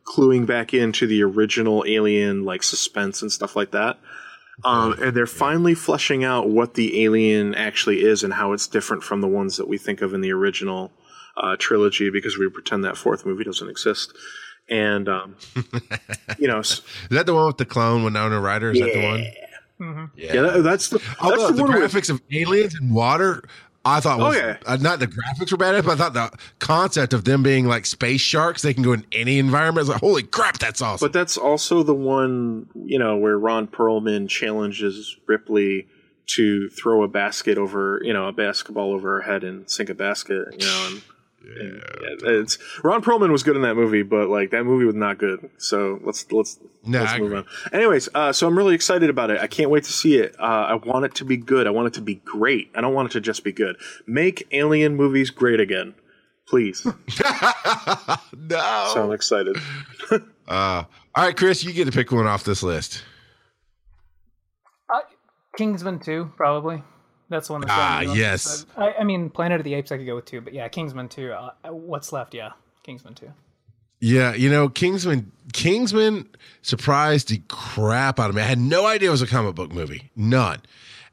cluing 0.05 0.45
back 0.45 0.73
into 0.73 1.05
the 1.05 1.21
original 1.23 1.83
Alien 1.85 2.45
like 2.45 2.63
suspense 2.63 3.21
and 3.21 3.31
stuff 3.31 3.55
like 3.55 3.71
that. 3.71 3.99
Um, 4.63 4.93
and 5.01 5.15
they're 5.15 5.27
finally 5.27 5.75
fleshing 5.75 6.23
out 6.23 6.49
what 6.49 6.73
the 6.73 7.03
alien 7.03 7.53
actually 7.53 8.03
is 8.03 8.23
and 8.23 8.33
how 8.33 8.53
it's 8.53 8.67
different 8.67 9.03
from 9.03 9.21
the 9.21 9.27
ones 9.27 9.57
that 9.57 9.67
we 9.67 9.77
think 9.77 10.01
of 10.01 10.13
in 10.13 10.21
the 10.21 10.31
original 10.31 10.91
uh, 11.37 11.55
trilogy 11.59 12.09
because 12.09 12.37
we 12.39 12.49
pretend 12.49 12.83
that 12.83 12.97
fourth 12.97 13.25
movie 13.25 13.43
doesn't 13.43 13.69
exist. 13.69 14.13
And 14.69 15.07
um, 15.07 15.35
you 16.39 16.47
know, 16.47 16.59
Is 16.59 16.81
that 17.11 17.25
the 17.27 17.33
one 17.35 17.45
with 17.47 17.57
the 17.57 17.65
clone 17.65 18.03
Winona 18.03 18.39
Ryder? 18.39 18.71
Is 18.71 18.79
that 18.79 18.93
the 18.93 19.05
one? 19.05 20.11
yeah, 20.15 20.41
that, 20.41 20.63
that's 20.63 20.89
the 20.89 20.99
Although 21.21 21.37
that's 21.37 21.47
the, 21.49 21.53
the, 21.57 21.63
one 21.63 21.79
with- 21.79 21.93
graphics 21.93 22.09
of 22.09 22.19
aliens 22.31 22.73
and 22.73 22.93
water, 22.93 23.43
I 23.87 23.99
thought 23.99 24.19
was 24.19 24.35
Oh, 24.35 24.39
yeah. 24.39 24.57
uh, 24.65 24.77
not 24.77 24.99
the 24.99 25.07
graphics 25.07 25.51
were 25.51 25.57
bad, 25.57 25.83
but 25.85 25.93
I 25.93 25.95
thought 25.95 26.13
the 26.13 26.31
concept 26.59 27.13
of 27.13 27.23
them 27.23 27.43
being 27.43 27.67
like 27.67 27.85
space 27.85 28.21
sharks, 28.21 28.61
they 28.61 28.73
can 28.73 28.83
go 28.83 28.93
in 28.93 29.05
any 29.11 29.39
environment. 29.39 29.83
It's 29.83 29.89
like, 29.89 30.01
holy 30.01 30.23
crap, 30.23 30.57
that's 30.59 30.81
awesome. 30.81 31.05
But 31.05 31.13
that's 31.13 31.37
also 31.37 31.83
the 31.83 31.93
one, 31.95 32.67
you 32.75 32.99
know, 32.99 33.17
where 33.17 33.37
Ron 33.37 33.67
Perlman 33.67 34.29
challenges 34.29 35.17
Ripley 35.25 35.87
to 36.27 36.69
throw 36.69 37.03
a 37.03 37.07
basket 37.07 37.57
over, 37.57 38.01
you 38.03 38.11
know, 38.13 38.27
a 38.27 38.33
basketball 38.33 38.91
over 38.91 39.15
her 39.15 39.21
head 39.21 39.43
and 39.43 39.69
sink 39.69 39.89
a 39.89 39.95
basket, 39.95 40.47
you 40.59 40.65
know. 40.65 40.87
And, 40.91 41.01
and 41.41 41.81
yeah, 42.01 42.29
it's 42.41 42.57
Ron 42.83 43.01
Perlman 43.01 43.31
was 43.31 43.43
good 43.43 43.55
in 43.55 43.61
that 43.61 43.75
movie, 43.75 44.03
but 44.03 44.29
like 44.29 44.51
that 44.51 44.65
movie 44.65 44.85
was 44.85 44.95
not 44.95 45.17
good. 45.17 45.49
So 45.57 45.99
let's 46.03 46.29
let's 46.31 46.59
No, 46.83 47.01
let's 47.01 47.13
I 47.13 47.17
move 47.19 47.27
agree. 47.33 47.37
on. 47.39 47.45
Anyways, 47.73 48.09
uh, 48.15 48.33
so 48.33 48.47
I'm 48.47 48.57
really 48.57 48.75
excited 48.75 49.09
about 49.09 49.29
it. 49.29 49.39
I 49.39 49.47
can't 49.47 49.69
wait 49.69 49.83
to 49.85 49.93
see 49.93 50.17
it. 50.17 50.35
Uh, 50.39 50.43
I 50.43 50.73
want 50.75 51.05
it 51.05 51.15
to 51.15 51.25
be 51.25 51.37
good. 51.37 51.67
I 51.67 51.69
want 51.69 51.87
it 51.87 51.93
to 51.93 52.01
be 52.01 52.15
great. 52.15 52.71
I 52.75 52.81
don't 52.81 52.93
want 52.93 53.09
it 53.09 53.11
to 53.13 53.21
just 53.21 53.43
be 53.43 53.51
good. 53.51 53.77
Make 54.05 54.47
alien 54.51 54.95
movies 54.95 55.29
great 55.29 55.59
again, 55.59 55.93
please. 56.47 56.85
no. 56.85 56.93
so 58.93 59.03
I'm 59.03 59.11
excited. 59.11 59.57
Uh, 60.49 60.85
all 61.13 61.25
right, 61.25 61.35
Chris, 61.35 61.61
you 61.65 61.73
get 61.73 61.83
to 61.87 61.91
pick 61.91 62.09
one 62.09 62.25
off 62.25 62.45
this 62.45 62.63
list. 62.63 63.03
Uh, 64.89 65.01
Kingsman 65.57 65.99
2, 65.99 66.31
probably. 66.37 66.81
That's 67.29 67.47
the 67.47 67.53
one. 67.53 67.61
That's 67.61 67.73
Ah, 67.73 67.99
yes. 68.01 68.65
I, 68.77 68.93
I 68.99 69.03
mean, 69.03 69.29
Planet 69.29 69.59
of 69.59 69.63
the 69.65 69.73
Apes. 69.73 69.91
I 69.91 69.97
could 69.97 70.05
go 70.05 70.15
with 70.15 70.25
two, 70.25 70.41
but 70.41 70.53
yeah, 70.53 70.67
Kingsman 70.67 71.09
two. 71.09 71.31
Uh, 71.31 71.51
what's 71.69 72.11
left? 72.13 72.33
Yeah, 72.33 72.51
Kingsman 72.83 73.15
two. 73.15 73.31
Yeah, 73.99 74.33
you 74.33 74.49
know, 74.49 74.69
Kingsman 74.69 75.31
Kingsman 75.53 76.29
surprised 76.61 77.29
the 77.29 77.41
crap 77.47 78.19
out 78.19 78.29
of 78.29 78.35
me. 78.35 78.41
I 78.41 78.45
had 78.45 78.59
no 78.59 78.85
idea 78.85 79.09
it 79.09 79.11
was 79.11 79.21
a 79.21 79.27
comic 79.27 79.55
book 79.55 79.71
movie. 79.73 80.11
None. 80.15 80.61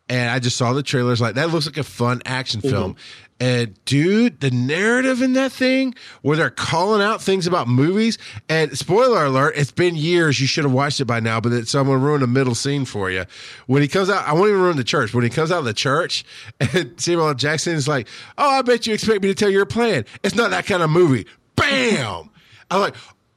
And 0.09 0.31
I 0.31 0.39
just 0.39 0.57
saw 0.57 0.75
the 0.75 0.83
trailers 0.83 1.21
like 1.21 1.37
that 1.37 1.51
looks 1.51 1.67
like 1.67 1.79
a 1.79 1.85
fun 1.85 2.21
action 2.27 2.61
mm-hmm. 2.61 2.71
film. 2.71 2.97
And 3.41 3.75
dude, 3.85 4.41
the 4.41 4.51
narrative 4.51 5.21
in 5.21 5.33
that 5.33 5.51
thing 5.51 5.95
where 6.23 6.37
they're 6.37 6.51
calling 6.51 7.03
out 7.03 7.21
things 7.21 7.47
about 7.47 7.67
movies 7.67 8.17
and 8.49 8.77
spoiler 8.79 9.25
alert, 9.25 9.55
it's 9.57 9.73
been 9.73 9.97
years. 9.97 10.41
You 10.41 10.47
should 10.47 10.65
have 10.65 10.73
watched 10.73 11.01
it 11.01 11.07
by 11.07 11.21
now, 11.21 11.41
but 11.41 11.53
it's, 11.53 11.75
I'm 11.75 11.87
going 11.87 11.99
to 11.99 12.05
ruin 12.05 12.21
the 12.21 12.27
middle 12.27 12.55
scene 12.55 12.85
for 12.85 13.11
you. 13.11 13.25
When 13.67 13.83
he 13.83 13.89
comes 13.89 14.09
out, 14.09 14.27
I 14.29 14.35
won't 14.35 14.51
even 14.51 14.61
ruin 14.61 14.77
the 14.77 14.85
church. 14.85 15.13
When 15.13 15.25
he 15.25 15.31
comes 15.31 15.51
out 15.51 15.59
of 15.59 15.65
the 15.65 15.75
church 15.75 16.25
and 16.61 16.99
Samuel 17.01 17.29
L. 17.29 17.35
Jackson 17.35 17.75
is 17.75 17.89
like, 17.89 18.07
Oh, 18.39 18.59
I 18.59 18.63
bet 18.63 18.87
you 18.87 18.95
expect 18.95 19.23
me 19.23 19.29
to 19.29 19.35
tell 19.35 19.51
your 19.51 19.67
plan. 19.67 20.05
It's 20.23 20.37
not 20.37 20.51
that 20.51 20.67
kind 20.67 20.83
of 20.83 20.91
movie. 20.91 21.27
Bam. 21.57 22.31
I'm 22.71 22.81
like, 22.81 22.95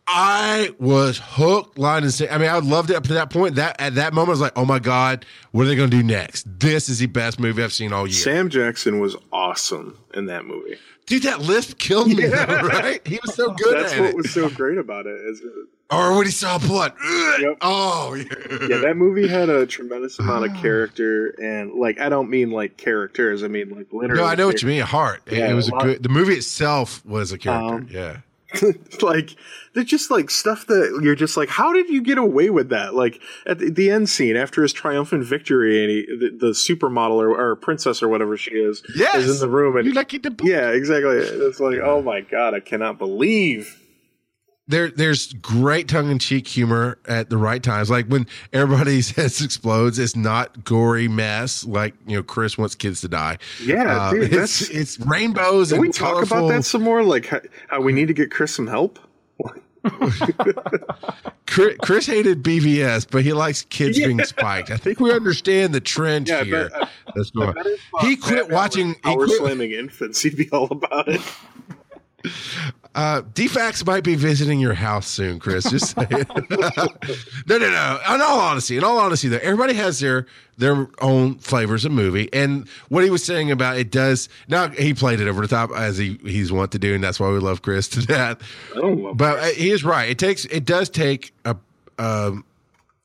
I 0.08 0.74
was 0.80 1.20
hooked, 1.22 1.78
line 1.78 2.04
and 2.04 2.14
sinker. 2.14 2.34
I 2.34 2.38
mean, 2.38 2.50
I 2.50 2.60
loved 2.60 2.90
it 2.90 2.96
up 2.96 3.04
to 3.08 3.14
that 3.16 3.30
point. 3.30 3.56
That 3.56 3.80
at 3.80 3.96
that 3.96 4.14
moment, 4.14 4.30
I 4.30 4.32
was 4.32 4.42
like, 4.42 4.54
"Oh 4.56 4.66
my 4.66 4.80
god, 4.80 5.26
what 5.52 5.64
are 5.64 5.66
they 5.68 5.76
going 5.76 5.90
to 5.90 5.98
do 5.98 6.04
next? 6.04 6.46
This 6.60 6.88
is 6.88 7.00
the 7.00 7.08
best 7.08 7.40
movie 7.40 7.62
I've 7.64 7.74
seen 7.74 7.92
all 7.92 8.08
year." 8.08 8.16
Sam 8.16 8.50
Jackson 8.50 9.00
was 9.00 9.16
awesome 9.34 9.98
in 10.14 10.28
that 10.28 10.46
movie. 10.46 10.78
Dude, 11.08 11.24
that 11.24 11.42
lift 11.42 11.78
killed 11.78 12.08
me, 12.10 12.26
though, 12.26 12.46
right? 12.46 13.06
He 13.08 13.18
was 13.26 13.34
so 13.36 13.52
good 13.58 13.78
That's 13.84 13.94
at 13.94 14.00
what 14.02 14.10
it. 14.10 14.16
was 14.18 14.34
so 14.34 14.50
great 14.50 14.78
about 14.78 15.06
it. 15.08 15.16
Is 15.26 15.42
or 15.90 16.18
when 16.18 16.26
he 16.26 16.32
saw 16.34 16.58
blood. 16.58 16.94
Yep. 17.40 17.58
Oh, 17.62 18.14
yeah. 18.14 18.24
yeah, 18.68 18.78
that 18.80 18.98
movie 18.98 19.26
had 19.26 19.48
a 19.50 19.66
tremendous 19.66 20.20
amount 20.20 20.46
of 20.46 20.54
character, 20.62 21.30
and 21.42 21.74
like 21.74 22.00
I 22.00 22.10
don't 22.10 22.30
mean 22.30 22.52
like 22.52 22.76
characters. 22.78 23.44
I 23.44 23.48
mean 23.50 23.70
like 23.70 23.92
literally. 23.94 24.22
No, 24.22 24.28
I 24.28 24.36
know 24.36 24.48
what 24.48 24.62
you 24.62 24.68
mean. 24.70 24.82
Heart. 24.84 25.24
It- 25.28 25.38
Yeah, 25.38 25.50
it 25.50 25.54
was 25.54 25.70
a 25.70 25.76
a 25.76 25.84
good. 25.84 26.04
The 26.04 26.10
movie 26.10 26.34
itself 26.36 27.06
was 27.06 27.32
a 27.34 27.38
character. 27.38 27.76
Um, 27.76 27.88
yeah. 27.92 28.18
like 29.02 29.36
they're 29.74 29.84
just 29.84 30.10
like 30.10 30.30
stuff 30.30 30.66
that 30.68 31.00
you're 31.04 31.16
just 31.16 31.36
like, 31.38 31.50
how 31.50 31.74
did 31.74 31.90
you 31.90 32.02
get 32.02 32.18
away 32.18 32.50
with 32.50 32.70
that? 32.70 32.96
Like 32.96 33.22
at 33.46 33.60
the, 33.60 33.70
the 33.70 33.90
end 33.90 34.10
scene 34.10 34.36
after 34.36 34.62
his 34.62 34.74
triumphant 34.74 35.26
victory, 35.26 35.82
and 35.82 35.90
he, 35.90 36.06
the, 36.06 36.38
the 36.38 36.52
supermodel 36.54 37.12
or, 37.18 37.40
or 37.40 37.56
princess 37.56 38.02
or 38.02 38.08
whatever 38.08 38.38
she 38.38 38.52
is 38.52 38.84
Yes. 38.96 39.16
is 39.24 39.42
in 39.42 39.50
the 39.50 39.54
room, 39.56 39.76
and 39.76 39.86
You 39.86 39.94
like 39.94 40.14
it 40.14 40.24
to 40.24 40.36
yeah, 40.44 40.70
exactly. 40.70 41.18
It's 41.18 41.60
like, 41.60 41.80
oh 41.84 42.02
my 42.02 42.22
god, 42.22 42.54
I 42.54 42.60
cannot 42.60 42.98
believe. 42.98 43.84
There 44.68 44.90
there's 44.92 45.34
great 45.34 45.88
tongue 45.88 46.12
in 46.12 46.20
cheek 46.20 46.48
humor 46.48 46.98
at 47.08 47.30
the 47.30 47.38
right 47.38 47.62
times. 47.64 47.90
Like 47.90 48.08
when 48.08 48.28
everybody's 48.54 49.12
head 49.16 49.32
explodes, 49.42 49.98
it's 50.00 50.16
not 50.16 50.64
gory 50.66 51.08
mess 51.08 51.64
like 51.66 51.94
you 52.06 52.18
know 52.18 52.24
Chris 52.24 52.58
wants 52.58 52.76
kids 52.76 53.02
to 53.02 53.08
die. 53.08 53.38
Yeah, 53.64 53.84
Uh, 53.98 54.12
dude, 54.12 54.34
it's 54.34 54.70
it's 54.70 55.00
rainbows 55.00 55.70
Can 55.70 55.78
and 55.78 55.88
we 55.88 55.92
talk 55.94 56.14
colorful. 56.14 56.38
about 56.38 56.48
that 56.50 56.66
some 56.66 56.84
more? 56.84 57.04
Like 57.04 57.28
how, 57.28 57.40
how 57.70 57.82
we 57.82 57.94
need 57.94 58.08
to 58.10 58.14
get 58.14 58.30
Chris 58.32 58.54
some 58.54 58.68
help. 58.68 59.00
Chris, 61.46 61.78
Chris 61.82 62.06
hated 62.08 62.44
BVS, 62.44 63.08
but 63.10 63.24
he 63.24 63.32
likes 63.34 63.62
kids 63.64 63.98
being 63.98 64.22
spiked. 64.26 64.70
I 64.70 64.76
think 64.78 65.00
we 65.00 65.12
understand 65.14 65.74
the 65.74 65.80
trend 65.80 66.28
Yeah, 66.28 66.44
here. 66.44 66.70
bet- 66.70 66.90
That's 67.16 67.32
going. 67.32 67.58
uh, 67.58 67.64
He 68.02 68.18
quit 68.18 68.50
watching. 68.50 68.90
He 68.90 68.94
Power 68.96 69.26
quit, 69.26 69.38
slamming 69.40 69.72
infants. 69.72 70.22
He'd 70.22 70.36
be 70.36 70.50
all 70.50 70.68
about 70.70 71.08
it. 71.08 71.22
uh, 72.98 73.22
DFAX 73.22 73.86
might 73.86 74.04
be 74.04 74.16
visiting 74.16 74.60
your 74.60 74.74
house 74.74 75.08
soon, 75.08 75.38
Chris. 75.38 75.70
Just 75.70 75.96
saying. 75.96 76.10
no, 76.10 77.58
no, 77.60 77.70
no. 77.70 78.00
In 78.12 78.22
all 78.22 78.40
honesty, 78.40 78.76
in 78.76 78.84
all 78.84 78.98
honesty, 78.98 79.28
though, 79.28 79.38
everybody 79.38 79.76
has 79.76 80.00
their 80.00 80.26
their 80.58 80.88
own 81.00 81.36
flavors 81.36 81.86
of 81.86 81.92
movie, 81.92 82.28
and 82.34 82.68
what 82.90 83.04
he 83.04 83.12
was 83.12 83.24
saying 83.24 83.52
about 83.52 83.78
it 83.78 83.92
does. 83.92 84.30
Now 84.48 84.70
he 84.70 84.96
played 84.96 85.20
it 85.20 85.28
over 85.28 85.44
the 85.44 85.48
top 85.48 85.70
as 85.76 86.00
he 86.00 86.18
he's 86.24 86.52
want 86.52 86.72
to 86.72 86.80
do, 86.80 86.96
and 86.96 87.04
that's 87.04 87.20
why 87.20 87.30
we 87.30 87.38
love 87.38 87.62
Chris 87.62 87.88
to 87.90 88.04
death. 88.04 88.40
I 88.76 88.80
don't 88.80 89.04
love 89.04 89.16
But 89.16 89.40
uh, 89.40 89.46
he 89.50 89.70
is 89.70 89.84
right. 89.84 90.10
It 90.10 90.18
takes 90.18 90.46
it 90.46 90.66
does 90.66 90.90
take 90.90 91.36
a 91.46 91.56
um, 92.00 92.46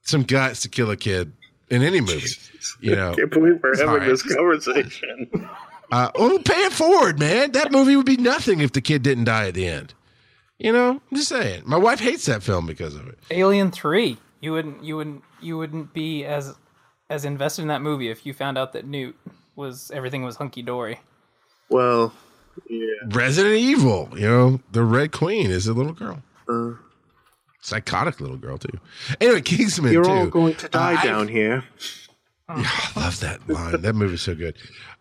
some 0.00 0.22
guts 0.22 0.62
to 0.62 0.70
kill 0.70 0.90
a 0.90 0.96
kid 0.96 1.34
in 1.68 1.82
any 1.82 2.00
movie. 2.00 2.30
You 2.80 2.96
know, 2.96 3.12
I 3.12 3.14
can't 3.16 3.30
believe 3.30 3.60
we're 3.62 3.76
having 3.76 4.08
this 4.08 4.22
conversation. 4.22 5.28
Uh, 5.92 6.10
well, 6.18 6.38
pay 6.40 6.54
it 6.64 6.72
forward, 6.72 7.20
man. 7.20 7.52
That 7.52 7.70
movie 7.70 7.94
would 7.94 8.06
be 8.06 8.16
nothing 8.16 8.60
if 8.60 8.72
the 8.72 8.80
kid 8.80 9.02
didn't 9.04 9.24
die 9.24 9.46
at 9.46 9.54
the 9.54 9.66
end. 9.68 9.94
You 10.58 10.72
know, 10.72 10.90
I'm 11.10 11.16
just 11.16 11.28
saying. 11.28 11.62
My 11.66 11.76
wife 11.76 12.00
hates 12.00 12.26
that 12.26 12.42
film 12.42 12.66
because 12.66 12.94
of 12.96 13.06
it. 13.06 13.18
Alien 13.30 13.70
Three. 13.70 14.16
You 14.40 14.52
wouldn't. 14.52 14.82
You 14.82 14.96
wouldn't. 14.96 15.22
You 15.40 15.58
wouldn't 15.58 15.92
be 15.94 16.24
as 16.24 16.54
as 17.10 17.24
invested 17.24 17.62
in 17.62 17.68
that 17.68 17.82
movie 17.82 18.08
if 18.10 18.24
you 18.26 18.32
found 18.32 18.56
out 18.58 18.72
that 18.72 18.86
Newt 18.86 19.16
was 19.54 19.90
everything 19.92 20.22
was 20.24 20.36
hunky 20.36 20.62
dory. 20.62 20.98
well, 21.68 22.12
yeah. 22.68 22.86
Resident 23.08 23.54
Evil, 23.56 24.08
you 24.14 24.26
know, 24.28 24.60
the 24.72 24.82
Red 24.84 25.12
Queen 25.12 25.50
is 25.50 25.66
a 25.68 25.72
little 25.74 25.92
girl. 25.92 26.22
Uh. 26.48 26.72
Psychotic 27.60 28.20
little 28.20 28.36
girl 28.36 28.58
too. 28.58 28.78
Anyway, 29.20 29.40
Kingsman 29.40 29.92
You're 29.92 30.02
too. 30.04 30.10
all 30.10 30.26
going 30.26 30.54
to 30.56 30.68
die 30.68 30.94
Uh, 30.94 30.98
I- 30.98 31.04
down 31.04 31.28
here. 31.28 31.64
Yeah, 32.48 32.64
I 32.66 33.00
love 33.00 33.20
that 33.20 33.48
line. 33.48 33.80
That 33.80 33.94
movie's 33.94 34.22
so 34.22 34.34
good. 34.34 34.56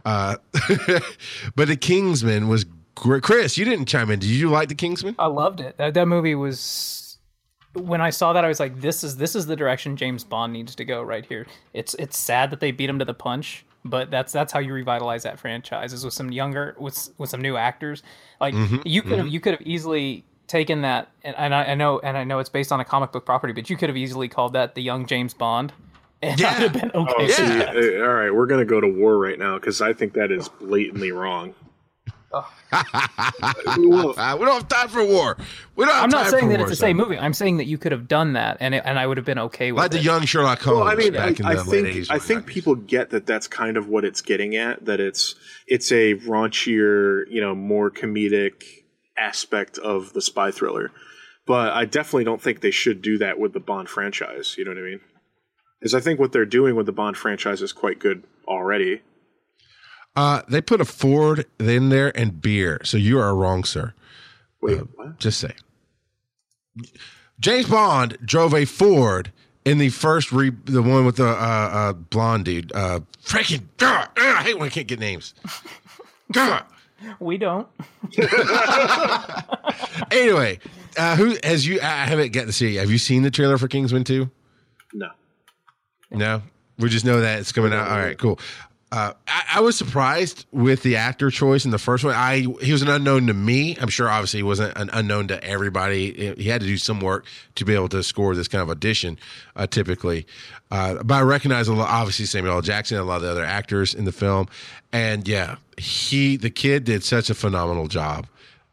Uh, 0.06 0.38
but 1.56 1.68
the 1.68 1.78
Kingsman 1.80 2.48
was 2.48 2.66
great. 2.96 3.24
Chris, 3.24 3.58
you 3.58 3.66
didn't 3.66 3.86
chime 3.86 4.10
in. 4.12 4.20
Did 4.20 4.30
you 4.30 4.50
like 4.50 4.70
the 4.70 4.76
Kingsman? 4.76 5.16
I 5.20 5.28
loved 5.28 5.60
it. 5.60 5.78
That 5.78 5.94
that 5.94 6.08
movie 6.08 6.36
was. 6.36 7.18
When 7.74 8.02
I 8.02 8.10
saw 8.10 8.34
that, 8.34 8.44
I 8.44 8.50
was 8.50 8.60
like, 8.60 8.82
"This 8.82 9.04
is 9.04 9.18
this 9.18 9.36
is 9.36 9.46
the 9.46 9.56
direction 9.56 9.96
James 9.96 10.24
Bond 10.24 10.52
needs 10.52 10.76
to 10.76 10.86
go 10.86 11.02
right 11.02 11.26
here." 11.26 11.48
It's 11.74 11.94
it's 11.96 12.18
sad 12.18 12.50
that 12.52 12.60
they 12.60 12.72
beat 12.72 12.90
him 12.90 13.00
to 13.00 13.06
the 13.06 13.14
punch, 13.14 13.66
but 13.86 14.12
that's 14.12 14.34
that's 14.34 14.52
how 14.52 14.60
you 14.60 14.74
revitalize 14.74 15.24
that 15.24 15.40
franchise 15.40 15.94
is 15.94 16.04
with 16.04 16.14
some 16.14 16.32
younger 16.32 16.76
with 16.78 17.10
with 17.18 17.30
some 17.30 17.42
new 17.42 17.56
actors. 17.56 18.04
Like 18.42 18.54
you 18.86 19.02
could 19.02 19.18
have 19.18 19.28
you 19.28 19.40
could 19.40 19.54
have 19.54 19.62
easily 19.62 20.26
taken 20.48 20.82
that, 20.82 21.10
and, 21.24 21.34
and 21.38 21.56
I, 21.56 21.64
I 21.64 21.76
know 21.76 22.00
and 22.00 22.18
I 22.18 22.26
know 22.26 22.40
it's 22.40 22.50
based 22.50 22.74
on 22.74 22.82
a 22.82 22.86
comic 22.86 23.14
book 23.14 23.26
property, 23.26 23.54
but 23.54 23.70
you 23.70 23.78
could 23.78 23.88
have 23.88 23.98
easily 23.98 24.28
called 24.28 24.52
that 24.54 24.76
the 24.76 24.82
young 24.82 25.06
James 25.06 25.34
Bond, 25.34 25.72
and 26.22 26.40
Yeah. 26.40 26.50
I'd 26.50 26.54
have 26.62 26.74
been 26.74 26.92
okay. 26.94 27.14
Oh, 27.18 27.24
with 27.24 27.34
see, 27.36 27.44
uh, 27.44 28.04
all 28.06 28.14
right, 28.14 28.34
we're 28.34 28.46
going 28.48 28.60
to 28.62 28.66
go 28.70 28.80
to 28.82 28.88
war 28.88 29.18
right 29.18 29.38
now 29.40 29.56
because 29.60 29.82
I 29.82 29.94
think 29.94 30.14
that 30.14 30.32
is 30.32 30.48
blatantly 30.50 31.12
wrong. 31.12 31.54
Well, 33.78 34.14
Uh, 34.18 34.38
we 34.40 34.46
don't 34.46 34.54
have 34.56 34.68
time 34.70 34.88
for 34.88 35.04
war. 35.06 35.36
We 35.76 35.84
don't 35.86 35.94
have 35.94 36.04
I'm 36.06 36.10
not 36.10 36.24
time 36.24 36.32
saying 36.32 36.44
for 36.46 36.50
that 36.52 36.60
war, 36.60 36.68
it's 36.68 36.72
the 36.72 36.76
same 36.76 36.98
son. 36.98 37.08
movie. 37.10 37.20
I'm 37.20 37.34
saying 37.34 37.58
that 37.58 37.66
you 37.66 37.78
could 37.78 37.92
have 37.92 38.08
done 38.08 38.34
that, 38.34 38.58
and 38.62 38.74
it, 38.76 38.84
and 38.86 38.98
I 38.98 39.06
would 39.06 39.18
have 39.18 39.26
been 39.26 39.40
okay 39.40 39.72
with 39.74 39.80
Like 39.82 39.92
the 39.92 39.98
it. 39.98 40.04
young 40.04 40.26
Sherlock 40.26 40.60
Holmes 40.62 40.80
well, 40.80 40.88
I 40.88 40.96
mean, 40.96 41.14
I, 41.16 41.30
back 41.30 41.40
in 41.40 41.46
the 41.46 41.52
I 41.52 41.56
late 41.56 41.66
think 41.66 41.88
80s. 41.88 42.08
I 42.10 42.20
think 42.20 42.46
people 42.46 42.76
get 42.76 43.10
that 43.10 43.26
that's 43.26 43.48
kind 43.48 43.76
of 43.76 43.88
what 43.90 44.06
it's 44.06 44.22
getting 44.22 44.56
at. 44.56 44.86
That 44.86 45.00
it's 45.02 45.36
it's 45.68 45.92
a 45.92 46.16
raunchier, 46.16 47.24
you 47.30 47.42
know, 47.42 47.54
more 47.56 47.92
comedic 47.92 48.64
aspect 49.18 49.78
of 49.78 50.14
the 50.14 50.22
spy 50.22 50.52
thriller. 50.52 50.92
But 51.46 51.74
I 51.74 51.86
definitely 51.86 52.24
don't 52.24 52.42
think 52.42 52.62
they 52.62 52.72
should 52.72 53.02
do 53.02 53.18
that 53.18 53.40
with 53.40 53.52
the 53.54 53.60
Bond 53.60 53.90
franchise. 53.90 54.56
You 54.58 54.64
know 54.66 54.72
what 54.72 54.78
I 54.78 54.82
mean? 54.84 55.00
Because 55.82 55.94
I 55.96 56.00
think 56.00 56.20
what 56.20 56.32
they're 56.32 56.46
doing 56.46 56.76
with 56.76 56.86
the 56.86 56.92
Bond 56.94 57.18
franchise 57.18 57.62
is 57.62 57.74
quite 57.74 57.98
good 58.00 58.24
already. 58.48 59.02
Uh, 60.16 60.44
they 60.48 60.62
put 60.62 60.80
a 60.80 60.86
Ford 60.86 61.46
in 61.60 61.90
there 61.90 62.16
and 62.18 62.40
beer. 62.42 62.80
So 62.84 62.98
you 62.98 63.18
are 63.20 63.36
wrong, 63.36 63.64
sir. 63.64 63.94
Wait, 64.62 64.80
Uh, 64.80 64.84
what? 64.96 65.18
Just 65.20 65.40
say. 65.40 65.54
James 67.40 67.68
Bond 67.68 68.18
drove 68.24 68.54
a 68.54 68.66
Ford 68.66 69.32
in 69.66 69.80
the 69.80 69.90
first 69.90 70.32
re 70.32 70.52
the 70.66 70.82
one 70.84 71.06
with 71.06 71.16
the 71.16 71.28
uh, 71.28 71.32
uh, 71.34 71.94
blonde 71.94 72.46
dude. 72.46 72.72
Uh, 72.76 73.00
freaking 73.24 73.64
God, 73.78 74.08
ugh, 74.18 74.36
I 74.38 74.44
hate 74.44 74.60
when 74.60 74.68
I 74.68 74.70
can't 74.70 74.88
get 74.88 75.00
names. 75.00 75.34
God. 76.32 76.64
we 77.20 77.38
don't. 77.38 77.68
Anyway, 80.12 80.60
uh, 80.98 81.16
who 81.16 81.36
has 81.44 81.66
you? 81.66 81.80
I 81.82 82.06
haven't 82.06 82.34
gotten 82.34 82.48
to 82.48 82.54
see. 82.54 82.76
Have 82.76 82.92
you 82.92 82.98
seen 82.98 83.22
the 83.24 83.32
trailer 83.32 83.58
for 83.58 83.68
Kingsman 83.70 84.04
two? 84.04 84.30
No. 84.94 85.10
No, 86.12 86.42
we 86.78 86.90
just 86.90 87.06
know 87.06 87.22
that 87.22 87.40
it's 87.40 87.52
coming 87.52 87.74
out. 87.74 87.88
All 87.90 87.98
right, 87.98 88.18
cool. 88.18 88.40
Uh, 88.92 89.14
I, 89.26 89.44
I 89.56 89.60
was 89.62 89.78
surprised 89.78 90.46
with 90.52 90.84
the 90.84 90.98
actor 90.98 91.32
choice 91.32 91.64
in 91.64 91.72
the 91.72 91.78
first 91.78 92.04
one. 92.04 92.14
I 92.14 92.40
he 92.62 92.74
was 92.74 92.82
an 92.82 92.90
unknown 92.90 93.28
to 93.28 93.34
me. 93.34 93.78
I'm 93.80 93.88
sure, 93.88 94.10
obviously, 94.10 94.40
he 94.40 94.44
wasn't 94.44 94.78
an 94.78 94.90
unknown 94.92 95.30
to 95.30 95.42
everybody. 95.42 96.36
He 96.36 96.50
had 96.50 96.60
to 96.60 96.68
do 96.68 96.76
some 96.76 97.00
work 97.00 97.26
to 97.56 97.64
be 97.64 97.74
able 97.74 97.88
to 97.90 98.04
score 98.04 98.36
this 98.36 98.50
kind 98.50 98.62
of 98.62 98.70
audition, 98.70 99.18
uh, 99.56 99.66
typically. 99.68 100.28
Uh, 100.72 101.02
but 101.04 101.16
I 101.16 101.22
recognize 101.22 101.70
a 101.70 101.74
lot, 101.74 101.90
obviously 101.90 102.26
Samuel 102.26 102.56
L. 102.56 102.62
Jackson, 102.62 102.98
and 102.98 103.06
a 103.06 103.08
lot 103.08 103.18
of 103.18 103.22
the 103.22 103.32
other 103.32 103.46
actors 103.46 103.94
in 103.94 104.04
the 104.04 104.12
film, 104.12 104.48
and 104.92 105.26
yeah, 105.26 105.56
he 105.78 106.36
the 106.36 106.50
kid 106.50 106.84
did 106.84 107.06
such 107.06 107.30
a 107.30 107.34
phenomenal 107.34 107.88
job 107.88 108.28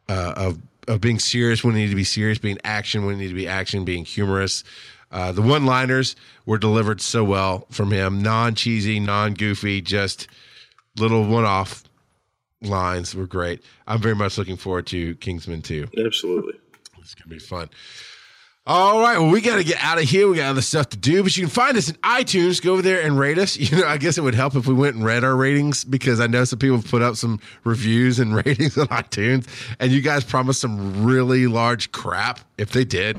uh, 0.09 0.35
of 0.37 0.59
of 0.89 1.01
being 1.01 1.21
serious 1.21 1.63
when 1.63 1.75
it 1.75 1.79
needed 1.79 1.91
to 1.91 1.97
be 1.97 2.03
serious, 2.03 2.39
being 2.39 2.59
action 2.65 3.05
when 3.05 3.15
it 3.15 3.19
needed 3.19 3.31
to 3.31 3.35
be 3.37 3.47
action, 3.47 3.85
being 3.85 4.05
humorous. 4.05 4.65
Uh, 5.11 5.33
the 5.33 5.43
one 5.43 5.65
liners 5.65 6.17
were 6.45 6.59
delivered 6.59 7.01
so 7.01 7.25
well 7.25 7.67
from 7.71 7.91
him, 7.91 8.23
non 8.23 8.55
cheesy, 8.55 9.01
non 9.01 9.35
goofy, 9.35 9.81
just 9.81 10.29
little 10.97 11.25
one 11.25 11.45
off 11.45 11.85
lines 12.63 13.15
were 13.15 13.27
great. 13.27 13.63
I'm 13.87 14.01
very 14.01 14.15
much 14.15 14.37
looking 14.39 14.57
forward 14.57 14.87
to 14.89 15.15
Kingsman 15.17 15.63
2. 15.63 15.89
Absolutely. 16.05 16.55
It's 16.99 17.15
going 17.15 17.29
to 17.31 17.35
be 17.35 17.39
fun. 17.39 17.71
All 18.67 19.01
right. 19.01 19.17
Well, 19.17 19.31
we 19.31 19.41
got 19.41 19.57
to 19.57 19.65
get 19.65 19.83
out 19.83 19.97
of 19.97 20.05
here. 20.05 20.29
We 20.29 20.37
got 20.37 20.51
other 20.51 20.61
stuff 20.61 20.91
to 20.91 20.99
do, 20.99 21.23
but 21.23 21.35
you 21.35 21.45
can 21.45 21.51
find 21.51 21.75
us 21.79 21.89
in 21.89 21.95
iTunes. 21.97 22.63
Go 22.63 22.75
over 22.75 22.83
there 22.83 23.01
and 23.01 23.19
rate 23.19 23.39
us. 23.39 23.57
You 23.69 23.79
know, 23.79 23.87
I 23.87 23.97
guess 23.97 24.19
it 24.19 24.21
would 24.21 24.35
help 24.35 24.57
if 24.57 24.67
we 24.67 24.75
went 24.75 24.97
and 24.97 25.05
read 25.07 25.25
our 25.25 25.35
ratings 25.35 25.85
because 25.85 26.21
I 26.21 26.27
know 26.27 26.45
some 26.45 26.59
people 26.59 26.77
have 26.77 26.91
put 26.91 27.01
up 27.01 27.17
some 27.17 27.41
reviews 27.65 28.19
and 28.19 28.35
ratings 28.47 28.77
on 28.77 28.89
iTunes, 28.89 29.47
and 29.81 29.91
you 29.91 30.03
guys 30.03 30.23
promised 30.23 30.61
some 30.61 31.03
really 31.03 31.47
large 31.47 31.93
crap 31.93 32.41
if 32.59 32.73
they 32.73 32.85
did. 32.85 33.19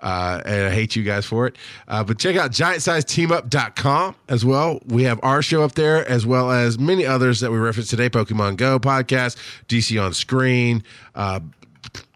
Uh, 0.00 0.40
and 0.44 0.66
I 0.66 0.70
hate 0.70 0.94
you 0.94 1.02
guys 1.02 1.26
for 1.26 1.46
it. 1.46 1.56
Uh, 1.88 2.04
but 2.04 2.18
check 2.18 2.36
out 2.36 2.52
giantsizeteamup.com 2.52 4.14
as 4.28 4.44
well. 4.44 4.80
We 4.86 5.02
have 5.04 5.18
our 5.22 5.42
show 5.42 5.62
up 5.62 5.72
there 5.72 6.08
as 6.08 6.24
well 6.24 6.50
as 6.50 6.78
many 6.78 7.04
others 7.04 7.40
that 7.40 7.50
we 7.50 7.58
referenced 7.58 7.90
today 7.90 8.08
Pokemon 8.08 8.56
Go 8.56 8.78
podcast, 8.78 9.36
DC 9.66 10.00
on 10.02 10.14
Screen, 10.14 10.84
uh, 11.14 11.40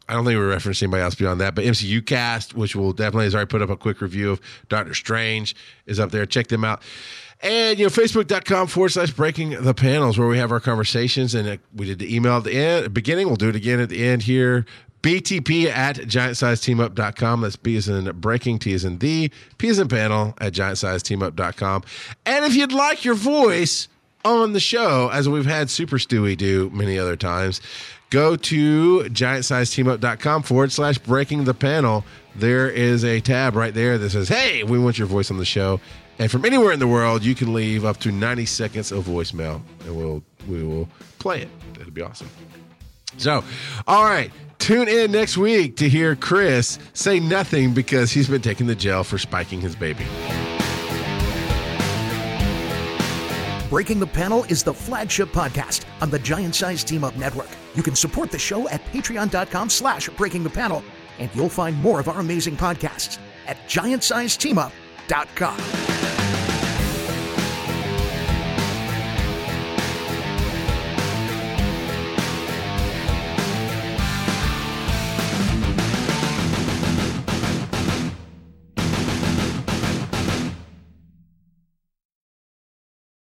I 0.09 0.15
don't 0.15 0.27
think 0.27 0.39
we 0.39 0.45
referenced 0.45 0.83
anybody 0.83 1.03
else 1.03 1.15
beyond 1.15 1.41
that, 1.41 1.55
but 1.55 1.65
MCU 1.65 2.05
Cast, 2.05 2.55
which 2.55 2.77
will 2.77 2.93
definitely 2.93 3.25
has 3.25 3.35
already 3.35 3.49
put 3.49 3.63
up 3.63 3.71
a 3.71 3.77
quick 3.77 4.03
review 4.03 4.33
of 4.33 4.41
Doctor 4.69 4.93
Strange, 4.93 5.55
is 5.87 5.99
up 5.99 6.11
there. 6.11 6.27
Check 6.27 6.49
them 6.49 6.65
out. 6.65 6.83
And, 7.41 7.79
you 7.79 7.87
know, 7.87 7.91
facebook.com 7.91 8.67
forward 8.67 8.91
slash 8.91 9.11
breaking 9.11 9.63
the 9.63 9.73
panels 9.73 10.19
where 10.19 10.29
we 10.29 10.37
have 10.39 10.53
our 10.53 10.61
conversations. 10.61 11.35
And 11.35 11.49
uh, 11.49 11.57
we 11.75 11.87
did 11.87 11.99
the 11.99 12.15
email 12.15 12.37
at 12.37 12.45
the 12.45 12.53
end, 12.53 12.93
beginning. 12.93 13.27
We'll 13.27 13.37
do 13.37 13.49
it 13.49 13.57
again 13.57 13.81
at 13.81 13.89
the 13.89 14.05
end 14.05 14.23
here. 14.23 14.67
BTP 15.03 15.67
at 15.67 15.97
giantsizeteamup.com. 15.97 17.41
That's 17.41 17.57
B 17.57 17.75
is 17.75 17.89
in 17.89 18.11
breaking, 18.21 18.61
T 18.61 18.73
is 18.73 18.85
in 18.85 18.99
the, 18.99 19.31
P 19.59 19.69
is 19.69 19.79
in 19.79 19.89
panel 19.89 20.35
at 20.41 20.53
giantsizeteamup.com. 20.53 21.83
And 22.25 22.45
if 22.45 22.55
you'd 22.55 22.73
like 22.73 23.05
your 23.05 23.15
voice 23.15 23.89
on 24.25 24.53
the 24.53 24.61
show, 24.61 25.11
as 25.13 25.29
we've 25.29 25.47
had 25.47 25.69
Super 25.71 25.99
Stewie 25.99 26.37
do 26.37 26.71
many 26.71 26.99
other 26.99 27.17
times, 27.17 27.61
go 28.11 28.37
to 28.37 29.01
giantsizeteamup.com 29.01 30.43
forward 30.45 30.71
slash 30.71 30.99
breaking 30.99 31.45
the 31.45 31.55
panel. 31.55 32.05
There 32.37 32.71
is 32.71 33.05
a 33.05 33.21
tab 33.21 33.57
right 33.57 33.75
there 33.75 33.99
that 33.99 34.11
says, 34.11 34.29
Hey, 34.29 34.63
we 34.63 34.79
want 34.79 34.99
your 34.99 35.09
voice 35.09 35.31
on 35.31 35.39
the 35.39 35.45
show. 35.45 35.81
And 36.19 36.31
from 36.31 36.45
anywhere 36.45 36.73
in 36.73 36.79
the 36.79 36.87
world, 36.87 37.25
you 37.25 37.35
can 37.35 37.53
leave 37.53 37.85
up 37.85 37.99
to 38.01 38.13
90 38.13 38.47
seconds 38.47 38.93
of 38.93 39.05
voicemail 39.05 39.61
and 39.81 39.97
we'll 39.97 40.23
we 40.47 40.63
will 40.63 40.89
play 41.19 41.43
it. 41.43 41.49
That'd 41.75 41.95
be 41.95 42.03
awesome. 42.03 42.29
So, 43.17 43.43
all 43.87 44.05
right. 44.05 44.31
Tune 44.63 44.89
in 44.89 45.11
next 45.11 45.37
week 45.37 45.77
to 45.79 45.89
hear 45.89 46.15
Chris 46.15 46.79
say 46.93 47.19
nothing 47.19 47.75
because 47.75 48.13
he's 48.13 48.29
been 48.29 48.41
taken 48.41 48.69
to 48.69 48.77
jail 48.77 49.03
for 49.03 49.19
spiking 49.19 49.61
his 49.61 49.75
baby. 49.75 50.05
Breaking 53.69 53.99
the 53.99 54.07
Panel 54.07 54.45
is 54.45 54.63
the 54.63 54.73
flagship 54.73 55.31
podcast 55.31 55.85
on 56.01 56.11
the 56.11 56.21
Giant 56.21 56.55
Size 56.55 56.85
Team 56.85 57.03
Up 57.03 57.17
Network. 57.17 57.49
You 57.75 57.83
can 57.83 57.97
support 57.97 58.31
the 58.31 58.39
show 58.39 58.69
at 58.69 58.85
patreon.com 58.85 59.69
slash 59.69 60.09
breaking 60.11 60.45
the 60.45 60.51
panel, 60.51 60.85
and 61.19 61.29
you'll 61.35 61.49
find 61.49 61.77
more 61.79 61.99
of 61.99 62.07
our 62.07 62.21
amazing 62.21 62.57
podcasts 62.57 63.19
at 63.49 63.57
giantsizeteamup.com. 63.67 66.02